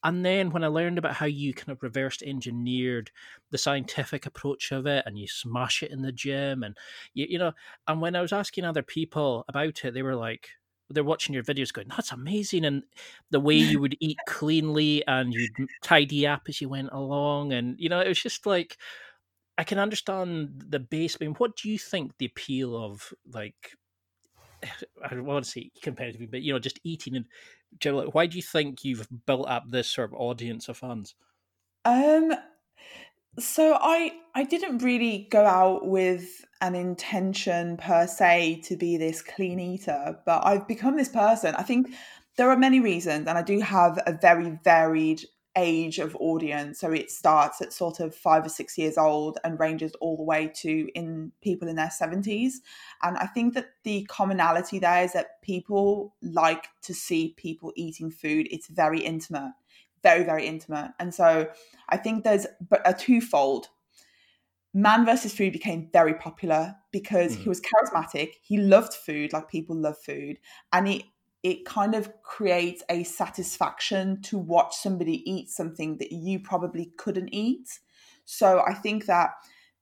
And 0.03 0.25
then 0.25 0.51
when 0.51 0.63
I 0.63 0.67
learned 0.67 0.97
about 0.97 1.15
how 1.15 1.27
you 1.27 1.53
kind 1.53 1.69
of 1.69 1.83
reversed 1.83 2.23
engineered 2.23 3.11
the 3.51 3.57
scientific 3.59 4.25
approach 4.25 4.71
of 4.71 4.87
it, 4.87 5.03
and 5.05 5.19
you 5.19 5.27
smash 5.27 5.83
it 5.83 5.91
in 5.91 6.01
the 6.01 6.11
gym, 6.11 6.63
and 6.63 6.77
you 7.13 7.27
you 7.29 7.39
know, 7.39 7.53
and 7.87 8.01
when 8.01 8.15
I 8.15 8.21
was 8.21 8.33
asking 8.33 8.65
other 8.65 8.83
people 8.83 9.45
about 9.47 9.85
it, 9.85 9.93
they 9.93 10.01
were 10.03 10.15
like, 10.15 10.49
they're 10.89 11.03
watching 11.03 11.33
your 11.35 11.43
videos, 11.43 11.73
going, 11.73 11.89
that's 11.89 12.11
amazing, 12.11 12.65
and 12.65 12.83
the 13.31 13.39
way 13.39 13.55
you 13.55 13.79
would 13.81 13.97
eat 13.99 14.25
cleanly 14.27 15.05
and 15.07 15.33
you'd 15.33 15.69
tidy 15.83 16.25
up 16.27 16.43
as 16.49 16.61
you 16.61 16.69
went 16.69 16.89
along, 16.91 17.53
and 17.53 17.75
you 17.79 17.89
know, 17.89 17.99
it 18.01 18.07
was 18.07 18.21
just 18.21 18.45
like. 18.47 18.77
I 19.57 19.63
can 19.63 19.79
understand 19.79 20.65
the 20.67 20.79
base. 20.79 21.17
I 21.19 21.23
mean, 21.23 21.35
what 21.35 21.55
do 21.55 21.69
you 21.69 21.79
think 21.79 22.17
the 22.17 22.25
appeal 22.25 22.75
of 22.75 23.13
like 23.31 23.77
I 25.11 25.15
want 25.19 25.45
to 25.45 25.51
say 25.51 25.71
competitive, 25.81 26.31
but 26.31 26.41
you 26.41 26.53
know, 26.53 26.59
just 26.59 26.79
eating 26.83 27.15
and 27.15 27.25
generally, 27.79 28.07
why 28.07 28.25
do 28.25 28.37
you 28.37 28.43
think 28.43 28.83
you've 28.83 29.07
built 29.25 29.47
up 29.47 29.63
this 29.69 29.89
sort 29.89 30.11
of 30.11 30.19
audience 30.19 30.69
of 30.69 30.77
fans? 30.77 31.15
Um, 31.83 32.33
so 33.39 33.77
I 33.79 34.13
I 34.33 34.43
didn't 34.43 34.79
really 34.79 35.27
go 35.29 35.45
out 35.45 35.87
with 35.87 36.45
an 36.61 36.75
intention 36.75 37.77
per 37.77 38.07
se 38.07 38.61
to 38.65 38.75
be 38.75 38.97
this 38.97 39.21
clean 39.21 39.59
eater, 39.59 40.19
but 40.25 40.45
I've 40.45 40.67
become 40.67 40.95
this 40.95 41.09
person. 41.09 41.55
I 41.55 41.63
think 41.63 41.93
there 42.37 42.49
are 42.49 42.57
many 42.57 42.79
reasons, 42.79 43.27
and 43.27 43.37
I 43.37 43.41
do 43.41 43.59
have 43.59 43.99
a 44.05 44.13
very 44.13 44.57
varied 44.63 45.23
age 45.57 45.99
of 45.99 46.15
audience. 46.17 46.79
So 46.79 46.91
it 46.91 47.09
starts 47.11 47.61
at 47.61 47.73
sort 47.73 47.99
of 47.99 48.13
five 48.15 48.45
or 48.45 48.49
six 48.49 48.77
years 48.77 48.97
old 48.97 49.37
and 49.43 49.59
ranges 49.59 49.93
all 50.01 50.17
the 50.17 50.23
way 50.23 50.51
to 50.61 50.89
in 50.95 51.31
people 51.41 51.67
in 51.67 51.75
their 51.77 51.91
seventies. 51.91 52.61
And 53.01 53.17
I 53.17 53.27
think 53.27 53.53
that 53.53 53.67
the 53.83 54.05
commonality 54.09 54.79
there 54.79 55.03
is 55.03 55.13
that 55.13 55.41
people 55.41 56.15
like 56.21 56.67
to 56.83 56.93
see 56.93 57.33
people 57.37 57.71
eating 57.75 58.11
food. 58.11 58.47
It's 58.51 58.67
very 58.67 58.99
intimate, 58.99 59.53
very 60.03 60.23
very 60.23 60.45
intimate, 60.47 60.91
and 60.99 61.13
so 61.13 61.49
I 61.89 61.97
think 61.97 62.23
there's 62.23 62.47
but 62.69 62.81
a 62.85 62.93
twofold. 62.93 63.69
Man 64.73 65.05
versus 65.05 65.33
Food 65.33 65.53
became 65.53 65.89
very 65.93 66.13
popular 66.15 66.75
because 66.91 67.33
he 67.35 67.47
Mhm. 67.47 67.49
was 67.49 67.61
charismatic. 67.61 68.33
He 68.41 68.57
loved 68.57 68.93
food, 68.93 69.31
like 69.31 69.47
people 69.47 69.75
love 69.75 69.97
food, 69.97 70.37
and 70.73 70.87
it 70.87 71.03
it 71.45 71.63
kind 71.63 71.93
of 71.93 72.11
creates 72.23 72.81
a 72.89 73.03
satisfaction 73.03 74.19
to 74.23 74.35
watch 74.35 74.75
somebody 74.75 75.21
eat 75.31 75.47
something 75.47 75.95
that 75.99 76.11
you 76.11 76.39
probably 76.39 76.91
couldn't 76.97 77.29
eat. 77.31 77.77
So 78.25 78.63
I 78.67 78.73
think 78.73 79.05
that 79.05 79.35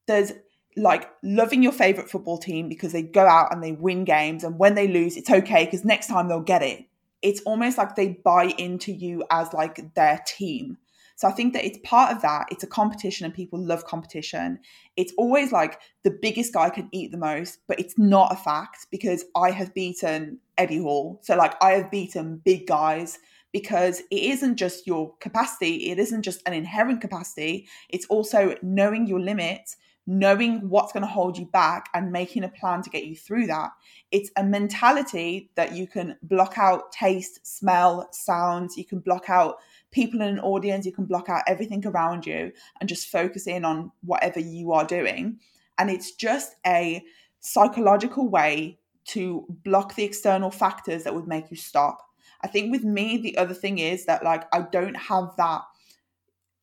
there's 0.05 0.33
like 0.75 1.09
loving 1.23 1.63
your 1.63 1.71
favorite 1.71 2.09
football 2.09 2.37
team 2.37 2.67
because 2.67 2.91
they 2.91 3.01
go 3.01 3.25
out 3.25 3.53
and 3.53 3.63
they 3.63 3.71
win 3.71 4.03
games, 4.03 4.43
and 4.43 4.59
when 4.59 4.75
they 4.75 4.89
lose, 4.89 5.15
it's 5.15 5.29
okay 5.29 5.63
because 5.63 5.85
next 5.85 6.07
time 6.07 6.27
they'll 6.27 6.41
get 6.41 6.63
it. 6.63 6.85
It's 7.21 7.41
almost 7.43 7.77
like 7.77 7.95
they 7.95 8.09
buy 8.09 8.53
into 8.57 8.91
you 8.91 9.23
as 9.31 9.53
like 9.53 9.93
their 9.95 10.21
team. 10.27 10.77
So 11.15 11.27
I 11.27 11.31
think 11.31 11.53
that 11.53 11.65
it's 11.65 11.79
part 11.83 12.15
of 12.15 12.21
that. 12.21 12.47
It's 12.49 12.63
a 12.63 12.67
competition 12.67 13.25
and 13.25 13.33
people 13.33 13.59
love 13.59 13.85
competition. 13.85 14.59
It's 14.97 15.13
always 15.17 15.51
like 15.51 15.79
the 16.03 16.17
biggest 16.21 16.53
guy 16.53 16.69
can 16.69 16.89
eat 16.91 17.11
the 17.11 17.17
most, 17.17 17.59
but 17.67 17.79
it's 17.79 17.97
not 17.97 18.31
a 18.31 18.35
fact 18.35 18.87
because 18.91 19.25
I 19.35 19.51
have 19.51 19.73
beaten 19.73 20.39
Eddie 20.57 20.79
Hall. 20.79 21.19
So 21.23 21.35
like 21.35 21.55
I 21.61 21.71
have 21.71 21.91
beaten 21.91 22.41
big 22.43 22.67
guys 22.67 23.19
because 23.51 23.99
it 24.11 24.23
isn't 24.23 24.57
just 24.57 24.87
your 24.87 25.13
capacity, 25.19 25.91
it 25.91 25.99
isn't 25.99 26.23
just 26.23 26.41
an 26.47 26.53
inherent 26.53 27.01
capacity, 27.01 27.67
it's 27.89 28.07
also 28.07 28.55
knowing 28.63 29.05
your 29.05 29.19
limits, 29.19 29.77
knowing 30.05 30.67
what's 30.69 30.91
going 30.91 31.03
to 31.03 31.07
hold 31.07 31.37
you 31.37 31.45
back 31.45 31.87
and 31.93 32.11
making 32.11 32.43
a 32.43 32.49
plan 32.49 32.81
to 32.81 32.89
get 32.89 33.05
you 33.05 33.15
through 33.15 33.47
that. 33.47 33.69
It's 34.11 34.31
a 34.35 34.43
mentality 34.43 35.49
that 35.55 35.75
you 35.75 35.87
can 35.87 36.17
block 36.23 36.57
out 36.57 36.91
taste, 36.91 37.45
smell, 37.45 38.09
sounds, 38.11 38.75
you 38.75 38.85
can 38.85 38.99
block 38.99 39.29
out 39.29 39.57
people 39.93 40.21
in 40.21 40.27
an 40.27 40.39
audience, 40.39 40.85
you 40.85 40.91
can 40.91 41.05
block 41.05 41.29
out 41.29 41.43
everything 41.47 41.85
around 41.85 42.25
you 42.25 42.51
and 42.79 42.89
just 42.89 43.07
focus 43.07 43.47
in 43.47 43.63
on 43.63 43.91
whatever 44.01 44.39
you 44.39 44.73
are 44.73 44.85
doing. 44.85 45.39
And 45.77 45.89
it's 45.89 46.11
just 46.11 46.55
a 46.67 47.03
psychological 47.39 48.27
way 48.27 48.79
to 49.05 49.45
block 49.63 49.95
the 49.95 50.03
external 50.03 50.51
factors 50.51 51.03
that 51.03 51.13
would 51.13 51.27
make 51.27 51.49
you 51.51 51.57
stop. 51.57 51.99
I 52.41 52.47
think 52.47 52.71
with 52.71 52.83
me, 52.83 53.17
the 53.17 53.37
other 53.37 53.53
thing 53.53 53.79
is 53.79 54.05
that 54.05 54.23
like 54.23 54.43
I 54.53 54.65
don't 54.71 54.95
have 54.95 55.35
that 55.37 55.61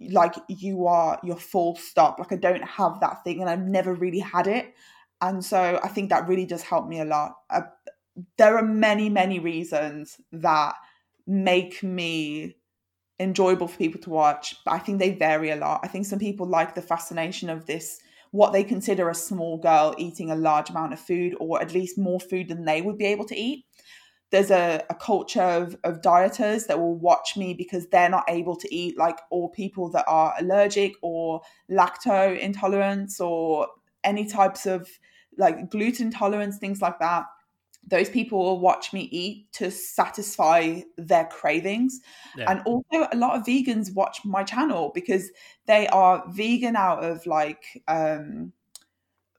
like 0.09 0.35
you 0.49 0.87
are 0.87 1.21
your 1.23 1.37
full 1.37 1.77
stop. 1.77 2.19
Like 2.19 2.33
I 2.33 2.37
don't 2.37 2.65
have 2.65 3.01
that 3.01 3.23
thing 3.25 3.41
and 3.41 3.51
I've 3.51 3.61
never 3.61 3.95
really 3.95 4.21
had 4.21 4.47
it. 4.47 4.75
And 5.21 5.45
so 5.45 5.79
I 5.83 5.89
think 5.89 6.09
that 6.11 6.27
really 6.27 6.47
does 6.47 6.63
help 6.63 6.89
me 6.89 7.01
a 7.01 7.05
lot. 7.05 7.37
Uh, 7.51 7.63
there 8.39 8.57
are 8.57 8.65
many, 8.65 9.11
many 9.11 9.39
reasons 9.39 10.19
that 10.33 10.75
make 11.27 11.83
me 11.83 12.57
enjoyable 13.21 13.69
for 13.69 13.77
people 13.77 14.01
to 14.01 14.11
watch, 14.11 14.57
but 14.65 14.73
I 14.73 14.79
think 14.79 14.99
they 14.99 15.11
vary 15.11 15.51
a 15.51 15.57
lot. 15.57 15.81
I 15.85 15.89
think 15.89 16.07
some 16.07 16.19
people 16.19 16.47
like 16.47 16.75
the 16.75 16.83
fascination 16.83 17.51
of 17.51 17.67
this, 17.67 18.01
what 18.31 18.53
they 18.53 18.65
consider 18.65 19.09
a 19.09 19.15
small 19.15 19.59
girl 19.59 19.95
eating 19.99 20.31
a 20.31 20.37
large 20.37 20.71
amount 20.71 20.95
of 20.95 21.01
food, 21.01 21.37
or 21.39 21.61
at 21.61 21.75
least 21.75 21.99
more 21.99 22.19
food 22.19 22.49
than 22.49 22.65
they 22.65 22.81
would 22.81 22.97
be 22.97 23.05
able 23.05 23.27
to 23.27 23.37
eat. 23.37 23.67
There's 24.31 24.51
a, 24.51 24.83
a 24.89 24.95
culture 24.95 25.43
of, 25.43 25.77
of 25.85 26.01
dieters 26.01 26.67
that 26.69 26.79
will 26.79 26.97
watch 26.97 27.37
me 27.37 27.53
because 27.53 27.89
they're 27.89 28.09
not 28.09 28.25
able 28.29 28.57
to 28.57 28.75
eat, 28.75 28.97
like, 28.97 29.19
or 29.31 29.51
people 29.51 29.91
that 29.91 30.05
are 30.09 30.35
allergic 30.39 30.95
or 31.03 31.43
lacto 31.71 32.39
intolerance 32.39 33.21
or 33.21 33.69
any 34.03 34.27
types 34.27 34.67
of 34.67 34.89
like 35.37 35.71
gluten 35.71 36.11
tolerance, 36.11 36.59
things 36.59 36.81
like 36.81 36.99
that 37.01 37.27
those 37.87 38.09
people 38.09 38.39
will 38.39 38.61
watch 38.61 38.93
me 38.93 39.03
eat 39.11 39.53
to 39.53 39.71
satisfy 39.71 40.81
their 40.97 41.25
cravings. 41.27 42.01
Yeah. 42.37 42.51
And 42.51 42.63
also, 42.65 43.09
a 43.13 43.17
lot 43.17 43.37
of 43.37 43.45
vegans 43.45 43.95
watch 43.95 44.21
my 44.25 44.45
channel 44.45 44.93
because 44.95 45.31
they 45.67 45.89
are 45.89 46.25
vegan 46.29 46.77
out 46.77 47.05
of 47.05 47.27
like 47.27 47.83
um 47.89 48.53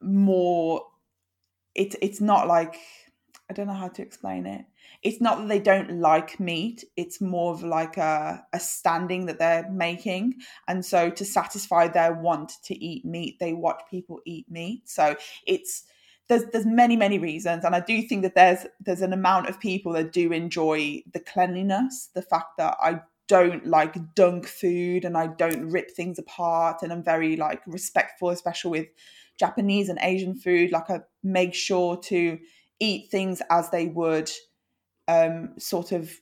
more. 0.02 0.84
It, 1.74 1.96
it's 2.02 2.20
not 2.20 2.48
like, 2.48 2.76
I 3.50 3.54
don't 3.54 3.68
know 3.68 3.74
how 3.74 3.88
to 3.88 4.02
explain 4.02 4.46
it. 4.46 4.66
It's 5.04 5.22
not 5.22 5.38
that 5.40 5.48
they 5.48 5.60
don't 5.60 6.00
like 6.00 6.40
meat, 6.40 6.84
it's 6.98 7.22
more 7.22 7.54
of 7.54 7.64
like 7.64 7.98
a, 7.98 8.46
a 8.54 8.60
standing 8.60 9.26
that 9.28 9.40
they're 9.40 9.70
making. 9.72 10.36
And 10.68 10.86
so, 10.86 11.10
to 11.10 11.26
satisfy 11.26 11.88
their 11.88 12.14
want 12.14 12.54
to 12.66 12.76
eat 12.76 13.06
meat, 13.06 13.40
they 13.40 13.54
watch 13.54 13.82
people 13.90 14.20
eat 14.26 14.50
meat. 14.50 14.90
So, 14.90 15.16
it's 15.48 15.86
there's 16.32 16.46
there's 16.54 16.66
many 16.66 16.96
many 16.96 17.20
reasons 17.20 17.66
and 17.66 17.76
i 17.76 17.80
do 17.82 18.02
think 18.02 18.22
that 18.24 18.36
there's 18.36 18.66
there's 18.80 19.02
an 19.02 19.12
amount 19.12 19.50
of 19.50 19.60
people 19.60 19.92
that 19.92 20.14
do 20.14 20.32
enjoy 20.32 21.04
the 21.12 21.20
cleanliness 21.20 22.10
the 22.16 22.22
fact 22.22 22.58
that 22.58 22.76
i 22.82 23.00
don't 23.28 23.68
like 23.68 23.98
dunk 24.16 24.48
food 24.48 25.04
and 25.04 25.18
i 25.18 25.28
don't 25.28 25.70
rip 25.70 25.92
things 25.92 26.18
apart 26.18 26.82
and 26.82 26.94
i'm 26.94 27.04
very 27.04 27.36
like 27.36 27.62
respectful 27.68 28.30
especially 28.30 28.80
with 28.80 28.88
japanese 29.38 29.90
and 29.90 30.00
asian 30.02 30.34
food 30.34 30.72
like 30.72 30.90
i 30.90 31.00
make 31.22 31.54
sure 31.54 31.98
to 31.98 32.40
eat 32.80 33.12
things 33.12 33.42
as 33.50 33.70
they 33.70 33.88
would 33.88 34.32
um 35.10 35.50
sort 35.60 35.92
of 35.92 36.14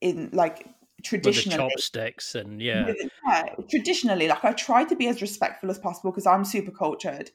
in 0.00 0.30
like 0.32 0.66
With 0.66 1.06
traditionally 1.06 1.56
chopsticks 1.56 2.34
and 2.34 2.60
yeah, 2.60 2.92
yeah, 3.24 3.44
traditionally, 3.70 4.26
like 4.26 4.44
I 4.44 4.52
try 4.52 4.84
to 4.84 4.96
be 4.96 5.06
as 5.06 5.22
respectful 5.22 5.70
as 5.70 5.78
possible 5.78 6.10
because 6.10 6.26
I'm 6.26 6.44
super 6.44 6.72
cultured. 6.72 7.30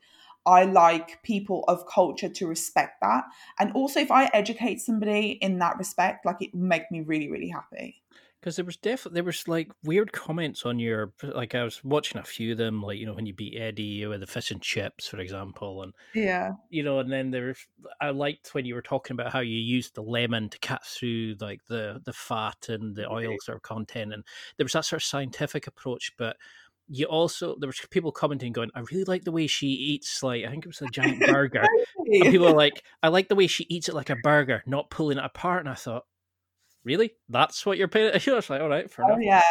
I 0.45 0.65
like 0.65 1.23
people 1.23 1.63
of 1.67 1.85
culture 1.87 2.29
to 2.29 2.47
respect 2.47 2.99
that. 3.01 3.25
And 3.59 3.71
also, 3.73 3.99
if 3.99 4.11
I 4.11 4.25
educate 4.33 4.79
somebody 4.81 5.31
in 5.31 5.59
that 5.59 5.77
respect, 5.77 6.25
like 6.25 6.41
it 6.41 6.53
make 6.53 6.91
me 6.91 7.01
really, 7.01 7.29
really 7.31 7.49
happy. 7.49 8.03
because 8.39 8.55
there 8.57 8.65
was 8.65 8.77
definitely 8.77 9.15
there 9.15 9.23
was 9.23 9.47
like 9.47 9.71
weird 9.83 10.11
comments 10.11 10.65
on 10.65 10.79
your 10.79 11.13
like 11.23 11.55
I 11.55 11.63
was 11.63 11.83
watching 11.83 12.19
a 12.19 12.23
few 12.23 12.53
of 12.53 12.57
them, 12.57 12.81
like 12.81 12.99
you 12.99 13.05
know 13.05 13.13
when 13.13 13.25
you 13.25 13.33
beat 13.33 13.57
Eddie 13.57 14.05
with 14.05 14.19
the 14.21 14.27
fish 14.27 14.51
and 14.51 14.61
chips, 14.61 15.07
for 15.07 15.19
example, 15.19 15.81
and 15.83 15.93
Yeah. 16.13 16.55
you 16.69 16.83
know, 16.83 16.99
and 16.99 17.11
then 17.11 17.31
there 17.31 17.55
I 18.01 18.11
liked 18.11 18.53
when 18.55 18.65
you 18.65 18.75
were 18.75 18.81
talking 18.83 19.15
about 19.15 19.31
how 19.33 19.41
you 19.41 19.57
used 19.59 19.95
the 19.95 20.03
lemon 20.03 20.49
to 20.49 20.59
cut 20.59 20.85
through 20.85 21.35
like 21.41 21.65
the 21.67 22.01
the 22.05 22.13
fat 22.13 22.69
and 22.69 22.95
the 22.95 23.09
oil 23.11 23.37
sort 23.39 23.57
of 23.57 23.63
content, 23.63 24.13
and 24.13 24.25
there 24.57 24.65
was 24.65 24.73
that 24.73 24.85
sort 24.85 25.01
of 25.03 25.07
scientific 25.07 25.67
approach, 25.67 26.13
but 26.17 26.37
you 26.87 27.05
also 27.05 27.55
there 27.59 27.67
was 27.67 27.79
people 27.89 28.11
commenting 28.11 28.51
going, 28.53 28.69
I 28.75 28.81
really 28.91 29.05
like 29.05 29.23
the 29.23 29.31
way 29.31 29.47
she 29.47 29.67
eats 29.67 30.21
like 30.21 30.43
I 30.45 30.49
think 30.49 30.65
it 30.65 30.69
was 30.69 30.81
a 30.81 30.87
giant 30.87 31.19
burger. 31.27 31.63
And 31.97 32.31
people 32.31 32.47
are 32.47 32.53
like, 32.53 32.83
I 33.01 33.07
like 33.07 33.29
the 33.29 33.35
way 33.35 33.47
she 33.47 33.65
eats 33.69 33.89
it 33.89 33.95
like 33.95 34.09
a 34.09 34.15
burger, 34.17 34.63
not 34.65 34.89
pulling 34.89 35.17
it 35.17 35.23
apart. 35.25 35.61
And 35.61 35.69
I 35.69 35.75
thought, 35.75 36.05
really? 36.83 37.11
That's 37.29 37.65
what 37.65 37.77
you're 37.77 37.87
paying? 37.87 38.11
I 38.27 38.31
was 38.33 38.49
like, 38.49 38.61
all 38.61 38.69
right, 38.69 38.91
fair 38.91 39.05
Oh, 39.05 39.15
enough. 39.15 39.19
yeah. 39.21 39.41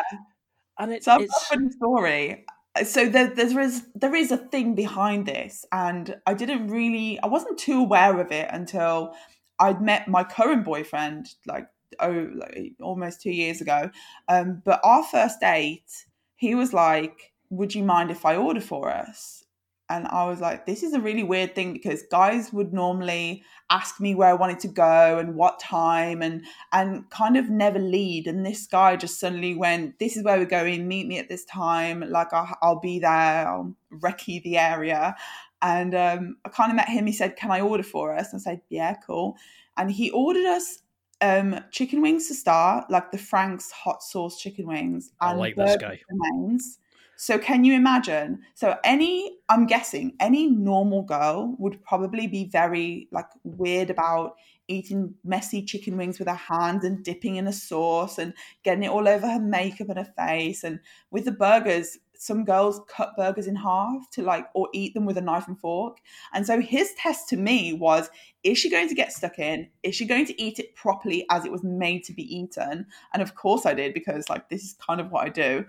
And 0.78 0.92
it, 0.92 1.04
So 1.04 1.20
it's 1.20 1.36
a 1.36 1.54
funny 1.54 1.70
story. 1.70 2.44
So 2.84 3.08
there, 3.08 3.28
there 3.28 3.60
is 3.60 3.86
there 3.94 4.14
is 4.14 4.32
a 4.32 4.38
thing 4.38 4.74
behind 4.74 5.26
this, 5.26 5.66
and 5.72 6.16
I 6.26 6.32
didn't 6.32 6.68
really, 6.68 7.20
I 7.20 7.26
wasn't 7.26 7.58
too 7.58 7.80
aware 7.80 8.18
of 8.18 8.32
it 8.32 8.48
until 8.50 9.14
I'd 9.58 9.82
met 9.82 10.08
my 10.08 10.24
current 10.24 10.64
boyfriend 10.64 11.26
like 11.46 11.66
oh, 12.00 12.30
like, 12.34 12.72
almost 12.80 13.20
two 13.20 13.30
years 13.30 13.60
ago. 13.60 13.90
Um, 14.28 14.62
but 14.64 14.80
our 14.82 15.04
first 15.04 15.40
date, 15.40 16.06
he 16.42 16.56
was 16.56 16.72
like, 16.72 17.32
"Would 17.50 17.72
you 17.76 17.84
mind 17.84 18.10
if 18.10 18.26
I 18.26 18.34
order 18.34 18.60
for 18.60 18.90
us?" 18.90 19.44
And 19.88 20.08
I 20.08 20.24
was 20.24 20.40
like, 20.40 20.66
"This 20.66 20.82
is 20.82 20.92
a 20.92 21.00
really 21.00 21.22
weird 21.22 21.54
thing 21.54 21.72
because 21.72 22.02
guys 22.10 22.52
would 22.52 22.72
normally 22.72 23.44
ask 23.70 24.00
me 24.00 24.16
where 24.16 24.30
I 24.30 24.40
wanted 24.42 24.58
to 24.60 24.68
go 24.68 25.18
and 25.20 25.36
what 25.36 25.60
time, 25.60 26.20
and 26.20 26.44
and 26.72 27.08
kind 27.10 27.36
of 27.36 27.48
never 27.48 27.78
lead. 27.78 28.26
And 28.26 28.44
this 28.44 28.66
guy 28.66 28.96
just 28.96 29.20
suddenly 29.20 29.54
went, 29.54 30.00
"This 30.00 30.16
is 30.16 30.24
where 30.24 30.36
we're 30.36 30.56
going. 30.60 30.88
Meet 30.88 31.06
me 31.06 31.18
at 31.20 31.28
this 31.28 31.44
time. 31.44 32.00
Like 32.08 32.32
I'll, 32.32 32.58
I'll 32.60 32.80
be 32.80 32.98
there. 32.98 33.46
I'll 33.48 33.76
recce 33.92 34.42
the 34.42 34.58
area." 34.58 35.14
And 35.62 35.94
um, 35.94 36.38
I 36.44 36.48
kind 36.48 36.72
of 36.72 36.76
met 36.76 36.88
him. 36.88 37.06
He 37.06 37.12
said, 37.12 37.36
"Can 37.36 37.52
I 37.52 37.60
order 37.60 37.84
for 37.84 38.16
us?" 38.16 38.32
And 38.32 38.40
I 38.40 38.42
said, 38.42 38.62
"Yeah, 38.68 38.96
cool." 39.06 39.36
And 39.76 39.92
he 39.92 40.10
ordered 40.10 40.46
us 40.46 40.81
um, 41.22 41.60
chicken 41.70 42.02
wings 42.02 42.28
to 42.28 42.34
start, 42.34 42.90
like 42.90 43.10
the 43.12 43.18
Frank's 43.18 43.70
hot 43.70 44.02
sauce 44.02 44.38
chicken 44.38 44.66
wings. 44.66 45.12
I 45.20 45.32
like 45.32 45.56
this 45.56 45.76
guy. 45.76 46.00
Remains. 46.10 46.78
So 47.16 47.38
can 47.38 47.64
you 47.64 47.74
imagine? 47.74 48.40
So 48.54 48.76
any, 48.82 49.38
I'm 49.48 49.66
guessing, 49.66 50.16
any 50.18 50.48
normal 50.48 51.02
girl 51.02 51.54
would 51.58 51.80
probably 51.84 52.26
be 52.26 52.48
very 52.48 53.08
like 53.12 53.28
weird 53.44 53.90
about 53.90 54.34
eating 54.66 55.14
messy 55.22 55.62
chicken 55.62 55.96
wings 55.96 56.18
with 56.18 56.26
her 56.26 56.34
hands 56.34 56.84
and 56.84 57.04
dipping 57.04 57.36
in 57.36 57.46
a 57.46 57.52
sauce 57.52 58.18
and 58.18 58.34
getting 58.64 58.84
it 58.84 58.90
all 58.90 59.06
over 59.06 59.28
her 59.28 59.40
makeup 59.40 59.88
and 59.88 59.98
her 59.98 60.12
face. 60.16 60.64
And 60.64 60.80
with 61.12 61.24
the 61.24 61.32
burgers, 61.32 61.98
some 62.22 62.44
girls 62.44 62.80
cut 62.86 63.16
burgers 63.16 63.48
in 63.48 63.56
half 63.56 64.08
to 64.12 64.22
like 64.22 64.46
or 64.54 64.68
eat 64.72 64.94
them 64.94 65.04
with 65.04 65.18
a 65.18 65.20
knife 65.20 65.48
and 65.48 65.58
fork. 65.58 65.98
And 66.32 66.46
so 66.46 66.60
his 66.60 66.94
test 66.96 67.28
to 67.30 67.36
me 67.36 67.72
was 67.72 68.10
is 68.44 68.58
she 68.58 68.70
going 68.70 68.88
to 68.88 68.94
get 68.94 69.12
stuck 69.12 69.40
in? 69.40 69.68
Is 69.82 69.96
she 69.96 70.04
going 70.04 70.26
to 70.26 70.40
eat 70.40 70.60
it 70.60 70.76
properly 70.76 71.26
as 71.30 71.44
it 71.44 71.50
was 71.50 71.64
made 71.64 72.04
to 72.04 72.12
be 72.12 72.22
eaten? 72.22 72.86
And 73.12 73.22
of 73.22 73.34
course 73.34 73.66
I 73.66 73.74
did 73.74 73.92
because 73.92 74.30
like 74.30 74.48
this 74.50 74.62
is 74.62 74.74
kind 74.74 75.00
of 75.00 75.10
what 75.10 75.24
I 75.24 75.30
do. 75.30 75.64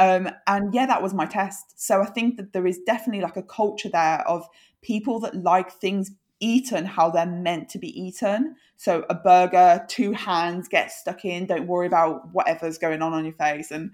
Um, 0.00 0.28
and 0.48 0.74
yeah, 0.74 0.86
that 0.86 1.02
was 1.02 1.14
my 1.14 1.24
test. 1.24 1.80
So 1.80 2.02
I 2.02 2.06
think 2.06 2.36
that 2.36 2.52
there 2.52 2.66
is 2.66 2.80
definitely 2.84 3.22
like 3.22 3.36
a 3.36 3.42
culture 3.44 3.88
there 3.88 4.26
of 4.26 4.48
people 4.80 5.20
that 5.20 5.36
like 5.36 5.70
things 5.70 6.10
eaten 6.40 6.84
how 6.84 7.10
they're 7.10 7.26
meant 7.26 7.68
to 7.68 7.78
be 7.78 7.96
eaten. 8.00 8.56
So 8.76 9.04
a 9.08 9.14
burger, 9.14 9.84
two 9.86 10.10
hands, 10.10 10.66
get 10.66 10.90
stuck 10.90 11.24
in. 11.24 11.46
Don't 11.46 11.68
worry 11.68 11.86
about 11.86 12.32
whatever's 12.32 12.78
going 12.78 13.02
on 13.02 13.12
on 13.12 13.24
your 13.24 13.34
face. 13.34 13.70
And 13.70 13.92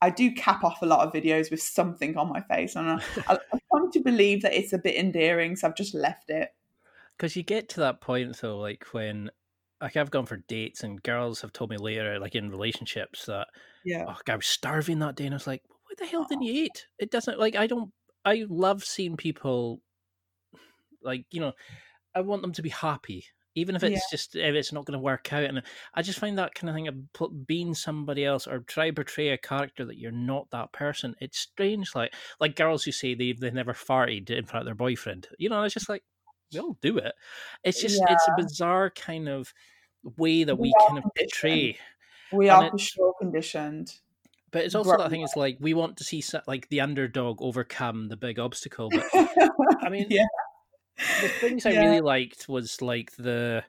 I 0.00 0.10
do 0.10 0.32
cap 0.32 0.62
off 0.62 0.80
a 0.82 0.86
lot 0.86 1.06
of 1.06 1.12
videos 1.12 1.50
with 1.50 1.62
something 1.62 2.16
on 2.16 2.28
my 2.28 2.40
face, 2.40 2.76
and 2.76 2.88
I, 2.88 3.02
I, 3.26 3.34
I 3.52 3.58
come 3.72 3.90
to 3.92 4.00
believe 4.00 4.42
that 4.42 4.56
it's 4.56 4.72
a 4.72 4.78
bit 4.78 4.96
endearing, 4.96 5.56
so 5.56 5.66
I've 5.66 5.76
just 5.76 5.94
left 5.94 6.30
it. 6.30 6.50
Because 7.16 7.34
you 7.34 7.42
get 7.42 7.68
to 7.70 7.80
that 7.80 8.00
point, 8.00 8.36
though, 8.40 8.58
like 8.58 8.86
when 8.92 9.30
like 9.80 9.96
I've 9.96 10.10
gone 10.10 10.26
for 10.26 10.36
dates, 10.36 10.84
and 10.84 11.02
girls 11.02 11.40
have 11.40 11.52
told 11.52 11.70
me 11.70 11.76
later, 11.76 12.18
like 12.18 12.34
in 12.34 12.50
relationships, 12.50 13.26
that 13.26 13.48
yeah, 13.84 14.04
oh, 14.08 14.16
I 14.28 14.36
was 14.36 14.46
starving 14.46 15.00
that 15.00 15.16
day, 15.16 15.24
and 15.24 15.34
I 15.34 15.36
was 15.36 15.46
like, 15.46 15.62
"What 15.86 15.98
the 15.98 16.06
hell 16.06 16.26
didn't 16.28 16.42
you 16.42 16.64
eat?" 16.64 16.86
It 16.98 17.10
doesn't 17.10 17.38
like 17.38 17.56
I 17.56 17.66
don't. 17.66 17.92
I 18.24 18.44
love 18.48 18.84
seeing 18.84 19.16
people, 19.16 19.80
like 21.02 21.24
you 21.30 21.40
know, 21.40 21.52
I 22.14 22.20
want 22.20 22.42
them 22.42 22.52
to 22.52 22.62
be 22.62 22.68
happy 22.68 23.24
even 23.58 23.74
if 23.74 23.82
it's 23.82 23.92
yeah. 23.92 24.00
just 24.10 24.36
if 24.36 24.54
it's 24.54 24.72
not 24.72 24.84
going 24.84 24.98
to 24.98 25.02
work 25.02 25.32
out. 25.32 25.44
And 25.44 25.62
I 25.94 26.02
just 26.02 26.18
find 26.18 26.38
that 26.38 26.54
kind 26.54 26.68
of 26.70 26.74
thing 26.76 26.88
of 26.88 27.46
being 27.46 27.74
somebody 27.74 28.24
else 28.24 28.46
or 28.46 28.60
try 28.60 28.90
portray 28.90 29.30
a 29.30 29.38
character 29.38 29.84
that 29.84 29.98
you're 29.98 30.12
not 30.12 30.50
that 30.52 30.72
person. 30.72 31.14
It's 31.20 31.38
strange, 31.38 31.94
like 31.94 32.14
like 32.40 32.56
girls 32.56 32.84
who 32.84 32.92
say 32.92 33.14
they 33.14 33.32
they 33.32 33.50
never 33.50 33.74
farted 33.74 34.30
in 34.30 34.46
front 34.46 34.62
of 34.62 34.66
their 34.66 34.74
boyfriend. 34.74 35.28
You 35.38 35.48
know, 35.48 35.62
it's 35.62 35.74
just 35.74 35.88
like 35.88 36.02
we 36.52 36.60
all 36.60 36.78
do 36.80 36.98
it. 36.98 37.12
It's 37.64 37.80
just 37.80 38.00
yeah. 38.00 38.14
it's 38.14 38.28
a 38.28 38.34
bizarre 38.36 38.90
kind 38.90 39.28
of 39.28 39.52
way 40.16 40.44
that 40.44 40.56
we, 40.56 40.68
we 40.68 40.86
kind 40.86 40.98
of 40.98 41.10
portray. 41.16 41.78
We 42.32 42.48
are 42.48 42.70
for 42.70 42.78
sure 42.78 43.14
conditioned. 43.20 43.94
But 44.50 44.64
it's 44.64 44.74
also 44.74 44.96
that 44.96 45.10
thing. 45.10 45.20
It's 45.20 45.36
like 45.36 45.58
we 45.60 45.74
want 45.74 45.98
to 45.98 46.04
see 46.04 46.22
like 46.46 46.68
the 46.70 46.80
underdog 46.80 47.42
overcome 47.42 48.08
the 48.08 48.16
big 48.16 48.38
obstacle. 48.38 48.88
But 48.90 49.04
I 49.82 49.90
mean, 49.90 50.06
yeah 50.08 50.24
the 50.98 51.28
things 51.28 51.66
I 51.66 51.70
really 51.70 52.00
liked 52.00 52.48
was 52.48 52.82
like 52.82 53.14
the. 53.16 53.64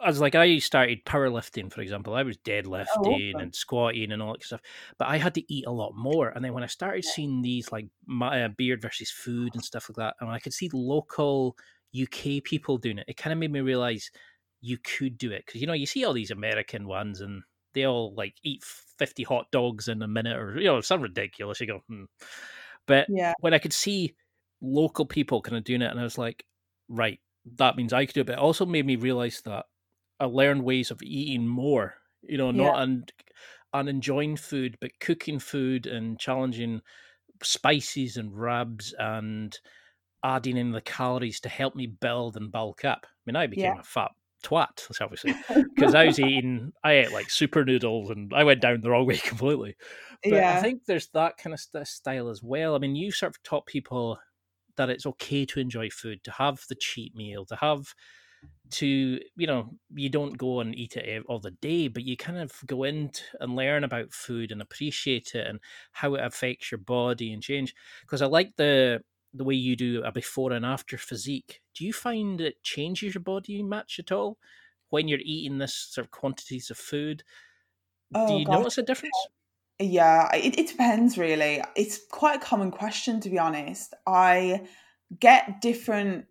I 0.00 0.08
was 0.08 0.20
like, 0.20 0.34
I 0.34 0.58
started 0.58 1.04
powerlifting, 1.04 1.72
for 1.72 1.80
example. 1.80 2.14
I 2.14 2.24
was 2.24 2.36
oh, 2.36 2.50
deadlifting 2.50 3.32
oh, 3.36 3.38
and 3.38 3.54
squatting 3.54 4.12
and 4.12 4.20
all 4.20 4.32
that 4.32 4.42
stuff, 4.42 4.60
but 4.98 5.08
I 5.08 5.18
had 5.18 5.34
to 5.34 5.52
eat 5.52 5.66
a 5.66 5.70
lot 5.70 5.92
more. 5.96 6.28
And 6.28 6.44
then 6.44 6.52
when 6.52 6.64
I 6.64 6.66
started 6.66 7.04
seeing 7.04 7.42
these 7.42 7.70
like 7.70 7.86
my, 8.04 8.44
uh, 8.44 8.48
beard 8.48 8.82
versus 8.82 9.10
food 9.10 9.54
and 9.54 9.64
stuff 9.64 9.88
like 9.88 9.96
that, 9.96 10.16
and 10.20 10.28
I 10.28 10.40
could 10.40 10.52
see 10.52 10.68
local 10.72 11.56
UK 11.98 12.42
people 12.42 12.76
doing 12.76 12.98
it, 12.98 13.06
it 13.08 13.16
kind 13.16 13.32
of 13.32 13.38
made 13.38 13.52
me 13.52 13.60
realize 13.60 14.10
you 14.60 14.78
could 14.78 15.16
do 15.16 15.30
it 15.30 15.44
because 15.46 15.60
you 15.60 15.66
know 15.66 15.74
you 15.74 15.86
see 15.86 16.04
all 16.04 16.14
these 16.14 16.30
American 16.30 16.86
ones 16.88 17.20
and 17.20 17.42
they 17.74 17.84
all 17.84 18.14
like 18.14 18.34
eat 18.42 18.64
fifty 18.64 19.22
hot 19.22 19.46
dogs 19.52 19.88
in 19.88 20.00
a 20.02 20.08
minute 20.08 20.36
or 20.36 20.58
you 20.58 20.66
know 20.66 20.80
some 20.80 21.02
ridiculous. 21.02 21.60
You 21.60 21.66
go, 21.66 21.82
hmm. 21.88 22.04
but 22.86 23.06
yeah. 23.08 23.34
when 23.40 23.54
I 23.54 23.58
could 23.58 23.72
see 23.72 24.14
local 24.64 25.06
people 25.06 25.42
kind 25.42 25.56
of 25.56 25.64
doing 25.64 25.82
it, 25.82 25.90
and 25.90 26.00
I 26.00 26.04
was 26.04 26.18
like, 26.18 26.44
right, 26.88 27.20
that 27.56 27.76
means 27.76 27.92
I 27.92 28.06
could 28.06 28.14
do 28.14 28.20
it. 28.22 28.26
But 28.26 28.34
it 28.34 28.38
also 28.38 28.66
made 28.66 28.86
me 28.86 28.96
realize 28.96 29.42
that 29.44 29.66
I 30.18 30.24
learned 30.24 30.64
ways 30.64 30.90
of 30.90 31.02
eating 31.02 31.46
more. 31.46 31.94
You 32.22 32.38
know, 32.38 32.50
not 32.50 32.76
yeah. 32.76 32.82
and 32.82 33.12
and 33.74 33.88
enjoying 33.88 34.36
food, 34.36 34.78
but 34.80 34.98
cooking 35.00 35.38
food 35.38 35.86
and 35.86 36.18
challenging 36.18 36.80
spices 37.42 38.16
and 38.16 38.34
rubs 38.34 38.94
and 38.98 39.58
adding 40.24 40.56
in 40.56 40.72
the 40.72 40.80
calories 40.80 41.40
to 41.40 41.48
help 41.48 41.74
me 41.74 41.86
build 41.86 42.36
and 42.36 42.50
bulk 42.50 42.84
up. 42.84 43.00
I 43.04 43.08
mean, 43.26 43.36
I 43.36 43.46
became 43.46 43.74
yeah. 43.74 43.80
a 43.80 43.82
fat 43.82 44.12
twat, 44.44 44.80
say, 45.16 45.34
because 45.74 45.94
I 45.96 46.06
was 46.06 46.18
eating, 46.18 46.72
I 46.84 46.92
ate 46.92 47.12
like 47.12 47.30
super 47.30 47.64
noodles 47.64 48.10
and 48.10 48.32
I 48.34 48.44
went 48.44 48.60
down 48.60 48.80
the 48.80 48.90
wrong 48.90 49.06
way 49.08 49.18
completely. 49.18 49.76
But 50.22 50.34
yeah. 50.34 50.56
I 50.56 50.62
think 50.62 50.84
there's 50.86 51.08
that 51.08 51.36
kind 51.36 51.52
of 51.52 51.60
st- 51.60 51.86
style 51.86 52.28
as 52.28 52.42
well. 52.42 52.74
I 52.74 52.78
mean, 52.78 52.96
you 52.96 53.10
sort 53.10 53.30
of 53.34 53.42
taught 53.42 53.66
people 53.66 54.18
that 54.76 54.90
it's 54.90 55.06
okay 55.06 55.44
to 55.46 55.60
enjoy 55.60 55.90
food, 55.90 56.24
to 56.24 56.30
have 56.32 56.64
the 56.68 56.74
cheat 56.74 57.14
meal, 57.14 57.44
to 57.46 57.56
have 57.56 57.94
to 58.70 59.20
you 59.36 59.46
know 59.46 59.70
you 59.94 60.08
don't 60.08 60.38
go 60.38 60.60
and 60.60 60.74
eat 60.76 60.96
it 60.96 61.04
eh, 61.08 61.20
all 61.28 61.38
the 61.38 61.50
day 61.50 61.86
but 61.86 62.02
you 62.02 62.16
kind 62.16 62.38
of 62.38 62.60
go 62.66 62.82
in 62.84 63.10
and 63.40 63.56
learn 63.56 63.84
about 63.84 64.12
food 64.12 64.50
and 64.50 64.62
appreciate 64.62 65.34
it 65.34 65.46
and 65.46 65.60
how 65.92 66.14
it 66.14 66.24
affects 66.24 66.70
your 66.70 66.78
body 66.78 67.32
and 67.32 67.42
change. 67.42 67.74
Because 68.02 68.22
i 68.22 68.26
like 68.26 68.56
the 68.56 69.02
the 69.32 69.44
way 69.44 69.54
you 69.54 69.74
do 69.76 70.02
a 70.04 70.12
before 70.12 70.52
and 70.52 70.64
after 70.64 70.96
physique. 70.96 71.60
Do 71.74 71.84
you 71.84 71.92
find 71.92 72.40
it 72.40 72.62
changes 72.62 73.14
your 73.14 73.22
body 73.22 73.62
much 73.64 73.98
at 73.98 74.12
all 74.12 74.38
when 74.90 75.08
you're 75.08 75.18
eating 75.22 75.58
this 75.58 75.74
sort 75.74 76.06
of 76.06 76.12
quantities 76.12 76.70
of 76.70 76.78
food? 76.78 77.24
Oh, 78.14 78.26
do 78.26 78.34
you 78.34 78.44
God. 78.44 78.52
notice 78.52 78.78
a 78.78 78.82
difference 78.82 79.28
yeah, 79.80 80.32
it, 80.34 80.58
it 80.58 80.68
depends 80.68 81.18
really. 81.18 81.60
It's 81.76 82.00
quite 82.10 82.36
a 82.36 82.44
common 82.44 82.70
question 82.70 83.20
to 83.20 83.30
be 83.30 83.38
honest. 83.38 83.94
I 84.06 84.62
get 85.20 85.60
different 85.60 86.26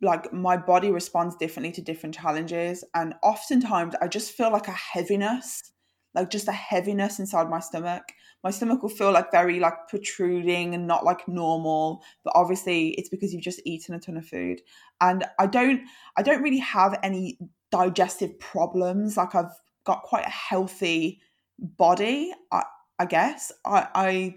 like 0.00 0.32
my 0.32 0.56
body 0.56 0.90
responds 0.90 1.36
differently 1.36 1.70
to 1.70 1.80
different 1.80 2.16
challenges 2.16 2.82
and 2.94 3.14
oftentimes 3.22 3.94
I 4.02 4.08
just 4.08 4.32
feel 4.32 4.50
like 4.50 4.66
a 4.66 4.72
heaviness, 4.72 5.72
like 6.16 6.30
just 6.30 6.48
a 6.48 6.52
heaviness 6.52 7.20
inside 7.20 7.48
my 7.48 7.60
stomach. 7.60 8.02
My 8.42 8.50
stomach 8.50 8.82
will 8.82 8.88
feel 8.88 9.12
like 9.12 9.30
very 9.30 9.60
like 9.60 9.86
protruding 9.88 10.74
and 10.74 10.88
not 10.88 11.04
like 11.04 11.28
normal, 11.28 12.02
but 12.24 12.32
obviously 12.34 12.88
it's 12.94 13.08
because 13.08 13.32
you've 13.32 13.42
just 13.44 13.62
eaten 13.64 13.94
a 13.94 14.00
ton 14.00 14.16
of 14.16 14.26
food. 14.26 14.60
And 15.00 15.24
I 15.38 15.46
don't 15.46 15.82
I 16.16 16.22
don't 16.22 16.42
really 16.42 16.58
have 16.58 16.98
any 17.04 17.38
digestive 17.70 18.40
problems. 18.40 19.16
Like 19.16 19.36
I've 19.36 19.54
got 19.84 20.02
quite 20.02 20.26
a 20.26 20.30
healthy 20.30 21.20
body, 21.58 22.32
I, 22.50 22.62
I 23.02 23.06
guess. 23.06 23.50
I, 23.64 23.88
I 23.94 24.34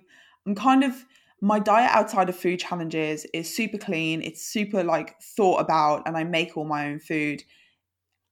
I'm 0.48 0.56
kind 0.56 0.84
of 0.84 1.06
my 1.42 1.60
diet 1.60 1.92
outside 1.94 2.30
of 2.30 2.36
food 2.36 2.60
challenges 2.60 3.26
is 3.34 3.54
super 3.56 3.78
clean. 3.78 4.22
It's 4.24 4.42
super 4.42 4.84
like 4.84 5.22
thought 5.22 5.58
about, 5.62 6.08
and 6.08 6.18
I 6.18 6.24
make 6.24 6.58
all 6.58 6.66
my 6.66 6.88
own 6.88 7.00
food. 7.00 7.44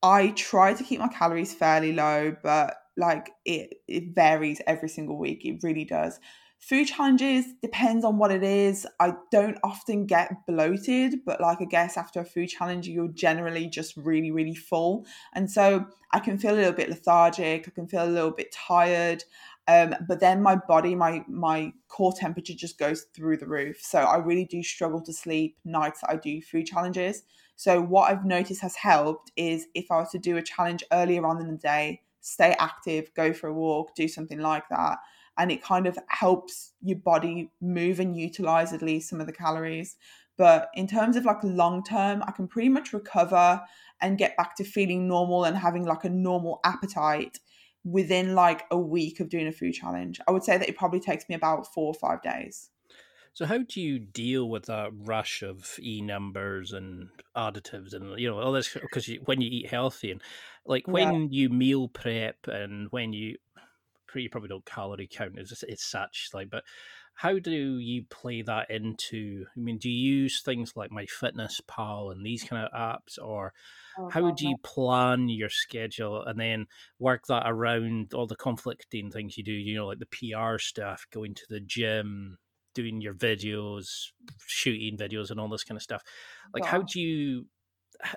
I 0.02 0.30
try 0.32 0.74
to 0.74 0.84
keep 0.84 1.00
my 1.00 1.08
calories 1.08 1.54
fairly 1.54 1.94
low, 1.94 2.36
but 2.44 2.76
like 2.98 3.32
it 3.46 3.76
it 3.88 4.16
varies 4.16 4.62
every 4.68 4.90
single 4.90 5.18
week. 5.18 5.46
It 5.46 5.60
really 5.64 5.86
does. 5.86 6.20
Food 6.60 6.88
challenges 6.88 7.46
depends 7.62 8.06
on 8.06 8.18
what 8.18 8.32
it 8.32 8.42
is. 8.42 8.88
I 9.00 9.16
don't 9.32 9.58
often 9.66 10.06
get 10.06 10.32
bloated, 10.48 11.16
but 11.26 11.42
like 11.42 11.60
I 11.62 11.66
guess 11.66 11.98
after 11.98 12.22
a 12.22 12.26
food 12.26 12.48
challenge, 12.48 12.88
you're 12.88 13.10
generally 13.10 13.68
just 13.68 13.98
really, 13.98 14.32
really 14.32 14.56
full. 14.56 15.06
And 15.34 15.52
so 15.52 15.86
I 16.14 16.20
can 16.20 16.38
feel 16.38 16.54
a 16.54 16.56
little 16.56 16.72
bit 16.72 16.90
lethargic, 16.90 17.68
I 17.68 17.72
can 17.72 17.88
feel 17.88 18.06
a 18.06 18.08
little 18.08 18.32
bit 18.32 18.54
tired. 18.54 19.26
Um, 19.68 19.96
but 20.08 20.20
then 20.20 20.42
my 20.42 20.56
body, 20.56 20.94
my 20.94 21.24
my 21.28 21.72
core 21.88 22.14
temperature 22.14 22.54
just 22.54 22.78
goes 22.78 23.06
through 23.16 23.38
the 23.38 23.48
roof. 23.48 23.80
So 23.82 24.00
I 24.00 24.18
really 24.18 24.46
do 24.46 24.62
struggle 24.62 25.02
to 25.02 25.14
sleep 25.14 25.58
nights 25.64 26.02
I 26.08 26.18
do 26.18 26.42
food 26.42 26.66
challenges. 26.66 27.24
So 27.56 27.82
what 27.82 28.12
I've 28.12 28.26
noticed 28.26 28.62
has 28.62 28.76
helped 28.76 29.32
is 29.38 29.68
if 29.74 29.86
I 29.92 29.98
was 29.98 30.10
to 30.12 30.20
do 30.20 30.38
a 30.38 30.42
challenge 30.42 30.84
earlier 30.92 31.26
on 31.26 31.40
in 31.40 31.48
the 31.48 31.58
day, 31.58 32.02
stay 32.20 32.56
active, 32.60 33.14
go 33.16 33.32
for 33.32 33.48
a 33.48 33.54
walk, 33.54 33.96
do 33.96 34.08
something 34.08 34.40
like 34.40 34.68
that 34.70 34.98
and 35.38 35.52
it 35.52 35.64
kind 35.64 35.88
of 35.88 35.98
helps 36.08 36.74
your 36.82 36.98
body 36.98 37.52
move 37.62 38.00
and 38.00 38.16
utilize 38.16 38.74
at 38.74 38.82
least 38.82 39.10
some 39.10 39.20
of 39.20 39.28
the 39.28 39.34
calories. 39.34 39.96
But 40.38 40.70
in 40.74 40.88
terms 40.88 41.16
of 41.16 41.26
like 41.26 41.44
long 41.44 41.84
term, 41.84 42.24
I 42.28 42.32
can 42.32 42.48
pretty 42.48 42.70
much 42.70 42.94
recover 42.94 43.62
and 44.02 44.18
get 44.18 44.36
back 44.36 44.56
to 44.58 44.64
feeling 44.64 45.08
normal 45.08 45.46
and 45.46 45.56
having 45.56 45.86
like 45.86 46.04
a 46.04 46.10
normal 46.10 46.60
appetite 46.64 47.40
within 47.84 48.36
like 48.36 48.66
a 48.72 48.78
week 48.78 49.20
of 49.20 49.30
doing 49.30 49.48
a 49.48 49.52
food 49.52 49.74
challenge. 49.74 50.20
I 50.28 50.32
would 50.32 50.44
say 50.44 50.58
that 50.58 50.70
it 50.70 50.78
probably 50.78 51.00
takes 51.00 51.28
me 51.28 51.36
about 51.36 51.72
four 51.74 51.88
or 51.88 51.94
five 51.94 52.22
days. 52.22 52.70
So 53.34 53.48
how 53.48 53.58
do 53.58 53.82
you 53.82 53.98
deal 53.98 54.48
with 54.48 54.66
that 54.68 54.92
rush 54.94 55.42
of 55.42 55.78
e 55.82 56.02
numbers 56.02 56.72
and 56.72 57.10
additives 57.36 57.94
and 57.94 58.20
you 58.20 58.30
know 58.30 58.40
all 58.40 58.52
this 58.52 58.72
because 58.74 59.10
when 59.26 59.42
you 59.42 59.50
eat 59.52 59.70
healthy 59.70 60.12
and 60.12 60.22
like 60.68 60.88
when 60.88 61.24
yeah. 61.24 61.28
you 61.32 61.50
meal 61.50 61.88
prep 61.88 62.38
and 62.46 62.88
when 62.92 63.12
you 63.12 63.38
you 64.16 64.30
probably 64.30 64.50
don't 64.50 64.66
calorie 64.66 65.10
count 65.12 65.40
as 65.40 65.64
it's 65.68 65.84
such 65.84 66.30
like 66.36 66.48
but 66.52 66.64
how 67.16 67.40
do 67.40 67.80
you 67.80 68.04
play 68.12 68.44
that 68.44 68.70
into 68.70 69.46
i 69.58 69.60
mean 69.60 69.80
do 69.80 69.90
you 69.90 70.22
use 70.22 70.44
things 70.44 70.74
like 70.76 70.92
MyFitnessPal 70.92 72.12
and 72.12 72.24
these 72.24 72.44
kind 72.44 72.64
of 72.64 72.72
apps 72.72 73.18
or 73.20 73.54
oh, 74.00 74.10
how 74.10 74.32
do 74.32 74.48
you 74.48 74.56
plan 74.64 75.30
your 75.30 75.50
schedule 75.50 76.24
and 76.24 76.40
then 76.40 76.66
work 77.00 77.26
that 77.28 77.44
around 77.46 78.14
all 78.14 78.28
the 78.28 78.36
conflicting 78.36 79.12
things 79.12 79.38
you 79.38 79.44
do 79.44 79.52
you 79.52 79.76
know 79.76 79.88
like 79.88 80.00
the 80.00 80.06
pr 80.06 80.58
stuff 80.58 81.06
going 81.12 81.34
to 81.34 81.44
the 81.50 81.60
gym 81.60 82.38
doing 82.76 83.02
your 83.02 83.14
videos 83.14 84.08
shooting 84.48 84.98
videos 84.98 85.30
and 85.30 85.40
all 85.40 85.48
this 85.48 85.64
kind 85.64 85.78
of 85.78 85.84
stuff 85.84 86.02
like 86.54 86.66
how 86.66 86.82
do 86.82 87.00
you 87.00 87.46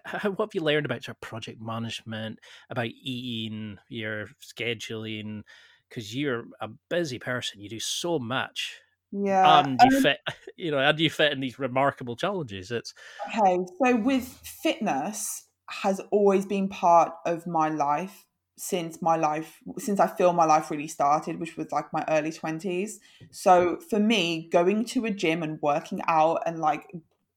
how, 0.04 0.30
what 0.30 0.46
have 0.46 0.54
you 0.54 0.62
learned 0.62 0.86
about 0.86 1.06
your 1.06 1.16
project 1.20 1.60
management 1.60 2.38
about 2.70 2.86
eating 2.86 3.78
your 3.88 4.28
scheduling 4.42 5.42
because 5.88 6.14
you're 6.14 6.44
a 6.60 6.68
busy 6.88 7.18
person. 7.18 7.60
You 7.60 7.68
do 7.68 7.80
so 7.80 8.18
much. 8.18 8.80
Yeah. 9.12 9.60
And 9.60 9.78
you 9.88 9.96
um, 9.96 10.02
fit, 10.02 10.18
you 10.56 10.70
know, 10.70 10.78
and 10.78 10.98
you 10.98 11.10
fit 11.10 11.32
in 11.32 11.40
these 11.40 11.58
remarkable 11.58 12.16
challenges. 12.16 12.70
It's 12.70 12.94
okay. 13.28 13.58
So 13.82 13.96
with 13.96 14.26
fitness 14.62 15.44
has 15.68 16.00
always 16.10 16.46
been 16.46 16.68
part 16.68 17.12
of 17.24 17.46
my 17.46 17.68
life 17.68 18.26
since 18.58 19.02
my 19.02 19.16
life 19.16 19.60
since 19.78 20.00
I 20.00 20.06
feel 20.06 20.32
my 20.32 20.46
life 20.46 20.70
really 20.70 20.88
started, 20.88 21.38
which 21.38 21.56
was 21.56 21.70
like 21.72 21.92
my 21.92 22.04
early 22.08 22.32
twenties. 22.32 23.00
So 23.30 23.78
for 23.90 23.98
me, 23.98 24.48
going 24.50 24.84
to 24.86 25.04
a 25.04 25.10
gym 25.10 25.42
and 25.42 25.60
working 25.60 26.00
out 26.06 26.42
and 26.46 26.58
like 26.58 26.90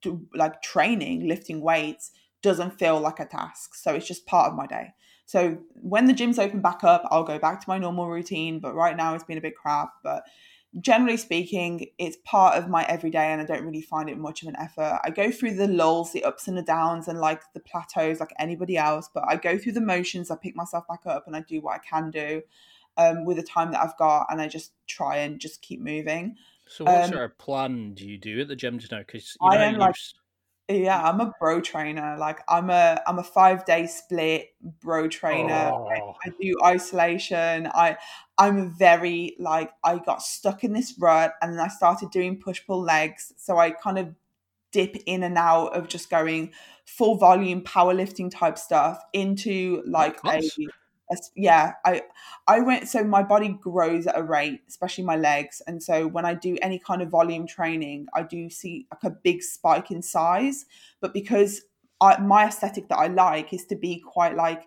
to, 0.03 0.25
like 0.33 0.61
training, 0.61 1.27
lifting 1.27 1.59
weights 1.61 2.11
doesn't 2.41 2.79
feel 2.79 2.99
like 2.99 3.19
a 3.19 3.25
task. 3.25 3.75
So 3.75 3.93
it's 3.93 4.07
just 4.07 4.25
part 4.25 4.49
of 4.49 4.55
my 4.57 4.65
day. 4.65 4.93
So 5.25 5.57
when 5.73 6.05
the 6.05 6.13
gyms 6.13 6.39
open 6.39 6.61
back 6.61 6.83
up, 6.83 7.03
I'll 7.11 7.23
go 7.23 7.37
back 7.37 7.59
to 7.61 7.69
my 7.69 7.77
normal 7.77 8.07
routine. 8.07 8.59
But 8.59 8.73
right 8.73 8.95
now 8.95 9.13
it's 9.13 9.25
been 9.25 9.37
a 9.37 9.41
bit 9.41 9.57
crap. 9.57 9.89
But 10.03 10.23
generally 10.79 11.17
speaking, 11.17 11.87
it's 11.97 12.17
part 12.23 12.55
of 12.55 12.69
my 12.69 12.85
everyday 12.85 13.31
and 13.31 13.41
I 13.41 13.45
don't 13.45 13.65
really 13.65 13.81
find 13.81 14.09
it 14.09 14.17
much 14.17 14.41
of 14.41 14.47
an 14.47 14.55
effort. 14.57 14.99
I 15.03 15.09
go 15.09 15.31
through 15.31 15.55
the 15.55 15.67
lulls, 15.67 16.13
the 16.13 16.23
ups 16.23 16.47
and 16.47 16.57
the 16.57 16.61
downs, 16.61 17.07
and 17.07 17.19
like 17.19 17.41
the 17.53 17.59
plateaus 17.59 18.19
like 18.19 18.33
anybody 18.37 18.77
else, 18.77 19.09
but 19.13 19.23
I 19.27 19.35
go 19.35 19.57
through 19.57 19.73
the 19.73 19.81
motions, 19.81 20.29
I 20.29 20.35
pick 20.35 20.55
myself 20.55 20.87
back 20.87 21.05
up 21.05 21.25
and 21.25 21.35
I 21.35 21.41
do 21.41 21.61
what 21.61 21.75
I 21.75 21.79
can 21.79 22.11
do 22.11 22.43
um, 22.97 23.25
with 23.25 23.37
the 23.37 23.43
time 23.43 23.71
that 23.71 23.81
I've 23.81 23.97
got 23.97 24.27
and 24.29 24.41
I 24.41 24.47
just 24.47 24.73
try 24.87 25.17
and 25.17 25.39
just 25.39 25.61
keep 25.61 25.81
moving. 25.81 26.35
So, 26.67 26.85
what 26.85 27.03
um, 27.03 27.09
sort 27.09 27.23
of 27.23 27.37
plan 27.39 27.95
do 27.95 28.07
you 28.07 28.19
do 28.19 28.41
at 28.41 28.47
the 28.47 28.55
gym 28.55 28.77
just 28.77 28.91
now? 28.91 28.99
Because 28.99 29.35
I 29.41 29.57
am 29.57 29.77
like 29.79 29.95
yeah, 30.69 31.01
I'm 31.01 31.19
a 31.19 31.33
bro 31.39 31.61
trainer. 31.61 32.15
Like 32.19 32.41
I'm 32.47 32.69
a 32.69 33.01
I'm 33.07 33.17
a 33.17 33.23
five 33.23 33.65
day 33.65 33.87
split 33.87 34.53
bro 34.81 35.07
trainer. 35.07 35.71
Oh. 35.73 35.87
I, 35.89 36.29
I, 36.29 36.33
do 36.39 36.55
isolation. 36.63 37.67
I 37.73 37.97
I'm 38.37 38.69
very 38.77 39.35
like 39.39 39.71
I 39.83 39.97
got 39.97 40.21
stuck 40.21 40.63
in 40.63 40.73
this 40.73 40.93
rut 40.99 41.33
and 41.41 41.53
then 41.53 41.59
I 41.59 41.69
started 41.69 42.11
doing 42.11 42.39
push 42.39 42.61
pull 42.65 42.81
legs. 42.81 43.33
So 43.37 43.57
I 43.57 43.71
kind 43.71 43.97
of 43.97 44.13
dip 44.71 44.95
in 45.07 45.23
and 45.23 45.39
out 45.39 45.75
of 45.75 45.87
just 45.87 46.11
going 46.11 46.51
full 46.85 47.15
volume 47.15 47.61
powerlifting 47.61 48.29
type 48.29 48.57
stuff 48.57 49.01
into 49.13 49.81
like 49.87 50.19
a 50.23 50.41
yeah 51.35 51.73
i 51.85 52.01
i 52.47 52.59
went 52.59 52.87
so 52.87 53.03
my 53.03 53.23
body 53.23 53.57
grows 53.61 54.05
at 54.05 54.17
a 54.17 54.23
rate 54.23 54.61
especially 54.67 55.03
my 55.03 55.15
legs 55.15 55.61
and 55.67 55.81
so 55.81 56.07
when 56.07 56.25
i 56.25 56.33
do 56.33 56.57
any 56.61 56.77
kind 56.79 57.01
of 57.01 57.09
volume 57.09 57.47
training 57.47 58.05
i 58.13 58.21
do 58.21 58.49
see 58.49 58.85
like 58.91 59.03
a 59.03 59.15
big 59.23 59.41
spike 59.41 59.91
in 59.91 60.01
size 60.01 60.65
but 61.01 61.13
because 61.13 61.61
I, 62.01 62.19
my 62.21 62.47
aesthetic 62.47 62.89
that 62.89 62.97
i 62.97 63.07
like 63.07 63.53
is 63.53 63.65
to 63.65 63.75
be 63.75 63.99
quite 63.99 64.35
like 64.35 64.65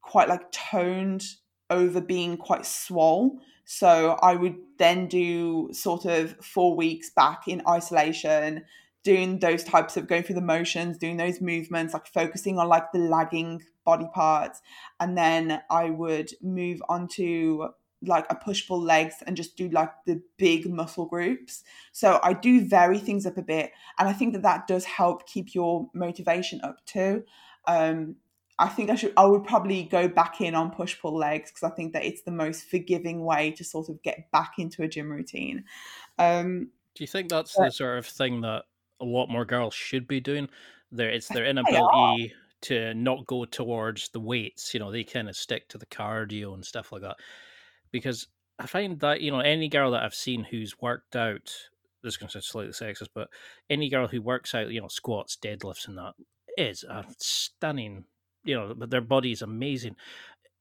quite 0.00 0.28
like 0.28 0.50
toned 0.50 1.24
over 1.70 2.00
being 2.00 2.36
quite 2.36 2.66
swole 2.66 3.38
so 3.64 4.18
i 4.22 4.34
would 4.34 4.56
then 4.78 5.06
do 5.06 5.68
sort 5.72 6.04
of 6.04 6.34
four 6.44 6.74
weeks 6.74 7.10
back 7.10 7.46
in 7.46 7.62
isolation 7.68 8.64
doing 9.04 9.38
those 9.40 9.64
types 9.64 9.96
of 9.96 10.06
going 10.06 10.22
through 10.22 10.36
the 10.36 10.40
motions, 10.40 10.98
doing 10.98 11.16
those 11.16 11.40
movements, 11.40 11.92
like 11.92 12.06
focusing 12.06 12.58
on 12.58 12.68
like 12.68 12.92
the 12.92 12.98
lagging 12.98 13.62
body 13.84 14.08
parts. 14.14 14.60
And 15.00 15.18
then 15.18 15.60
I 15.70 15.90
would 15.90 16.32
move 16.40 16.82
on 16.88 17.08
to 17.14 17.70
like 18.04 18.26
a 18.30 18.34
push 18.34 18.66
pull 18.66 18.82
legs 18.82 19.16
and 19.26 19.36
just 19.36 19.56
do 19.56 19.68
like 19.68 19.90
the 20.06 20.20
big 20.36 20.68
muscle 20.68 21.06
groups. 21.06 21.62
So 21.92 22.18
I 22.22 22.32
do 22.32 22.66
vary 22.66 22.98
things 22.98 23.26
up 23.26 23.38
a 23.38 23.42
bit. 23.42 23.72
And 23.98 24.08
I 24.08 24.12
think 24.12 24.32
that 24.34 24.42
that 24.42 24.66
does 24.66 24.84
help 24.84 25.26
keep 25.26 25.54
your 25.54 25.88
motivation 25.94 26.60
up 26.62 26.84
too. 26.84 27.24
Um, 27.66 28.16
I 28.58 28.68
think 28.68 28.90
I 28.90 28.96
should, 28.96 29.12
I 29.16 29.24
would 29.26 29.44
probably 29.44 29.84
go 29.84 30.08
back 30.08 30.40
in 30.40 30.54
on 30.54 30.70
push 30.70 31.00
pull 31.00 31.16
legs 31.16 31.50
because 31.50 31.64
I 31.64 31.74
think 31.74 31.94
that 31.94 32.04
it's 32.04 32.22
the 32.22 32.30
most 32.30 32.64
forgiving 32.64 33.24
way 33.24 33.50
to 33.52 33.64
sort 33.64 33.88
of 33.88 34.02
get 34.02 34.30
back 34.30 34.52
into 34.58 34.82
a 34.82 34.88
gym 34.88 35.10
routine. 35.10 35.64
Um, 36.18 36.70
do 36.94 37.02
you 37.02 37.08
think 37.08 37.30
that's 37.30 37.56
but, 37.56 37.64
the 37.64 37.70
sort 37.70 37.98
of 37.98 38.06
thing 38.06 38.42
that 38.42 38.64
a 39.02 39.04
lot 39.04 39.28
more 39.28 39.44
girls 39.44 39.74
should 39.74 40.06
be 40.06 40.20
doing. 40.20 40.48
There, 40.90 41.10
it's 41.10 41.28
their 41.28 41.44
inability 41.44 42.32
to 42.62 42.94
not 42.94 43.26
go 43.26 43.44
towards 43.44 44.08
the 44.10 44.20
weights. 44.20 44.72
You 44.72 44.80
know, 44.80 44.90
they 44.90 45.04
kind 45.04 45.28
of 45.28 45.36
stick 45.36 45.68
to 45.68 45.78
the 45.78 45.86
cardio 45.86 46.54
and 46.54 46.64
stuff 46.64 46.92
like 46.92 47.02
that. 47.02 47.16
Because 47.90 48.28
I 48.58 48.66
find 48.66 48.98
that 49.00 49.20
you 49.20 49.30
know 49.30 49.40
any 49.40 49.68
girl 49.68 49.90
that 49.90 50.02
I've 50.02 50.14
seen 50.14 50.44
who's 50.44 50.80
worked 50.80 51.16
out, 51.16 51.52
this 52.02 52.14
is 52.14 52.16
going 52.16 52.28
to 52.28 52.32
sound 52.32 52.44
slightly 52.44 52.72
sexist, 52.72 53.08
but 53.14 53.28
any 53.68 53.90
girl 53.90 54.06
who 54.06 54.22
works 54.22 54.54
out, 54.54 54.70
you 54.70 54.80
know, 54.80 54.88
squats, 54.88 55.36
deadlifts, 55.36 55.88
and 55.88 55.98
that 55.98 56.14
is 56.56 56.84
a 56.84 57.04
stunning. 57.18 58.04
You 58.44 58.56
know, 58.56 58.74
but 58.76 58.90
their 58.90 59.00
body 59.00 59.32
is 59.32 59.42
amazing. 59.42 59.96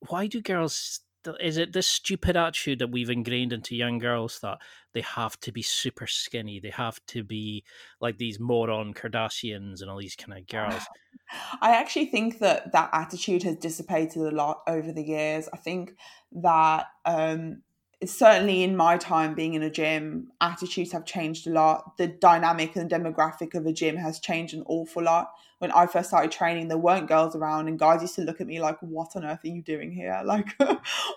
Why 0.10 0.28
do 0.28 0.42
girls 0.42 1.02
is 1.40 1.58
it 1.58 1.74
this 1.74 1.88
stupid 1.88 2.36
attitude 2.36 2.80
that 2.80 2.92
we've 2.92 3.10
ingrained 3.10 3.54
into 3.54 3.76
young 3.76 3.98
girls 3.98 4.40
that 4.42 4.58
they 4.94 5.02
have 5.02 5.40
to 5.42 5.52
be 5.52 5.62
super 5.62 6.08
skinny 6.08 6.60
they 6.60 6.70
have 6.70 7.00
to 7.08 7.24
be 7.24 7.64
like 8.00 8.18
these 8.18 8.40
moron 8.40 8.94
kardashians 8.94 9.82
and 9.82 9.90
all 9.90 9.98
these 9.98 10.16
kind 10.16 10.38
of 10.38 10.48
girls? 10.48 10.84
I 11.62 11.76
actually 11.76 12.08
think 12.08 12.40
that 12.40 12.72
that 12.74 12.90
attitude 12.94 13.44
has 13.44 13.56
dissipated 13.56 14.22
a 14.22 14.32
lot 14.32 14.62
over 14.68 14.92
the 14.92 15.04
years. 15.04 15.48
I 15.54 15.58
think 15.58 15.96
that 16.34 16.88
um 17.06 17.62
certainly 18.06 18.64
in 18.64 18.76
my 18.76 18.98
time 18.98 19.36
being 19.36 19.54
in 19.54 19.62
a 19.62 19.70
gym, 19.70 20.32
attitudes 20.42 20.92
have 20.92 21.06
changed 21.06 21.46
a 21.48 21.52
lot. 21.52 21.98
The 21.98 22.08
dynamic 22.08 22.76
and 22.76 22.90
demographic 22.90 23.54
of 23.54 23.66
a 23.66 23.74
gym 23.74 23.98
has 23.98 24.20
changed 24.20 24.54
an 24.54 24.64
awful 24.66 25.04
lot. 25.04 25.32
When 25.60 25.72
I 25.72 25.86
first 25.86 26.10
started 26.10 26.32
training, 26.32 26.70
there 26.70 26.78
weren't 26.80 27.08
girls 27.08 27.36
around, 27.36 27.68
and 27.68 27.78
guys 27.78 28.02
used 28.02 28.16
to 28.16 28.24
look 28.24 28.42
at 28.42 28.48
me 28.48 28.60
like, 28.60 28.78
What 28.82 29.16
on 29.16 29.24
earth 29.24 29.42
are 29.44 29.50
you 29.50 29.62
doing 29.62 29.92
here? 29.92 30.20
Like, 30.26 30.56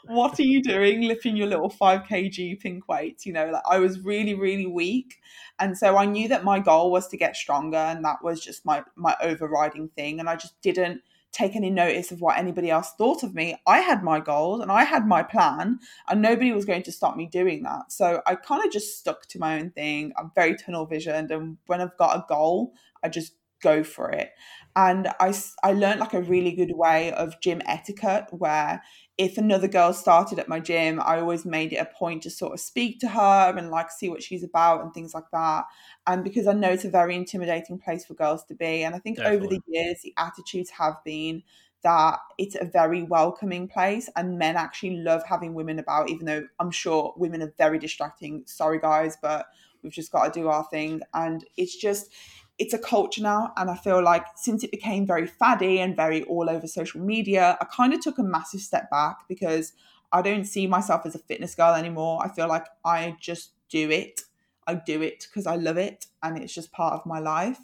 what 0.04 0.38
are 0.38 0.42
you 0.42 0.62
doing 0.62 1.02
lifting 1.02 1.36
your 1.36 1.46
little 1.46 1.70
5 1.70 2.02
kg 2.02 2.60
pink 2.60 2.86
weights? 2.88 3.24
You 3.24 3.32
know, 3.32 3.46
like 3.46 3.62
I 3.68 3.78
was 3.78 4.00
really, 4.00 4.34
really 4.34 4.66
weak. 4.66 5.20
And 5.58 5.78
so 5.78 5.96
I 5.96 6.04
knew 6.04 6.28
that 6.28 6.44
my 6.44 6.58
goal 6.58 6.90
was 6.90 7.08
to 7.08 7.16
get 7.16 7.36
stronger, 7.36 7.78
and 7.78 8.04
that 8.04 8.22
was 8.22 8.44
just 8.44 8.66
my, 8.66 8.82
my 8.96 9.16
overriding 9.22 9.88
thing. 9.88 10.20
And 10.20 10.28
I 10.28 10.36
just 10.36 10.60
didn't 10.60 11.00
take 11.34 11.56
any 11.56 11.68
notice 11.68 12.12
of 12.12 12.20
what 12.20 12.38
anybody 12.38 12.70
else 12.70 12.92
thought 12.96 13.22
of 13.22 13.34
me. 13.34 13.56
I 13.66 13.80
had 13.80 14.02
my 14.02 14.20
goals 14.20 14.60
and 14.60 14.70
I 14.70 14.84
had 14.84 15.06
my 15.06 15.22
plan, 15.22 15.80
and 16.08 16.22
nobody 16.22 16.52
was 16.52 16.64
going 16.64 16.84
to 16.84 16.92
stop 16.92 17.16
me 17.16 17.26
doing 17.26 17.64
that. 17.64 17.92
So 17.92 18.22
I 18.26 18.36
kind 18.36 18.64
of 18.64 18.72
just 18.72 18.98
stuck 18.98 19.26
to 19.28 19.38
my 19.38 19.58
own 19.58 19.70
thing. 19.70 20.12
I'm 20.16 20.30
very 20.34 20.56
tunnel 20.56 20.86
visioned, 20.86 21.30
and 21.30 21.58
when 21.66 21.80
I've 21.80 21.96
got 21.98 22.16
a 22.16 22.24
goal, 22.28 22.72
I 23.02 23.08
just 23.08 23.32
go 23.62 23.82
for 23.82 24.10
it. 24.10 24.30
And 24.76 25.08
I, 25.20 25.34
I 25.62 25.72
learned 25.72 26.00
like 26.00 26.14
a 26.14 26.20
really 26.20 26.52
good 26.52 26.72
way 26.74 27.12
of 27.12 27.40
gym 27.40 27.62
etiquette 27.66 28.26
where 28.30 28.82
if 29.16 29.38
another 29.38 29.68
girl 29.68 29.92
started 29.92 30.38
at 30.40 30.48
my 30.48 30.58
gym, 30.58 31.00
I 31.00 31.20
always 31.20 31.44
made 31.44 31.72
it 31.72 31.76
a 31.76 31.84
point 31.84 32.24
to 32.24 32.30
sort 32.30 32.52
of 32.52 32.60
speak 32.60 32.98
to 33.00 33.08
her 33.08 33.54
and 33.56 33.70
like 33.70 33.90
see 33.90 34.08
what 34.08 34.22
she's 34.22 34.42
about 34.42 34.82
and 34.82 34.92
things 34.92 35.14
like 35.14 35.30
that. 35.32 35.66
And 36.06 36.24
because 36.24 36.48
I 36.48 36.52
know 36.52 36.70
it's 36.70 36.84
a 36.84 36.90
very 36.90 37.14
intimidating 37.14 37.78
place 37.78 38.04
for 38.04 38.14
girls 38.14 38.44
to 38.46 38.54
be. 38.54 38.82
And 38.82 38.94
I 38.94 38.98
think 38.98 39.18
Definitely. 39.18 39.46
over 39.46 39.54
the 39.54 39.60
years, 39.68 40.00
the 40.02 40.14
attitudes 40.16 40.70
have 40.70 40.96
been 41.04 41.44
that 41.84 42.18
it's 42.38 42.56
a 42.56 42.64
very 42.64 43.02
welcoming 43.02 43.68
place 43.68 44.10
and 44.16 44.38
men 44.38 44.56
actually 44.56 44.96
love 44.96 45.22
having 45.24 45.54
women 45.54 45.78
about, 45.78 46.10
even 46.10 46.26
though 46.26 46.46
I'm 46.58 46.72
sure 46.72 47.14
women 47.16 47.42
are 47.42 47.52
very 47.56 47.78
distracting. 47.78 48.42
Sorry, 48.46 48.80
guys, 48.80 49.16
but 49.22 49.46
we've 49.82 49.92
just 49.92 50.10
got 50.10 50.32
to 50.32 50.40
do 50.40 50.48
our 50.48 50.64
thing. 50.64 51.02
And 51.12 51.44
it's 51.56 51.76
just, 51.76 52.10
it's 52.58 52.74
a 52.74 52.78
culture 52.78 53.22
now. 53.22 53.52
And 53.56 53.70
I 53.70 53.76
feel 53.76 54.02
like 54.02 54.24
since 54.36 54.62
it 54.62 54.70
became 54.70 55.06
very 55.06 55.26
faddy 55.26 55.80
and 55.80 55.96
very 55.96 56.22
all 56.24 56.48
over 56.48 56.66
social 56.66 57.00
media, 57.00 57.56
I 57.60 57.64
kind 57.64 57.92
of 57.92 58.00
took 58.00 58.18
a 58.18 58.22
massive 58.22 58.60
step 58.60 58.90
back 58.90 59.18
because 59.28 59.72
I 60.12 60.22
don't 60.22 60.44
see 60.44 60.66
myself 60.66 61.04
as 61.06 61.14
a 61.14 61.18
fitness 61.18 61.54
girl 61.54 61.74
anymore. 61.74 62.20
I 62.22 62.28
feel 62.28 62.48
like 62.48 62.66
I 62.84 63.16
just 63.20 63.50
do 63.68 63.90
it. 63.90 64.22
I 64.66 64.76
do 64.76 65.02
it 65.02 65.26
because 65.28 65.46
I 65.46 65.56
love 65.56 65.76
it 65.76 66.06
and 66.22 66.38
it's 66.38 66.54
just 66.54 66.72
part 66.72 66.94
of 66.94 67.04
my 67.04 67.18
life. 67.18 67.58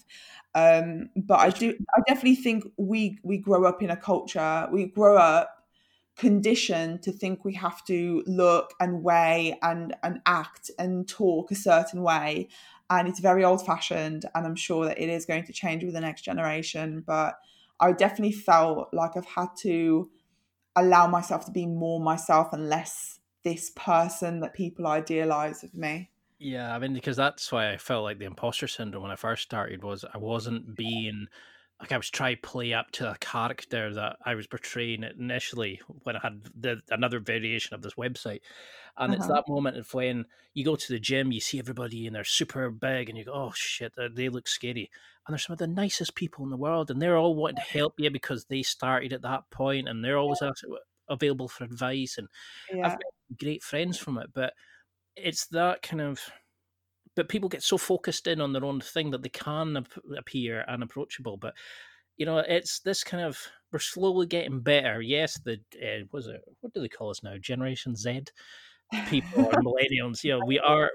Um, 0.55 1.11
but 1.16 1.38
I 1.38 1.51
do, 1.51 1.74
I 1.97 2.01
definitely 2.07 2.34
think 2.34 2.64
we 2.76 3.18
we 3.22 3.38
grow 3.38 3.64
up 3.64 3.82
in 3.82 3.91
a 3.91 3.97
culture. 3.97 4.68
We 4.72 4.86
grow 4.86 5.16
up 5.16 5.57
conditioned 6.16 7.03
to 7.03 7.12
think 7.12 7.45
we 7.45 7.55
have 7.55 7.82
to 7.86 8.22
look 8.26 8.74
and 8.80 9.03
weigh 9.03 9.59
and 9.62 9.95
and 10.03 10.20
act 10.26 10.70
and 10.78 11.09
talk 11.09 11.51
a 11.51 11.55
certain 11.55 12.03
way 12.03 12.49
and 12.91 13.09
it's 13.09 13.20
very 13.20 13.45
old 13.45 13.64
fashioned 13.64 14.26
and 14.34 14.47
i'm 14.47 14.57
sure 14.57 14.84
that 14.84 15.01
it 15.01 15.09
is 15.09 15.24
going 15.24 15.45
to 15.45 15.53
change 15.53 15.84
with 15.84 15.95
the 15.95 16.01
next 16.01 16.22
generation 16.22 17.03
but 17.07 17.38
i 17.80 17.93
definitely 17.93 18.32
felt 18.32 18.88
like 18.93 19.16
i've 19.16 19.24
had 19.24 19.49
to 19.57 20.11
allow 20.76 21.07
myself 21.07 21.45
to 21.45 21.51
be 21.51 21.66
more 21.66 22.01
myself 22.01 22.53
and 22.53 22.68
less 22.68 23.20
this 23.43 23.70
person 23.74 24.41
that 24.41 24.53
people 24.53 24.86
idealize 24.86 25.64
of 25.64 25.74
me. 25.74 26.11
Yeah 26.38 26.74
i 26.74 26.78
mean 26.78 26.95
because 26.95 27.16
that's 27.16 27.51
why 27.53 27.72
i 27.72 27.76
felt 27.76 28.05
like 28.05 28.18
the 28.18 28.24
imposter 28.24 28.68
syndrome 28.68 29.03
when 29.03 29.12
i 29.12 29.16
first 29.16 29.43
started 29.43 29.82
was 29.82 30.05
i 30.12 30.18
wasn't 30.18 30.76
being 30.76 31.26
like 31.81 31.93
I 31.93 31.97
was 31.97 32.11
trying 32.11 32.37
to 32.37 32.43
play 32.43 32.74
up 32.74 32.91
to 32.93 33.11
a 33.11 33.16
character 33.18 33.95
that 33.95 34.16
I 34.24 34.35
was 34.35 34.47
portraying 34.47 35.03
initially 35.03 35.81
when 36.03 36.16
I 36.16 36.20
had 36.20 36.43
the 36.55 36.83
another 36.91 37.20
variation 37.20 37.74
of 37.74 37.83
this 37.83 37.95
website. 37.95 38.41
And 38.99 39.12
uh-huh. 39.12 39.16
it's 39.16 39.26
that 39.28 39.49
moment 39.49 39.78
of 39.78 39.93
when 39.95 40.26
you 40.53 40.64
go 40.64 40.76
to 40.76 40.93
the 40.93 41.01
gym, 41.01 41.33
you 41.33 41.41
see 41.41 41.59
everybody 41.59 42.07
and 42.07 42.14
they're 42.14 42.24
super 42.24 42.70
big, 42.70 43.09
and 43.09 43.16
you 43.16 43.24
go, 43.24 43.33
"Oh 43.33 43.53
shit, 43.55 43.95
they 44.14 44.28
look 44.28 44.47
scary." 44.47 44.91
And 45.26 45.33
they're 45.33 45.39
some 45.39 45.55
of 45.55 45.59
the 45.59 45.66
nicest 45.66 46.14
people 46.14 46.45
in 46.45 46.51
the 46.51 46.57
world, 46.57 46.91
and 46.91 47.01
they're 47.01 47.16
all 47.16 47.35
wanting 47.35 47.57
to 47.57 47.62
help 47.78 47.95
you 47.99 48.11
because 48.11 48.45
they 48.45 48.62
started 48.62 49.12
at 49.12 49.22
that 49.22 49.51
point, 49.51 49.89
and 49.89 50.05
they're 50.05 50.18
always 50.18 50.41
yeah. 50.43 50.51
available 51.09 51.49
for 51.49 51.64
advice. 51.64 52.18
And 52.18 52.28
yeah. 52.74 52.87
I've 52.87 52.93
got 52.93 53.39
great 53.39 53.62
friends 53.62 53.97
from 53.97 54.18
it, 54.18 54.31
but 54.35 54.53
it's 55.16 55.47
that 55.49 55.83
kind 55.83 56.03
of 56.03 56.20
but 57.17 57.29
people 57.29 57.49
get 57.49 57.63
so 57.63 57.77
focused 57.77 58.27
in 58.27 58.41
on 58.41 58.53
their 58.53 58.65
own 58.65 58.81
thing 58.81 59.11
that 59.11 59.23
they 59.23 59.29
can 59.29 59.77
ap- 59.77 59.93
appear 60.17 60.65
unapproachable. 60.69 61.37
But 61.37 61.55
you 62.17 62.27
know, 62.27 62.39
it's 62.39 62.81
this 62.81 63.03
kind 63.03 63.25
of 63.25 63.39
we're 63.73 63.79
slowly 63.79 64.27
getting 64.27 64.61
better. 64.61 65.01
Yes, 65.01 65.39
the 65.45 65.61
uh, 65.83 66.05
was 66.13 66.27
it 66.27 66.41
what 66.61 66.73
do 66.75 66.81
they 66.81 66.89
call 66.89 67.11
us 67.11 67.23
now? 67.23 67.37
Generation 67.39 67.97
Z 67.97 68.23
people 69.09 69.47
or 69.47 69.53
millennials. 69.63 70.23
You 70.25 70.39
know, 70.39 70.45
we 70.47 70.59
are. 70.59 70.91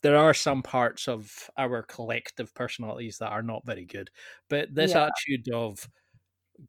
There 0.00 0.16
are 0.16 0.32
some 0.32 0.62
parts 0.62 1.08
of 1.08 1.50
our 1.56 1.82
collective 1.82 2.54
personalities 2.54 3.18
that 3.18 3.32
are 3.32 3.42
not 3.42 3.66
very 3.66 3.84
good, 3.84 4.10
but 4.48 4.72
this 4.72 4.92
yeah. 4.92 5.08
attitude 5.08 5.52
of 5.52 5.88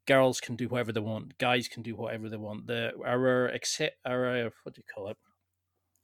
girls 0.08 0.40
can 0.42 0.56
do 0.56 0.68
whatever 0.68 0.92
they 0.92 1.00
want, 1.00 1.38
guys 1.38 1.68
can 1.68 1.84
do 1.84 1.96
whatever 1.96 2.28
they 2.28 2.38
want. 2.38 2.68
The 2.68 2.92
our 3.06 3.48
accept 3.48 3.98
our 4.06 4.52
what 4.64 4.76
do 4.76 4.80
you 4.80 4.94
call 4.94 5.10
it 5.10 5.18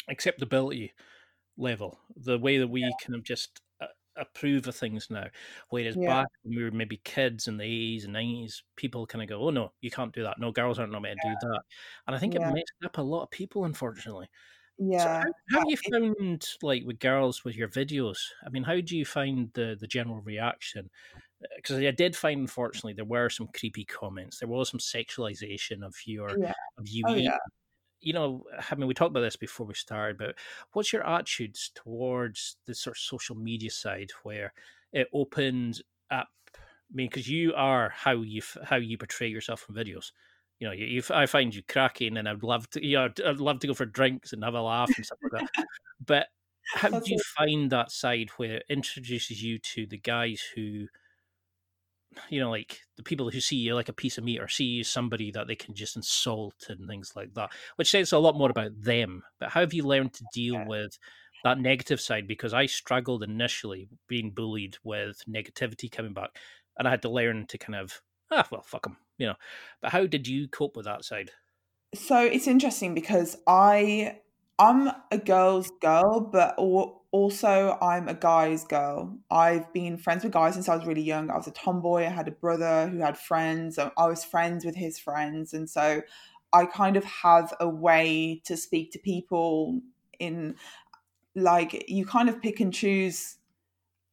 acceptability 0.08 0.94
level, 1.58 2.00
the 2.16 2.38
way 2.38 2.58
that 2.58 2.68
we 2.68 2.82
yeah. 2.82 2.90
kind 3.04 3.16
of 3.16 3.24
just 3.24 3.62
uh, 3.82 3.88
approve 4.18 4.68
of 4.68 4.76
things 4.76 5.08
now. 5.10 5.28
Whereas 5.70 5.96
yeah. 5.96 6.08
back 6.08 6.28
when 6.44 6.58
we 6.58 6.64
were 6.64 6.72
maybe 6.72 7.02
kids 7.04 7.48
in 7.48 7.58
the 7.58 7.64
80s 7.64 8.06
and 8.06 8.16
90s, 8.16 8.62
people 8.76 9.06
kind 9.06 9.24
of 9.24 9.30
go, 9.30 9.42
oh 9.42 9.50
no, 9.50 9.72
you 9.82 9.92
can't 9.92 10.14
do 10.14 10.24
that. 10.24 10.40
No, 10.40 10.52
girls 10.52 10.80
aren't 10.80 10.92
not 10.92 11.02
meant 11.02 11.20
to 11.22 11.30
do 11.30 11.36
that. 11.50 11.62
And 12.08 12.16
I 12.16 12.20
think 12.20 12.36
it 12.36 12.42
messed 12.42 12.74
up 12.84 12.98
a 12.98 13.02
lot 13.02 13.24
of 13.24 13.32
people, 13.32 13.66
unfortunately. 13.66 14.28
Yeah. 14.78 15.24
So 15.24 15.32
how, 15.52 15.60
how 15.60 15.70
you 15.70 15.78
found 15.78 16.46
like 16.62 16.84
with 16.86 17.00
girls 17.00 17.46
with 17.46 17.56
your 17.56 17.70
videos? 17.70 18.18
I 18.46 18.50
mean, 18.50 18.64
how 18.64 18.80
do 18.82 18.98
you 18.98 19.06
find 19.06 19.50
the 19.54 19.78
the 19.80 19.88
general 19.88 20.20
reaction? 20.20 20.90
Because 21.56 21.78
uh, 21.78 21.88
I 21.88 21.92
did 21.92 22.14
find, 22.14 22.42
unfortunately, 22.42 22.94
there 22.94 23.06
were 23.06 23.30
some 23.30 23.48
creepy 23.58 23.86
comments. 23.86 24.40
There 24.40 24.50
was 24.50 24.70
some 24.70 24.82
sexualization 24.82 25.82
of 25.82 25.96
your 26.06 26.38
yeah. 26.38 26.52
of 26.78 26.90
you 26.90 27.04
oh, 27.08 27.14
yeah 27.14 27.38
you 28.06 28.14
know, 28.14 28.44
I 28.72 28.76
mean, 28.76 28.88
we 28.88 28.94
talked 28.94 29.10
about 29.10 29.22
this 29.22 29.36
before 29.36 29.66
we 29.66 29.74
started, 29.74 30.20
but 30.20 30.36
what's 30.74 30.94
your 30.94 31.06
attitudes 31.06 31.72
towards 31.74 32.56
the 32.68 32.76
sort 32.76 32.96
of 32.96 33.02
social 33.02 33.36
media 33.36 33.72
side 33.72 34.12
where 34.22 34.54
it 34.94 35.08
opened 35.12 35.82
up? 36.12 36.30
I 36.56 36.94
mean, 36.94 37.08
because 37.10 37.28
you 37.28 37.56
are 37.56 37.90
how 37.90 38.22
you 38.22 38.44
how 38.64 38.76
you 38.76 39.00
portray 39.00 39.28
yourself 39.28 39.66
in 39.68 39.76
videos. 39.76 40.12
You 40.60 40.68
know, 40.68 40.74
you, 40.74 40.86
you, 40.86 41.04
I 41.10 41.26
find 41.26 41.54
you 41.54 41.64
cracking, 41.68 42.16
and 42.18 42.30
I'd 42.30 42.44
love 42.44 42.70
to, 42.72 42.86
you 42.86 42.96
know, 42.96 43.10
I'd 43.26 43.40
love 43.40 43.60
to 43.62 43.68
go 43.68 43.74
for 43.74 43.88
drinks 43.88 44.34
and 44.34 44.44
have 44.44 44.54
a 44.54 44.62
laugh 44.62 44.92
and 44.96 45.06
stuff 45.06 45.20
like 45.24 45.42
that. 45.42 45.66
But 46.06 46.28
how 46.76 46.90
do 47.00 47.12
you 47.12 47.20
find 47.36 47.72
that 47.72 47.92
side 47.92 48.30
where 48.38 48.58
it 48.58 48.66
introduces 48.70 49.42
you 49.42 49.58
to 49.60 49.88
the 49.88 49.98
guys 49.98 50.44
who 50.56 50.88
you 52.30 52.40
know, 52.40 52.50
like 52.50 52.82
the 52.98 53.04
people 53.04 53.30
who 53.30 53.40
see 53.40 53.58
you 53.58 53.76
like 53.76 53.90
a 53.90 53.94
piece 53.94 54.18
of 54.18 54.24
meat 54.24 54.40
or 54.40 54.48
see 54.48 54.66
you 54.66 54.84
somebody 54.84 55.32
that 55.32 55.48
they 55.48 55.56
can 55.56 55.74
just 55.74 55.96
insult 55.96 56.66
and 56.70 56.88
things 56.88 57.14
like 57.16 57.34
that, 57.34 57.52
which 57.76 57.92
says 57.92 58.12
a 58.12 58.20
lot 58.20 58.38
more 58.38 58.50
about 58.50 58.72
them. 58.80 59.24
But 59.40 59.50
how 59.50 59.62
have 59.62 59.74
you 59.74 59.84
learned 59.84 60.14
to 60.14 60.26
deal 60.34 60.56
yeah. 60.56 60.68
with 60.68 60.98
that 61.44 61.60
negative 61.60 62.02
side? 62.02 62.28
Because 62.28 62.54
I 62.54 62.66
struggled 62.66 63.24
initially 63.24 63.90
being 64.08 64.32
bullied 64.32 64.78
with 64.84 65.22
negativity 65.30 65.92
coming 65.92 66.14
back, 66.14 66.38
and 66.78 66.88
I 66.88 66.92
had 66.92 67.02
to 67.04 67.10
learn 67.10 67.48
to 67.48 67.58
kind 67.58 67.76
of 67.76 68.02
ah 68.32 68.48
well 68.52 68.64
fuck 68.64 68.84
them, 68.84 68.98
you 69.18 69.28
know. 69.28 69.36
But 69.82 69.92
how 69.92 70.06
did 70.06 70.28
you 70.28 70.48
cope 70.48 70.76
with 70.76 70.86
that 70.86 71.06
side? 71.06 71.32
So 71.94 72.20
it's 72.20 72.48
interesting 72.48 72.94
because 72.94 73.38
I 73.48 74.20
I'm 74.58 74.90
a 75.12 75.18
girl's 75.18 75.70
girl, 75.82 76.22
but 76.22 76.56
also 76.58 77.78
I'm 77.82 78.08
a 78.08 78.14
guy's 78.14 78.64
girl. 78.64 79.18
I've 79.30 79.72
been 79.74 79.98
friends 79.98 80.24
with 80.24 80.34
guys 80.34 80.54
since 80.54 80.70
I 80.70 80.76
was 80.76 80.86
really 80.86 81.02
young. 81.02 81.30
I 81.30 81.38
was 81.38 81.48
a 81.48 81.52
tomboy. 81.52 82.06
I 82.06 82.10
had 82.10 82.28
a 82.28 82.32
brother 82.32 82.88
who 82.88 83.00
had 83.00 83.18
friends. 83.18 83.78
and 83.78 83.92
I 83.98 84.08
was 84.08 84.24
friends 84.24 84.64
with 84.64 84.76
his 84.76 84.98
friends, 84.98 85.54
and 85.54 85.70
so 85.70 86.02
I 86.54 86.66
kind 86.66 86.96
of 86.96 87.04
have 87.04 87.54
a 87.60 87.68
way 87.68 88.42
to 88.46 88.56
speak 88.56 88.92
to 88.94 89.00
people 89.00 89.82
in 90.20 90.56
like 91.36 91.90
you 91.90 92.06
kind 92.06 92.30
of 92.30 92.42
pick 92.42 92.62
and 92.62 92.74
choose 92.74 93.38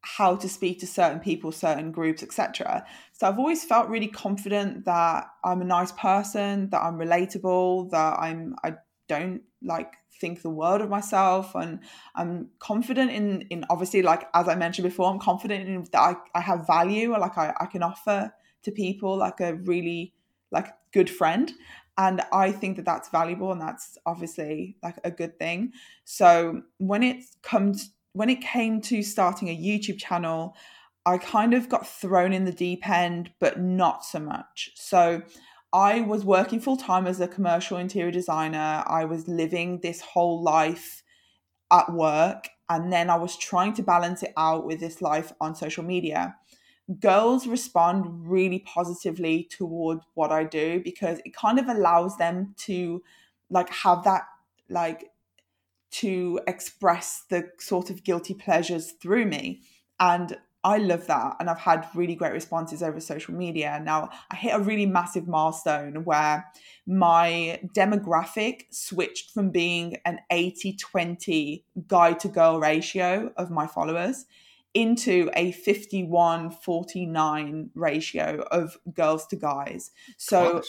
how 0.00 0.34
to 0.34 0.48
speak 0.48 0.80
to 0.80 0.86
certain 0.86 1.20
people, 1.20 1.52
certain 1.52 1.92
groups, 1.92 2.22
etc. 2.24 2.84
So 3.12 3.28
I've 3.28 3.38
always 3.38 3.64
felt 3.64 3.88
really 3.88 4.08
confident 4.08 4.84
that 4.86 5.28
I'm 5.44 5.62
a 5.62 5.64
nice 5.64 5.92
person, 5.92 6.70
that 6.70 6.82
I'm 6.82 6.98
relatable, 6.98 7.90
that 7.90 8.18
I'm 8.18 8.56
I 8.64 8.74
don't 9.08 9.42
like 9.62 9.92
think 10.22 10.40
the 10.40 10.56
world 10.62 10.80
of 10.80 10.88
myself 10.88 11.54
and 11.54 11.80
I'm 12.14 12.48
confident 12.60 13.10
in 13.10 13.42
in 13.50 13.66
obviously 13.68 14.02
like 14.02 14.28
as 14.32 14.48
I 14.48 14.54
mentioned 14.54 14.88
before 14.88 15.10
I'm 15.10 15.18
confident 15.18 15.68
in 15.68 15.84
that 15.92 16.00
I, 16.00 16.14
I 16.38 16.40
have 16.40 16.66
value 16.66 17.10
like 17.18 17.36
I, 17.36 17.52
I 17.60 17.66
can 17.66 17.82
offer 17.82 18.32
to 18.62 18.70
people 18.70 19.16
like 19.16 19.40
a 19.40 19.54
really 19.54 20.14
like 20.52 20.68
good 20.92 21.10
friend. 21.10 21.52
And 21.98 22.22
I 22.32 22.52
think 22.52 22.76
that 22.76 22.84
that's 22.84 23.10
valuable 23.10 23.52
and 23.52 23.60
that's 23.60 23.98
obviously 24.06 24.76
like 24.82 24.96
a 25.04 25.10
good 25.10 25.38
thing. 25.38 25.72
So 26.04 26.62
when 26.78 27.02
it 27.02 27.24
comes 27.42 27.92
when 28.14 28.30
it 28.30 28.40
came 28.40 28.80
to 28.82 29.02
starting 29.02 29.48
a 29.48 29.56
YouTube 29.56 29.98
channel 29.98 30.54
I 31.04 31.18
kind 31.18 31.52
of 31.52 31.68
got 31.68 31.84
thrown 31.84 32.32
in 32.32 32.44
the 32.44 32.52
deep 32.52 32.88
end 32.88 33.32
but 33.40 33.58
not 33.60 34.04
so 34.04 34.20
much. 34.20 34.70
So 34.76 35.22
I 35.72 36.00
was 36.02 36.24
working 36.24 36.60
full 36.60 36.76
time 36.76 37.06
as 37.06 37.20
a 37.20 37.28
commercial 37.28 37.78
interior 37.78 38.10
designer. 38.10 38.84
I 38.86 39.04
was 39.04 39.26
living 39.26 39.80
this 39.80 40.00
whole 40.00 40.42
life 40.42 41.02
at 41.70 41.92
work. 41.92 42.48
And 42.68 42.92
then 42.92 43.10
I 43.10 43.16
was 43.16 43.36
trying 43.36 43.74
to 43.74 43.82
balance 43.82 44.22
it 44.22 44.32
out 44.36 44.66
with 44.66 44.80
this 44.80 45.02
life 45.02 45.32
on 45.40 45.54
social 45.54 45.82
media. 45.82 46.36
Girls 47.00 47.46
respond 47.46 48.30
really 48.30 48.60
positively 48.60 49.48
toward 49.50 50.00
what 50.14 50.30
I 50.30 50.44
do 50.44 50.80
because 50.82 51.20
it 51.24 51.34
kind 51.34 51.58
of 51.58 51.68
allows 51.68 52.16
them 52.16 52.54
to 52.58 53.02
like 53.50 53.70
have 53.70 54.04
that 54.04 54.22
like 54.68 55.10
to 55.90 56.40
express 56.46 57.24
the 57.28 57.50
sort 57.58 57.90
of 57.90 58.02
guilty 58.02 58.34
pleasures 58.34 58.92
through 58.92 59.26
me. 59.26 59.62
And 60.00 60.38
I 60.64 60.78
love 60.78 61.06
that. 61.08 61.36
And 61.40 61.50
I've 61.50 61.58
had 61.58 61.88
really 61.94 62.14
great 62.14 62.32
responses 62.32 62.82
over 62.82 63.00
social 63.00 63.34
media. 63.34 63.80
Now, 63.84 64.10
I 64.30 64.36
hit 64.36 64.54
a 64.54 64.60
really 64.60 64.86
massive 64.86 65.26
milestone 65.26 66.04
where 66.04 66.46
my 66.86 67.60
demographic 67.74 68.66
switched 68.70 69.32
from 69.32 69.50
being 69.50 69.96
an 70.04 70.20
80 70.30 70.76
20 70.76 71.64
guy 71.88 72.12
to 72.12 72.28
girl 72.28 72.60
ratio 72.60 73.32
of 73.36 73.50
my 73.50 73.66
followers 73.66 74.24
into 74.74 75.30
a 75.34 75.52
51 75.52 76.50
49 76.50 77.70
ratio 77.74 78.44
of 78.50 78.76
girls 78.94 79.26
to 79.26 79.36
guys. 79.36 79.90
So, 80.16 80.62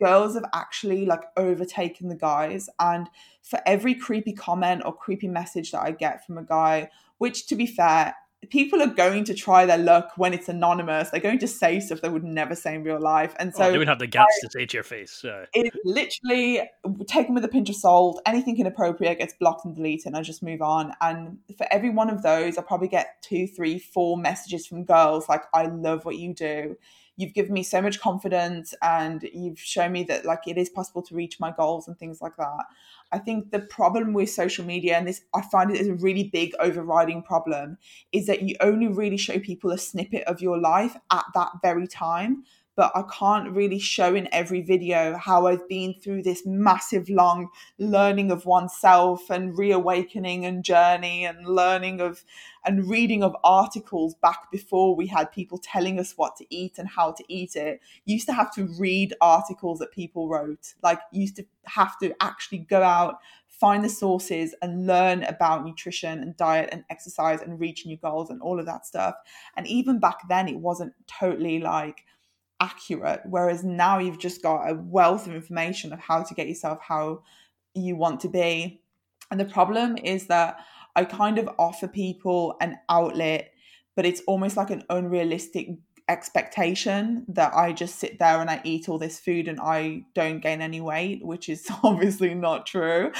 girls 0.00 0.34
have 0.34 0.46
actually 0.54 1.04
like 1.06 1.24
overtaken 1.36 2.08
the 2.08 2.16
guys. 2.16 2.68
And 2.78 3.08
for 3.42 3.60
every 3.66 3.94
creepy 3.94 4.32
comment 4.32 4.82
or 4.84 4.96
creepy 4.96 5.28
message 5.28 5.72
that 5.72 5.82
I 5.82 5.90
get 5.90 6.24
from 6.24 6.38
a 6.38 6.44
guy, 6.44 6.90
which 7.18 7.46
to 7.48 7.56
be 7.56 7.66
fair, 7.66 8.14
people 8.48 8.80
are 8.80 8.86
going 8.86 9.24
to 9.24 9.34
try 9.34 9.66
their 9.66 9.78
luck 9.78 10.12
when 10.16 10.32
it's 10.32 10.48
anonymous. 10.48 11.10
They're 11.10 11.20
going 11.20 11.38
to 11.40 11.48
say 11.48 11.78
stuff 11.80 12.00
they 12.00 12.08
would 12.08 12.24
never 12.24 12.54
say 12.54 12.74
in 12.74 12.82
real 12.82 13.00
life. 13.00 13.34
And 13.38 13.52
oh, 13.54 13.58
so 13.58 13.64
oh, 13.64 13.72
they 13.72 13.78
would 13.78 13.88
have 13.88 13.98
the 13.98 14.06
guts 14.06 14.34
I, 14.42 14.46
to 14.46 14.50
say 14.50 14.66
to 14.66 14.76
your 14.76 14.84
face. 14.84 15.12
So. 15.12 15.44
It's 15.52 15.76
literally 15.84 16.62
taken 17.06 17.34
with 17.34 17.44
a 17.44 17.48
pinch 17.48 17.68
of 17.68 17.76
salt. 17.76 18.20
Anything 18.26 18.58
inappropriate 18.58 19.18
gets 19.18 19.34
blocked 19.34 19.64
and 19.66 19.76
deleted, 19.76 20.06
and 20.06 20.16
I 20.16 20.22
just 20.22 20.42
move 20.42 20.62
on. 20.62 20.94
And 21.00 21.38
for 21.58 21.66
every 21.70 21.90
one 21.90 22.08
of 22.08 22.22
those, 22.22 22.56
I 22.56 22.62
probably 22.62 22.88
get 22.88 23.22
two, 23.22 23.46
three, 23.46 23.78
four 23.78 24.16
messages 24.16 24.66
from 24.66 24.84
girls 24.84 25.28
like, 25.28 25.42
I 25.52 25.66
love 25.66 26.04
what 26.04 26.16
you 26.16 26.34
do. 26.34 26.76
You've 27.20 27.34
given 27.34 27.52
me 27.52 27.62
so 27.62 27.82
much 27.82 28.00
confidence 28.00 28.74
and 28.82 29.28
you've 29.34 29.60
shown 29.60 29.92
me 29.92 30.02
that 30.04 30.24
like 30.24 30.46
it 30.46 30.56
is 30.56 30.70
possible 30.70 31.02
to 31.02 31.14
reach 31.14 31.38
my 31.38 31.50
goals 31.50 31.86
and 31.86 31.98
things 31.98 32.22
like 32.22 32.36
that. 32.36 32.64
I 33.12 33.18
think 33.18 33.50
the 33.50 33.58
problem 33.58 34.12
with 34.12 34.30
social 34.30 34.64
media, 34.64 34.96
and 34.96 35.06
this 35.06 35.22
I 35.34 35.42
find 35.42 35.70
it 35.70 35.80
is 35.80 35.88
a 35.88 35.94
really 35.94 36.24
big 36.24 36.52
overriding 36.60 37.22
problem, 37.22 37.76
is 38.12 38.26
that 38.26 38.42
you 38.42 38.56
only 38.60 38.88
really 38.88 39.16
show 39.16 39.38
people 39.38 39.70
a 39.70 39.78
snippet 39.78 40.24
of 40.24 40.40
your 40.40 40.58
life 40.58 40.96
at 41.10 41.24
that 41.34 41.50
very 41.62 41.86
time 41.86 42.44
but 42.76 42.92
I 42.94 43.02
can't 43.12 43.50
really 43.50 43.78
show 43.78 44.14
in 44.14 44.28
every 44.32 44.62
video 44.62 45.16
how 45.16 45.46
I've 45.46 45.68
been 45.68 45.94
through 45.94 46.22
this 46.22 46.44
massive 46.46 47.08
long 47.08 47.48
learning 47.78 48.30
of 48.30 48.46
oneself 48.46 49.28
and 49.30 49.56
reawakening 49.56 50.44
and 50.46 50.64
journey 50.64 51.24
and 51.24 51.46
learning 51.46 52.00
of 52.00 52.24
and 52.64 52.88
reading 52.88 53.22
of 53.22 53.34
articles 53.42 54.14
back 54.16 54.50
before 54.50 54.94
we 54.94 55.06
had 55.06 55.32
people 55.32 55.58
telling 55.58 55.98
us 55.98 56.12
what 56.16 56.36
to 56.36 56.46
eat 56.50 56.78
and 56.78 56.88
how 56.88 57.12
to 57.12 57.24
eat 57.28 57.56
it. 57.56 57.80
You 58.04 58.14
used 58.14 58.26
to 58.26 58.34
have 58.34 58.52
to 58.54 58.68
read 58.78 59.14
articles 59.20 59.78
that 59.78 59.92
people 59.92 60.28
wrote. 60.28 60.74
Like 60.82 61.00
used 61.12 61.36
to 61.36 61.46
have 61.66 61.98
to 61.98 62.14
actually 62.20 62.58
go 62.58 62.82
out 62.82 63.16
find 63.60 63.84
the 63.84 63.90
sources 63.90 64.54
and 64.62 64.86
learn 64.86 65.22
about 65.24 65.64
nutrition 65.66 66.20
and 66.20 66.34
diet 66.38 66.70
and 66.72 66.82
exercise 66.88 67.42
and 67.42 67.60
reaching 67.60 67.90
your 67.90 67.98
goals 67.98 68.30
and 68.30 68.40
all 68.40 68.58
of 68.58 68.64
that 68.64 68.86
stuff. 68.86 69.14
And 69.54 69.66
even 69.66 70.00
back 70.00 70.16
then, 70.30 70.48
it 70.48 70.56
wasn't 70.56 70.94
totally 71.06 71.58
like 71.60 72.06
accurate. 72.60 73.22
Whereas 73.24 73.64
now 73.64 73.98
you've 73.98 74.18
just 74.18 74.42
got 74.42 74.70
a 74.70 74.74
wealth 74.74 75.26
of 75.26 75.34
information 75.34 75.92
of 75.92 75.98
how 75.98 76.22
to 76.22 76.34
get 76.34 76.48
yourself 76.48 76.78
how 76.80 77.22
you 77.74 77.96
want 77.96 78.20
to 78.20 78.28
be. 78.28 78.82
And 79.30 79.40
the 79.40 79.44
problem 79.44 79.96
is 79.96 80.26
that 80.26 80.58
I 80.96 81.04
kind 81.04 81.38
of 81.38 81.48
offer 81.58 81.88
people 81.88 82.56
an 82.60 82.78
outlet, 82.88 83.52
but 83.96 84.06
it's 84.06 84.22
almost 84.26 84.56
like 84.56 84.70
an 84.70 84.84
unrealistic 84.90 85.68
expectation 86.10 87.24
that 87.28 87.54
I 87.54 87.72
just 87.72 88.00
sit 88.00 88.18
there 88.18 88.40
and 88.40 88.50
I 88.50 88.60
eat 88.64 88.88
all 88.88 88.98
this 88.98 89.20
food 89.20 89.46
and 89.46 89.60
I 89.60 90.02
don't 90.12 90.40
gain 90.40 90.60
any 90.60 90.80
weight, 90.80 91.24
which 91.24 91.48
is 91.48 91.68
obviously 91.84 92.34
not 92.34 92.66
true. 92.66 93.12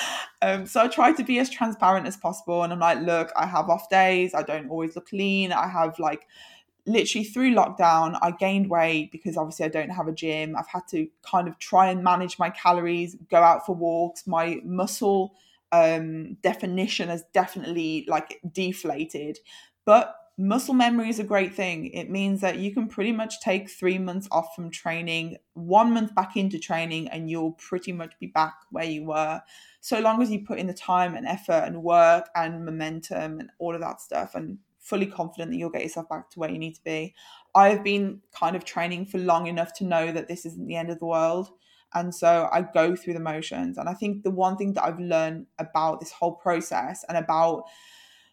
Um, 0.43 0.66
so 0.66 0.80
I 0.80 0.88
try 0.88 1.12
to 1.12 1.22
be 1.22 1.38
as 1.38 1.49
transparent 1.49 2.09
as 2.09 2.16
possible. 2.16 2.64
And 2.64 2.72
I'm 2.72 2.80
like, 2.80 3.01
look, 3.01 3.30
I 3.36 3.47
have 3.47 3.70
off 3.70 3.88
days. 3.88 4.34
I 4.34 4.43
don't 4.43 4.68
always 4.68 4.97
look 4.97 5.12
lean. 5.12 5.53
I 5.53 5.68
have 5.68 6.01
like 6.01 6.26
literally 6.93 7.24
through 7.24 7.55
lockdown, 7.55 8.18
I 8.20 8.32
gained 8.32 8.70
weight 8.70 9.12
because 9.12 9.36
obviously 9.36 9.66
I 9.66 9.68
don't 9.68 9.91
have 9.91 10.09
a 10.09 10.12
gym. 10.12 10.57
I've 10.57 10.68
had 10.68 10.86
to 10.91 11.09
kind 11.22 11.49
of 11.49 11.59
try 11.59 11.91
and 11.91 12.03
manage 12.03 12.38
my 12.38 12.51
calories, 12.51 13.16
go 13.30 13.38
out 13.38 13.66
for 13.66 13.74
walks. 13.74 14.26
My 14.26 14.61
muscle 14.64 15.34
um, 15.72 16.34
definition 16.43 17.09
has 17.09 17.24
definitely 17.32 18.05
like 18.09 18.41
deflated. 18.53 19.38
But 19.84 20.16
muscle 20.36 20.74
memory 20.74 21.09
is 21.09 21.18
a 21.18 21.24
great 21.24 21.55
thing. 21.55 21.86
It 21.86 22.11
means 22.11 22.41
that 22.41 22.59
you 22.59 22.72
can 22.72 22.88
pretty 22.88 23.12
much 23.12 23.41
take 23.41 23.70
three 23.70 23.99
months 23.99 24.26
off 24.30 24.55
from 24.57 24.70
training, 24.70 25.36
one 25.55 25.93
month 25.93 26.14
back 26.14 26.36
into 26.36 26.59
training, 26.59 27.09
and 27.09 27.30
you'll 27.30 27.53
pretty 27.53 27.93
much 27.93 28.18
be 28.18 28.26
back 28.26 28.55
where 28.70 28.84
you 28.84 29.05
were. 29.05 29.43
So 29.80 30.01
long 30.01 30.22
as 30.22 30.30
you 30.30 30.45
put 30.45 30.59
in 30.59 30.66
the 30.66 30.74
time 30.74 31.14
and 31.14 31.26
effort 31.26 31.64
and 31.64 31.82
work 31.82 32.28
and 32.34 32.64
momentum 32.64 33.41
and 33.41 33.51
all 33.59 33.74
of 33.74 33.80
that 33.80 34.01
stuff. 34.01 34.34
And 34.34 34.59
fully 34.91 35.07
confident 35.07 35.53
that 35.53 35.57
you'll 35.57 35.70
get 35.70 35.82
yourself 35.82 36.09
back 36.09 36.28
to 36.30 36.41
where 36.41 36.51
you 36.51 36.59
need 36.59 36.74
to 36.74 36.84
be. 36.84 37.14
I've 37.55 37.82
been 37.82 38.20
kind 38.32 38.57
of 38.57 38.64
training 38.64 39.07
for 39.07 39.18
long 39.18 39.47
enough 39.47 39.72
to 39.74 39.84
know 39.84 40.12
that 40.12 40.28
this 40.28 40.45
isn't 40.45 40.66
the 40.66 40.76
end 40.76 40.91
of 40.91 40.99
the 40.99 41.07
world. 41.07 41.49
And 41.95 42.14
so 42.14 42.49
I 42.53 42.62
go 42.62 42.95
through 42.95 43.14
the 43.14 43.20
motions. 43.20 43.78
And 43.78 43.88
I 43.88 43.95
think 43.95 44.22
the 44.22 44.30
one 44.30 44.57
thing 44.57 44.74
that 44.74 44.84
I've 44.84 45.01
learned 45.01 45.47
about 45.59 46.01
this 46.01 46.12
whole 46.12 46.34
process 46.34 47.05
and 47.09 47.16
about 47.16 47.64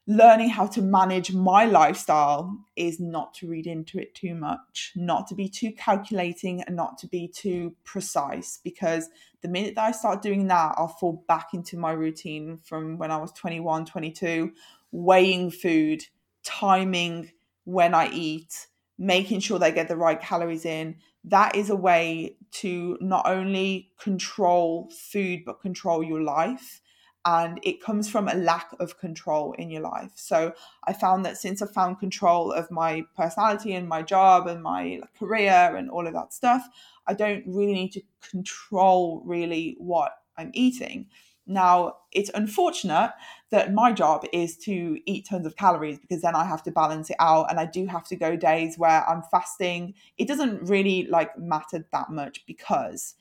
learning 0.10 0.50
how 0.50 0.66
to 0.66 0.82
manage 0.82 1.34
my 1.34 1.66
lifestyle 1.66 2.58
is 2.76 3.00
not 3.00 3.34
to 3.34 3.48
read 3.48 3.68
into 3.68 4.00
it 4.00 4.16
too 4.16 4.34
much, 4.34 4.94
not 4.96 5.28
to 5.28 5.36
be 5.36 5.50
too 5.50 5.72
calculating 5.74 6.62
and 6.64 6.76
not 6.76 6.98
to 6.98 7.08
be 7.08 7.28
too 7.28 7.76
precise. 7.84 8.60
Because 8.64 9.10
the 9.42 9.50
minute 9.50 9.76
that 9.76 9.86
I 9.86 9.92
start 9.92 10.22
doing 10.22 10.48
that, 10.48 10.76
I'll 10.78 10.88
fall 10.88 11.24
back 11.28 11.50
into 11.54 11.78
my 11.78 11.92
routine 11.92 12.58
from 12.58 12.98
when 12.98 13.12
I 13.12 13.18
was 13.18 13.32
21, 13.34 13.86
22, 13.86 14.52
weighing 14.92 15.52
food 15.52 16.04
timing 16.48 17.32
when 17.66 17.94
I 17.94 18.10
eat, 18.10 18.68
making 18.98 19.42
sure 19.42 19.60
they 19.60 19.72
get 19.74 19.90
the 19.90 19.98
right 19.98 20.20
calories 20.20 20.66
in. 20.66 20.96
That 21.26 21.56
is 21.56 21.70
a 21.70 21.76
way 21.76 22.38
to 22.54 22.98
not 23.02 23.28
only 23.28 23.92
control 24.00 24.90
food, 25.12 25.42
but 25.46 25.62
control 25.62 26.02
your 26.02 26.22
life. 26.22 26.82
And 27.26 27.60
it 27.64 27.84
comes 27.84 28.10
from 28.10 28.30
a 28.30 28.36
lack 28.36 28.70
of 28.80 28.98
control 28.98 29.52
in 29.60 29.70
your 29.70 29.82
life. 29.82 30.12
So 30.16 30.54
I 30.86 30.94
found 30.94 31.26
that 31.26 31.36
since 31.36 31.62
I 31.62 31.68
found 31.68 32.00
control 32.00 32.54
of 32.54 32.72
my 32.72 33.04
personality 33.18 33.74
and 33.74 33.90
my 33.90 34.02
job 34.02 34.48
and 34.48 34.64
my 34.64 35.02
career 35.20 35.76
and 35.76 35.90
all 35.90 36.08
of 36.08 36.14
that 36.14 36.32
stuff, 36.32 36.66
I 37.06 37.14
don't 37.14 37.44
really 37.46 37.74
need 37.74 37.92
to 37.94 38.02
control 38.32 39.22
really 39.26 39.76
what 39.78 40.14
I'm 40.38 40.52
eating. 40.54 41.08
Now, 41.48 41.96
it's 42.12 42.30
unfortunate 42.34 43.14
that 43.52 43.74
my 43.74 43.94
job 43.94 44.26
is 44.34 44.58
to 44.60 45.00
eat 45.06 45.28
tons 45.30 45.46
of 45.48 45.56
calories 45.56 45.98
because 45.98 46.22
then 46.22 46.36
I 46.36 46.44
have 46.44 46.62
to 46.64 46.72
balance 46.72 47.10
it 47.10 47.16
out 47.20 47.50
and 47.50 47.58
I 47.58 47.66
do 47.66 47.86
have 47.88 48.06
to 48.10 48.18
go 48.18 48.36
days 48.36 48.78
where 48.78 49.08
I'm 49.10 49.24
fasting. 49.32 49.94
It 50.18 50.28
doesn't 50.28 50.64
really 50.64 51.08
like 51.10 51.38
matter 51.40 51.88
that 51.92 52.10
much 52.10 52.46
because 52.46 53.16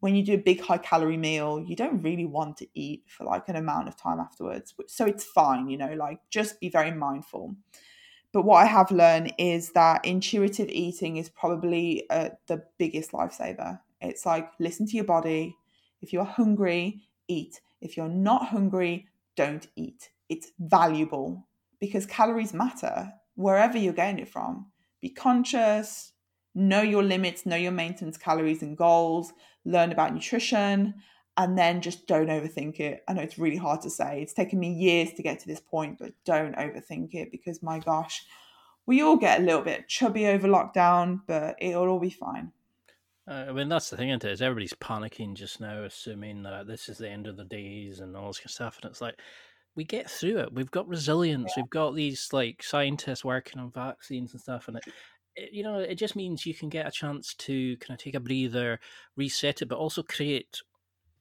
when 0.00 0.16
you 0.16 0.24
do 0.24 0.34
a 0.34 0.38
big 0.38 0.60
high 0.60 0.78
calorie 0.78 1.16
meal, 1.16 1.64
you 1.64 1.76
don't 1.76 2.02
really 2.02 2.26
want 2.26 2.56
to 2.56 2.66
eat 2.74 3.04
for 3.06 3.22
like 3.22 3.48
an 3.48 3.54
amount 3.54 3.86
of 3.86 3.96
time 3.96 4.18
afterwards. 4.18 4.74
So 4.88 5.06
it's 5.06 5.24
fine, 5.24 5.68
you 5.68 5.78
know, 5.78 5.94
like 5.94 6.18
just 6.28 6.58
be 6.58 6.68
very 6.68 6.90
mindful. 6.90 7.54
But 8.32 8.42
what 8.42 8.56
I 8.56 8.66
have 8.66 8.90
learned 8.90 9.34
is 9.38 9.70
that 9.72 10.04
intuitive 10.04 10.68
eating 10.70 11.18
is 11.18 11.28
probably 11.28 12.10
uh, 12.10 12.30
the 12.48 12.64
biggest 12.78 13.12
lifesaver. 13.12 13.78
It's 14.00 14.26
like 14.26 14.50
listen 14.58 14.86
to 14.88 14.96
your 14.96 15.04
body. 15.04 15.56
If 16.00 16.12
you're 16.12 16.24
hungry, 16.24 17.02
eat. 17.32 17.60
If 17.80 17.96
you're 17.96 18.08
not 18.08 18.48
hungry, 18.48 19.08
don't 19.36 19.66
eat. 19.76 20.10
It's 20.28 20.52
valuable 20.58 21.46
because 21.80 22.06
calories 22.06 22.54
matter 22.54 23.12
wherever 23.34 23.78
you're 23.78 23.92
getting 23.92 24.20
it 24.20 24.28
from. 24.28 24.66
Be 25.00 25.10
conscious, 25.10 26.12
know 26.54 26.82
your 26.82 27.02
limits, 27.02 27.46
know 27.46 27.56
your 27.56 27.72
maintenance 27.72 28.16
calories 28.16 28.62
and 28.62 28.76
goals, 28.76 29.32
learn 29.64 29.92
about 29.92 30.14
nutrition, 30.14 30.94
and 31.36 31.56
then 31.56 31.80
just 31.80 32.06
don't 32.06 32.28
overthink 32.28 32.78
it. 32.78 33.02
I 33.08 33.14
know 33.14 33.22
it's 33.22 33.38
really 33.38 33.56
hard 33.56 33.80
to 33.82 33.90
say. 33.90 34.20
It's 34.20 34.34
taken 34.34 34.58
me 34.58 34.72
years 34.72 35.12
to 35.14 35.22
get 35.22 35.40
to 35.40 35.48
this 35.48 35.60
point, 35.60 35.98
but 35.98 36.12
don't 36.24 36.56
overthink 36.56 37.14
it 37.14 37.30
because 37.32 37.62
my 37.62 37.78
gosh, 37.78 38.24
we 38.86 39.02
all 39.02 39.16
get 39.16 39.40
a 39.40 39.44
little 39.44 39.62
bit 39.62 39.88
chubby 39.88 40.26
over 40.26 40.46
lockdown, 40.46 41.22
but 41.26 41.56
it'll 41.58 41.88
all 41.88 42.00
be 42.00 42.10
fine. 42.10 42.52
Uh, 43.32 43.46
I 43.48 43.52
mean, 43.52 43.68
that's 43.68 43.88
the 43.88 43.96
thing, 43.96 44.10
isn't 44.10 44.24
it? 44.24 44.32
Is 44.32 44.42
everybody's 44.42 44.74
panicking 44.74 45.34
just 45.34 45.60
now, 45.60 45.84
assuming 45.84 46.42
that 46.42 46.66
this 46.66 46.88
is 46.88 46.98
the 46.98 47.08
end 47.08 47.26
of 47.26 47.36
the 47.36 47.44
days 47.44 48.00
and 48.00 48.14
all 48.16 48.26
this 48.26 48.38
kind 48.38 48.46
of 48.46 48.50
stuff. 48.50 48.78
And 48.82 48.90
it's 48.90 49.00
like, 49.00 49.18
we 49.74 49.84
get 49.84 50.10
through 50.10 50.38
it. 50.38 50.52
We've 50.52 50.70
got 50.70 50.88
resilience. 50.88 51.52
Yeah. 51.56 51.62
We've 51.62 51.70
got 51.70 51.94
these 51.94 52.28
like 52.32 52.62
scientists 52.62 53.24
working 53.24 53.58
on 53.58 53.70
vaccines 53.70 54.32
and 54.32 54.40
stuff. 54.40 54.68
And 54.68 54.76
it, 54.76 54.84
it, 55.34 55.52
you 55.52 55.62
know, 55.62 55.78
it 55.78 55.94
just 55.94 56.14
means 56.14 56.44
you 56.44 56.52
can 56.52 56.68
get 56.68 56.86
a 56.86 56.90
chance 56.90 57.32
to 57.34 57.76
kind 57.78 57.98
of 57.98 58.02
take 58.04 58.14
a 58.14 58.20
breather, 58.20 58.78
reset 59.16 59.62
it, 59.62 59.68
but 59.68 59.78
also 59.78 60.02
create 60.02 60.60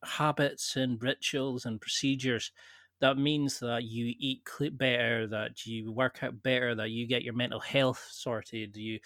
habits 0.03 0.76
and 0.76 1.01
rituals 1.01 1.66
and 1.66 1.80
procedures 1.80 2.51
that 3.01 3.18
means 3.18 3.59
that 3.59 3.84
you 3.84 4.14
eat 4.20 4.43
better, 4.78 5.28
that 5.28 5.66
you 5.66 5.91
work 5.91 6.20
out 6.22 6.41
better, 6.43 6.76
that 6.76 6.91
you 6.91 7.07
get 7.07 7.24
your 7.24 7.34
mental 7.34 7.59
health 7.59 8.07
sorted, 8.12 8.78
you 8.78 8.99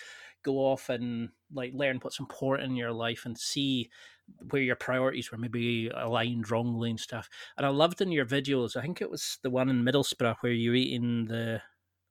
go 0.46 0.58
off 0.58 0.90
and 0.90 1.30
like 1.54 1.74
learn 1.74 2.00
what's 2.02 2.20
important 2.20 2.70
in 2.70 2.76
your 2.76 2.92
life 2.92 3.26
and 3.26 3.38
see 3.38 3.90
where 4.50 4.62
your 4.62 4.76
priorities 4.76 5.32
were 5.32 5.38
maybe 5.38 5.90
aligned 5.90 6.50
wrongly 6.50 6.92
and 6.92 7.00
stuff. 7.00 7.30
And 7.58 7.66
I 7.66 7.70
loved 7.70 8.02
in 8.02 8.12
your 8.12 8.26
videos, 8.26 8.78
I 8.78 8.82
think 8.82 9.02
it 9.02 9.10
was 9.10 9.40
the 9.42 9.50
one 9.50 9.70
in 9.70 9.84
Middlesbrough 9.84 10.38
where 10.42 10.52
you're 10.52 10.76
eating 10.76 11.26
the 11.26 11.62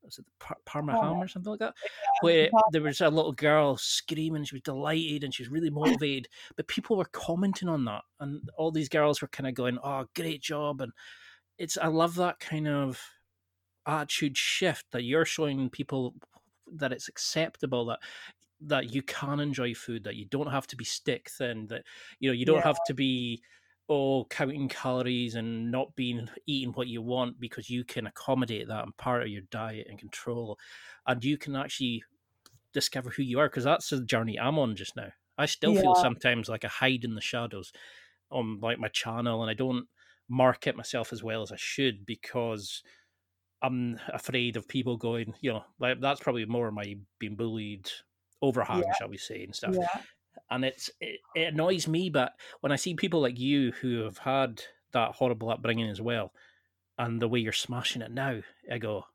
was 0.02 0.18
it 0.18 0.26
the 0.26 0.32
Par- 0.38 0.58
Parma 0.66 0.92
ham 0.92 1.16
or 1.16 1.28
something 1.28 1.50
like 1.50 1.60
that? 1.60 1.74
Where 2.20 2.50
there 2.72 2.82
was 2.82 3.00
a 3.00 3.08
little 3.08 3.32
girl 3.32 3.78
screaming, 3.78 4.44
she 4.44 4.56
was 4.56 4.62
delighted 4.62 5.24
and 5.24 5.34
she 5.34 5.42
was 5.42 5.50
really 5.50 5.70
motivated, 5.70 6.28
but 6.56 6.68
people 6.68 6.96
were 6.96 7.06
commenting 7.06 7.68
on 7.68 7.84
that, 7.86 8.02
and 8.20 8.48
all 8.58 8.70
these 8.70 8.90
girls 8.90 9.22
were 9.22 9.28
kind 9.28 9.46
of 9.46 9.54
going, 9.54 9.78
"Oh, 9.82 10.06
great 10.14 10.42
job!" 10.42 10.82
And 10.82 10.92
it's 11.58 11.78
I 11.78 11.86
love 11.86 12.16
that 12.16 12.38
kind 12.38 12.68
of 12.68 13.00
attitude 13.86 14.36
shift 14.36 14.86
that 14.92 15.04
you're 15.04 15.24
showing 15.24 15.70
people 15.70 16.14
that 16.72 16.92
it's 16.92 17.08
acceptable 17.08 17.86
that 17.86 17.98
that 18.60 18.94
you 18.94 19.02
can 19.02 19.40
enjoy 19.40 19.74
food 19.74 20.04
that 20.04 20.16
you 20.16 20.24
don't 20.26 20.50
have 20.50 20.66
to 20.66 20.76
be 20.76 20.84
stick 20.84 21.28
thin 21.30 21.66
that 21.68 21.82
you 22.18 22.28
know 22.28 22.34
you 22.34 22.46
don't 22.46 22.56
yeah. 22.56 22.62
have 22.62 22.78
to 22.86 22.94
be 22.94 23.42
oh 23.88 24.24
counting 24.30 24.68
calories 24.68 25.34
and 25.34 25.70
not 25.70 25.94
being 25.94 26.28
eating 26.46 26.72
what 26.72 26.86
you 26.86 27.02
want 27.02 27.38
because 27.38 27.68
you 27.68 27.84
can 27.84 28.06
accommodate 28.06 28.68
that 28.68 28.84
and 28.84 28.96
part 28.96 29.22
of 29.22 29.28
your 29.28 29.42
diet 29.50 29.86
and 29.88 29.98
control 29.98 30.58
and 31.06 31.22
you 31.24 31.36
can 31.36 31.54
actually 31.54 32.02
discover 32.72 33.10
who 33.10 33.22
you 33.22 33.38
are 33.38 33.48
because 33.48 33.64
that's 33.64 33.90
the 33.90 34.02
journey 34.04 34.38
i'm 34.40 34.58
on 34.58 34.74
just 34.74 34.96
now 34.96 35.08
i 35.36 35.44
still 35.44 35.74
yeah. 35.74 35.82
feel 35.82 35.94
sometimes 35.94 36.48
like 36.48 36.64
i 36.64 36.68
hide 36.68 37.04
in 37.04 37.14
the 37.14 37.20
shadows 37.20 37.72
on 38.30 38.58
like 38.60 38.78
my 38.78 38.88
channel 38.88 39.42
and 39.42 39.50
i 39.50 39.54
don't 39.54 39.86
market 40.28 40.76
myself 40.76 41.12
as 41.12 41.22
well 41.22 41.42
as 41.42 41.52
i 41.52 41.56
should 41.56 42.06
because 42.06 42.82
I'm 43.64 43.98
afraid 44.12 44.56
of 44.56 44.68
people 44.68 44.96
going, 44.96 45.34
you 45.40 45.52
know, 45.52 45.64
like 45.78 46.00
that's 46.00 46.20
probably 46.20 46.44
more 46.44 46.70
my 46.70 46.96
being 47.18 47.34
bullied 47.34 47.90
overhang, 48.42 48.82
Yeah. 48.82 48.92
shall 48.98 49.08
we 49.08 49.16
say, 49.16 49.42
and 49.44 49.54
stuff. 49.54 49.74
Yeah. 49.74 50.02
And 50.50 50.64
it's 50.64 50.90
it, 51.00 51.20
it 51.34 51.54
annoys 51.54 51.88
me, 51.88 52.10
but 52.10 52.32
when 52.60 52.72
I 52.72 52.76
see 52.76 52.94
people 52.94 53.20
like 53.22 53.38
you 53.38 53.72
who 53.72 54.02
have 54.02 54.18
had 54.18 54.62
that 54.92 55.12
horrible 55.12 55.48
upbringing 55.50 55.88
as 55.88 56.00
well, 56.00 56.32
and 56.98 57.20
the 57.20 57.28
way 57.28 57.40
you're 57.40 57.52
smashing 57.52 58.02
it 58.02 58.12
now, 58.12 58.40
I 58.70 58.78
go, 58.78 59.06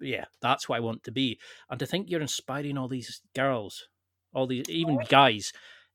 yeah, 0.00 0.26
that's 0.42 0.68
what 0.68 0.76
I 0.76 0.80
want 0.80 1.04
to 1.04 1.10
be. 1.12 1.38
And 1.70 1.80
to 1.80 1.86
think 1.86 2.10
you're 2.10 2.20
inspiring 2.20 2.76
all 2.76 2.88
these 2.88 3.22
girls, 3.34 3.88
all 4.34 4.46
these 4.46 4.66
oh, 4.68 4.72
even 4.72 4.98
guys, 5.08 5.52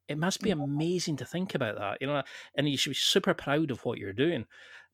it 0.08 0.18
must 0.18 0.42
be 0.42 0.50
amazing 0.50 1.18
to 1.18 1.26
think 1.26 1.56
about 1.56 1.78
that, 1.78 2.00
you 2.02 2.08
know. 2.08 2.24
And 2.56 2.68
you 2.68 2.78
should 2.78 2.92
be 2.92 2.96
super 2.96 3.34
proud 3.34 3.72
of 3.72 3.86
what 3.86 3.98
you're 3.98 4.12
doing. 4.14 4.46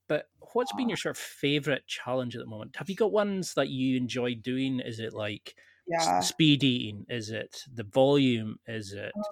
But 0.08 0.28
what's 0.52 0.72
been 0.72 0.88
your 0.88 0.96
sort 0.96 1.16
of 1.16 1.22
favorite 1.22 1.86
challenge 1.86 2.34
at 2.36 2.40
the 2.40 2.46
moment? 2.46 2.76
Have 2.76 2.90
you 2.90 2.96
got 2.96 3.12
ones 3.12 3.54
that 3.54 3.68
you 3.68 3.96
enjoy 3.96 4.34
doing? 4.34 4.80
Is 4.80 5.00
it 5.00 5.12
like 5.14 5.56
Yeah. 5.86 6.20
speed 6.22 6.64
eating? 6.64 7.06
Is 7.08 7.30
it 7.30 7.64
the 7.72 7.84
volume? 7.84 8.58
Is 8.66 8.92
it 8.92 9.14
Oh, 9.16 9.22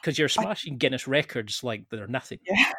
because 0.00 0.18
you're 0.18 0.28
I- 0.38 0.42
smashing 0.42 0.78
Guinness 0.78 1.06
records 1.08 1.62
like 1.64 1.88
they're 1.90 2.06
nothing? 2.06 2.38
Yeah. 2.46 2.72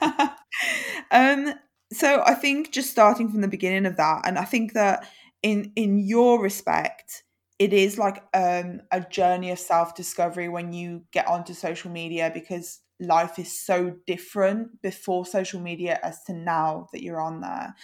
um, 1.10 1.54
so 1.92 2.22
I 2.26 2.34
think 2.34 2.72
just 2.72 2.90
starting 2.90 3.30
from 3.30 3.40
the 3.40 3.48
beginning 3.48 3.86
of 3.86 3.96
that, 3.96 4.22
and 4.26 4.38
I 4.38 4.44
think 4.44 4.72
that 4.72 5.08
in 5.42 5.72
in 5.76 5.98
your 5.98 6.40
respect, 6.42 7.22
it 7.58 7.72
is 7.72 7.98
like 7.98 8.22
um, 8.34 8.80
a 8.90 9.00
journey 9.00 9.50
of 9.50 9.58
self 9.58 9.94
discovery 9.94 10.48
when 10.48 10.72
you 10.72 11.04
get 11.12 11.26
onto 11.28 11.54
social 11.54 11.90
media 11.90 12.30
because 12.32 12.80
life 13.04 13.38
is 13.38 13.58
so 13.58 13.94
different 14.06 14.80
before 14.82 15.24
social 15.24 15.60
media 15.60 15.98
as 16.02 16.22
to 16.24 16.32
now 16.32 16.88
that 16.92 17.02
you're 17.02 17.20
on 17.20 17.40
there 17.40 17.74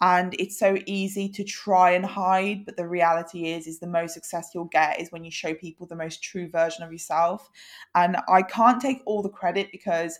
and 0.00 0.34
it's 0.38 0.58
so 0.58 0.78
easy 0.86 1.28
to 1.28 1.44
try 1.44 1.90
and 1.90 2.06
hide 2.06 2.64
but 2.64 2.76
the 2.76 2.86
reality 2.86 3.50
is 3.50 3.66
is 3.66 3.78
the 3.78 3.86
most 3.86 4.14
success 4.14 4.50
you'll 4.54 4.64
get 4.64 5.00
is 5.00 5.12
when 5.12 5.24
you 5.24 5.30
show 5.30 5.54
people 5.54 5.86
the 5.86 5.94
most 5.94 6.22
true 6.22 6.48
version 6.48 6.82
of 6.82 6.92
yourself 6.92 7.50
and 7.94 8.16
i 8.28 8.42
can't 8.42 8.80
take 8.80 9.02
all 9.06 9.22
the 9.22 9.28
credit 9.28 9.68
because 9.70 10.18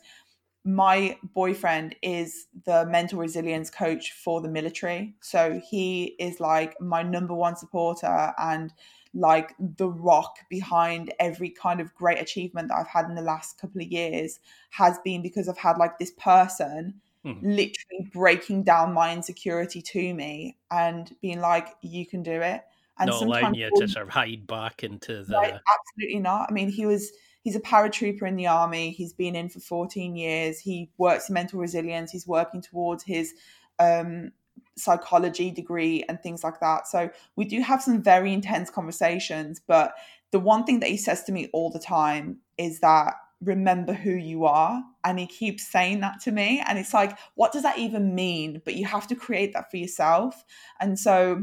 my 0.64 1.18
boyfriend 1.34 1.96
is 2.02 2.46
the 2.66 2.84
mental 2.86 3.18
resilience 3.18 3.70
coach 3.70 4.12
for 4.12 4.42
the 4.42 4.48
military. 4.48 5.14
So 5.22 5.60
he 5.68 6.16
is 6.18 6.38
like 6.38 6.78
my 6.80 7.02
number 7.02 7.34
one 7.34 7.56
supporter 7.56 8.32
and 8.38 8.72
like 9.12 9.54
the 9.58 9.88
rock 9.88 10.36
behind 10.48 11.12
every 11.18 11.50
kind 11.50 11.80
of 11.80 11.94
great 11.94 12.20
achievement 12.20 12.68
that 12.68 12.76
I've 12.78 12.86
had 12.86 13.06
in 13.06 13.14
the 13.16 13.22
last 13.22 13.58
couple 13.60 13.80
of 13.80 13.88
years 13.88 14.38
has 14.70 14.98
been 15.04 15.22
because 15.22 15.48
I've 15.48 15.58
had 15.58 15.78
like 15.78 15.98
this 15.98 16.12
person 16.12 17.00
Mhm. 17.24 17.42
literally 17.42 18.08
breaking 18.12 18.62
down 18.64 18.92
my 18.92 19.12
insecurity 19.12 19.80
to 19.82 20.14
me 20.14 20.58
and 20.70 21.14
being 21.22 21.40
like, 21.40 21.68
you 21.80 22.06
can 22.06 22.22
do 22.22 22.40
it. 22.40 22.62
And 22.98 23.12
Not 23.12 23.22
allowing 23.22 23.52
sometimes 23.52 23.54
you 23.54 23.70
to 23.72 23.86
sort 23.88 24.04
of 24.04 24.14
hide 24.14 24.46
back 24.46 24.82
into 24.84 25.22
the. 25.24 25.36
Right, 25.36 25.52
absolutely 25.78 26.20
not. 26.20 26.50
I 26.50 26.52
mean, 26.52 26.70
he 26.70 26.86
was 26.86 27.12
he's 27.42 27.56
a 27.56 27.60
paratrooper 27.60 28.26
in 28.26 28.36
the 28.36 28.46
army. 28.48 28.90
He's 28.90 29.12
been 29.12 29.36
in 29.36 29.48
for 29.48 29.60
14 29.60 30.16
years. 30.16 30.58
He 30.60 30.90
works 30.98 31.28
in 31.28 31.34
mental 31.34 31.60
resilience. 31.60 32.10
He's 32.10 32.26
working 32.26 32.60
towards 32.62 33.04
his 33.04 33.34
um, 33.78 34.32
psychology 34.80 35.50
degree 35.50 36.04
and 36.08 36.20
things 36.22 36.42
like 36.42 36.60
that. 36.60 36.88
So 36.88 37.10
we 37.36 37.44
do 37.44 37.60
have 37.60 37.82
some 37.82 38.02
very 38.02 38.32
intense 38.32 38.70
conversations. 38.70 39.60
But 39.66 39.94
the 40.30 40.40
one 40.40 40.64
thing 40.64 40.80
that 40.80 40.90
he 40.90 40.96
says 40.96 41.24
to 41.24 41.32
me 41.32 41.48
all 41.52 41.70
the 41.70 41.78
time 41.78 42.38
is 42.58 42.80
that 42.80 43.14
remember 43.42 43.94
who 43.94 44.12
you 44.12 44.44
are 44.44 44.82
and 45.04 45.18
he 45.18 45.26
keeps 45.26 45.66
saying 45.66 46.00
that 46.00 46.20
to 46.20 46.30
me 46.30 46.62
and 46.66 46.78
it's 46.78 46.92
like 46.92 47.16
what 47.36 47.52
does 47.52 47.62
that 47.62 47.78
even 47.78 48.14
mean 48.14 48.60
but 48.66 48.74
you 48.74 48.84
have 48.84 49.06
to 49.06 49.14
create 49.14 49.54
that 49.54 49.70
for 49.70 49.78
yourself 49.78 50.44
and 50.78 50.98
so 50.98 51.42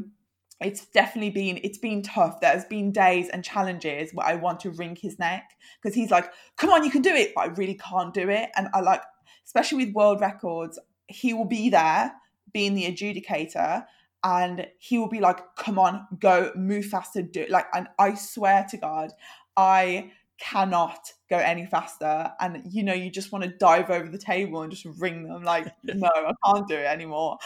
it's 0.61 0.85
definitely 0.87 1.31
been 1.31 1.59
it's 1.63 1.79
been 1.79 2.03
tough 2.03 2.39
there's 2.39 2.65
been 2.65 2.91
days 2.91 3.29
and 3.29 3.43
challenges 3.43 4.13
where 4.13 4.27
i 4.27 4.35
want 4.35 4.59
to 4.59 4.69
wring 4.71 4.95
his 4.95 5.17
neck 5.17 5.57
because 5.81 5.95
he's 5.95 6.11
like 6.11 6.31
come 6.55 6.69
on 6.69 6.83
you 6.83 6.91
can 6.91 7.01
do 7.01 7.13
it 7.13 7.31
but 7.33 7.41
i 7.41 7.47
really 7.53 7.75
can't 7.75 8.13
do 8.13 8.29
it 8.29 8.49
and 8.55 8.67
i 8.75 8.79
like 8.79 9.01
especially 9.43 9.83
with 9.83 9.95
world 9.95 10.21
records 10.21 10.77
he 11.07 11.33
will 11.33 11.45
be 11.45 11.67
there 11.69 12.13
being 12.53 12.73
the 12.73 12.85
adjudicator 12.85 13.85
and 14.23 14.67
he 14.79 14.97
will 14.97 15.09
be 15.09 15.19
like 15.19 15.55
come 15.55 15.77
on 15.77 16.05
go 16.19 16.51
move 16.55 16.85
faster 16.85 17.21
do 17.21 17.41
it. 17.41 17.49
Like 17.51 17.67
and 17.73 17.87
i 17.99 18.15
swear 18.15 18.65
to 18.69 18.77
god 18.77 19.11
i 19.55 20.11
cannot 20.39 21.11
go 21.29 21.37
any 21.37 21.65
faster 21.65 22.31
and 22.39 22.61
you 22.69 22.83
know 22.83 22.93
you 22.93 23.09
just 23.09 23.31
want 23.31 23.43
to 23.43 23.49
dive 23.49 23.89
over 23.89 24.07
the 24.07 24.17
table 24.17 24.61
and 24.61 24.71
just 24.71 24.85
ring 24.99 25.27
them 25.27 25.43
like 25.43 25.67
no 25.83 26.09
i 26.15 26.31
can't 26.45 26.67
do 26.67 26.75
it 26.75 26.85
anymore. 26.85 27.37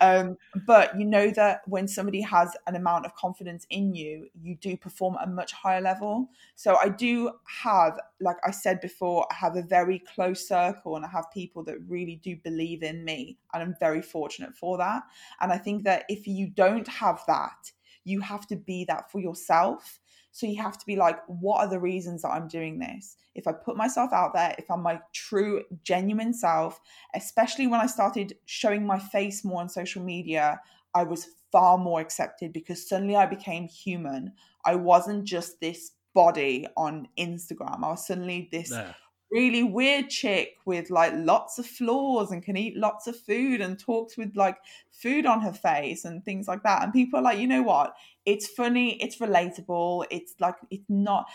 Um, 0.00 0.36
but 0.66 0.98
you 0.98 1.04
know 1.04 1.30
that 1.30 1.60
when 1.66 1.86
somebody 1.86 2.20
has 2.22 2.56
an 2.66 2.74
amount 2.74 3.06
of 3.06 3.14
confidence 3.14 3.66
in 3.70 3.94
you 3.94 4.28
you 4.40 4.56
do 4.56 4.76
perform 4.76 5.16
at 5.20 5.28
a 5.28 5.30
much 5.30 5.52
higher 5.52 5.80
level. 5.80 6.28
So 6.56 6.76
i 6.76 6.88
do 6.88 7.30
have 7.62 7.98
like 8.20 8.36
i 8.44 8.50
said 8.50 8.80
before 8.80 9.26
i 9.30 9.34
have 9.34 9.56
a 9.56 9.62
very 9.62 10.02
close 10.14 10.46
circle 10.46 10.96
and 10.96 11.04
i 11.04 11.08
have 11.08 11.26
people 11.32 11.62
that 11.64 11.76
really 11.88 12.16
do 12.16 12.36
believe 12.36 12.82
in 12.82 13.04
me 13.04 13.38
and 13.54 13.62
i'm 13.62 13.76
very 13.78 14.02
fortunate 14.02 14.56
for 14.56 14.76
that. 14.78 15.02
And 15.40 15.52
i 15.52 15.58
think 15.58 15.84
that 15.84 16.04
if 16.08 16.26
you 16.26 16.48
don't 16.48 16.88
have 16.88 17.22
that 17.26 17.72
you 18.04 18.20
have 18.20 18.46
to 18.48 18.56
be 18.56 18.84
that 18.86 19.10
for 19.10 19.20
yourself 19.20 20.00
so 20.32 20.46
you 20.46 20.62
have 20.62 20.78
to 20.78 20.86
be 20.86 20.96
like, 20.96 21.18
what 21.26 21.60
are 21.60 21.68
the 21.68 21.80
reasons 21.80 22.22
that 22.22 22.30
I'm 22.30 22.48
doing 22.48 22.78
this? 22.78 23.16
If 23.34 23.46
I 23.46 23.52
put 23.52 23.76
myself 23.76 24.12
out 24.12 24.32
there, 24.34 24.54
if 24.58 24.70
I'm 24.70 24.82
my 24.82 25.00
true, 25.12 25.62
genuine 25.82 26.32
self, 26.32 26.80
especially 27.14 27.66
when 27.66 27.80
I 27.80 27.86
started 27.86 28.36
showing 28.46 28.86
my 28.86 28.98
face 28.98 29.44
more 29.44 29.60
on 29.60 29.68
social 29.68 30.02
media, 30.02 30.60
I 30.94 31.04
was 31.04 31.28
far 31.50 31.78
more 31.78 32.00
accepted 32.00 32.52
because 32.52 32.88
suddenly 32.88 33.16
I 33.16 33.26
became 33.26 33.68
human. 33.68 34.32
I 34.64 34.76
wasn't 34.76 35.24
just 35.24 35.60
this 35.60 35.92
body 36.14 36.66
on 36.76 37.08
Instagram. 37.18 37.84
I 37.84 37.90
was 37.90 38.06
suddenly 38.06 38.48
this 38.52 38.70
Yeah. 38.70 38.94
Really 39.30 39.62
weird 39.62 40.10
chick 40.10 40.56
with 40.64 40.90
like 40.90 41.12
lots 41.14 41.58
of 41.58 41.66
flaws 41.66 42.32
and 42.32 42.42
can 42.42 42.56
eat 42.56 42.76
lots 42.76 43.06
of 43.06 43.16
food 43.16 43.60
and 43.60 43.78
talks 43.78 44.16
with 44.16 44.34
like 44.36 44.58
food 44.90 45.26
on 45.26 45.40
her 45.40 45.52
face 45.52 46.04
and 46.04 46.24
things 46.24 46.48
like 46.48 46.62
that. 46.64 46.82
And 46.82 46.92
people 46.92 47.18
are 47.20 47.22
like, 47.22 47.38
you 47.38 47.46
know 47.46 47.62
what? 47.62 47.94
It's 48.26 48.46
funny, 48.48 49.00
it's 49.02 49.18
relatable, 49.18 50.06
it's 50.10 50.34
like, 50.40 50.56
it's 50.70 50.88
not 50.88 51.26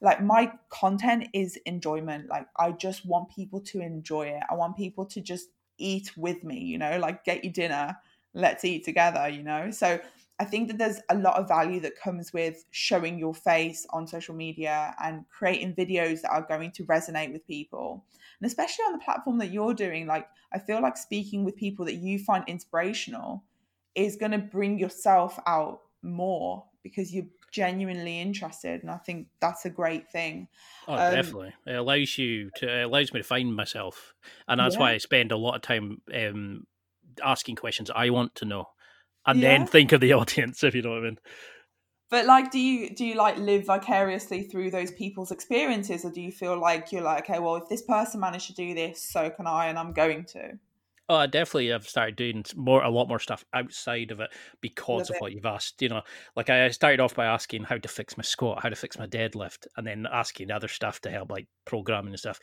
like 0.00 0.22
my 0.22 0.52
content 0.68 1.28
is 1.32 1.56
enjoyment. 1.64 2.28
Like, 2.28 2.48
I 2.58 2.72
just 2.72 3.06
want 3.06 3.30
people 3.30 3.60
to 3.62 3.80
enjoy 3.80 4.26
it. 4.26 4.42
I 4.50 4.54
want 4.54 4.76
people 4.76 5.06
to 5.06 5.20
just 5.20 5.48
eat 5.78 6.16
with 6.16 6.44
me, 6.44 6.58
you 6.58 6.78
know, 6.78 6.98
like 6.98 7.24
get 7.24 7.44
your 7.44 7.52
dinner, 7.52 7.96
let's 8.34 8.64
eat 8.64 8.84
together, 8.84 9.28
you 9.28 9.42
know? 9.42 9.70
So, 9.70 10.00
I 10.40 10.44
think 10.44 10.68
that 10.68 10.78
there's 10.78 11.00
a 11.08 11.14
lot 11.16 11.38
of 11.38 11.46
value 11.46 11.78
that 11.80 11.96
comes 11.96 12.32
with 12.32 12.64
showing 12.72 13.18
your 13.18 13.34
face 13.34 13.86
on 13.90 14.06
social 14.08 14.34
media 14.34 14.94
and 15.02 15.28
creating 15.28 15.74
videos 15.76 16.22
that 16.22 16.32
are 16.32 16.42
going 16.42 16.72
to 16.72 16.84
resonate 16.86 17.32
with 17.32 17.46
people. 17.46 18.04
And 18.40 18.46
especially 18.46 18.84
on 18.86 18.92
the 18.92 18.98
platform 19.04 19.38
that 19.38 19.50
you're 19.52 19.74
doing, 19.74 20.06
like 20.06 20.28
I 20.52 20.58
feel 20.58 20.82
like 20.82 20.96
speaking 20.96 21.44
with 21.44 21.56
people 21.56 21.84
that 21.84 21.94
you 21.94 22.18
find 22.18 22.44
inspirational 22.48 23.44
is 23.94 24.16
going 24.16 24.32
to 24.32 24.38
bring 24.38 24.78
yourself 24.78 25.38
out 25.46 25.82
more 26.02 26.66
because 26.82 27.14
you're 27.14 27.26
genuinely 27.52 28.20
interested. 28.20 28.82
And 28.82 28.90
I 28.90 28.98
think 28.98 29.28
that's 29.40 29.64
a 29.64 29.70
great 29.70 30.10
thing. 30.10 30.48
Oh, 30.86 31.00
Um, 31.00 31.02
definitely. 31.02 31.54
It 31.66 31.74
allows 31.76 32.18
you 32.18 32.50
to 32.52 32.68
it 32.68 32.84
allows 32.84 33.12
me 33.12 33.20
to 33.20 33.24
find 33.24 33.54
myself, 33.54 34.14
and 34.46 34.60
that's 34.60 34.78
Yeah. 34.78 34.78
why 34.78 34.92
I 34.92 34.98
spend 34.98 35.32
a 35.32 35.36
lot 35.36 35.56
of 35.56 35.62
time 35.62 36.02
um, 36.12 36.66
asking 37.22 37.56
questions 37.56 37.90
I 37.90 38.10
want 38.10 38.34
to 38.36 38.44
know, 38.44 38.66
and 39.26 39.42
Yeah. 39.42 39.52
then 39.58 39.66
think 39.66 39.92
of 39.92 40.00
the 40.00 40.12
audience. 40.14 40.62
If 40.64 40.74
you 40.74 40.82
know 40.82 40.90
what 40.90 40.98
I 40.98 41.02
mean. 41.02 41.18
But 42.10 42.26
like, 42.26 42.50
do 42.50 42.58
you 42.58 42.94
do 42.94 43.04
you 43.04 43.14
like 43.14 43.36
live 43.36 43.66
vicariously 43.66 44.44
through 44.44 44.70
those 44.70 44.90
people's 44.92 45.30
experiences, 45.30 46.04
or 46.04 46.10
do 46.10 46.20
you 46.22 46.32
feel 46.32 46.58
like 46.58 46.92
you're 46.92 47.02
like, 47.02 47.24
okay, 47.28 47.38
well, 47.40 47.56
if 47.56 47.68
this 47.68 47.82
person 47.82 48.20
managed 48.20 48.46
to 48.46 48.54
do 48.54 48.74
this, 48.74 49.02
so 49.02 49.28
can 49.30 49.46
I, 49.46 49.66
and 49.66 49.78
I'm 49.78 49.92
going 49.92 50.24
to. 50.26 50.58
Oh, 51.06 51.16
I 51.16 51.26
definitely 51.26 51.68
have 51.68 51.86
started 51.86 52.16
doing 52.16 52.44
more, 52.56 52.82
a 52.82 52.88
lot 52.88 53.08
more 53.08 53.18
stuff 53.18 53.44
outside 53.52 54.10
of 54.10 54.20
it 54.20 54.30
because 54.62 55.00
Love 55.00 55.10
of 55.10 55.16
it. 55.16 55.20
what 55.20 55.32
you've 55.32 55.44
asked. 55.44 55.82
You 55.82 55.90
know, 55.90 56.02
like 56.34 56.48
I 56.48 56.70
started 56.70 56.98
off 57.00 57.14
by 57.14 57.26
asking 57.26 57.64
how 57.64 57.76
to 57.76 57.88
fix 57.88 58.16
my 58.16 58.22
squat, 58.22 58.62
how 58.62 58.70
to 58.70 58.76
fix 58.76 58.98
my 58.98 59.06
deadlift, 59.06 59.66
and 59.76 59.86
then 59.86 60.06
asking 60.10 60.50
other 60.50 60.68
stuff 60.68 61.00
to 61.02 61.10
help, 61.10 61.30
like 61.30 61.46
programming 61.66 62.14
and 62.14 62.18
stuff. 62.18 62.40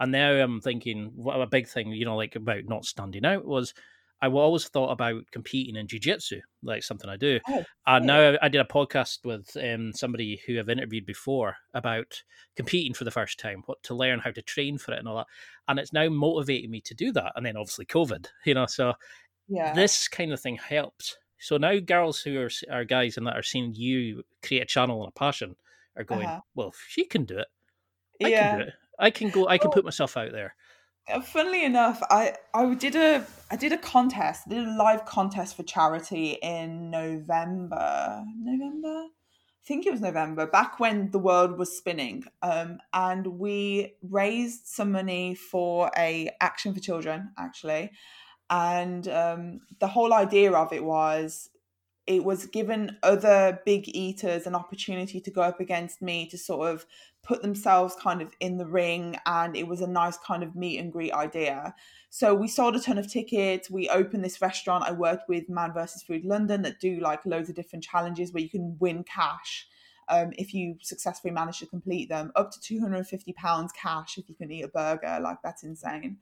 And 0.00 0.10
now 0.10 0.32
I'm 0.32 0.60
thinking, 0.60 1.12
what 1.14 1.40
a 1.40 1.46
big 1.46 1.68
thing, 1.68 1.92
you 1.92 2.04
know, 2.04 2.16
like 2.16 2.34
about 2.34 2.64
not 2.64 2.84
standing 2.84 3.24
out 3.24 3.44
was 3.44 3.74
I 4.22 4.28
always 4.28 4.68
thought 4.68 4.90
about 4.90 5.22
competing 5.32 5.76
in 5.76 5.86
jiu-jitsu, 5.88 6.40
like 6.62 6.82
something 6.82 7.08
I 7.08 7.16
do. 7.16 7.40
Oh, 7.48 7.64
And 7.86 8.04
yeah. 8.06 8.30
now 8.32 8.38
I 8.42 8.48
did 8.48 8.60
a 8.60 8.64
podcast 8.64 9.24
with 9.24 9.56
um, 9.56 9.92
somebody 9.92 10.40
who 10.46 10.58
I've 10.58 10.68
interviewed 10.68 11.06
before 11.06 11.56
about 11.74 12.22
competing 12.56 12.92
for 12.94 13.04
the 13.04 13.10
first 13.10 13.38
time, 13.38 13.62
what 13.66 13.82
to 13.84 13.94
learn, 13.94 14.18
how 14.18 14.30
to 14.30 14.42
train 14.42 14.76
for 14.78 14.92
it, 14.92 14.98
and 14.98 15.08
all 15.08 15.16
that. 15.16 15.26
And 15.68 15.78
it's 15.78 15.92
now 15.92 16.08
motivating 16.08 16.70
me 16.70 16.80
to 16.82 16.94
do 16.94 17.12
that. 17.12 17.32
And 17.36 17.46
then 17.46 17.56
obviously 17.56 17.86
COVID, 17.86 18.26
you 18.44 18.54
know, 18.54 18.66
so 18.66 18.94
Yeah. 19.48 19.72
this 19.74 20.06
kind 20.08 20.32
of 20.32 20.40
thing 20.40 20.56
helps. 20.56 21.16
So 21.38 21.56
now 21.56 21.78
girls 21.78 22.20
who 22.20 22.38
are, 22.40 22.50
are 22.70 22.84
guys 22.84 23.16
and 23.16 23.26
that 23.26 23.36
are 23.36 23.42
seeing 23.42 23.74
you 23.74 24.22
create 24.42 24.62
a 24.62 24.66
channel 24.66 25.02
and 25.02 25.08
a 25.08 25.18
passion 25.18 25.56
are 25.96 26.04
going, 26.04 26.26
Uh-huh. 26.28 26.40
well, 26.54 26.68
if 26.68 26.84
she 26.88 27.06
can 27.06 27.24
do 27.24 27.38
it, 27.38 27.48
I 28.22 28.28
yeah. 28.28 28.50
can 28.50 28.58
do 28.58 28.64
it. 28.66 28.74
I 28.98 29.10
can 29.10 29.30
go. 29.30 29.48
I 29.48 29.56
can 29.56 29.70
put 29.70 29.84
myself 29.86 30.18
out 30.18 30.30
there. 30.32 30.54
Funnily 31.24 31.64
enough, 31.64 32.02
I 32.10 32.34
I 32.54 32.74
did 32.74 32.96
a 32.96 33.26
I 33.50 33.56
did 33.56 33.72
a 33.72 33.78
contest, 33.78 34.48
did 34.48 34.66
a 34.66 34.76
live 34.76 35.04
contest 35.04 35.56
for 35.56 35.62
charity 35.62 36.38
in 36.42 36.90
November. 36.90 38.24
November, 38.38 39.06
I 39.06 39.64
think 39.66 39.86
it 39.86 39.92
was 39.92 40.00
November, 40.00 40.46
back 40.46 40.78
when 40.78 41.10
the 41.10 41.18
world 41.18 41.58
was 41.58 41.76
spinning. 41.76 42.24
Um, 42.42 42.78
and 42.92 43.26
we 43.26 43.94
raised 44.02 44.66
some 44.66 44.92
money 44.92 45.34
for 45.34 45.90
a 45.96 46.30
Action 46.40 46.74
for 46.74 46.80
Children, 46.80 47.32
actually. 47.38 47.90
And 48.48 49.06
um, 49.08 49.60
the 49.78 49.88
whole 49.88 50.12
idea 50.12 50.52
of 50.52 50.72
it 50.72 50.84
was 50.84 51.50
it 52.10 52.24
was 52.24 52.46
given 52.46 52.96
other 53.04 53.60
big 53.64 53.86
eaters 53.86 54.44
an 54.44 54.56
opportunity 54.56 55.20
to 55.20 55.30
go 55.30 55.42
up 55.42 55.60
against 55.60 56.02
me 56.02 56.26
to 56.26 56.36
sort 56.36 56.68
of 56.68 56.84
put 57.22 57.40
themselves 57.40 57.94
kind 58.02 58.20
of 58.20 58.34
in 58.40 58.58
the 58.58 58.66
ring 58.66 59.16
and 59.26 59.56
it 59.56 59.68
was 59.68 59.80
a 59.80 59.86
nice 59.86 60.16
kind 60.18 60.42
of 60.42 60.56
meet 60.56 60.78
and 60.78 60.92
greet 60.92 61.12
idea. 61.12 61.72
So 62.08 62.34
we 62.34 62.48
sold 62.48 62.74
a 62.74 62.80
ton 62.80 62.98
of 62.98 63.08
tickets. 63.08 63.70
We 63.70 63.88
opened 63.88 64.24
this 64.24 64.42
restaurant. 64.42 64.88
I 64.88 64.90
worked 64.90 65.28
with 65.28 65.48
man 65.48 65.72
versus 65.72 66.02
food 66.02 66.24
london 66.24 66.62
that 66.62 66.80
do 66.80 66.98
like 66.98 67.24
loads 67.24 67.48
of 67.48 67.54
different 67.54 67.84
challenges 67.84 68.32
where 68.32 68.42
you 68.42 68.50
can 68.50 68.76
win 68.80 69.04
cash 69.04 69.68
um, 70.08 70.32
if 70.36 70.52
you 70.52 70.78
successfully 70.82 71.32
manage 71.32 71.60
to 71.60 71.66
complete 71.66 72.08
them. 72.08 72.32
Up 72.34 72.50
to 72.50 72.60
250 72.60 73.32
pounds 73.34 73.70
cash 73.80 74.18
if 74.18 74.28
you 74.28 74.34
can 74.34 74.50
eat 74.50 74.62
a 74.62 74.68
burger. 74.68 75.20
Like 75.22 75.38
that's 75.44 75.62
insane 75.62 76.16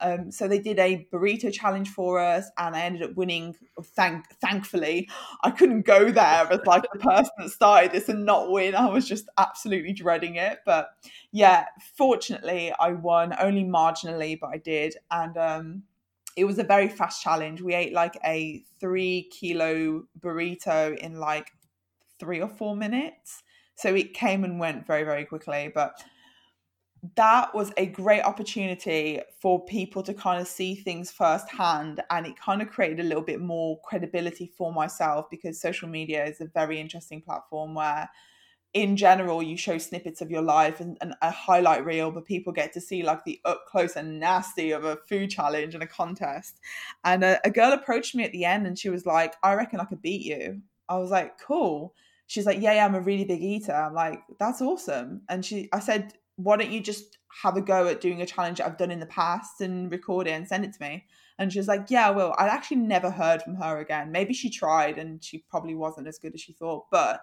um, 0.00 0.30
so 0.30 0.48
they 0.48 0.58
did 0.58 0.78
a 0.78 1.06
burrito 1.12 1.52
challenge 1.52 1.90
for 1.90 2.18
us, 2.18 2.50
and 2.58 2.74
I 2.74 2.82
ended 2.82 3.02
up 3.02 3.16
winning. 3.16 3.54
Thank, 3.82 4.24
thankfully, 4.40 5.08
I 5.42 5.50
couldn't 5.50 5.82
go 5.82 6.10
there 6.10 6.46
as 6.50 6.60
like 6.66 6.84
the 6.92 6.98
person 6.98 7.32
that 7.38 7.50
started 7.50 7.92
this 7.92 8.08
and 8.08 8.24
not 8.24 8.50
win. 8.50 8.74
I 8.74 8.88
was 8.88 9.06
just 9.06 9.28
absolutely 9.38 9.92
dreading 9.92 10.36
it. 10.36 10.60
But 10.64 10.90
yeah, 11.32 11.66
fortunately, 11.96 12.72
I 12.78 12.92
won 12.92 13.34
only 13.38 13.64
marginally, 13.64 14.38
but 14.40 14.48
I 14.48 14.58
did, 14.58 14.96
and 15.10 15.36
um, 15.36 15.82
it 16.36 16.44
was 16.44 16.58
a 16.58 16.64
very 16.64 16.88
fast 16.88 17.22
challenge. 17.22 17.60
We 17.60 17.74
ate 17.74 17.92
like 17.92 18.18
a 18.24 18.64
three 18.80 19.28
kilo 19.30 20.04
burrito 20.18 20.96
in 20.96 21.20
like 21.20 21.52
three 22.18 22.40
or 22.40 22.48
four 22.48 22.76
minutes, 22.76 23.42
so 23.74 23.94
it 23.94 24.14
came 24.14 24.44
and 24.44 24.58
went 24.58 24.86
very 24.86 25.04
very 25.04 25.24
quickly, 25.24 25.70
but 25.74 25.94
that 27.16 27.54
was 27.54 27.72
a 27.76 27.86
great 27.86 28.22
opportunity 28.22 29.20
for 29.40 29.64
people 29.64 30.02
to 30.02 30.12
kind 30.12 30.40
of 30.40 30.46
see 30.46 30.74
things 30.74 31.10
firsthand 31.10 32.02
and 32.10 32.26
it 32.26 32.38
kind 32.38 32.60
of 32.60 32.68
created 32.68 33.00
a 33.00 33.04
little 33.04 33.22
bit 33.22 33.40
more 33.40 33.80
credibility 33.82 34.46
for 34.46 34.72
myself 34.72 35.26
because 35.30 35.60
social 35.60 35.88
media 35.88 36.24
is 36.24 36.40
a 36.40 36.46
very 36.46 36.78
interesting 36.78 37.22
platform 37.22 37.74
where 37.74 38.08
in 38.72 38.96
general 38.96 39.42
you 39.42 39.56
show 39.56 39.78
snippets 39.78 40.20
of 40.20 40.30
your 40.30 40.42
life 40.42 40.80
and, 40.80 40.96
and, 41.00 41.14
a 41.22 41.30
highlight 41.30 41.84
reel 41.84 42.10
but 42.10 42.24
people 42.24 42.52
get 42.52 42.72
to 42.72 42.80
see 42.80 43.02
like 43.02 43.24
the 43.24 43.40
up 43.44 43.64
close 43.66 43.96
and 43.96 44.20
nasty 44.20 44.70
of 44.70 44.84
a 44.84 44.96
food 45.08 45.28
challenge 45.28 45.74
and 45.74 45.82
a 45.82 45.86
contest. 45.86 46.60
And 47.04 47.24
a, 47.24 47.40
a 47.44 47.50
girl 47.50 47.72
approached 47.72 48.14
me 48.14 48.24
at 48.24 48.32
the 48.32 48.44
end 48.44 48.66
and 48.66 48.78
she 48.78 48.90
was 48.90 49.06
like 49.06 49.34
i 49.42 49.54
reckon 49.54 49.80
i 49.80 49.84
could 49.84 50.02
beat 50.02 50.22
you. 50.22 50.60
I 50.88 50.98
was 50.98 51.10
like 51.10 51.38
cool. 51.38 51.94
She's 52.26 52.46
like 52.46 52.60
yeah, 52.60 52.74
yeah 52.74 52.84
i'm 52.84 52.94
a 52.94 53.00
really 53.00 53.24
big 53.24 53.42
eater. 53.42 53.74
I'm 53.74 53.94
like 53.94 54.22
that's 54.38 54.60
awesome. 54.60 55.22
And 55.28 55.44
she 55.44 55.68
i 55.72 55.80
said 55.80 56.14
why 56.42 56.56
don't 56.56 56.70
you 56.70 56.80
just 56.80 57.18
have 57.42 57.56
a 57.56 57.60
go 57.60 57.86
at 57.86 58.00
doing 58.00 58.22
a 58.22 58.26
challenge 58.26 58.60
I've 58.60 58.76
done 58.76 58.90
in 58.90 59.00
the 59.00 59.06
past 59.06 59.60
and 59.60 59.90
record 59.90 60.26
it 60.26 60.32
and 60.32 60.46
send 60.46 60.64
it 60.64 60.72
to 60.74 60.82
me? 60.82 61.06
And 61.38 61.52
she 61.52 61.58
was 61.58 61.68
like, 61.68 61.90
Yeah, 61.90 62.10
well, 62.10 62.34
I'd 62.38 62.50
actually 62.50 62.78
never 62.78 63.10
heard 63.10 63.42
from 63.42 63.54
her 63.56 63.78
again. 63.78 64.12
Maybe 64.12 64.34
she 64.34 64.50
tried 64.50 64.98
and 64.98 65.22
she 65.22 65.44
probably 65.48 65.74
wasn't 65.74 66.08
as 66.08 66.18
good 66.18 66.34
as 66.34 66.40
she 66.40 66.52
thought. 66.52 66.86
But 66.90 67.22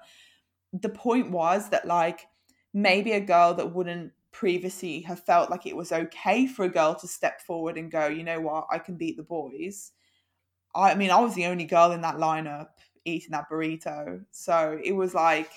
the 0.74 0.90
point 0.90 1.32
was 1.32 1.70
that, 1.70 1.88
like, 1.88 2.28
maybe 2.74 3.14
a 3.14 3.20
girl 3.20 3.54
that 3.54 3.74
wouldn't 3.74 4.12
previously 4.32 5.02
have 5.02 5.24
felt 5.24 5.50
like 5.50 5.66
it 5.66 5.76
was 5.76 5.92
okay 5.92 6.46
for 6.46 6.66
a 6.66 6.70
girl 6.70 6.94
to 6.96 7.08
step 7.08 7.42
forward 7.42 7.78
and 7.78 7.92
go, 7.92 8.08
you 8.08 8.24
know 8.24 8.40
what, 8.40 8.68
I 8.70 8.78
can 8.78 8.96
beat 8.96 9.18
the 9.18 9.24
boys. 9.24 9.92
I 10.76 10.94
mean, 10.96 11.10
I 11.10 11.20
was 11.20 11.34
the 11.34 11.48
only 11.48 11.66
girl 11.66 11.92
in 11.92 12.02
that 12.02 12.18
lineup 12.18 12.68
eating 13.06 13.32
that 13.32 13.50
burrito. 13.50 14.24
So 14.32 14.80
it 14.84 14.92
was 14.92 15.14
like, 15.14 15.50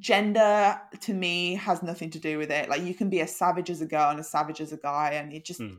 gender 0.00 0.80
to 1.00 1.14
me 1.14 1.54
has 1.54 1.82
nothing 1.82 2.10
to 2.10 2.18
do 2.18 2.38
with 2.38 2.50
it. 2.50 2.68
Like 2.68 2.82
you 2.82 2.94
can 2.94 3.10
be 3.10 3.20
as 3.20 3.34
savage 3.34 3.70
as 3.70 3.80
a 3.80 3.86
girl 3.86 4.10
and 4.10 4.20
as 4.20 4.30
savage 4.30 4.60
as 4.60 4.72
a 4.72 4.76
guy, 4.76 5.12
and 5.12 5.32
it 5.32 5.44
just 5.44 5.60
mm. 5.60 5.76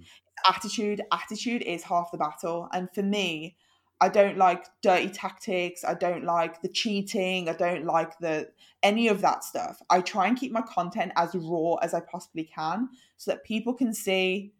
attitude. 0.48 1.02
Attitude 1.12 1.62
is 1.62 1.84
half 1.84 2.12
the 2.12 2.18
battle. 2.18 2.68
And 2.72 2.90
for 2.94 3.04
me, 3.04 3.56
I 4.02 4.10
don't 4.10 4.38
like 4.38 4.66
dirty 4.82 5.10
tactics. 5.10 5.84
I 5.86 5.94
don't 5.94 6.26
like 6.26 6.62
the 6.62 6.68
cheating. 6.68 7.48
I 7.48 7.54
don't 7.54 7.86
like 7.86 8.18
the 8.20 8.50
any 8.82 9.08
of 9.08 9.22
that 9.22 9.44
stuff. 9.44 9.82
I 9.90 10.02
try 10.02 10.28
and 10.28 10.38
keep 10.38 10.52
my 10.52 10.62
content 10.62 11.14
as 11.16 11.36
raw 11.36 11.76
as 11.76 11.94
I 11.94 12.02
possibly 12.02 12.44
can, 12.44 12.90
so 13.18 13.32
that 13.32 13.44
people 13.44 13.74
can 13.74 13.94
see 13.94 14.54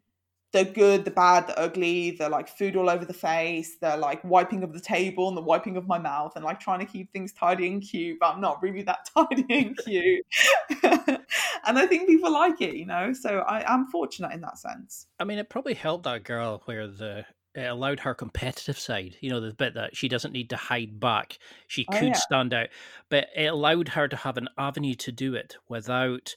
the 0.54 0.64
good, 0.64 1.04
the 1.04 1.10
bad, 1.10 1.48
the 1.48 1.58
ugly, 1.58 2.12
the 2.12 2.28
like 2.28 2.48
food 2.48 2.76
all 2.76 2.88
over 2.88 3.04
the 3.04 3.12
face, 3.12 3.76
the 3.78 3.96
like 3.96 4.22
wiping 4.22 4.62
of 4.62 4.72
the 4.72 4.80
table 4.80 5.26
and 5.26 5.36
the 5.36 5.42
wiping 5.42 5.76
of 5.76 5.88
my 5.88 5.98
mouth 5.98 6.32
and 6.36 6.44
like 6.44 6.60
trying 6.60 6.78
to 6.78 6.86
keep 6.86 7.12
things 7.12 7.32
tidy 7.32 7.66
and 7.66 7.82
cute, 7.82 8.18
but 8.20 8.32
I'm 8.32 8.40
not 8.40 8.62
really 8.62 8.82
that 8.82 9.10
tidy 9.16 9.44
and 9.50 9.76
cute. 9.76 10.24
and 10.84 11.76
I 11.76 11.86
think 11.86 12.06
people 12.06 12.32
like 12.32 12.60
it, 12.60 12.76
you 12.76 12.86
know. 12.86 13.12
So 13.12 13.40
I 13.40 13.64
am 13.70 13.88
fortunate 13.88 14.30
in 14.32 14.40
that 14.42 14.56
sense. 14.56 15.08
I 15.18 15.24
mean, 15.24 15.38
it 15.38 15.50
probably 15.50 15.74
helped 15.74 16.04
that 16.04 16.22
girl 16.22 16.62
where 16.66 16.86
the 16.86 17.26
it 17.56 17.66
allowed 17.66 18.00
her 18.00 18.14
competitive 18.14 18.78
side, 18.78 19.16
you 19.20 19.30
know, 19.30 19.40
the 19.40 19.52
bit 19.52 19.74
that 19.74 19.96
she 19.96 20.08
doesn't 20.08 20.32
need 20.32 20.50
to 20.50 20.56
hide 20.56 21.00
back. 21.00 21.38
She 21.66 21.84
oh, 21.88 21.92
could 21.92 22.02
oh, 22.02 22.06
yeah. 22.06 22.12
stand 22.14 22.54
out, 22.54 22.68
but 23.08 23.26
it 23.34 23.46
allowed 23.46 23.88
her 23.88 24.06
to 24.06 24.16
have 24.16 24.36
an 24.36 24.48
avenue 24.56 24.94
to 24.94 25.12
do 25.12 25.34
it 25.34 25.56
without 25.68 26.34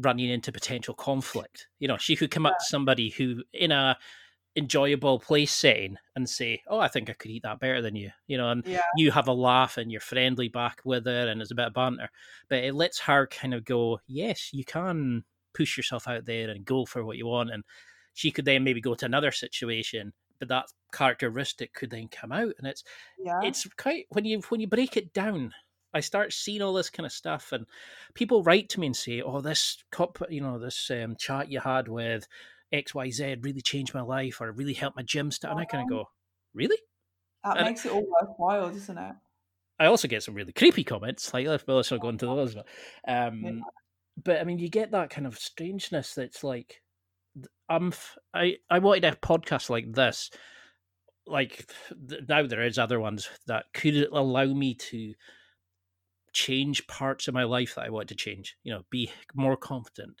running 0.00 0.30
into 0.30 0.52
potential 0.52 0.94
conflict. 0.94 1.68
You 1.78 1.88
know, 1.88 1.96
she 1.96 2.16
could 2.16 2.30
come 2.30 2.46
up 2.46 2.58
to 2.58 2.64
somebody 2.64 3.10
who 3.10 3.42
in 3.52 3.72
a 3.72 3.96
enjoyable 4.56 5.20
place 5.20 5.52
setting 5.52 5.96
and 6.16 6.28
say, 6.28 6.62
"Oh, 6.66 6.78
I 6.78 6.88
think 6.88 7.08
I 7.08 7.12
could 7.14 7.30
eat 7.30 7.44
that 7.44 7.60
better 7.60 7.80
than 7.80 7.96
you," 7.96 8.10
you 8.26 8.36
know, 8.36 8.50
and 8.50 8.66
yeah. 8.66 8.82
you 8.96 9.10
have 9.12 9.28
a 9.28 9.32
laugh 9.32 9.76
and 9.76 9.90
you're 9.92 10.00
friendly 10.00 10.48
back 10.48 10.80
with 10.84 11.06
her, 11.06 11.28
and 11.28 11.40
it's 11.40 11.50
a 11.50 11.54
bit 11.54 11.68
of 11.68 11.74
banter. 11.74 12.10
But 12.48 12.64
it 12.64 12.74
lets 12.74 13.00
her 13.00 13.26
kind 13.26 13.54
of 13.54 13.64
go, 13.64 14.00
"Yes, 14.06 14.52
you 14.52 14.64
can 14.64 15.24
push 15.54 15.76
yourself 15.76 16.08
out 16.08 16.24
there 16.26 16.50
and 16.50 16.64
go 16.64 16.84
for 16.84 17.04
what 17.04 17.16
you 17.16 17.26
want," 17.26 17.50
and 17.50 17.64
she 18.14 18.30
could 18.30 18.44
then 18.44 18.64
maybe 18.64 18.80
go 18.80 18.94
to 18.94 19.06
another 19.06 19.30
situation, 19.30 20.12
but 20.38 20.48
that 20.48 20.66
characteristic 20.92 21.72
could 21.74 21.90
then 21.90 22.08
come 22.08 22.32
out, 22.32 22.54
and 22.58 22.66
it's 22.66 22.82
yeah. 23.18 23.40
it's 23.42 23.66
quite 23.78 24.06
when 24.10 24.24
you 24.24 24.40
when 24.48 24.60
you 24.60 24.66
break 24.66 24.96
it 24.96 25.12
down 25.12 25.54
I 25.92 26.00
start 26.00 26.32
seeing 26.32 26.62
all 26.62 26.72
this 26.72 26.90
kind 26.90 27.06
of 27.06 27.12
stuff, 27.12 27.52
and 27.52 27.66
people 28.14 28.42
write 28.42 28.68
to 28.70 28.80
me 28.80 28.86
and 28.86 28.96
say, 28.96 29.22
"Oh, 29.22 29.40
this 29.40 29.82
cup, 29.90 30.18
you 30.30 30.40
know, 30.40 30.58
this 30.58 30.90
um, 30.90 31.16
chat 31.16 31.50
you 31.50 31.60
had 31.60 31.88
with 31.88 32.26
X 32.72 32.94
Y 32.94 33.10
Z 33.10 33.36
really 33.42 33.60
changed 33.60 33.94
my 33.94 34.02
life, 34.02 34.40
or 34.40 34.52
really 34.52 34.74
helped 34.74 34.96
my 34.96 35.02
gym 35.02 35.30
start." 35.30 35.52
And 35.52 35.60
I 35.60 35.64
kind 35.64 35.82
of 35.84 35.90
go, 35.90 36.08
"Really?" 36.54 36.78
That 37.44 37.56
and 37.56 37.66
makes 37.66 37.86
it 37.86 37.92
all 37.92 38.06
worthwhile, 38.20 38.70
doesn't 38.70 38.98
it? 38.98 39.14
I 39.78 39.86
also 39.86 40.08
get 40.08 40.22
some 40.22 40.34
really 40.34 40.52
creepy 40.52 40.84
comments. 40.84 41.32
Like, 41.32 41.46
let's 41.46 41.66
well, 41.66 41.82
go 41.82 42.08
into 42.10 42.26
those. 42.26 42.54
But, 42.54 42.66
um, 43.08 43.42
yeah. 43.42 43.50
but 44.22 44.40
I 44.40 44.44
mean, 44.44 44.58
you 44.58 44.68
get 44.68 44.90
that 44.90 45.10
kind 45.10 45.26
of 45.26 45.38
strangeness. 45.38 46.14
That's 46.14 46.44
like, 46.44 46.82
I'm. 47.68 47.92
I 48.34 48.56
I 48.68 48.78
wanted 48.78 49.06
a 49.06 49.16
podcast 49.16 49.70
like 49.70 49.92
this. 49.92 50.30
Like 51.26 51.70
now, 52.28 52.46
there 52.46 52.64
is 52.64 52.78
other 52.78 53.00
ones 53.00 53.30
that 53.46 53.66
could 53.72 53.94
allow 54.12 54.44
me 54.44 54.74
to 54.74 55.14
change 56.32 56.86
parts 56.86 57.28
of 57.28 57.34
my 57.34 57.44
life 57.44 57.74
that 57.74 57.84
I 57.86 57.90
want 57.90 58.08
to 58.08 58.14
change. 58.14 58.56
You 58.62 58.72
know, 58.72 58.82
be 58.90 59.10
more 59.34 59.56
confident, 59.56 60.20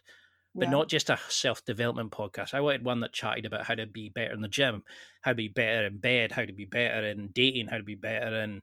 but 0.54 0.64
yeah. 0.64 0.70
not 0.70 0.88
just 0.88 1.10
a 1.10 1.18
self 1.28 1.64
development 1.64 2.12
podcast. 2.12 2.54
I 2.54 2.60
wanted 2.60 2.84
one 2.84 3.00
that 3.00 3.12
chatted 3.12 3.46
about 3.46 3.64
how 3.64 3.74
to 3.74 3.86
be 3.86 4.08
better 4.08 4.32
in 4.32 4.40
the 4.40 4.48
gym, 4.48 4.82
how 5.22 5.32
to 5.32 5.36
be 5.36 5.48
better 5.48 5.86
in 5.86 5.98
bed, 5.98 6.32
how 6.32 6.44
to 6.44 6.52
be 6.52 6.64
better 6.64 7.06
in 7.06 7.28
dating, 7.32 7.68
how 7.68 7.78
to 7.78 7.84
be 7.84 7.94
better 7.94 8.40
in 8.42 8.62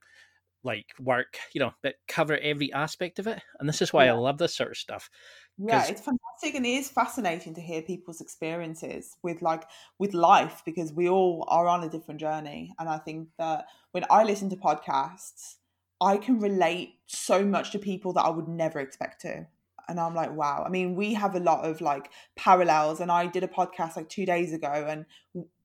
like 0.64 0.86
work, 1.00 1.38
you 1.52 1.60
know, 1.60 1.72
but 1.82 1.94
cover 2.08 2.36
every 2.36 2.72
aspect 2.72 3.18
of 3.18 3.26
it. 3.26 3.40
And 3.58 3.68
this 3.68 3.80
is 3.80 3.92
why 3.92 4.06
yeah. 4.06 4.14
I 4.14 4.16
love 4.16 4.38
this 4.38 4.56
sort 4.56 4.72
of 4.72 4.76
stuff. 4.76 5.08
Yeah, 5.56 5.86
it's 5.88 6.00
fantastic 6.00 6.54
and 6.54 6.66
it 6.66 6.70
is 6.70 6.88
fascinating 6.88 7.54
to 7.54 7.60
hear 7.60 7.82
people's 7.82 8.20
experiences 8.20 9.16
with 9.22 9.42
like 9.42 9.64
with 9.98 10.14
life 10.14 10.62
because 10.64 10.92
we 10.92 11.08
all 11.08 11.44
are 11.48 11.66
on 11.66 11.84
a 11.84 11.88
different 11.88 12.20
journey. 12.20 12.74
And 12.78 12.88
I 12.88 12.98
think 12.98 13.28
that 13.38 13.66
when 13.92 14.04
I 14.10 14.24
listen 14.24 14.50
to 14.50 14.56
podcasts, 14.56 15.56
I 16.00 16.16
can 16.16 16.38
relate 16.38 16.94
so 17.06 17.44
much 17.44 17.72
to 17.72 17.78
people 17.78 18.12
that 18.14 18.22
I 18.24 18.30
would 18.30 18.48
never 18.48 18.78
expect 18.78 19.22
to. 19.22 19.46
And 19.88 19.98
I'm 19.98 20.14
like, 20.14 20.32
wow. 20.32 20.64
I 20.66 20.68
mean, 20.68 20.94
we 20.94 21.14
have 21.14 21.34
a 21.34 21.40
lot 21.40 21.64
of 21.64 21.80
like 21.80 22.10
parallels. 22.36 23.00
And 23.00 23.10
I 23.10 23.26
did 23.26 23.42
a 23.42 23.48
podcast 23.48 23.96
like 23.96 24.08
two 24.08 24.26
days 24.26 24.52
ago, 24.52 24.68
and 24.68 25.06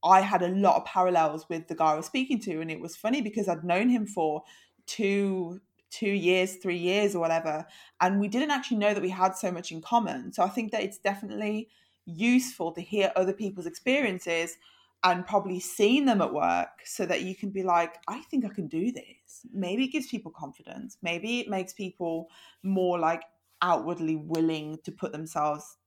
I 0.04 0.22
had 0.22 0.42
a 0.42 0.48
lot 0.48 0.78
of 0.78 0.86
parallels 0.86 1.48
with 1.50 1.68
the 1.68 1.76
guy 1.76 1.92
I 1.92 1.96
was 1.96 2.06
speaking 2.06 2.40
to. 2.42 2.62
And 2.62 2.72
it 2.72 2.80
was 2.80 2.96
funny 2.96 3.22
because 3.22 3.50
I'd 3.50 3.66
known 3.66 3.90
him 3.90 4.08
for 4.08 4.44
two 4.88 5.60
two 5.90 6.10
years, 6.10 6.56
three 6.56 6.78
years, 6.78 7.14
or 7.16 7.20
whatever. 7.20 7.68
And 8.02 8.20
we 8.20 8.28
didn't 8.28 8.50
actually 8.50 8.78
know 8.78 8.96
that 8.96 9.04
we 9.04 9.10
had 9.10 9.36
so 9.36 9.52
much 9.52 9.72
in 9.72 9.80
common. 9.80 10.34
So 10.34 10.42
I 10.42 10.50
think 10.50 10.72
that 10.72 10.82
it's 10.82 10.98
definitely 10.98 11.70
useful 12.06 12.72
to 12.72 12.82
hear 12.82 13.12
other 13.16 13.34
people's 13.34 13.68
experiences 13.68 14.58
and 15.04 15.28
probably 15.28 15.60
seen 15.60 16.06
them 16.06 16.22
at 16.22 16.34
work 16.34 16.70
so 16.86 17.06
that 17.06 17.24
you 17.24 17.36
can 17.36 17.50
be 17.50 17.64
like, 17.64 17.96
I 18.08 18.22
think 18.22 18.46
I 18.46 18.50
can 18.50 18.68
do 18.68 18.92
this. 18.92 19.46
Maybe 19.52 19.86
it 19.86 19.92
gives 19.92 20.08
people 20.08 20.32
confidence. 20.32 20.98
Maybe 21.02 21.40
it 21.40 21.50
makes 21.50 21.74
people 21.74 22.30
more 22.64 22.98
like 22.98 23.24
outwardly 23.62 24.16
willing 24.16 24.78
to 24.84 24.92
put 24.92 25.12
themselves 25.12 25.78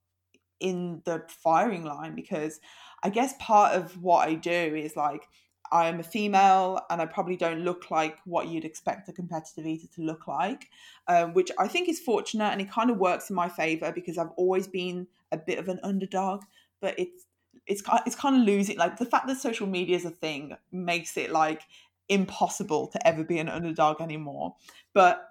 in 0.61 1.03
the 1.05 1.23
firing 1.29 1.85
line 1.85 2.15
because 2.15 2.61
I 3.03 3.11
guess 3.11 3.35
part 3.39 3.75
of 3.75 4.03
what 4.03 4.27
I 4.27 4.35
do 4.35 4.51
is 4.51 4.97
like 4.97 5.29
I'm 5.73 6.01
a 6.01 6.05
female 6.05 6.81
and 6.91 7.01
I 7.01 7.07
probably 7.07 7.37
don't 7.37 7.61
look 7.61 7.91
like 7.91 8.19
what 8.25 8.49
you'd 8.49 8.65
expect 8.65 9.09
a 9.09 9.13
competitive 9.13 9.67
eater 9.67 9.89
to 9.95 10.03
look 10.03 10.27
like, 10.27 10.69
um, 11.09 11.35
which 11.35 11.51
I 11.59 11.69
think 11.69 11.89
is 11.89 12.01
fortunate 12.01 12.53
and 12.53 12.61
it 12.61 12.71
kind 12.71 12.91
of 12.91 12.99
works 12.99 13.31
in 13.31 13.37
my 13.37 13.49
favor 13.49 13.93
because 13.93 14.17
I've 14.19 14.31
always 14.37 14.69
been 14.69 15.07
a 15.33 15.37
bit 15.37 15.59
of 15.59 15.69
an 15.69 15.81
underdog. 15.83 16.43
But 16.81 16.99
it's 16.99 17.26
it's 17.67 17.83
it's 18.07 18.17
kind 18.17 18.37
of 18.37 18.43
losing 18.43 18.79
like 18.79 18.97
the 18.97 19.05
fact 19.05 19.27
that 19.27 19.39
social 19.39 19.67
media 19.67 19.97
is 19.97 20.05
a 20.05 20.11
thing 20.11 20.57
makes 20.71 21.17
it 21.17 21.31
like 21.31 21.63
impossible 22.09 22.87
to 22.89 23.07
ever 23.07 23.25
be 23.25 23.39
an 23.39 23.49
underdog 23.49 24.01
anymore. 24.01 24.55
But 24.95 25.29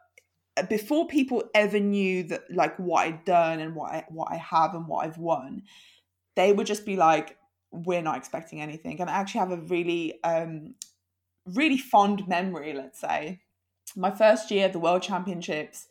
uh, 0.57 0.63
before 0.63 1.07
people 1.07 1.43
ever 1.53 1.79
knew 1.79 2.23
that 2.23 2.51
like 2.51 2.77
what 2.77 3.05
I'd 3.05 3.25
done 3.25 3.59
and 3.59 3.75
what 3.75 3.91
I, 3.91 4.05
what 4.09 4.31
I 4.31 4.37
have 4.37 4.73
and 4.73 4.87
what 4.87 5.05
I've 5.05 5.17
won, 5.17 5.63
they 6.35 6.53
would 6.53 6.67
just 6.67 6.85
be 6.85 6.95
like, 6.95 7.37
we're 7.71 8.01
not 8.01 8.17
expecting 8.17 8.61
anything. 8.61 8.99
And 9.01 9.09
I 9.09 9.13
actually 9.13 9.39
have 9.39 9.51
a 9.51 9.57
really, 9.57 10.23
um, 10.23 10.75
really 11.45 11.77
fond 11.77 12.27
memory, 12.27 12.73
let's 12.73 12.99
say. 12.99 13.41
My 13.95 14.11
first 14.11 14.51
year 14.51 14.65
at 14.65 14.73
the 14.73 14.79
World 14.79 15.01
Championships, 15.01 15.87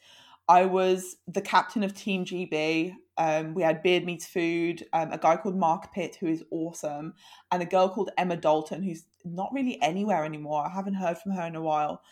I 0.48 0.64
was 0.66 1.16
the 1.26 1.40
captain 1.40 1.82
of 1.82 1.94
Team 1.94 2.24
GB. 2.24 2.94
Um, 3.16 3.54
we 3.54 3.62
had 3.62 3.82
Beard 3.82 4.04
Meats 4.04 4.26
Food, 4.26 4.86
um, 4.92 5.12
a 5.12 5.18
guy 5.18 5.36
called 5.36 5.56
Mark 5.56 5.92
Pitt, 5.92 6.16
who 6.16 6.26
is 6.26 6.44
awesome, 6.50 7.14
and 7.52 7.62
a 7.62 7.66
girl 7.66 7.88
called 7.88 8.10
Emma 8.18 8.36
Dalton, 8.36 8.82
who's 8.82 9.04
not 9.24 9.52
really 9.52 9.80
anywhere 9.82 10.24
anymore. 10.24 10.66
I 10.66 10.70
haven't 10.70 10.94
heard 10.94 11.18
from 11.18 11.32
her 11.32 11.46
in 11.46 11.56
a 11.56 11.62
while. 11.62 12.02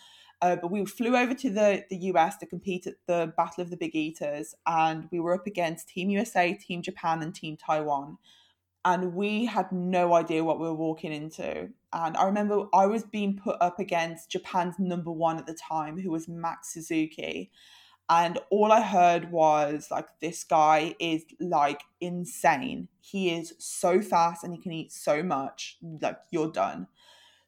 Uh, 0.41 0.57
but 0.57 0.73
we 0.73 0.85
flew 0.85 1.17
over 1.17 1.35
to 1.35 1.51
the, 1.51 1.85
the 1.89 1.97
US 1.97 2.37
to 2.39 2.47
compete 2.47 2.87
at 2.89 2.95
the 3.07 3.33
Battle 3.37 3.63
of 3.63 3.71
the 3.71 3.77
Big 3.77 3.95
Eaters, 3.95 4.55
and 4.67 5.09
we 5.13 5.21
were 5.21 5.35
up 5.35 5.47
against 5.47 5.89
Team 5.89 6.11
USA, 6.11 6.55
Team 6.55 6.83
Japan, 6.83 7.23
and 7.23 7.35
Team 7.35 7.57
Taiwan 7.57 8.19
and 8.85 9.15
we 9.15 9.45
had 9.45 9.71
no 9.71 10.15
idea 10.15 10.43
what 10.43 10.59
we 10.59 10.67
were 10.67 10.75
walking 10.75 11.13
into. 11.13 11.69
And 11.93 12.17
I 12.17 12.25
remember 12.25 12.67
I 12.75 12.87
was 12.87 13.05
being 13.05 13.37
put 13.37 13.57
up 13.61 13.79
against 13.79 14.31
Japan's 14.31 14.79
number 14.79 15.13
one 15.13 15.39
at 15.39 15.47
the 15.47 15.55
time, 15.55 15.99
who 15.99 16.11
was 16.11 16.27
Max 16.27 16.73
Suzuki. 16.73 17.51
And 18.15 18.39
all 18.51 18.71
I 18.71 18.83
heard 18.83 19.33
was 19.33 19.89
like, 19.91 20.07
this 20.21 20.45
guy 20.45 20.95
is 21.01 21.25
like 21.41 21.81
insane. 21.99 22.89
He 23.01 23.31
is 23.31 23.55
so 23.59 24.03
fast 24.03 24.45
and 24.45 24.53
he 24.53 24.61
can 24.61 24.73
eat 24.73 24.93
so 24.93 25.23
much. 25.23 25.79
Like, 25.81 26.19
you're 26.31 26.53
done. 26.53 26.89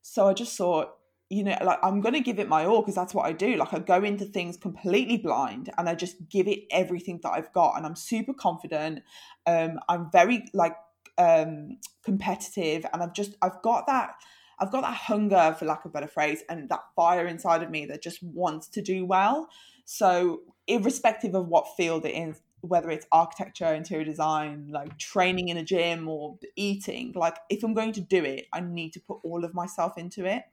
So 0.01 0.27
I 0.27 0.33
just 0.33 0.57
thought, 0.57 0.95
you 1.29 1.45
know, 1.45 1.59
like 1.63 1.79
I'm 1.83 2.01
going 2.01 2.15
to 2.15 2.21
give 2.21 2.39
it 2.39 2.49
my 2.49 2.65
all 2.65 2.81
because 2.81 2.95
that's 2.95 3.13
what 3.13 3.27
I 3.27 3.33
do. 3.33 3.57
Like 3.57 3.75
I 3.75 3.79
go 3.79 4.03
into 4.03 4.25
things 4.25 4.57
completely 4.57 5.19
blind 5.19 5.71
and 5.77 5.87
I 5.87 5.95
just 5.95 6.31
give 6.31 6.49
it 6.49 6.61
everything 6.71 7.21
that 7.25 7.33
I've 7.33 7.53
got. 7.53 7.77
And 7.77 7.85
I'm 7.85 7.97
super 7.97 8.33
confident. 8.33 9.03
Um, 9.47 9.79
I'm 9.91 10.11
very 10.13 10.47
like 10.55 10.77
um, 11.19 11.79
competitive, 12.05 12.87
and 12.93 13.03
I've 13.03 13.13
just 13.13 13.35
I've 13.43 13.61
got 13.63 13.87
that 13.87 14.15
I've 14.59 14.71
got 14.71 14.83
that 14.83 14.95
hunger, 14.95 15.55
for 15.59 15.65
lack 15.65 15.85
of 15.85 15.91
a 15.91 15.93
better 15.93 16.07
phrase, 16.07 16.43
and 16.49 16.69
that 16.69 16.81
fire 16.95 17.27
inside 17.27 17.63
of 17.63 17.71
me 17.71 17.87
that 17.87 18.03
just 18.03 18.23
wants 18.23 18.69
to 18.69 18.83
do 18.83 19.05
well. 19.05 19.49
So, 19.85 20.41
irrespective 20.67 21.35
of 21.35 21.49
what 21.49 21.77
field 21.77 22.05
it 22.05 22.11
is, 22.11 22.41
whether 22.61 22.91
it's 22.91 23.07
architecture, 23.13 23.67
interior 23.67 24.05
design, 24.05 24.69
like 24.71 24.99
training 24.99 25.49
in 25.49 25.57
a 25.57 25.65
gym 25.65 26.09
or 26.09 26.39
eating, 26.57 27.13
like 27.15 27.37
if 27.51 27.63
I'm 27.63 27.75
going 27.75 27.93
to 27.93 28.01
do 28.01 28.25
it, 28.25 28.47
I 28.53 28.61
need 28.61 28.93
to 28.95 29.01
put 29.01 29.19
all 29.23 29.45
of 29.45 29.55
myself 29.55 29.99
into 29.99 30.25
it. 30.25 30.45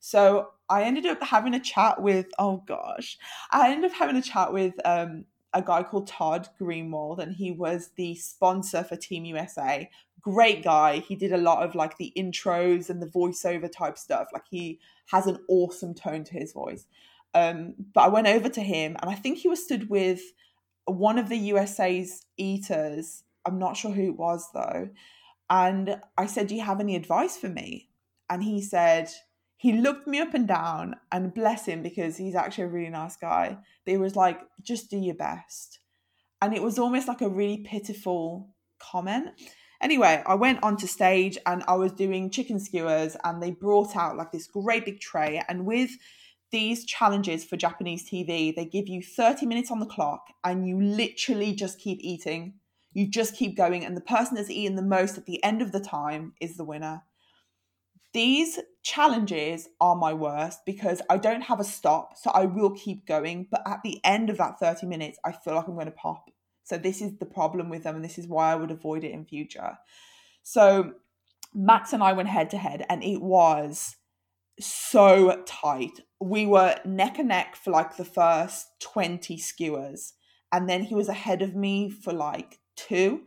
So 0.00 0.50
I 0.68 0.82
ended 0.82 1.06
up 1.06 1.22
having 1.22 1.54
a 1.54 1.60
chat 1.60 2.02
with, 2.02 2.26
oh 2.38 2.62
gosh, 2.66 3.16
I 3.50 3.70
ended 3.70 3.90
up 3.90 3.96
having 3.96 4.16
a 4.16 4.22
chat 4.22 4.52
with 4.52 4.74
um, 4.84 5.24
a 5.54 5.62
guy 5.62 5.82
called 5.82 6.08
Todd 6.08 6.48
Greenwald, 6.60 7.20
and 7.20 7.34
he 7.34 7.52
was 7.52 7.90
the 7.96 8.14
sponsor 8.16 8.84
for 8.84 8.96
Team 8.96 9.24
USA. 9.24 9.88
Great 10.20 10.62
guy. 10.62 10.98
He 10.98 11.16
did 11.16 11.32
a 11.32 11.38
lot 11.38 11.62
of 11.62 11.74
like 11.74 11.96
the 11.96 12.12
intros 12.18 12.90
and 12.90 13.00
the 13.00 13.06
voiceover 13.06 13.70
type 13.72 13.96
stuff. 13.96 14.28
Like 14.32 14.44
he 14.50 14.80
has 15.06 15.26
an 15.26 15.38
awesome 15.48 15.94
tone 15.94 16.24
to 16.24 16.34
his 16.34 16.52
voice. 16.52 16.86
Um, 17.34 17.74
but 17.92 18.02
I 18.02 18.08
went 18.08 18.26
over 18.26 18.48
to 18.48 18.60
him, 18.60 18.96
and 19.00 19.10
I 19.10 19.14
think 19.14 19.38
he 19.38 19.48
was 19.48 19.64
stood 19.64 19.90
with 19.90 20.20
one 20.86 21.18
of 21.18 21.28
the 21.28 21.38
USA's 21.38 22.24
eaters. 22.36 23.24
I'm 23.44 23.58
not 23.58 23.76
sure 23.76 23.90
who 23.90 24.08
it 24.08 24.18
was 24.18 24.48
though. 24.54 24.90
And 25.50 26.00
I 26.16 26.26
said, 26.26 26.46
Do 26.46 26.54
you 26.54 26.62
have 26.62 26.80
any 26.80 26.96
advice 26.96 27.36
for 27.36 27.48
me? 27.48 27.88
And 28.30 28.42
he 28.42 28.62
said, 28.62 29.10
he 29.64 29.72
looked 29.72 30.06
me 30.06 30.20
up 30.20 30.34
and 30.34 30.46
down 30.46 30.96
and 31.10 31.32
bless 31.32 31.64
him 31.64 31.82
because 31.82 32.18
he's 32.18 32.34
actually 32.34 32.64
a 32.64 32.68
really 32.68 32.90
nice 32.90 33.16
guy. 33.16 33.56
But 33.86 33.90
he 33.92 33.96
was 33.96 34.14
like, 34.14 34.38
just 34.62 34.90
do 34.90 34.98
your 34.98 35.14
best. 35.14 35.78
And 36.42 36.54
it 36.54 36.62
was 36.62 36.78
almost 36.78 37.08
like 37.08 37.22
a 37.22 37.30
really 37.30 37.64
pitiful 37.66 38.50
comment. 38.78 39.28
Anyway, 39.80 40.22
I 40.26 40.34
went 40.34 40.62
onto 40.62 40.86
stage 40.86 41.38
and 41.46 41.64
I 41.66 41.76
was 41.76 41.92
doing 41.92 42.28
chicken 42.28 42.60
skewers, 42.60 43.16
and 43.24 43.42
they 43.42 43.52
brought 43.52 43.96
out 43.96 44.18
like 44.18 44.32
this 44.32 44.46
great 44.46 44.84
big 44.84 45.00
tray. 45.00 45.42
And 45.48 45.64
with 45.64 45.92
these 46.54 46.84
challenges 46.84 47.44
for 47.44 47.56
Japanese 47.56 48.08
TV, 48.08 48.54
they 48.54 48.64
give 48.64 48.86
you 48.86 49.02
30 49.02 49.44
minutes 49.44 49.72
on 49.72 49.80
the 49.80 49.86
clock 49.86 50.28
and 50.44 50.68
you 50.68 50.80
literally 50.80 51.52
just 51.52 51.80
keep 51.80 51.98
eating. 52.00 52.54
You 52.92 53.10
just 53.10 53.34
keep 53.34 53.56
going, 53.56 53.84
and 53.84 53.96
the 53.96 54.00
person 54.00 54.36
that's 54.36 54.50
eaten 54.50 54.76
the 54.76 54.82
most 54.82 55.18
at 55.18 55.26
the 55.26 55.42
end 55.42 55.62
of 55.62 55.72
the 55.72 55.80
time 55.80 56.34
is 56.40 56.56
the 56.56 56.64
winner. 56.64 57.02
These 58.12 58.60
challenges 58.84 59.68
are 59.80 59.96
my 59.96 60.14
worst 60.14 60.60
because 60.64 61.02
I 61.10 61.16
don't 61.16 61.40
have 61.40 61.58
a 61.58 61.64
stop, 61.64 62.16
so 62.16 62.30
I 62.30 62.44
will 62.44 62.70
keep 62.70 63.04
going. 63.04 63.48
But 63.50 63.62
at 63.66 63.80
the 63.82 64.00
end 64.04 64.30
of 64.30 64.38
that 64.38 64.60
30 64.60 64.86
minutes, 64.86 65.18
I 65.24 65.32
feel 65.32 65.56
like 65.56 65.66
I'm 65.66 65.74
going 65.74 65.86
to 65.86 65.90
pop. 65.90 66.30
So 66.62 66.78
this 66.78 67.02
is 67.02 67.18
the 67.18 67.26
problem 67.26 67.68
with 67.68 67.82
them, 67.82 67.96
and 67.96 68.04
this 68.04 68.16
is 68.16 68.28
why 68.28 68.52
I 68.52 68.54
would 68.54 68.70
avoid 68.70 69.02
it 69.02 69.10
in 69.10 69.24
future. 69.24 69.76
So 70.44 70.92
Max 71.52 71.92
and 71.92 72.00
I 72.00 72.12
went 72.12 72.28
head 72.28 72.48
to 72.50 72.58
head, 72.58 72.86
and 72.88 73.02
it 73.02 73.20
was 73.20 73.96
so 74.60 75.42
tight. 75.46 76.00
We 76.20 76.46
were 76.46 76.76
neck 76.84 77.18
and 77.18 77.28
neck 77.28 77.56
for 77.56 77.70
like 77.70 77.96
the 77.96 78.04
first 78.04 78.68
20 78.80 79.38
skewers, 79.38 80.14
and 80.52 80.68
then 80.68 80.84
he 80.84 80.94
was 80.94 81.08
ahead 81.08 81.42
of 81.42 81.54
me 81.54 81.90
for 81.90 82.12
like 82.12 82.58
two 82.76 83.22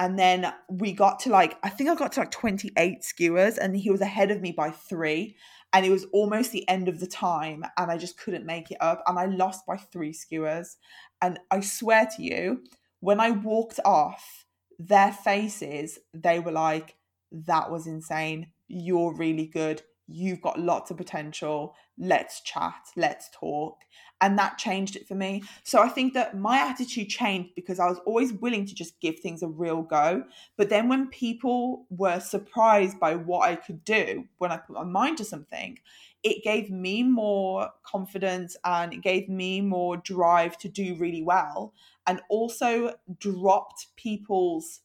and 0.00 0.18
then 0.18 0.50
we 0.68 0.92
got 0.92 1.20
to 1.20 1.28
like 1.30 1.56
i 1.62 1.68
think 1.68 1.88
i 1.88 1.94
got 1.94 2.10
to 2.10 2.20
like 2.20 2.30
28 2.30 3.04
skewers 3.04 3.58
and 3.58 3.76
he 3.76 3.90
was 3.90 4.00
ahead 4.00 4.30
of 4.32 4.40
me 4.40 4.50
by 4.50 4.70
three 4.70 5.36
and 5.72 5.86
it 5.86 5.90
was 5.90 6.06
almost 6.12 6.50
the 6.50 6.68
end 6.68 6.88
of 6.88 6.98
the 6.98 7.06
time 7.06 7.62
and 7.76 7.90
i 7.90 7.96
just 7.96 8.18
couldn't 8.18 8.46
make 8.46 8.70
it 8.70 8.78
up 8.80 9.02
and 9.06 9.18
i 9.18 9.26
lost 9.26 9.64
by 9.66 9.76
three 9.76 10.12
skewers 10.12 10.76
and 11.22 11.38
i 11.50 11.60
swear 11.60 12.08
to 12.16 12.22
you 12.22 12.62
when 13.00 13.20
i 13.20 13.30
walked 13.30 13.78
off 13.84 14.46
their 14.78 15.12
faces 15.12 15.98
they 16.14 16.40
were 16.40 16.52
like 16.52 16.96
that 17.30 17.70
was 17.70 17.86
insane 17.86 18.50
you're 18.68 19.14
really 19.14 19.46
good 19.46 19.82
you've 20.10 20.40
got 20.40 20.58
lots 20.58 20.90
of 20.90 20.96
potential 20.96 21.74
let's 21.98 22.40
chat 22.40 22.80
let's 22.96 23.28
talk. 23.32 23.78
And 24.22 24.38
that 24.38 24.58
changed 24.58 24.96
it 24.96 25.08
for 25.08 25.14
me. 25.14 25.42
So 25.64 25.80
i 25.80 25.88
think 25.88 26.14
that 26.14 26.36
my 26.36 26.58
attitude 26.58 27.08
changed 27.08 27.54
because 27.54 27.78
i 27.78 27.86
was 27.86 27.98
always 28.06 28.32
willing 28.32 28.66
to 28.66 28.74
just 28.74 29.00
give 29.00 29.20
things 29.20 29.42
a 29.42 29.48
real 29.48 29.82
go. 29.82 30.24
But 30.56 30.68
then 30.68 30.88
when 30.88 31.08
people 31.08 31.86
were 31.90 32.20
surprised 32.20 32.98
by 32.98 33.14
what 33.14 33.48
i 33.48 33.56
could 33.56 33.84
do 33.84 34.24
when 34.38 34.52
i 34.52 34.56
put 34.56 34.76
my 34.76 34.84
mind 34.84 35.18
to 35.18 35.24
something 35.24 35.78
it 36.22 36.44
gave 36.44 36.70
me 36.70 37.02
more 37.02 37.70
confidence 37.82 38.56
and 38.64 38.92
it 38.92 39.02
gave 39.02 39.28
me 39.28 39.60
more 39.60 39.96
drive 39.96 40.58
to 40.58 40.68
do 40.68 40.94
really 40.96 41.22
well 41.22 41.72
and 42.06 42.20
also 42.28 42.94
dropped 43.18 43.86
people's 43.96 44.80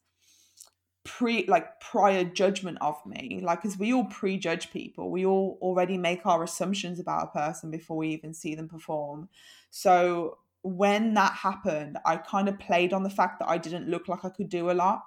pre 1.06 1.46
like 1.48 1.80
prior 1.80 2.26
judgment 2.26 2.78
of 2.82 2.98
me. 3.06 3.40
Like 3.42 3.62
because 3.62 3.78
we 3.78 3.94
all 3.94 4.06
prejudge 4.06 4.72
people. 4.72 5.10
We 5.10 5.26
all 5.26 5.58
already 5.62 5.98
make 5.98 6.26
our 6.26 6.44
assumptions 6.44 7.00
about 7.00 7.30
a 7.30 7.38
person 7.38 7.72
before 7.72 7.98
we 7.98 8.10
even 8.10 8.34
see 8.34 8.56
them 8.56 8.68
perform. 8.68 9.30
So 9.70 10.40
when 10.66 11.14
that 11.14 11.32
happened 11.32 11.96
i 12.06 12.18
kind 12.18 12.50
of 12.50 12.58
played 12.58 12.92
on 12.92 13.04
the 13.04 13.10
fact 13.10 13.38
that 13.38 13.48
i 13.48 13.56
didn't 13.56 13.88
look 13.88 14.08
like 14.08 14.26
i 14.26 14.30
could 14.30 14.50
do 14.50 14.72
a 14.72 14.74
lot. 14.74 15.04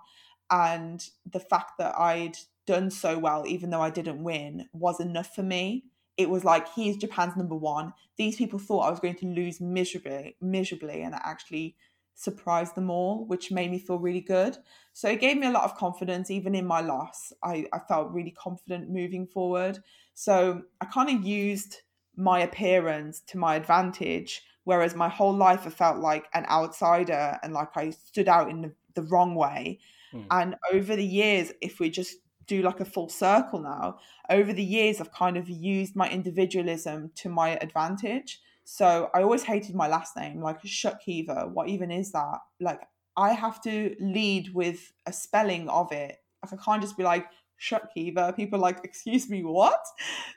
And 0.51 1.05
the 1.31 1.41
fact 1.41 1.73
that 1.79 1.99
i'd 1.99 2.37
done 2.65 2.91
so 2.91 3.19
well 3.19 3.45
even 3.47 3.70
though 3.70 3.81
i 3.81 3.91
didn't 3.91 4.23
win 4.23 4.69
was 4.73 5.01
enough 5.01 5.35
for 5.35 5.43
me. 5.43 5.85
It 6.16 6.31
was 6.31 6.45
like 6.45 6.73
he's 6.75 6.97
japan's 6.97 7.37
number 7.37 7.57
one. 7.57 7.93
These 8.16 8.37
people 8.37 8.61
thought 8.61 8.87
i 8.87 8.91
was 8.91 9.01
going 9.01 9.16
to 9.16 9.27
lose 9.27 9.61
miserably 9.61 10.37
miserably 10.41 11.03
and 11.03 11.15
I 11.15 11.20
actually 11.25 11.75
surprised 12.19 12.74
them 12.74 12.90
all, 12.90 13.24
which 13.27 13.53
made 13.53 13.70
me 13.70 13.78
feel 13.78 14.01
really 14.01 14.20
good. 14.20 14.59
So 14.93 15.09
it 15.09 15.20
gave 15.20 15.39
me 15.39 15.47
a 15.47 15.53
lot 15.53 15.62
of 15.62 15.77
confidence, 15.77 16.32
even 16.32 16.57
in 16.57 16.66
my 16.66 16.81
loss. 16.81 17.32
I, 17.45 17.66
I 17.73 17.78
felt 17.78 18.11
really 18.11 18.32
confident 18.32 18.90
moving 18.90 19.24
forward. 19.24 19.78
So 20.15 20.62
I 20.81 20.86
kind 20.86 21.09
of 21.16 21.24
used 21.24 21.82
my 22.16 22.40
appearance 22.40 23.20
to 23.28 23.39
my 23.39 23.55
advantage, 23.55 24.43
whereas 24.65 24.97
my 24.97 25.09
whole 25.09 25.32
life 25.32 25.65
I 25.65 25.70
felt 25.70 25.99
like 25.99 26.27
an 26.35 26.45
outsider 26.51 27.39
and 27.45 27.53
like 27.53 27.77
I 27.77 27.90
stood 27.90 28.28
out 28.28 28.51
in 28.51 28.62
the, 28.62 28.73
the 28.95 29.03
wrong 29.03 29.36
way. 29.36 29.78
Mm. 30.12 30.27
And 30.32 30.57
over 30.73 30.97
the 30.97 31.07
years, 31.07 31.53
if 31.61 31.78
we 31.78 31.89
just 31.89 32.16
do 32.49 32.62
like 32.62 32.81
a 32.81 32.85
full 32.85 33.09
circle 33.09 33.61
now, 33.61 33.99
over 34.28 34.53
the 34.53 34.65
years, 34.65 35.01
I've 35.01 35.12
kind 35.12 35.36
of 35.36 35.49
used 35.49 35.95
my 35.95 36.11
individualism 36.11 37.12
to 37.15 37.28
my 37.28 37.51
advantage. 37.51 38.40
So 38.70 39.09
I 39.15 39.23
always 39.23 39.45
hated 39.45 39.74
my 39.74 39.89
last 39.89 40.15
name, 40.15 40.43
like 40.43 40.62
Shutkever. 40.62 41.51
What 41.51 41.70
even 41.70 41.90
is 41.90 42.12
that? 42.12 42.40
Like 42.61 42.82
I 43.16 43.32
have 43.32 43.62
to 43.62 43.97
lead 43.99 44.53
with 44.53 44.93
a 45.07 45.12
spelling 45.12 45.70
of 45.70 45.90
it. 45.90 46.19
Like 46.45 46.53
I 46.53 46.62
can't 46.62 46.82
just 46.82 46.99
be 46.99 47.03
like 47.03 47.24
Shutkever. 47.59 48.36
People 48.36 48.59
like, 48.59 48.81
excuse 48.85 49.31
me, 49.31 49.43
what? 49.43 49.82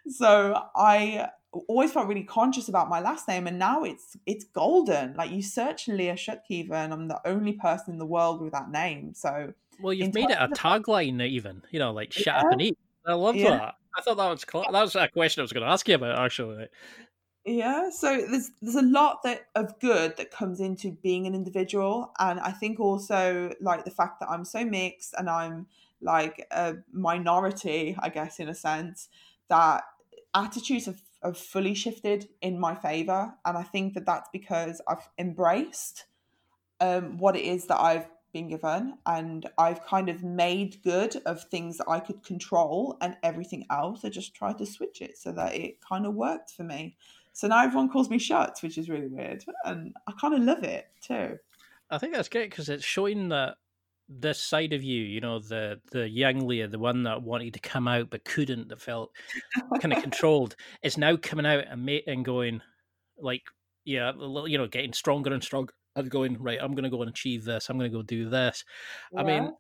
So 0.08 0.64
I 0.78 1.28
always 1.68 1.92
felt 1.92 2.08
really 2.08 2.24
conscious 2.24 2.70
about 2.70 2.88
my 2.88 3.02
last 3.02 3.28
name, 3.28 3.48
and 3.48 3.60
now 3.60 3.84
it's 3.84 4.16
it's 4.26 4.46
golden. 4.46 5.14
Like 5.18 5.32
you 5.32 5.44
search 5.44 5.90
Leah 5.90 6.16
Shutkever, 6.16 6.72
and 6.72 6.94
I'm 6.94 7.10
the 7.10 7.20
only 7.28 7.52
person 7.52 7.96
in 7.96 8.00
the 8.00 8.06
world 8.06 8.42
with 8.42 8.54
that 8.54 8.72
name. 8.72 9.14
So 9.14 9.54
well, 9.82 9.94
you've 9.94 10.14
made 10.14 10.30
it 10.30 10.38
a 10.40 10.48
tagline, 10.48 11.22
even 11.22 11.64
you 11.70 11.80
know, 11.80 11.92
like 11.92 12.14
"shut 12.14 12.28
yeah. 12.28 12.40
up 12.40 12.54
and 12.54 12.62
eat." 12.62 12.78
I 13.06 13.12
love 13.12 13.36
yeah. 13.36 13.58
that. 13.58 13.76
I 13.98 14.02
thought 14.02 14.16
that 14.16 14.30
was 14.30 14.46
that 14.72 14.82
was 14.82 14.96
a 14.96 15.10
question 15.10 15.42
I 15.42 15.44
was 15.44 15.52
going 15.52 15.66
to 15.66 15.70
ask 15.70 15.86
you 15.90 15.96
about 15.96 16.18
actually. 16.18 16.70
Yeah, 17.44 17.90
so 17.90 18.18
there's 18.30 18.52
there's 18.62 18.76
a 18.76 18.84
lot 18.84 19.24
that 19.24 19.48
of 19.56 19.80
good 19.80 20.16
that 20.18 20.30
comes 20.30 20.60
into 20.60 20.92
being 20.92 21.26
an 21.26 21.34
individual, 21.34 22.12
and 22.20 22.40
I 22.40 22.52
think 22.52 22.80
also 22.80 23.52
like 23.60 23.84
the 23.84 23.90
fact 23.92 24.20
that 24.20 24.30
I'm 24.30 24.46
so 24.46 24.64
mixed 24.64 25.16
and 25.18 25.28
I'm 25.28 25.66
like 26.02 26.46
a 26.52 26.76
minority, 26.92 27.96
I 28.00 28.10
guess 28.10 28.40
in 28.40 28.48
a 28.48 28.54
sense, 28.54 29.10
that 29.50 29.84
attitudes 30.36 30.86
have, 30.86 31.02
have 31.24 31.38
fully 31.38 31.74
shifted 31.74 32.30
in 32.42 32.60
my 32.60 32.76
favor, 32.76 33.34
and 33.44 33.58
I 33.58 33.64
think 33.64 33.96
that 33.96 34.06
that's 34.06 34.30
because 34.32 34.80
I've 34.88 35.10
embraced 35.18 36.06
um, 36.80 37.18
what 37.18 37.36
it 37.36 37.44
is 37.44 37.66
that 37.68 37.80
I've 37.80 38.08
been 38.34 38.50
given, 38.50 38.98
and 39.06 39.50
I've 39.58 39.84
kind 39.86 40.10
of 40.10 40.24
made 40.24 40.84
good 40.84 41.18
of 41.26 41.44
things 41.46 41.78
that 41.78 41.90
I 41.90 42.00
could 42.00 42.24
control, 42.24 42.98
and 43.02 43.18
everything 43.24 43.66
else 43.72 44.06
I 44.06 44.10
just 44.10 44.36
tried 44.36 44.60
to 44.60 44.66
switch 44.66 45.02
it 45.02 45.18
so 45.18 45.32
that 45.34 45.56
it 45.56 45.82
kind 45.82 46.06
of 46.06 46.14
worked 46.14 46.52
for 46.52 46.64
me. 46.64 46.98
So 47.34 47.48
now 47.48 47.64
everyone 47.64 47.90
calls 47.90 48.10
me 48.10 48.20
Shuts, 48.20 48.62
which 48.62 48.78
is 48.78 48.90
really 48.90 49.08
weird, 49.08 49.44
and 49.66 49.94
I 50.08 50.14
kind 50.20 50.34
of 50.34 50.42
love 50.42 50.64
it 50.64 50.88
too. 51.02 51.38
I 51.90 51.98
think 51.98 52.14
that's 52.14 52.30
great 52.30 52.50
because 52.50 52.70
it's 52.70 52.86
showing 52.86 53.30
that 53.30 53.56
this 54.10 54.42
side 54.42 54.74
of 54.74 54.84
you, 54.84 55.04
you 55.04 55.22
know, 55.22 55.40
the 55.40 55.80
the 55.92 56.08
young 56.10 56.46
Leah, 56.48 56.68
the 56.68 56.80
one 56.80 57.04
that 57.04 57.22
wanted 57.22 57.54
to 57.54 57.60
come 57.60 57.88
out 57.88 58.10
but 58.10 58.26
couldn't, 58.26 58.70
that 58.70 58.82
felt 58.82 59.12
kind 59.80 59.94
of 59.94 60.02
controlled, 60.04 60.56
is 60.84 60.98
now 60.98 61.16
coming 61.16 61.46
out 61.46 61.66
and 61.70 61.86
mate 61.86 62.04
and 62.08 62.26
going, 62.26 62.62
like, 63.18 63.44
yeah, 63.86 64.12
you 64.46 64.58
know, 64.58 64.68
getting 64.68 64.94
stronger 64.94 65.34
and 65.34 65.44
stronger 65.44 65.74
and 65.96 66.10
going 66.10 66.38
right. 66.42 66.60
I'm 66.62 66.74
going 66.74 66.84
to 66.84 66.90
go 66.90 67.02
and 67.02 67.10
achieve 67.10 67.46
this. 67.46 67.70
I'm 67.70 67.78
going 67.78 67.92
to 67.92 67.98
go 67.98 68.04
do 68.04 68.30
this. 68.30 68.64
Yeah. 69.14 69.22
I 69.22 69.24
mean, 69.24 69.52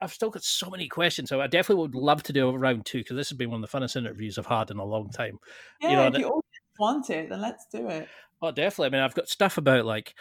I've 0.00 0.12
still 0.12 0.30
got 0.30 0.44
so 0.44 0.70
many 0.70 0.88
questions, 0.88 1.28
so 1.28 1.40
I 1.40 1.46
definitely 1.46 1.82
would 1.82 1.94
love 1.94 2.22
to 2.24 2.32
do 2.32 2.48
a 2.48 2.58
round 2.58 2.86
two 2.86 2.98
because 2.98 3.16
this 3.16 3.30
has 3.30 3.38
been 3.38 3.50
one 3.50 3.62
of 3.62 3.70
the 3.70 3.78
funnest 3.78 3.96
interviews 3.96 4.38
I've 4.38 4.46
had 4.46 4.70
in 4.70 4.78
a 4.78 4.84
long 4.84 5.10
time. 5.10 5.38
Yeah, 5.80 5.90
you 5.90 5.96
know, 5.96 6.18
you 6.18 6.42
want 6.78 7.10
it, 7.10 7.28
then 7.28 7.40
let's 7.40 7.66
do 7.66 7.88
it. 7.88 8.08
Oh, 8.42 8.50
definitely. 8.50 8.86
I 8.86 8.90
mean, 8.90 9.00
I've 9.00 9.14
got 9.14 9.28
stuff 9.28 9.58
about 9.58 9.84
like 9.84 10.14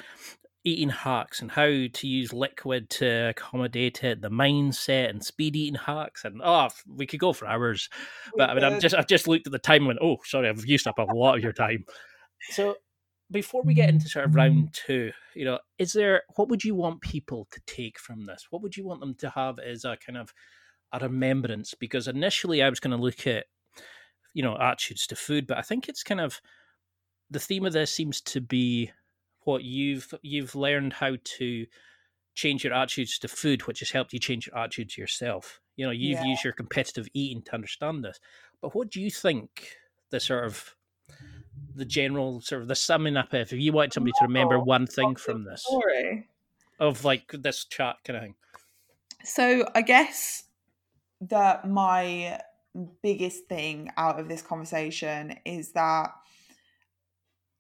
eating 0.65 0.89
hacks 0.89 1.41
and 1.41 1.51
how 1.51 1.65
to 1.65 2.07
use 2.07 2.31
liquid 2.31 2.89
to 2.89 3.29
accommodate 3.29 4.03
it, 4.03 4.21
the 4.21 4.29
mindset 4.29 5.09
and 5.09 5.23
speed 5.23 5.55
eating 5.55 5.79
hacks, 5.79 6.23
and 6.23 6.41
oh, 6.43 6.69
we 6.87 7.05
could 7.05 7.19
go 7.19 7.33
for 7.33 7.47
hours. 7.47 7.89
But 8.37 8.49
I 8.49 8.53
mean, 8.53 8.63
I'm 8.63 8.79
just 8.79 8.95
I've 8.95 9.07
just 9.07 9.27
looked 9.27 9.47
at 9.47 9.51
the 9.51 9.59
time 9.59 9.81
and 9.81 9.87
went, 9.87 9.99
oh, 10.01 10.17
sorry, 10.23 10.49
I've 10.49 10.65
used 10.65 10.87
up 10.87 10.99
a 10.99 11.03
lot 11.03 11.35
of 11.37 11.43
your 11.43 11.53
time. 11.53 11.85
So 12.49 12.75
before 13.31 13.63
we 13.63 13.73
get 13.73 13.89
into 13.89 14.07
sort 14.07 14.25
of 14.25 14.35
round 14.35 14.73
two, 14.73 15.11
you 15.35 15.43
know, 15.43 15.59
is 15.79 15.93
there 15.93 16.23
what 16.35 16.49
would 16.49 16.63
you 16.63 16.75
want 16.75 17.01
people 17.01 17.47
to 17.51 17.59
take 17.65 17.99
from 17.99 18.25
this? 18.25 18.47
What 18.49 18.61
would 18.61 18.77
you 18.77 18.85
want 18.85 19.01
them 19.01 19.15
to 19.15 19.29
have 19.31 19.59
as 19.59 19.83
a 19.83 19.97
kind 19.97 20.17
of 20.17 20.33
a 20.93 20.99
remembrance? 20.99 21.73
Because 21.73 22.07
initially 22.07 22.63
I 22.63 22.69
was 22.69 22.79
going 22.79 22.95
to 22.95 23.03
look 23.03 23.27
at 23.27 23.45
you 24.33 24.43
know 24.43 24.57
attitudes 24.57 25.07
to 25.07 25.15
food 25.15 25.47
but 25.47 25.57
i 25.57 25.61
think 25.61 25.87
it's 25.87 26.03
kind 26.03 26.21
of 26.21 26.41
the 27.29 27.39
theme 27.39 27.65
of 27.65 27.73
this 27.73 27.93
seems 27.93 28.21
to 28.21 28.39
be 28.39 28.91
what 29.41 29.63
you've 29.63 30.13
you've 30.21 30.55
learned 30.55 30.93
how 30.93 31.15
to 31.23 31.65
change 32.35 32.63
your 32.63 32.73
attitudes 32.73 33.19
to 33.19 33.27
food 33.27 33.65
which 33.67 33.79
has 33.79 33.91
helped 33.91 34.13
you 34.13 34.19
change 34.19 34.47
your 34.47 34.57
attitude 34.57 34.89
to 34.89 35.01
yourself. 35.01 35.59
You 35.75 35.85
know 35.85 35.91
you've 35.91 36.19
yeah. 36.19 36.25
used 36.25 36.43
your 36.43 36.53
competitive 36.53 37.07
eating 37.13 37.41
to 37.43 37.53
understand 37.53 38.03
this 38.03 38.19
but 38.61 38.75
what 38.75 38.89
do 38.89 39.01
you 39.01 39.09
think 39.09 39.75
the 40.11 40.19
sort 40.19 40.45
of 40.45 40.75
the 41.75 41.85
general 41.85 42.41
sort 42.41 42.61
of 42.61 42.67
the 42.67 42.75
summing 42.75 43.17
up 43.17 43.33
if 43.33 43.51
you 43.51 43.73
want 43.73 43.93
somebody 43.93 44.13
to 44.19 44.25
remember 44.25 44.59
one 44.59 44.85
thing 44.85 45.15
from 45.15 45.43
this 45.43 45.63
story. 45.63 46.27
of 46.79 47.03
like 47.03 47.31
this 47.31 47.65
chat 47.65 47.95
kind 48.05 48.17
of 48.17 48.23
thing? 48.23 48.35
So 49.23 49.67
i 49.73 49.81
guess 49.81 50.43
that 51.21 51.67
my 51.67 52.39
biggest 53.01 53.45
thing 53.47 53.91
out 53.97 54.19
of 54.19 54.27
this 54.27 54.41
conversation 54.41 55.37
is 55.45 55.71
that 55.73 56.11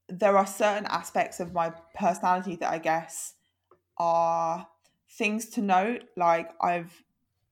there 0.09 0.37
are 0.37 0.45
certain 0.47 0.85
aspects 0.87 1.39
of 1.39 1.53
my 1.53 1.71
personality 1.95 2.55
that 2.57 2.71
I 2.71 2.77
guess 2.79 3.33
are 3.97 4.67
things 5.09 5.49
to 5.51 5.61
note. 5.61 6.03
Like, 6.17 6.49
I've 6.61 7.03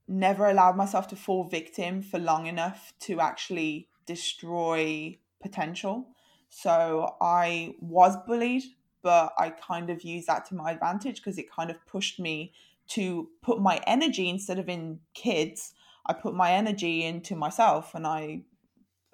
never 0.08 0.46
allowed 0.46 0.76
myself 0.76 1.08
to 1.08 1.16
fall 1.16 1.44
victim 1.44 2.02
for 2.02 2.18
long 2.18 2.46
enough 2.46 2.92
to 3.00 3.20
actually 3.20 3.88
destroy 4.06 5.18
potential. 5.40 6.08
So, 6.50 7.16
I 7.20 7.74
was 7.80 8.16
bullied, 8.26 8.64
but 9.02 9.32
I 9.38 9.50
kind 9.50 9.88
of 9.88 10.02
used 10.02 10.26
that 10.26 10.44
to 10.46 10.54
my 10.54 10.72
advantage 10.72 11.16
because 11.16 11.38
it 11.38 11.50
kind 11.50 11.70
of 11.70 11.84
pushed 11.86 12.20
me 12.20 12.52
to 12.88 13.28
put 13.40 13.60
my 13.60 13.80
energy 13.86 14.28
instead 14.28 14.58
of 14.58 14.68
in 14.68 15.00
kids 15.14 15.72
I 16.06 16.12
put 16.12 16.34
my 16.34 16.52
energy 16.52 17.04
into 17.04 17.36
myself 17.36 17.94
and 17.94 18.06
I 18.06 18.42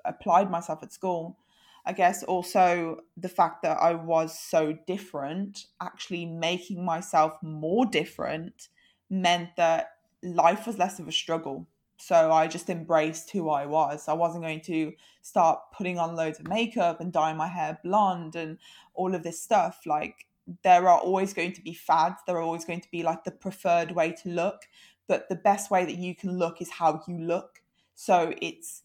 applied 0.05 0.51
myself 0.51 0.83
at 0.83 0.93
school. 0.93 1.39
I 1.85 1.93
guess 1.93 2.23
also 2.23 3.01
the 3.17 3.29
fact 3.29 3.63
that 3.63 3.79
I 3.79 3.95
was 3.95 4.39
so 4.39 4.77
different, 4.87 5.67
actually 5.81 6.27
making 6.27 6.85
myself 6.85 7.35
more 7.43 7.87
different, 7.87 8.69
meant 9.09 9.51
that 9.57 9.93
life 10.23 10.67
was 10.67 10.79
less 10.79 10.99
of 10.99 11.09
a 11.09 11.13
struggle. 11.13 11.67
So 11.97 12.31
I 12.31 12.47
just 12.47 12.71
embraced 12.71 13.31
who 13.31 13.49
I 13.51 13.67
was. 13.67 14.07
I 14.07 14.13
wasn't 14.13 14.45
going 14.45 14.61
to 14.63 14.93
start 15.23 15.61
putting 15.77 15.99
on 15.99 16.15
loads 16.15 16.39
of 16.39 16.49
makeup 16.49 17.01
and 17.01 17.13
dyeing 17.13 17.37
my 17.37 17.49
hair 17.49 17.79
blonde 17.83 18.37
and 18.37 18.59
all 18.95 19.15
of 19.15 19.23
this 19.23 19.43
stuff. 19.43 19.81
Like, 19.85 20.27
there 20.63 20.89
are 20.89 20.99
always 20.99 21.35
going 21.35 21.53
to 21.53 21.63
be 21.63 21.75
fads, 21.75 22.21
there 22.27 22.37
are 22.37 22.43
always 22.43 22.65
going 22.65 22.81
to 22.81 22.91
be 22.91 23.03
like 23.03 23.25
the 23.25 23.31
preferred 23.31 23.91
way 23.93 24.13
to 24.13 24.29
look 24.31 24.63
but 25.09 25.29
the 25.29 25.35
best 25.35 25.71
way 25.71 25.85
that 25.85 25.97
you 25.97 26.15
can 26.15 26.39
look 26.39 26.61
is 26.63 26.71
how 26.71 27.03
you 27.09 27.19
look. 27.19 27.63
So 27.95 28.35
it's 28.41 28.83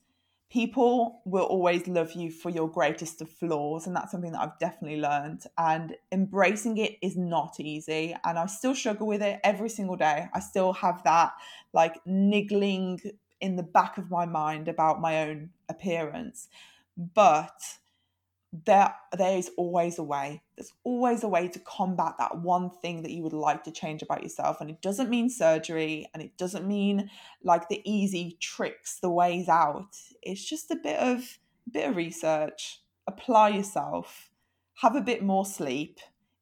people 0.50 1.22
will 1.26 1.46
always 1.46 1.88
love 1.88 2.14
you 2.14 2.32
for 2.32 2.50
your 2.50 2.70
greatest 2.70 3.22
of 3.22 3.30
flaws 3.30 3.88
and 3.88 3.96
that's 3.96 4.12
something 4.12 4.32
that 4.32 4.42
I've 4.42 4.60
definitely 4.60 5.02
learned 5.02 5.46
and 5.58 5.96
embracing 6.12 6.78
it 6.78 6.98
is 7.02 7.18
not 7.18 7.60
easy 7.60 8.16
and 8.24 8.38
I 8.38 8.46
still 8.46 8.76
struggle 8.76 9.08
with 9.08 9.24
it 9.24 9.40
every 9.44 9.70
single 9.70 9.96
day. 9.96 10.28
I 10.32 10.40
still 10.40 10.74
have 10.74 11.04
that 11.06 11.34
like 11.74 12.06
niggling 12.06 13.02
in 13.42 13.56
the 13.56 13.64
back 13.64 13.98
of 13.98 14.12
my 14.12 14.26
mind 14.26 14.68
about 14.68 15.02
my 15.02 15.28
own 15.28 15.50
appearance. 15.70 16.48
But 16.98 17.60
there 18.66 18.94
there 19.18 19.36
is 19.36 19.50
always 19.58 19.98
a 19.98 20.04
way. 20.04 20.44
There's 20.56 20.72
always 20.84 21.24
a 21.24 21.28
way 21.28 21.48
to 21.48 21.60
combat 21.60 22.14
that 22.20 22.40
one 22.42 22.70
thing 22.70 23.02
that 23.02 23.12
you 23.12 23.24
would 23.24 23.34
like 23.34 23.64
to 23.64 23.72
change 23.72 24.04
about 24.04 24.22
yourself 24.22 24.62
and 24.62 24.70
it 24.70 24.82
doesn't 24.82 25.10
mean 25.10 25.30
surgery 25.30 26.08
and 26.14 26.22
it 26.22 26.38
doesn't 26.38 26.68
mean 26.68 27.10
like 27.44 27.68
the 27.68 27.82
easy 27.84 28.38
tricks 28.40 29.00
the 29.00 29.10
ways 29.10 29.50
out. 29.50 29.98
It's 30.22 30.48
just 30.48 30.70
a 30.70 30.76
bit 30.76 31.00
of 31.00 31.40
a 31.68 31.72
bit 31.72 31.90
of 31.90 31.96
research. 31.96 32.82
Apply 33.08 33.50
yourself. 33.50 34.30
Have 34.76 34.96
a 34.96 35.02
bit 35.02 35.24
more 35.24 35.46
sleep. 35.46 36.00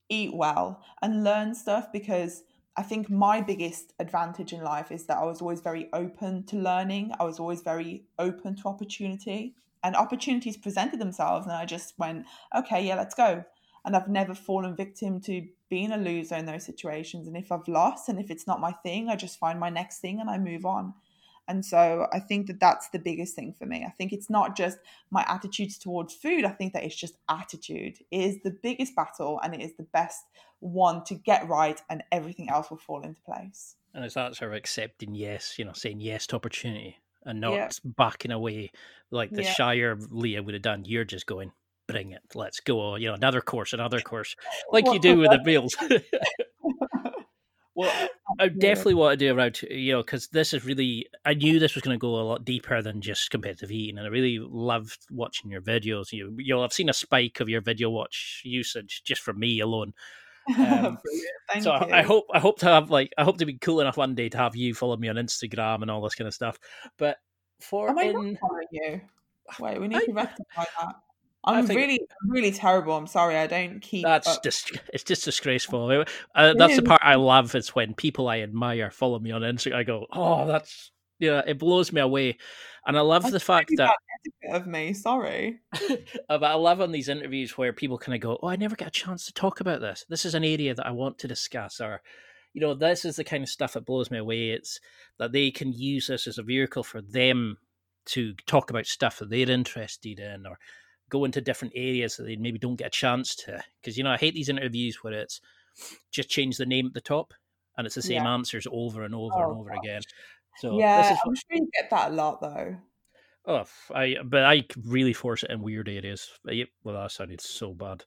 Eat 0.09 0.35
well. 0.35 0.83
And 1.01 1.23
learn 1.23 1.55
stuff 1.55 1.93
because 1.93 2.43
I 2.75 2.83
think 2.83 3.09
my 3.09 3.41
biggest 3.41 3.93
advantage 3.99 4.51
in 4.51 4.61
life 4.61 4.91
is 4.91 5.05
that 5.05 5.17
I 5.17 5.23
was 5.23 5.41
always 5.41 5.61
very 5.61 5.89
open 5.93 6.43
to 6.47 6.57
learning. 6.57 7.13
I 7.19 7.23
was 7.23 7.39
always 7.39 7.61
very 7.61 8.03
open 8.19 8.55
to 8.57 8.67
opportunity 8.67 9.55
and 9.83 9.95
opportunities 9.95 10.57
presented 10.57 10.99
themselves 10.99 11.45
and 11.45 11.55
i 11.55 11.65
just 11.65 11.93
went 11.97 12.25
okay 12.55 12.85
yeah 12.85 12.95
let's 12.95 13.15
go. 13.15 13.43
And 13.83 13.95
i've 13.95 14.07
never 14.07 14.35
fallen 14.35 14.75
victim 14.75 15.19
to 15.21 15.47
being 15.69 15.91
a 15.91 15.97
loser 15.97 16.35
in 16.35 16.45
those 16.45 16.65
situations 16.65 17.27
and 17.27 17.35
if 17.35 17.51
i've 17.51 17.67
lost 17.67 18.09
and 18.09 18.19
if 18.19 18.29
it's 18.29 18.45
not 18.45 18.59
my 18.59 18.71
thing 18.71 19.09
i 19.09 19.15
just 19.15 19.39
find 19.39 19.59
my 19.59 19.69
next 19.69 19.99
thing 19.99 20.19
and 20.19 20.29
i 20.29 20.37
move 20.37 20.65
on. 20.65 20.93
And 21.47 21.65
so 21.65 22.07
i 22.13 22.19
think 22.19 22.47
that 22.47 22.59
that's 22.59 22.89
the 22.89 22.99
biggest 22.99 23.35
thing 23.35 23.53
for 23.57 23.65
me. 23.65 23.83
I 23.85 23.89
think 23.89 24.13
it's 24.13 24.29
not 24.29 24.55
just 24.55 24.77
my 25.09 25.25
attitudes 25.27 25.77
towards 25.77 26.13
food 26.13 26.45
i 26.45 26.49
think 26.49 26.73
that 26.73 26.83
it's 26.83 26.95
just 26.95 27.17
attitude. 27.27 27.97
It 28.11 28.21
is 28.21 28.43
the 28.43 28.51
biggest 28.51 28.95
battle 28.95 29.39
and 29.43 29.55
it 29.55 29.61
is 29.61 29.73
the 29.75 29.87
best 29.91 30.25
one 30.59 31.03
to 31.05 31.15
get 31.15 31.49
right 31.49 31.81
and 31.89 32.03
everything 32.11 32.49
else 32.49 32.69
will 32.69 32.77
fall 32.77 33.01
into 33.01 33.21
place. 33.21 33.75
And 33.95 34.05
it's 34.05 34.13
that 34.13 34.35
sort 34.35 34.51
of 34.51 34.57
accepting 34.57 35.15
yes 35.15 35.57
you 35.57 35.65
know 35.65 35.73
saying 35.73 36.01
yes 36.01 36.27
to 36.27 36.35
opportunity 36.35 36.99
and 37.25 37.41
not 37.41 37.53
yeah. 37.53 37.69
backing 37.83 38.31
away 38.31 38.71
like 39.11 39.31
the 39.31 39.43
yeah. 39.43 39.53
Shire 39.53 39.97
Leah 40.09 40.41
would 40.41 40.53
have 40.53 40.63
done. 40.63 40.83
You're 40.85 41.03
just 41.03 41.25
going, 41.25 41.51
bring 41.87 42.11
it, 42.11 42.21
let's 42.33 42.59
go. 42.59 42.79
On, 42.79 43.01
you 43.01 43.07
know, 43.07 43.13
another 43.13 43.41
course, 43.41 43.73
another 43.73 43.99
course, 44.01 44.35
like 44.71 44.85
you 44.85 44.99
do 44.99 45.17
with 45.17 45.31
the 45.31 45.41
meals. 45.45 45.75
well, 47.75 48.09
I 48.39 48.47
definitely 48.47 48.95
want 48.95 49.19
to 49.19 49.25
do 49.25 49.35
around, 49.35 49.61
you 49.69 49.93
know, 49.93 50.01
because 50.01 50.27
this 50.29 50.53
is 50.53 50.65
really, 50.65 51.07
I 51.25 51.33
knew 51.33 51.59
this 51.59 51.75
was 51.75 51.83
going 51.83 51.95
to 51.95 52.01
go 52.01 52.15
a 52.15 52.23
lot 52.23 52.45
deeper 52.45 52.81
than 52.81 53.01
just 53.01 53.29
competitive 53.29 53.71
eating. 53.71 53.97
And 53.97 54.07
I 54.07 54.09
really 54.09 54.39
loved 54.39 54.99
watching 55.11 55.51
your 55.51 55.61
videos. 55.61 56.11
You, 56.11 56.35
you'll 56.37 56.61
have 56.61 56.73
seen 56.73 56.89
a 56.89 56.93
spike 56.93 57.39
of 57.39 57.49
your 57.49 57.61
video 57.61 57.89
watch 57.89 58.41
usage 58.45 59.03
just 59.03 59.21
for 59.21 59.33
me 59.33 59.59
alone. 59.59 59.93
Um, 60.57 60.97
so 61.61 61.71
I, 61.71 61.99
I, 61.99 62.01
hope 62.01 62.25
I 62.33 62.39
hope 62.39 62.59
to 62.59 62.65
have 62.65 62.89
like 62.89 63.13
I 63.17 63.23
hope 63.23 63.37
to 63.39 63.45
be 63.45 63.57
cool 63.57 63.81
enough 63.81 63.97
one 63.97 64.15
day 64.15 64.29
to 64.29 64.37
have 64.37 64.55
you 64.55 64.73
follow 64.73 64.97
me 64.97 65.09
on 65.09 65.15
Instagram 65.15 65.81
and 65.81 65.91
all 65.91 66.01
this 66.01 66.15
kind 66.15 66.27
of 66.27 66.33
stuff. 66.33 66.59
But 66.97 67.17
for 67.59 67.89
Am 67.89 67.97
I 67.97 68.03
in, 68.03 68.37
following 68.37 68.67
you? 68.71 69.01
Wait, 69.59 69.79
we 69.79 69.87
need 69.87 69.97
I, 69.97 70.05
to 70.05 70.13
rectify 70.13 70.63
that. 70.79 70.95
I'm 71.43 71.65
really, 71.65 71.99
really 72.27 72.51
terrible. 72.51 72.95
I'm 72.95 73.07
sorry. 73.07 73.35
I 73.35 73.47
don't 73.47 73.79
keep. 73.79 74.03
That's 74.03 74.27
up. 74.27 74.43
just 74.43 74.77
it's 74.93 75.03
just 75.03 75.25
disgraceful. 75.25 76.05
Uh, 76.35 76.53
that's 76.53 76.75
the 76.75 76.83
part 76.83 77.01
I 77.03 77.15
love. 77.15 77.55
Is 77.55 77.69
when 77.69 77.95
people 77.95 78.27
I 78.27 78.41
admire 78.41 78.91
follow 78.91 79.17
me 79.17 79.31
on 79.31 79.41
Instagram. 79.41 79.75
I 79.75 79.83
go, 79.83 80.05
oh, 80.11 80.45
that's 80.45 80.91
yeah, 81.21 81.41
it 81.45 81.59
blows 81.59 81.93
me 81.93 82.01
away, 82.01 82.37
and 82.85 82.97
I 82.97 83.01
love 83.01 83.23
That's 83.23 83.33
the 83.33 83.39
fact 83.39 83.71
that 83.77 83.95
of 84.49 84.67
me. 84.67 84.93
Sorry, 84.93 85.59
but 86.27 86.43
I 86.43 86.55
love 86.55 86.81
on 86.81 86.91
these 86.91 87.09
interviews 87.09 87.57
where 87.57 87.71
people 87.71 87.97
kind 87.97 88.15
of 88.15 88.21
go, 88.21 88.39
oh, 88.41 88.47
I 88.47 88.55
never 88.55 88.75
get 88.75 88.87
a 88.87 88.91
chance 88.91 89.25
to 89.27 89.33
talk 89.33 89.59
about 89.59 89.81
this. 89.81 90.05
This 90.09 90.25
is 90.25 90.35
an 90.35 90.43
area 90.43 90.73
that 90.73 90.85
I 90.85 90.91
want 90.91 91.19
to 91.19 91.27
discuss, 91.27 91.79
or 91.79 92.01
you 92.53 92.59
know, 92.59 92.73
this 92.73 93.05
is 93.05 93.15
the 93.15 93.23
kind 93.23 93.43
of 93.43 93.49
stuff 93.49 93.73
that 93.73 93.85
blows 93.85 94.09
me 94.09 94.17
away. 94.17 94.49
It's 94.49 94.79
that 95.19 95.31
they 95.31 95.51
can 95.51 95.71
use 95.71 96.07
this 96.07 96.25
as 96.25 96.39
a 96.39 96.43
vehicle 96.43 96.83
for 96.83 97.01
them 97.01 97.57
to 98.07 98.33
talk 98.47 98.71
about 98.71 98.87
stuff 98.87 99.19
that 99.19 99.29
they're 99.29 99.49
interested 99.49 100.19
in, 100.19 100.47
or 100.47 100.57
go 101.09 101.23
into 101.23 101.39
different 101.39 101.73
areas 101.75 102.17
that 102.17 102.23
they 102.23 102.35
maybe 102.35 102.57
don't 102.57 102.77
get 102.77 102.87
a 102.87 102.89
chance 102.89 103.35
to. 103.35 103.63
Because 103.79 103.95
you 103.95 104.03
know, 104.03 104.11
I 104.11 104.17
hate 104.17 104.33
these 104.33 104.49
interviews 104.49 105.03
where 105.03 105.13
it's 105.13 105.39
just 106.11 106.29
change 106.29 106.57
the 106.57 106.65
name 106.65 106.87
at 106.87 106.93
the 106.93 107.01
top 107.01 107.33
and 107.77 107.85
it's 107.85 107.95
the 107.95 108.01
same 108.01 108.23
yeah. 108.23 108.33
answers 108.33 108.67
over 108.71 109.03
and 109.03 109.15
over 109.15 109.33
oh, 109.35 109.51
and 109.51 109.59
over 109.59 109.69
gosh. 109.69 109.79
again. 109.83 110.01
So 110.57 110.77
yeah, 110.77 111.17
I'm 111.25 111.35
sure 111.35 111.57
you 111.57 111.69
get 111.73 111.89
that 111.89 112.11
a 112.11 112.13
lot 112.13 112.41
though. 112.41 112.77
Oh, 113.45 113.63
I 113.93 114.17
but 114.23 114.43
I 114.43 114.65
really 114.85 115.13
force 115.13 115.43
it 115.43 115.49
in 115.49 115.61
weird 115.61 115.89
areas. 115.89 116.29
Well, 116.83 116.95
that 116.95 117.11
sounded 117.11 117.41
so 117.41 117.73
bad, 117.73 118.03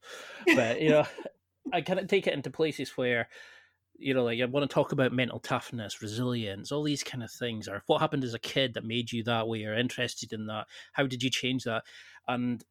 but 0.54 0.80
you 0.80 0.88
know, 0.90 1.06
I 1.72 1.80
kind 1.80 1.98
of 1.98 2.06
take 2.06 2.26
it 2.26 2.34
into 2.34 2.50
places 2.50 2.90
where 2.96 3.28
you 3.96 4.12
know, 4.12 4.24
like 4.24 4.40
I 4.40 4.44
want 4.44 4.68
to 4.68 4.72
talk 4.72 4.92
about 4.92 5.12
mental 5.12 5.38
toughness, 5.38 6.02
resilience, 6.02 6.72
all 6.72 6.82
these 6.82 7.04
kind 7.04 7.22
of 7.22 7.30
things, 7.30 7.68
or 7.68 7.82
what 7.86 8.00
happened 8.00 8.24
as 8.24 8.34
a 8.34 8.38
kid 8.38 8.74
that 8.74 8.84
made 8.84 9.12
you 9.12 9.22
that 9.24 9.46
way, 9.46 9.64
or 9.64 9.74
interested 9.74 10.32
in 10.32 10.46
that. 10.46 10.66
How 10.92 11.06
did 11.06 11.22
you 11.22 11.30
change 11.30 11.64
that? 11.64 11.84
And 12.26 12.62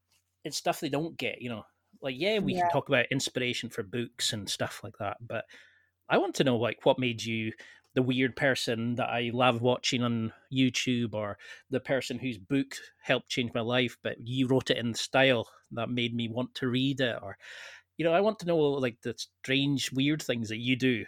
it's 0.44 0.58
stuff 0.58 0.80
they 0.80 0.90
don't 0.90 1.18
get, 1.18 1.42
you 1.42 1.50
know. 1.50 1.64
Like, 2.02 2.16
yeah, 2.18 2.40
we 2.40 2.54
yeah. 2.54 2.62
can 2.62 2.72
talk 2.72 2.90
about 2.90 3.06
inspiration 3.12 3.70
for 3.70 3.84
books 3.84 4.34
and 4.34 4.50
stuff 4.50 4.82
like 4.84 4.98
that, 5.00 5.18
but 5.26 5.46
I 6.10 6.18
want 6.18 6.36
to 6.36 6.44
know 6.44 6.58
like 6.58 6.86
what 6.86 7.00
made 7.00 7.24
you 7.24 7.54
the 7.96 8.02
weird 8.02 8.36
person 8.36 8.96
that 8.96 9.10
I 9.10 9.32
love 9.34 9.62
watching 9.62 10.04
on 10.04 10.34
YouTube 10.52 11.14
or 11.14 11.38
the 11.70 11.80
person 11.80 12.18
whose 12.18 12.38
book 12.38 12.76
helped 13.02 13.30
change 13.30 13.52
my 13.54 13.62
life, 13.62 13.98
but 14.04 14.18
you 14.20 14.48
wrote 14.48 14.70
it 14.70 14.78
in 14.78 14.92
the 14.92 14.98
style 14.98 15.48
that 15.72 15.90
made 15.90 16.16
me 16.16 16.28
want 16.28 16.56
to 16.56 16.68
read 16.68 17.02
it 17.02 17.18
or 17.22 17.38
you 17.98 18.06
know, 18.06 18.14
I 18.14 18.22
want 18.22 18.40
to 18.40 18.48
know 18.48 18.58
like 18.58 19.02
the 19.04 19.14
strange, 19.18 19.92
weird 19.92 20.22
things 20.22 20.50
that 20.50 20.58
you 20.58 20.76
do 20.76 21.06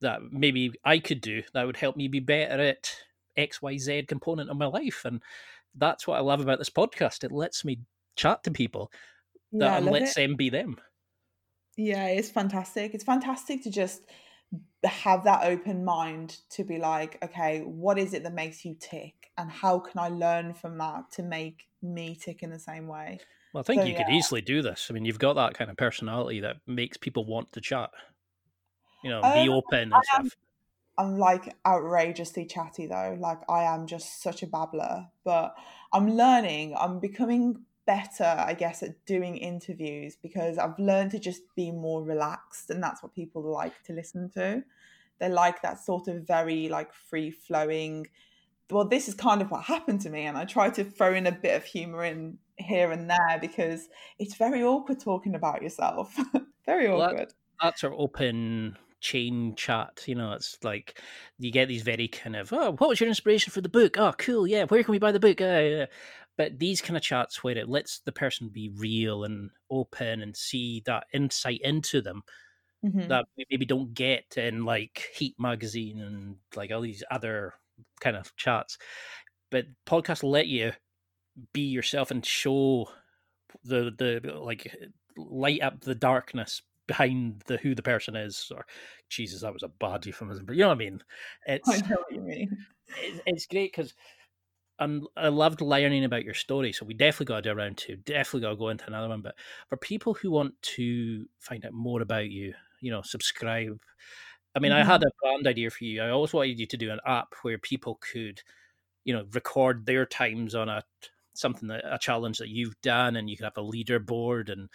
that 0.00 0.20
maybe 0.30 0.72
I 0.84 0.98
could 0.98 1.20
do 1.20 1.42
that 1.54 1.66
would 1.66 1.76
help 1.76 1.96
me 1.96 2.08
be 2.08 2.20
better 2.20 2.60
at 2.60 2.92
XYZ 3.38 4.08
component 4.08 4.50
of 4.50 4.56
my 4.56 4.66
life. 4.66 5.02
And 5.04 5.22
that's 5.76 6.06
what 6.06 6.16
I 6.16 6.20
love 6.20 6.40
about 6.40 6.58
this 6.58 6.70
podcast. 6.70 7.24
It 7.24 7.32
lets 7.32 7.64
me 7.64 7.80
chat 8.16 8.42
to 8.44 8.50
people 8.50 8.90
that 9.52 9.66
yeah, 9.66 9.76
and 9.76 9.86
lets 9.86 10.12
it. 10.12 10.20
them 10.20 10.36
be 10.36 10.50
them. 10.50 10.76
Yeah, 11.76 12.06
it's 12.08 12.30
fantastic. 12.30 12.94
It's 12.94 13.04
fantastic 13.04 13.62
to 13.62 13.70
just 13.70 14.02
have 14.84 15.24
that 15.24 15.44
open 15.44 15.84
mind 15.84 16.38
to 16.50 16.64
be 16.64 16.78
like, 16.78 17.18
okay, 17.22 17.60
what 17.60 17.98
is 17.98 18.14
it 18.14 18.22
that 18.22 18.34
makes 18.34 18.64
you 18.64 18.76
tick? 18.78 19.30
And 19.36 19.50
how 19.50 19.78
can 19.78 19.98
I 19.98 20.08
learn 20.08 20.54
from 20.54 20.78
that 20.78 21.10
to 21.12 21.22
make 21.22 21.68
me 21.82 22.16
tick 22.20 22.42
in 22.42 22.50
the 22.50 22.58
same 22.58 22.86
way? 22.86 23.20
Well, 23.52 23.60
I 23.60 23.64
think 23.64 23.82
so, 23.82 23.86
you 23.86 23.92
yeah. 23.92 24.04
could 24.04 24.12
easily 24.12 24.40
do 24.40 24.62
this. 24.62 24.88
I 24.90 24.94
mean, 24.94 25.04
you've 25.04 25.18
got 25.18 25.34
that 25.34 25.54
kind 25.54 25.70
of 25.70 25.76
personality 25.76 26.40
that 26.40 26.56
makes 26.66 26.96
people 26.96 27.24
want 27.24 27.52
to 27.52 27.60
chat. 27.60 27.90
You 29.02 29.10
know, 29.10 29.22
um, 29.22 29.32
be 29.32 29.48
open 29.48 29.78
and 29.80 29.94
I 29.94 30.00
stuff. 30.02 30.36
I'm 30.98 31.16
like 31.16 31.54
outrageously 31.64 32.46
chatty 32.46 32.86
though. 32.86 33.16
Like 33.18 33.38
I 33.48 33.62
am 33.62 33.86
just 33.86 34.20
such 34.20 34.42
a 34.42 34.46
babbler, 34.46 35.06
but 35.24 35.54
I'm 35.92 36.10
learning. 36.10 36.74
I'm 36.76 36.98
becoming 36.98 37.64
better, 37.88 38.44
I 38.46 38.52
guess, 38.52 38.82
at 38.82 39.06
doing 39.06 39.38
interviews 39.38 40.14
because 40.22 40.58
I've 40.58 40.78
learned 40.78 41.12
to 41.12 41.18
just 41.18 41.40
be 41.56 41.72
more 41.72 42.04
relaxed, 42.04 42.68
and 42.68 42.82
that's 42.82 43.02
what 43.02 43.14
people 43.14 43.42
like 43.42 43.82
to 43.84 43.94
listen 43.94 44.30
to. 44.34 44.62
They 45.18 45.30
like 45.30 45.62
that 45.62 45.80
sort 45.80 46.06
of 46.06 46.26
very 46.26 46.68
like 46.68 46.92
free 46.92 47.30
flowing. 47.30 48.06
Well, 48.70 48.84
this 48.84 49.08
is 49.08 49.14
kind 49.14 49.40
of 49.40 49.50
what 49.50 49.64
happened 49.64 50.02
to 50.02 50.10
me, 50.10 50.26
and 50.26 50.36
I 50.36 50.44
try 50.44 50.68
to 50.68 50.84
throw 50.84 51.14
in 51.14 51.26
a 51.26 51.32
bit 51.32 51.56
of 51.56 51.64
humor 51.64 52.04
in 52.04 52.36
here 52.58 52.92
and 52.92 53.08
there 53.08 53.38
because 53.40 53.88
it's 54.18 54.34
very 54.34 54.62
awkward 54.62 55.00
talking 55.00 55.34
about 55.34 55.62
yourself. 55.62 56.14
very 56.66 56.88
awkward. 56.88 56.98
Well, 56.98 57.16
that, 57.16 57.32
that's 57.62 57.84
our 57.84 57.94
open 57.94 58.76
chain 59.00 59.54
chat. 59.56 60.04
You 60.06 60.16
know, 60.16 60.32
it's 60.32 60.58
like 60.62 61.00
you 61.38 61.50
get 61.50 61.68
these 61.68 61.82
very 61.82 62.08
kind 62.08 62.36
of, 62.36 62.52
oh, 62.52 62.72
what 62.72 62.90
was 62.90 63.00
your 63.00 63.08
inspiration 63.08 63.50
for 63.50 63.62
the 63.62 63.70
book? 63.70 63.96
Oh, 63.96 64.12
cool. 64.18 64.46
Yeah. 64.46 64.64
Where 64.64 64.82
can 64.82 64.92
we 64.92 64.98
buy 64.98 65.12
the 65.12 65.20
book? 65.20 65.40
Uh. 65.40 65.86
But 66.38 66.58
these 66.58 66.80
kind 66.80 66.96
of 66.96 67.02
chats 67.02 67.44
where 67.44 67.58
it 67.58 67.68
lets 67.68 67.98
the 67.98 68.12
person 68.12 68.48
be 68.48 68.70
real 68.70 69.24
and 69.24 69.50
open 69.70 70.22
and 70.22 70.34
see 70.34 70.82
that 70.86 71.04
insight 71.12 71.60
into 71.62 72.00
them 72.00 72.22
mm-hmm. 72.84 73.08
that 73.08 73.26
we 73.36 73.44
maybe 73.50 73.66
don't 73.66 73.92
get 73.92 74.38
in 74.38 74.64
like 74.64 75.10
Heat 75.14 75.34
magazine 75.38 76.00
and 76.00 76.36
like 76.56 76.72
all 76.72 76.80
these 76.80 77.04
other 77.10 77.54
kind 78.00 78.16
of 78.16 78.34
chats. 78.36 78.78
But 79.50 79.66
podcasts 79.84 80.22
let 80.22 80.46
you 80.46 80.72
be 81.52 81.62
yourself 81.62 82.10
and 82.10 82.24
show 82.24 82.88
the 83.64 83.92
the 83.96 84.32
like 84.40 84.74
light 85.16 85.62
up 85.62 85.80
the 85.80 85.94
darkness 85.94 86.62
behind 86.86 87.42
the 87.46 87.56
who 87.58 87.74
the 87.74 87.82
person 87.82 88.16
is 88.16 88.50
or 88.54 88.64
jesus 89.08 89.42
that 89.42 89.52
was 89.52 89.62
a 89.62 89.68
bad 89.68 90.04
euphemism 90.06 90.44
but 90.46 90.54
you 90.56 90.62
know 90.62 90.68
what 90.68 90.74
i 90.74 90.78
mean 90.78 91.02
it's 91.46 91.68
i 91.68 91.76
know 91.88 91.96
what 91.96 92.12
you 92.12 92.20
mean 92.20 92.56
it's, 93.02 93.20
it's 93.26 93.46
great 93.46 93.72
because 93.72 93.94
I'm, 94.78 95.06
I 95.16 95.28
loved 95.28 95.60
learning 95.60 96.04
about 96.04 96.24
your 96.24 96.34
story, 96.34 96.72
so 96.72 96.86
we 96.86 96.94
definitely 96.94 97.26
got 97.26 97.42
to 97.42 97.50
do 97.50 97.58
around 97.58 97.78
two. 97.78 97.96
Definitely 97.96 98.42
got 98.42 98.50
to 98.50 98.56
go 98.56 98.68
into 98.68 98.86
another 98.86 99.08
one. 99.08 99.22
But 99.22 99.34
for 99.68 99.76
people 99.76 100.14
who 100.14 100.30
want 100.30 100.54
to 100.62 101.26
find 101.40 101.64
out 101.64 101.72
more 101.72 102.00
about 102.00 102.30
you, 102.30 102.54
you 102.80 102.90
know, 102.90 103.02
subscribe. 103.02 103.78
I 104.54 104.60
mean, 104.60 104.72
mm-hmm. 104.72 104.88
I 104.88 104.92
had 104.92 105.02
a 105.02 105.10
brand 105.20 105.46
idea 105.46 105.70
for 105.70 105.84
you. 105.84 106.02
I 106.02 106.10
always 106.10 106.32
wanted 106.32 106.60
you 106.60 106.66
to 106.66 106.76
do 106.76 106.90
an 106.90 107.00
app 107.06 107.34
where 107.42 107.58
people 107.58 107.98
could, 108.12 108.40
you 109.04 109.12
know, 109.12 109.24
record 109.32 109.84
their 109.84 110.06
times 110.06 110.54
on 110.54 110.68
a 110.68 110.82
something 111.34 111.68
that 111.68 111.84
a 111.84 111.98
challenge 111.98 112.38
that 112.38 112.48
you've 112.48 112.80
done, 112.80 113.16
and 113.16 113.28
you 113.28 113.36
could 113.36 113.44
have 113.44 113.58
a 113.58 113.62
leaderboard 113.62 114.50
and 114.50 114.68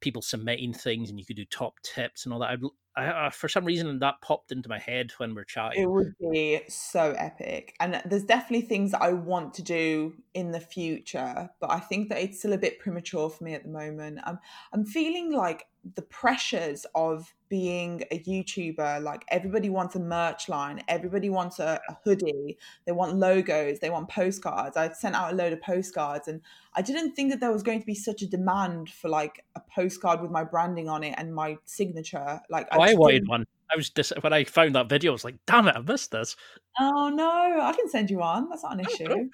people 0.00 0.22
submitting 0.22 0.72
things, 0.72 1.10
and 1.10 1.18
you 1.18 1.26
could 1.26 1.36
do 1.36 1.44
top 1.44 1.74
tips 1.82 2.24
and 2.24 2.32
all 2.32 2.40
that. 2.40 2.50
I'd, 2.50 2.60
I, 2.96 3.26
I, 3.26 3.30
for 3.30 3.48
some 3.48 3.64
reason, 3.64 3.98
that 4.00 4.20
popped 4.20 4.50
into 4.50 4.68
my 4.68 4.78
head 4.78 5.12
when 5.18 5.34
we're 5.34 5.44
chatting. 5.44 5.82
It 5.82 5.90
would 5.90 6.14
be 6.30 6.60
so 6.68 7.14
epic, 7.16 7.74
and 7.78 8.02
there's 8.04 8.24
definitely 8.24 8.66
things 8.66 8.90
that 8.92 9.02
I 9.02 9.12
want 9.12 9.54
to 9.54 9.62
do 9.62 10.14
in 10.34 10.50
the 10.50 10.60
future, 10.60 11.50
but 11.60 11.70
I 11.70 11.80
think 11.80 12.08
that 12.08 12.18
it's 12.18 12.38
still 12.38 12.52
a 12.52 12.58
bit 12.58 12.78
premature 12.78 13.30
for 13.30 13.44
me 13.44 13.54
at 13.54 13.62
the 13.62 13.70
moment. 13.70 14.18
I'm 14.24 14.38
I'm 14.72 14.84
feeling 14.84 15.32
like 15.32 15.66
the 15.94 16.02
pressures 16.02 16.84
of 16.94 17.34
being 17.48 18.04
a 18.10 18.18
YouTuber, 18.20 19.02
like 19.02 19.24
everybody 19.28 19.70
wants 19.70 19.96
a 19.96 20.00
merch 20.00 20.48
line, 20.48 20.82
everybody 20.88 21.30
wants 21.30 21.58
a, 21.58 21.80
a, 21.88 21.96
hoodie, 22.04 22.58
they 22.86 22.92
want 22.92 23.16
logos, 23.16 23.80
they 23.80 23.90
want 23.90 24.08
postcards. 24.08 24.76
I 24.76 24.92
sent 24.92 25.16
out 25.16 25.32
a 25.32 25.36
load 25.36 25.52
of 25.52 25.60
postcards 25.62 26.28
and 26.28 26.42
I 26.74 26.82
didn't 26.82 27.14
think 27.14 27.30
that 27.30 27.40
there 27.40 27.50
was 27.50 27.62
going 27.62 27.80
to 27.80 27.86
be 27.86 27.94
such 27.94 28.22
a 28.22 28.26
demand 28.26 28.90
for 28.90 29.08
like 29.08 29.44
a 29.56 29.60
postcard 29.74 30.20
with 30.20 30.30
my 30.30 30.44
branding 30.44 30.88
on 30.88 31.02
it 31.02 31.14
and 31.16 31.34
my 31.34 31.58
signature. 31.64 32.40
Like 32.48 32.68
I, 32.70 32.78
I 32.80 32.94
wanted 32.94 33.28
one. 33.28 33.46
I 33.72 33.76
was 33.76 33.90
just 33.90 34.12
when 34.20 34.32
I 34.32 34.44
found 34.44 34.74
that 34.74 34.88
video, 34.88 35.12
I 35.12 35.14
was 35.14 35.24
like, 35.24 35.36
"Damn 35.46 35.68
it, 35.68 35.76
I 35.76 35.80
missed 35.80 36.10
this." 36.10 36.36
Oh 36.78 37.08
no, 37.08 37.60
I 37.60 37.72
can 37.72 37.88
send 37.88 38.10
you 38.10 38.18
one. 38.18 38.48
That's 38.48 38.62
not 38.62 38.78
an 38.78 38.86
oh, 38.86 38.92
issue. 38.92 39.30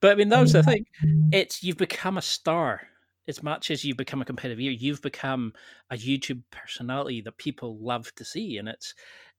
but 0.00 0.12
I 0.12 0.14
mean, 0.16 0.28
that 0.30 0.40
was 0.40 0.52
the 0.52 0.62
thing. 0.62 0.86
Mm. 1.04 1.34
It's 1.34 1.62
you've 1.62 1.76
become 1.76 2.18
a 2.18 2.22
star 2.22 2.82
as 3.28 3.42
much 3.42 3.70
as 3.70 3.84
you 3.84 3.94
become 3.94 4.20
a 4.20 4.24
competitive 4.24 4.60
you've 4.60 5.02
become 5.02 5.52
a 5.90 5.96
YouTube 5.96 6.42
personality 6.50 7.20
that 7.22 7.38
people 7.38 7.78
love 7.78 8.12
to 8.16 8.24
see, 8.24 8.58
and 8.58 8.68
it's. 8.68 8.94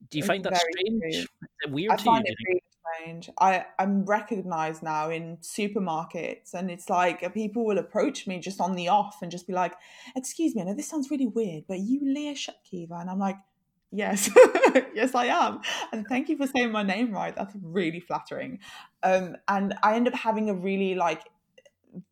Do 0.09 0.17
you 0.17 0.23
it's 0.23 0.27
find 0.27 0.43
that 0.45 0.57
strange? 0.57 1.27
Weird 1.67 1.91
I 1.91 1.97
find 1.97 2.25
you, 2.25 2.31
it 2.31 2.37
really 2.47 2.61
strange. 2.95 3.29
I 3.39 3.65
I'm 3.79 4.05
recognised 4.05 4.83
now 4.83 5.09
in 5.09 5.37
supermarkets, 5.37 6.53
and 6.53 6.69
it's 6.69 6.89
like 6.89 7.33
people 7.33 7.65
will 7.65 7.77
approach 7.77 8.27
me 8.27 8.39
just 8.39 8.61
on 8.61 8.75
the 8.75 8.87
off 8.89 9.21
and 9.21 9.31
just 9.31 9.47
be 9.47 9.53
like, 9.53 9.73
"Excuse 10.15 10.55
me, 10.55 10.61
I 10.61 10.65
know 10.65 10.73
this 10.73 10.87
sounds 10.87 11.11
really 11.11 11.27
weird, 11.27 11.65
but 11.67 11.79
you 11.79 12.01
Leah 12.03 12.35
Shutkever?" 12.35 12.99
And 12.99 13.09
I'm 13.09 13.19
like, 13.19 13.37
Yes, 13.93 14.29
yes, 14.93 15.13
I 15.15 15.25
am. 15.25 15.59
And 15.91 16.07
thank 16.07 16.29
you 16.29 16.37
for 16.37 16.47
saying 16.47 16.71
my 16.71 16.81
name 16.81 17.11
right. 17.11 17.35
That's 17.35 17.53
really 17.61 17.99
flattering. 17.99 18.59
Um, 19.03 19.35
and 19.49 19.73
I 19.83 19.95
end 19.95 20.07
up 20.07 20.13
having 20.13 20.49
a 20.49 20.53
really 20.53 20.95
like 20.95 21.23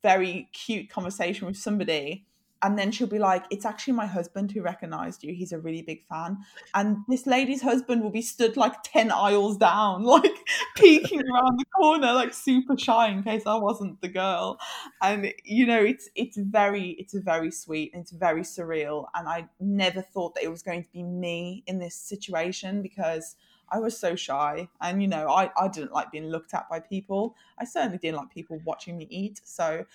very 0.03 0.49
cute 0.51 0.89
conversation 0.89 1.47
with 1.47 1.55
somebody 1.55 2.25
and 2.61 2.77
then 2.77 2.91
she'll 2.91 3.07
be 3.07 3.19
like, 3.19 3.45
It's 3.49 3.65
actually 3.65 3.93
my 3.93 4.05
husband 4.05 4.51
who 4.51 4.61
recognized 4.61 5.23
you. 5.23 5.33
He's 5.33 5.51
a 5.51 5.59
really 5.59 5.81
big 5.81 6.05
fan. 6.07 6.39
And 6.73 6.97
this 7.07 7.25
lady's 7.25 7.61
husband 7.61 8.03
will 8.03 8.11
be 8.11 8.21
stood 8.21 8.57
like 8.57 8.83
10 8.83 9.11
aisles 9.11 9.57
down, 9.57 10.03
like 10.15 10.31
peeking 10.75 11.21
around 11.21 11.59
the 11.59 11.65
corner, 11.75 12.13
like 12.13 12.33
super 12.33 12.77
shy 12.77 13.09
in 13.09 13.23
case 13.23 13.43
I 13.45 13.55
wasn't 13.55 14.01
the 14.01 14.09
girl. 14.09 14.59
And 15.01 15.33
you 15.43 15.65
know, 15.65 15.81
it's 15.81 16.09
it's 16.15 16.37
very, 16.37 16.91
it's 16.91 17.13
very 17.13 17.51
sweet 17.51 17.91
and 17.93 18.01
it's 18.01 18.11
very 18.11 18.41
surreal. 18.41 19.07
And 19.15 19.27
I 19.27 19.47
never 19.59 20.01
thought 20.01 20.35
that 20.35 20.43
it 20.43 20.51
was 20.51 20.61
going 20.61 20.83
to 20.83 20.89
be 20.91 21.03
me 21.03 21.63
in 21.67 21.79
this 21.79 21.95
situation 21.95 22.81
because 22.81 23.35
I 23.71 23.79
was 23.79 23.97
so 23.97 24.15
shy. 24.15 24.67
And 24.81 25.01
you 25.01 25.07
know, 25.07 25.29
I, 25.29 25.51
I 25.57 25.67
didn't 25.67 25.93
like 25.93 26.11
being 26.11 26.29
looked 26.29 26.53
at 26.53 26.69
by 26.69 26.79
people. 26.79 27.35
I 27.57 27.65
certainly 27.65 27.97
didn't 27.97 28.17
like 28.17 28.31
people 28.31 28.59
watching 28.65 28.97
me 28.97 29.07
eat. 29.09 29.41
So 29.43 29.85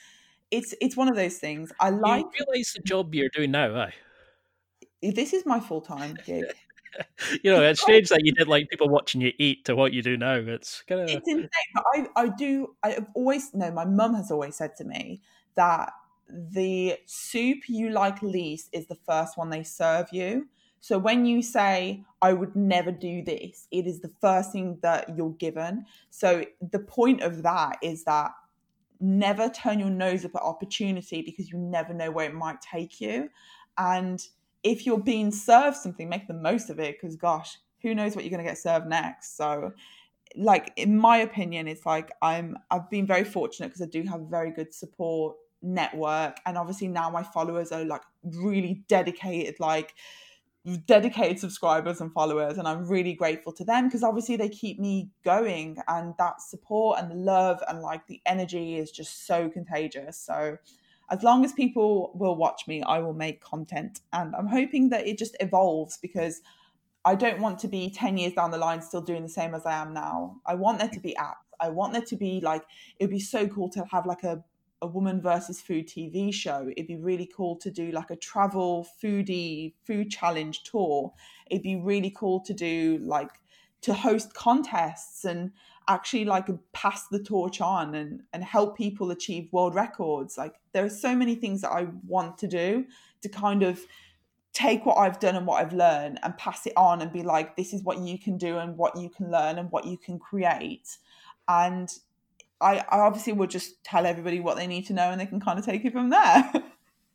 it's 0.54 0.74
it's 0.80 0.96
one 0.96 1.08
of 1.08 1.16
those 1.16 1.38
things. 1.38 1.72
I 1.80 1.90
like. 1.90 2.24
You 2.24 2.46
realize 2.46 2.72
the 2.72 2.82
job 2.82 3.14
you're 3.14 3.28
doing 3.30 3.50
now, 3.50 3.74
eh? 3.74 3.90
This 5.02 5.32
is 5.32 5.44
my 5.44 5.60
full 5.60 5.80
time 5.80 6.16
gig. 6.24 6.44
you 7.42 7.50
know, 7.50 7.62
it's 7.62 7.82
strange 7.82 8.08
that 8.08 8.24
you 8.24 8.32
did 8.32 8.48
like 8.48 8.68
people 8.70 8.88
watching 8.88 9.20
you 9.20 9.32
eat 9.38 9.64
to 9.64 9.74
what 9.74 9.92
you 9.92 10.02
do 10.02 10.16
now. 10.16 10.34
It's 10.34 10.82
kind 10.82 11.02
of 11.02 11.10
it's 11.10 11.28
insane. 11.28 11.48
But 11.74 11.84
I 11.94 12.06
I 12.16 12.28
do. 12.28 12.74
I've 12.82 13.06
always 13.14 13.52
no. 13.52 13.70
My 13.70 13.84
mum 13.84 14.14
has 14.14 14.30
always 14.30 14.56
said 14.56 14.76
to 14.76 14.84
me 14.84 15.20
that 15.56 15.92
the 16.28 16.96
soup 17.06 17.68
you 17.68 17.90
like 17.90 18.22
least 18.22 18.70
is 18.72 18.86
the 18.86 18.98
first 19.06 19.36
one 19.36 19.50
they 19.50 19.62
serve 19.62 20.08
you. 20.12 20.48
So 20.80 20.98
when 20.98 21.24
you 21.24 21.40
say, 21.42 22.04
I 22.20 22.34
would 22.34 22.54
never 22.54 22.92
do 22.92 23.22
this, 23.22 23.66
it 23.70 23.86
is 23.86 24.00
the 24.00 24.12
first 24.20 24.52
thing 24.52 24.78
that 24.82 25.16
you're 25.16 25.30
given. 25.30 25.86
So 26.10 26.44
the 26.60 26.78
point 26.78 27.22
of 27.22 27.42
that 27.42 27.78
is 27.80 28.04
that 28.04 28.32
never 29.00 29.48
turn 29.48 29.78
your 29.78 29.90
nose 29.90 30.24
up 30.24 30.34
at 30.34 30.42
opportunity 30.42 31.22
because 31.22 31.50
you 31.50 31.58
never 31.58 31.92
know 31.92 32.10
where 32.10 32.28
it 32.28 32.34
might 32.34 32.60
take 32.60 33.00
you. 33.00 33.28
And 33.78 34.26
if 34.62 34.86
you're 34.86 34.98
being 34.98 35.30
served 35.30 35.76
something, 35.76 36.08
make 36.08 36.26
the 36.26 36.34
most 36.34 36.70
of 36.70 36.78
it 36.78 36.96
because, 37.00 37.16
gosh, 37.16 37.58
who 37.82 37.94
knows 37.94 38.16
what 38.16 38.24
you're 38.24 38.30
going 38.30 38.44
to 38.44 38.48
get 38.50 38.58
served 38.58 38.86
next. 38.86 39.36
So, 39.36 39.72
like 40.36 40.72
in 40.76 40.96
my 40.96 41.18
opinion, 41.18 41.68
it's 41.68 41.86
like 41.86 42.10
I'm 42.22 42.56
I've 42.70 42.90
been 42.90 43.06
very 43.06 43.24
fortunate 43.24 43.68
because 43.68 43.82
I 43.82 43.86
do 43.86 44.02
have 44.04 44.22
a 44.22 44.26
very 44.26 44.50
good 44.50 44.74
support 44.74 45.36
network, 45.62 46.38
and 46.46 46.58
obviously 46.58 46.88
now 46.88 47.10
my 47.10 47.22
followers 47.22 47.72
are 47.72 47.84
like 47.84 48.02
really 48.22 48.82
dedicated, 48.88 49.60
like 49.60 49.94
dedicated 50.86 51.38
subscribers 51.38 52.00
and 52.00 52.10
followers 52.12 52.56
and 52.56 52.66
i'm 52.66 52.88
really 52.88 53.12
grateful 53.12 53.52
to 53.52 53.64
them 53.64 53.86
because 53.86 54.02
obviously 54.02 54.34
they 54.34 54.48
keep 54.48 54.80
me 54.80 55.10
going 55.22 55.76
and 55.88 56.14
that 56.18 56.40
support 56.40 56.98
and 56.98 57.10
the 57.10 57.14
love 57.14 57.62
and 57.68 57.80
like 57.80 58.06
the 58.06 58.20
energy 58.24 58.76
is 58.76 58.90
just 58.90 59.26
so 59.26 59.50
contagious. 59.50 60.16
So 60.16 60.56
as 61.10 61.22
long 61.22 61.44
as 61.44 61.52
people 61.52 62.12
will 62.14 62.34
watch 62.34 62.66
me 62.66 62.82
i 62.84 62.98
will 62.98 63.12
make 63.12 63.42
content 63.42 64.00
and 64.14 64.34
i'm 64.34 64.46
hoping 64.46 64.88
that 64.88 65.06
it 65.06 65.18
just 65.18 65.36
evolves 65.38 65.98
because 65.98 66.40
i 67.04 67.14
don't 67.14 67.40
want 67.40 67.58
to 67.58 67.68
be 67.68 67.90
10 67.90 68.16
years 68.16 68.32
down 68.32 68.50
the 68.50 68.56
line 68.56 68.80
still 68.80 69.02
doing 69.02 69.22
the 69.22 69.28
same 69.28 69.54
as 69.54 69.66
i 69.66 69.72
am 69.72 69.92
now. 69.92 70.40
I 70.46 70.54
want 70.54 70.78
there 70.78 70.88
to 70.88 71.00
be 71.00 71.14
apps. 71.20 71.34
I 71.60 71.68
want 71.68 71.92
there 71.92 72.02
to 72.02 72.16
be 72.16 72.40
like 72.40 72.64
it 72.98 73.04
would 73.04 73.10
be 73.10 73.20
so 73.20 73.46
cool 73.48 73.68
to 73.70 73.84
have 73.90 74.06
like 74.06 74.22
a 74.22 74.42
a 74.84 74.86
woman 74.86 75.20
versus 75.20 75.60
food 75.62 75.88
TV 75.88 76.32
show. 76.32 76.68
It'd 76.76 76.86
be 76.86 76.96
really 76.96 77.28
cool 77.34 77.56
to 77.56 77.70
do 77.70 77.90
like 77.90 78.10
a 78.10 78.16
travel 78.16 78.86
foodie 79.02 79.72
food 79.84 80.10
challenge 80.10 80.62
tour. 80.62 81.12
It'd 81.50 81.62
be 81.62 81.76
really 81.76 82.10
cool 82.10 82.40
to 82.40 82.52
do 82.52 83.00
like 83.02 83.30
to 83.80 83.94
host 83.94 84.34
contests 84.34 85.24
and 85.24 85.52
actually 85.88 86.24
like 86.24 86.48
pass 86.72 87.08
the 87.08 87.18
torch 87.22 87.60
on 87.60 87.94
and 87.94 88.22
and 88.32 88.44
help 88.44 88.76
people 88.76 89.10
achieve 89.10 89.48
world 89.52 89.74
records. 89.74 90.36
Like 90.36 90.54
there 90.72 90.84
are 90.84 90.90
so 90.90 91.16
many 91.16 91.34
things 91.34 91.62
that 91.62 91.72
I 91.72 91.88
want 92.06 92.36
to 92.38 92.46
do 92.46 92.84
to 93.22 93.28
kind 93.28 93.62
of 93.62 93.80
take 94.52 94.84
what 94.86 94.98
I've 94.98 95.18
done 95.18 95.34
and 95.34 95.46
what 95.46 95.62
I've 95.62 95.72
learned 95.72 96.20
and 96.22 96.36
pass 96.36 96.66
it 96.66 96.74
on 96.76 97.00
and 97.00 97.10
be 97.10 97.22
like 97.22 97.56
this 97.56 97.72
is 97.72 97.82
what 97.82 97.98
you 97.98 98.18
can 98.18 98.36
do 98.36 98.58
and 98.58 98.76
what 98.76 98.96
you 98.96 99.08
can 99.08 99.30
learn 99.30 99.58
and 99.58 99.70
what 99.70 99.86
you 99.86 99.96
can 99.96 100.18
create. 100.18 100.98
And 101.48 101.90
I, 102.60 102.78
I 102.78 103.00
obviously 103.00 103.32
would 103.32 103.50
just 103.50 103.82
tell 103.84 104.06
everybody 104.06 104.40
what 104.40 104.56
they 104.56 104.66
need 104.66 104.86
to 104.86 104.92
know 104.92 105.10
and 105.10 105.20
they 105.20 105.26
can 105.26 105.40
kind 105.40 105.58
of 105.58 105.64
take 105.64 105.84
it 105.84 105.92
from 105.92 106.10
there. 106.10 106.52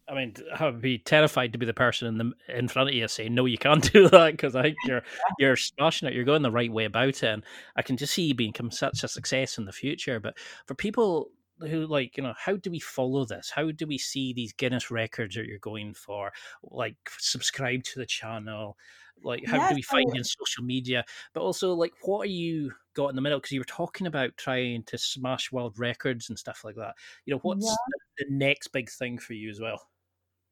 I 0.10 0.16
mean, 0.16 0.34
I 0.60 0.66
would 0.66 0.82
be 0.82 0.98
terrified 0.98 1.54
to 1.54 1.60
be 1.60 1.68
the 1.68 1.74
person 1.74 2.08
in 2.08 2.18
the 2.18 2.58
in 2.58 2.68
front 2.68 2.90
of 2.90 2.96
you 2.96 3.08
saying, 3.08 3.36
"No, 3.36 3.46
you 3.46 3.60
can't 3.60 3.92
do 3.94 4.10
that," 4.10 4.32
because 4.32 4.56
I 4.56 4.64
think 4.64 4.78
you're 4.86 5.04
you're 5.38 5.56
smashing 5.56 6.08
it. 6.08 6.16
You're 6.16 6.24
going 6.24 6.42
the 6.42 6.52
right 6.52 6.72
way 6.72 6.86
about 6.86 7.10
it, 7.10 7.24
and 7.24 7.44
I 7.76 7.84
can 7.84 7.96
just 7.96 8.14
see 8.14 8.24
you 8.24 8.34
become 8.34 8.72
such 8.72 9.04
a 9.04 9.08
success 9.08 9.58
in 9.58 9.66
the 9.66 9.72
future. 9.72 10.20
But 10.20 10.38
for 10.66 10.74
people 10.74 11.30
who 11.60 11.86
like, 11.88 12.18
you 12.18 12.24
know, 12.24 12.34
how 12.38 12.56
do 12.56 12.72
we 12.72 12.80
follow 12.80 13.26
this? 13.26 13.50
How 13.50 13.72
do 13.72 13.86
we 13.86 13.98
see 13.98 14.34
these 14.34 14.54
Guinness 14.54 14.92
records 14.92 15.36
that 15.36 15.46
you're 15.46 15.60
going 15.60 15.94
for? 15.94 16.32
Like, 16.64 16.96
subscribe 17.18 17.84
to 17.84 18.00
the 18.00 18.06
channel. 18.06 18.78
Like, 19.22 19.46
how 19.46 19.68
do 19.68 19.76
we 19.76 19.82
find 19.82 20.10
you 20.14 20.20
in 20.20 20.24
social 20.24 20.64
media? 20.64 21.04
But 21.34 21.42
also, 21.42 21.74
like, 21.74 21.94
what 22.04 22.22
are 22.22 22.32
you 22.32 22.72
got 22.94 23.10
in 23.10 23.16
the 23.16 23.22
middle? 23.22 23.40
Because 23.40 23.52
you 23.52 23.60
were 23.60 23.66
talking 23.66 24.08
about 24.08 24.38
trying 24.38 24.84
to 24.84 24.98
smash 24.98 25.52
world 25.52 25.78
records 25.78 26.30
and 26.30 26.40
stuff 26.40 26.64
like 26.64 26.76
that. 26.76 26.96
You 27.26 27.34
know, 27.34 27.40
what's 27.44 27.66
yeah. 27.66 27.76
the 28.18 28.26
next 28.30 28.70
big 28.70 28.90
thing 28.90 29.18
for 29.18 29.34
you 29.34 29.50
as 29.50 29.60
well? 29.60 29.82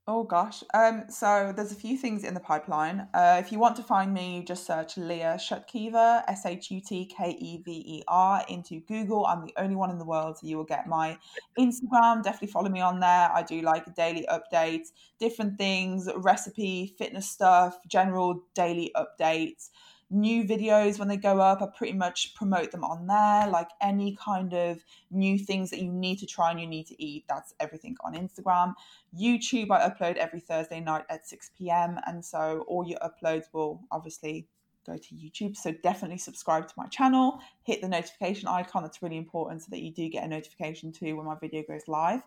Oh 0.09 0.23
gosh. 0.23 0.63
Um, 0.73 1.03
so 1.09 1.51
there's 1.53 1.73
a 1.73 1.75
few 1.75 1.97
things 1.97 2.23
in 2.23 2.33
the 2.33 2.39
pipeline. 2.39 3.09
Uh, 3.13 3.41
if 3.43 3.51
you 3.51 3.59
want 3.59 3.75
to 3.75 3.83
find 3.83 4.13
me, 4.13 4.41
just 4.47 4.65
search 4.65 4.95
Leah 4.95 5.37
Shutkever, 5.37 6.23
S 6.29 6.45
H 6.45 6.71
U 6.71 6.79
T 6.79 7.05
K 7.05 7.31
E 7.31 7.57
V 7.57 7.71
E 7.85 8.03
R, 8.07 8.41
into 8.47 8.79
Google. 8.79 9.25
I'm 9.25 9.45
the 9.45 9.53
only 9.57 9.75
one 9.75 9.89
in 9.89 9.97
the 9.97 10.05
world, 10.05 10.37
so 10.37 10.47
you 10.47 10.55
will 10.55 10.63
get 10.63 10.87
my 10.87 11.17
Instagram. 11.59 12.23
Definitely 12.23 12.47
follow 12.47 12.69
me 12.69 12.79
on 12.79 13.01
there. 13.01 13.29
I 13.33 13.43
do 13.43 13.59
like 13.59 13.95
daily 13.95 14.25
updates, 14.31 14.93
different 15.19 15.57
things, 15.57 16.07
recipe, 16.15 16.95
fitness 16.97 17.29
stuff, 17.29 17.77
general 17.89 18.43
daily 18.55 18.93
updates 18.95 19.71
new 20.09 20.43
videos 20.43 20.97
when 20.99 21.07
they 21.07 21.17
go 21.17 21.39
up 21.39 21.61
i 21.61 21.65
pretty 21.77 21.93
much 21.93 22.33
promote 22.35 22.71
them 22.71 22.83
on 22.83 23.07
there. 23.07 23.49
Like 23.51 23.69
any 23.81 24.15
kind 24.15 24.53
of 24.53 24.83
new 25.11 25.37
things 25.37 25.69
that 25.71 25.81
you 25.81 25.91
need 25.91 26.19
to 26.19 26.25
try 26.25 26.51
and 26.51 26.59
you 26.59 26.67
need 26.67 26.87
to 26.87 27.03
eat 27.03 27.25
that's 27.27 27.53
everything 27.59 27.97
on 28.05 28.13
instagram. 28.15 28.73
Youtube 29.19 29.71
i 29.71 29.89
upload 29.89 30.15
every 30.15 30.39
thursday 30.39 30.79
night 30.79 31.05
at 31.09 31.27
6 31.27 31.51
p.m 31.57 31.97
and 32.05 32.23
so 32.23 32.63
all 32.67 32.87
your 32.87 32.99
uploads 32.99 33.45
will 33.53 33.81
obviously 33.91 34.47
go 34.87 34.97
to 34.97 35.15
YouTube. 35.15 35.55
So 35.55 35.73
definitely 35.83 36.17
subscribe 36.17 36.67
to 36.67 36.73
my 36.77 36.87
channel, 36.87 37.39
hit 37.63 37.81
the 37.81 37.87
notification 37.87 38.47
icon. 38.47 38.83
That's 38.83 39.01
really 39.01 39.17
important 39.17 39.61
so 39.61 39.67
that 39.71 39.81
you 39.81 39.91
do 39.91 40.09
get 40.09 40.23
a 40.23 40.27
notification 40.27 40.91
too 40.91 41.15
when 41.15 41.25
my 41.25 41.35
video 41.39 41.63
goes 41.67 41.87
live. 41.87 42.21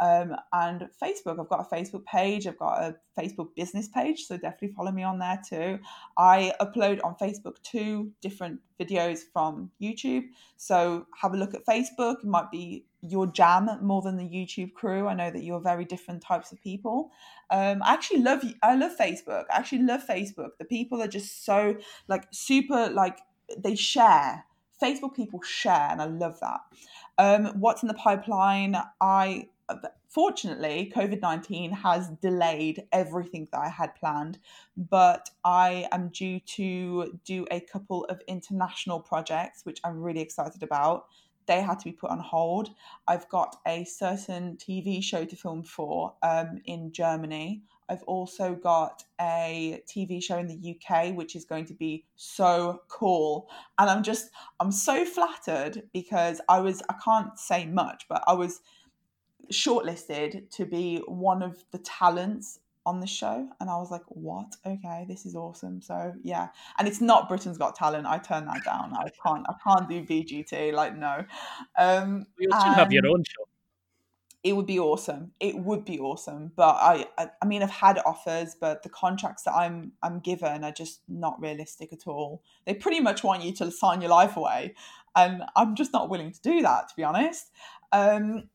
Um, 0.00 0.34
and 0.52 0.88
Facebook, 1.00 1.38
I've 1.38 1.48
got 1.48 1.66
a 1.70 1.74
Facebook 1.74 2.04
page, 2.06 2.46
I've 2.46 2.58
got 2.58 2.82
a 2.82 2.96
Facebook 3.18 3.48
business 3.54 3.88
page, 3.88 4.26
so 4.26 4.36
definitely 4.36 4.74
follow 4.76 4.90
me 4.90 5.02
on 5.02 5.18
there 5.18 5.40
too. 5.48 5.78
I 6.16 6.52
upload 6.60 7.00
on 7.04 7.14
Facebook 7.20 7.56
two 7.62 8.10
different 8.20 8.60
videos 8.80 9.20
from 9.32 9.70
YouTube, 9.80 10.24
so 10.56 11.06
have 11.20 11.34
a 11.34 11.36
look 11.36 11.54
at 11.54 11.64
Facebook. 11.66 12.16
It 12.22 12.24
might 12.24 12.50
be 12.50 12.84
your 13.02 13.26
jam 13.26 13.68
more 13.82 14.00
than 14.00 14.16
the 14.16 14.24
YouTube 14.24 14.72
crew. 14.72 15.08
I 15.08 15.14
know 15.14 15.30
that 15.30 15.42
you're 15.42 15.60
very 15.60 15.84
different 15.84 16.22
types 16.22 16.52
of 16.52 16.62
people. 16.62 17.10
Um, 17.50 17.82
I 17.82 17.92
actually 17.92 18.20
love 18.20 18.42
I 18.62 18.76
love 18.76 18.92
Facebook. 18.98 19.44
I 19.50 19.56
actually 19.58 19.82
love 19.82 20.02
Facebook. 20.08 20.50
The 20.58 20.64
people 20.64 21.02
are 21.02 21.08
just 21.08 21.44
so 21.44 21.76
like 22.08 22.26
super 22.32 22.88
like 22.90 23.18
they 23.58 23.74
share. 23.74 24.44
Facebook 24.82 25.14
people 25.14 25.40
share, 25.42 25.88
and 25.90 26.02
I 26.02 26.06
love 26.06 26.40
that. 26.40 26.60
Um, 27.16 27.60
what's 27.60 27.82
in 27.82 27.88
the 27.88 27.94
pipeline? 27.94 28.76
I 29.00 29.46
fortunately, 30.08 30.92
COVID 30.94 31.20
19 31.22 31.72
has 31.72 32.08
delayed 32.20 32.86
everything 32.92 33.48
that 33.52 33.60
I 33.60 33.68
had 33.68 33.94
planned, 33.94 34.38
but 34.76 35.30
I 35.44 35.88
am 35.90 36.08
due 36.08 36.40
to 36.40 37.18
do 37.24 37.46
a 37.50 37.60
couple 37.60 38.04
of 38.06 38.20
international 38.28 39.00
projects, 39.00 39.64
which 39.64 39.80
I'm 39.84 40.00
really 40.00 40.20
excited 40.20 40.62
about. 40.62 41.06
They 41.46 41.60
had 41.60 41.78
to 41.80 41.84
be 41.84 41.92
put 41.92 42.10
on 42.10 42.18
hold. 42.18 42.70
I've 43.06 43.28
got 43.28 43.56
a 43.66 43.84
certain 43.84 44.56
TV 44.56 45.02
show 45.02 45.24
to 45.24 45.36
film 45.36 45.62
for 45.62 46.14
um, 46.22 46.60
in 46.64 46.92
Germany. 46.92 47.62
I've 47.88 48.02
also 48.04 48.54
got 48.54 49.04
a 49.20 49.82
TV 49.86 50.22
show 50.22 50.38
in 50.38 50.46
the 50.46 50.76
UK, 50.76 51.14
which 51.14 51.36
is 51.36 51.44
going 51.44 51.66
to 51.66 51.74
be 51.74 52.04
so 52.16 52.82
cool. 52.88 53.50
And 53.78 53.90
I'm 53.90 54.02
just, 54.02 54.30
I'm 54.60 54.72
so 54.72 55.04
flattered 55.04 55.82
because 55.92 56.40
I 56.48 56.60
was, 56.60 56.82
I 56.88 56.94
can't 57.04 57.38
say 57.38 57.66
much, 57.66 58.06
but 58.08 58.22
I 58.26 58.32
was 58.32 58.60
shortlisted 59.52 60.48
to 60.50 60.64
be 60.64 61.02
one 61.06 61.42
of 61.42 61.64
the 61.72 61.78
talents 61.78 62.60
on 62.84 63.00
the 63.00 63.06
show 63.06 63.48
and 63.60 63.70
I 63.70 63.76
was 63.76 63.90
like, 63.90 64.02
what? 64.08 64.56
Okay, 64.66 65.04
this 65.08 65.24
is 65.24 65.36
awesome. 65.36 65.80
So 65.80 66.14
yeah. 66.22 66.48
And 66.78 66.88
it's 66.88 67.00
not 67.00 67.28
Britain's 67.28 67.58
Got 67.58 67.76
Talent. 67.76 68.06
I 68.06 68.18
turned 68.18 68.48
that 68.48 68.64
down. 68.64 68.92
I 68.94 69.08
can't 69.24 69.46
I 69.48 69.54
can't 69.62 69.88
do 69.88 70.04
BGT. 70.04 70.72
Like 70.72 70.96
no. 70.96 71.24
Um 71.78 72.26
you 72.38 72.48
should 72.50 72.74
have 72.74 72.92
your 72.92 73.06
own 73.06 73.22
show. 73.24 73.44
It 74.42 74.56
would 74.56 74.66
be 74.66 74.80
awesome. 74.80 75.30
It 75.38 75.56
would 75.56 75.84
be 75.84 76.00
awesome. 76.00 76.50
But 76.56 76.74
I, 76.74 77.06
I 77.16 77.28
I 77.40 77.46
mean 77.46 77.62
I've 77.62 77.70
had 77.70 78.00
offers, 78.04 78.56
but 78.60 78.82
the 78.82 78.88
contracts 78.88 79.44
that 79.44 79.54
I'm 79.54 79.92
I'm 80.02 80.18
given 80.18 80.64
are 80.64 80.72
just 80.72 81.02
not 81.08 81.40
realistic 81.40 81.92
at 81.92 82.06
all. 82.06 82.42
They 82.66 82.74
pretty 82.74 83.00
much 83.00 83.22
want 83.22 83.44
you 83.44 83.52
to 83.54 83.70
sign 83.70 84.00
your 84.00 84.10
life 84.10 84.36
away. 84.36 84.74
And 85.14 85.44
I'm 85.54 85.76
just 85.76 85.92
not 85.92 86.10
willing 86.10 86.32
to 86.32 86.40
do 86.40 86.62
that, 86.62 86.88
to 86.88 86.96
be 86.96 87.04
honest. 87.04 87.50
Um 87.92 88.48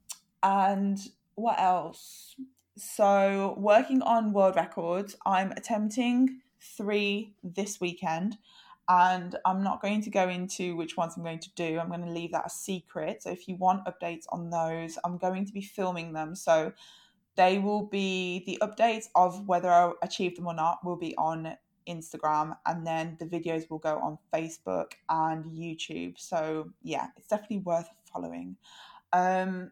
and 0.43 0.99
what 1.35 1.59
else? 1.59 2.35
So, 2.77 3.55
working 3.57 4.03
on 4.03 4.33
world 4.33 4.55
records, 4.55 5.15
I'm 5.25 5.51
attempting 5.51 6.41
three 6.61 7.33
this 7.43 7.81
weekend, 7.81 8.37
and 8.87 9.35
I'm 9.45 9.63
not 9.63 9.81
going 9.81 10.01
to 10.03 10.11
go 10.11 10.29
into 10.29 10.75
which 10.75 10.95
ones 10.95 11.15
I'm 11.17 11.23
going 11.23 11.39
to 11.39 11.49
do. 11.55 11.79
I'm 11.79 11.87
going 11.87 12.05
to 12.05 12.11
leave 12.11 12.31
that 12.33 12.45
a 12.45 12.49
secret. 12.51 13.23
So, 13.23 13.31
if 13.31 13.47
you 13.47 13.55
want 13.55 13.85
updates 13.85 14.25
on 14.29 14.51
those, 14.51 14.99
I'm 15.03 15.17
going 15.17 15.45
to 15.45 15.53
be 15.53 15.61
filming 15.61 16.13
them. 16.13 16.35
So, 16.35 16.71
they 17.35 17.57
will 17.57 17.83
be 17.83 18.43
the 18.45 18.59
updates 18.61 19.05
of 19.15 19.47
whether 19.47 19.69
I 19.69 19.91
achieved 20.03 20.37
them 20.37 20.45
or 20.45 20.53
not 20.53 20.85
will 20.85 20.97
be 20.97 21.15
on 21.17 21.55
Instagram, 21.87 22.55
and 22.67 22.85
then 22.85 23.17
the 23.19 23.25
videos 23.25 23.69
will 23.71 23.79
go 23.79 23.97
on 23.97 24.19
Facebook 24.31 24.91
and 25.09 25.45
YouTube. 25.45 26.19
So, 26.19 26.69
yeah, 26.83 27.07
it's 27.17 27.27
definitely 27.27 27.59
worth 27.59 27.89
following. 28.13 28.55
Um, 29.13 29.71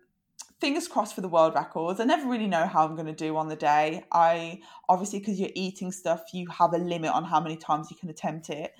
fingers 0.66 0.88
crossed 0.88 1.14
for 1.14 1.22
the 1.22 1.30
world 1.30 1.54
records. 1.54 2.00
I 2.00 2.06
never 2.06 2.28
really 2.28 2.48
know 2.48 2.66
how 2.66 2.84
I'm 2.84 2.96
going 2.96 3.06
to 3.06 3.14
do 3.14 3.38
on 3.38 3.48
the 3.48 3.56
day. 3.56 4.04
I 4.12 4.62
obviously, 4.90 5.20
because 5.20 5.40
you're 5.40 5.52
eating 5.54 5.92
stuff, 5.92 6.24
you 6.34 6.48
have 6.50 6.74
a 6.74 6.80
limit 6.80 7.12
on 7.12 7.24
how 7.24 7.40
many 7.40 7.56
times 7.56 7.92
you 7.92 7.98
can 7.98 8.10
attempt 8.10 8.50
it. 8.50 8.72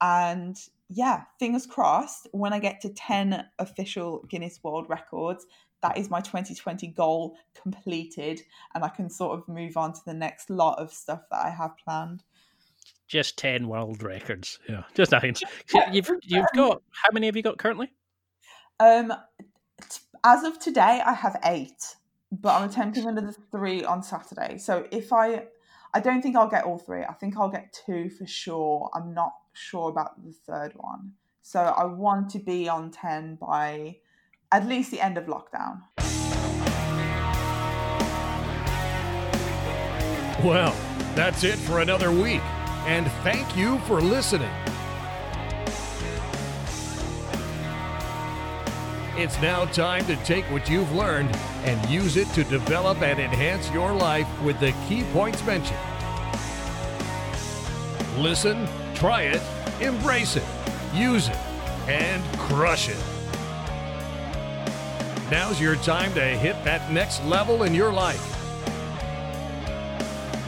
And 0.00 0.56
yeah, 0.88 1.24
fingers 1.38 1.66
crossed, 1.66 2.28
when 2.32 2.54
I 2.54 2.60
get 2.60 2.80
to 2.80 2.88
10 2.88 3.44
official 3.58 4.24
Guinness 4.30 4.60
World 4.62 4.86
Records, 4.88 5.44
that 5.82 5.98
is 5.98 6.08
my 6.08 6.22
2020 6.22 6.86
goal 6.86 7.36
completed. 7.60 8.40
And 8.74 8.82
I 8.82 8.88
can 8.88 9.10
sort 9.10 9.38
of 9.38 9.46
move 9.46 9.76
on 9.76 9.92
to 9.92 10.00
the 10.06 10.14
next 10.14 10.48
lot 10.48 10.78
of 10.78 10.94
stuff 10.94 11.24
that 11.30 11.44
I 11.44 11.50
have 11.50 11.76
planned. 11.76 12.22
Just 13.06 13.36
10 13.36 13.68
world 13.68 14.02
records. 14.02 14.60
Yeah, 14.66 14.84
just 14.94 15.12
nine. 15.12 15.34
You've, 15.92 16.10
you've 16.22 16.46
got, 16.56 16.80
how 16.90 17.10
many 17.12 17.26
have 17.26 17.36
you 17.36 17.42
got 17.42 17.58
currently? 17.58 17.92
Um, 18.80 19.12
as 20.24 20.42
of 20.42 20.58
today, 20.58 21.02
I 21.04 21.12
have 21.12 21.38
eight, 21.44 21.96
but 22.32 22.54
I'm 22.54 22.68
attempting 22.68 23.06
another 23.06 23.34
three 23.52 23.84
on 23.84 24.02
Saturday. 24.02 24.56
So 24.56 24.88
if 24.90 25.12
I, 25.12 25.44
I 25.92 26.00
don't 26.00 26.22
think 26.22 26.34
I'll 26.34 26.48
get 26.48 26.64
all 26.64 26.78
three. 26.78 27.02
I 27.04 27.12
think 27.12 27.36
I'll 27.36 27.50
get 27.50 27.78
two 27.86 28.08
for 28.08 28.26
sure. 28.26 28.90
I'm 28.94 29.12
not 29.12 29.34
sure 29.52 29.90
about 29.90 30.24
the 30.24 30.32
third 30.32 30.72
one. 30.76 31.12
So 31.42 31.60
I 31.60 31.84
want 31.84 32.30
to 32.30 32.38
be 32.38 32.70
on 32.70 32.90
10 32.90 33.36
by 33.36 33.98
at 34.50 34.66
least 34.66 34.90
the 34.90 35.00
end 35.00 35.18
of 35.18 35.26
lockdown. 35.26 35.82
Well, 40.42 40.74
that's 41.14 41.44
it 41.44 41.56
for 41.56 41.80
another 41.80 42.10
week. 42.10 42.42
And 42.86 43.06
thank 43.22 43.56
you 43.56 43.78
for 43.80 44.00
listening. 44.00 44.50
It's 49.16 49.40
now 49.40 49.64
time 49.66 50.04
to 50.06 50.16
take 50.24 50.44
what 50.46 50.68
you've 50.68 50.90
learned 50.92 51.30
and 51.62 51.88
use 51.88 52.16
it 52.16 52.26
to 52.30 52.42
develop 52.42 53.00
and 53.00 53.20
enhance 53.20 53.70
your 53.70 53.92
life 53.92 54.26
with 54.42 54.58
the 54.58 54.72
key 54.88 55.04
points 55.12 55.40
mentioned. 55.46 55.78
Listen, 58.18 58.66
try 58.92 59.22
it, 59.22 59.40
embrace 59.80 60.34
it, 60.34 60.42
use 60.92 61.28
it, 61.28 61.36
and 61.86 62.24
crush 62.40 62.88
it. 62.88 62.98
Now's 65.30 65.60
your 65.60 65.76
time 65.76 66.12
to 66.14 66.20
hit 66.20 66.62
that 66.64 66.90
next 66.90 67.24
level 67.24 67.62
in 67.62 67.72
your 67.72 67.92
life. 67.92 68.33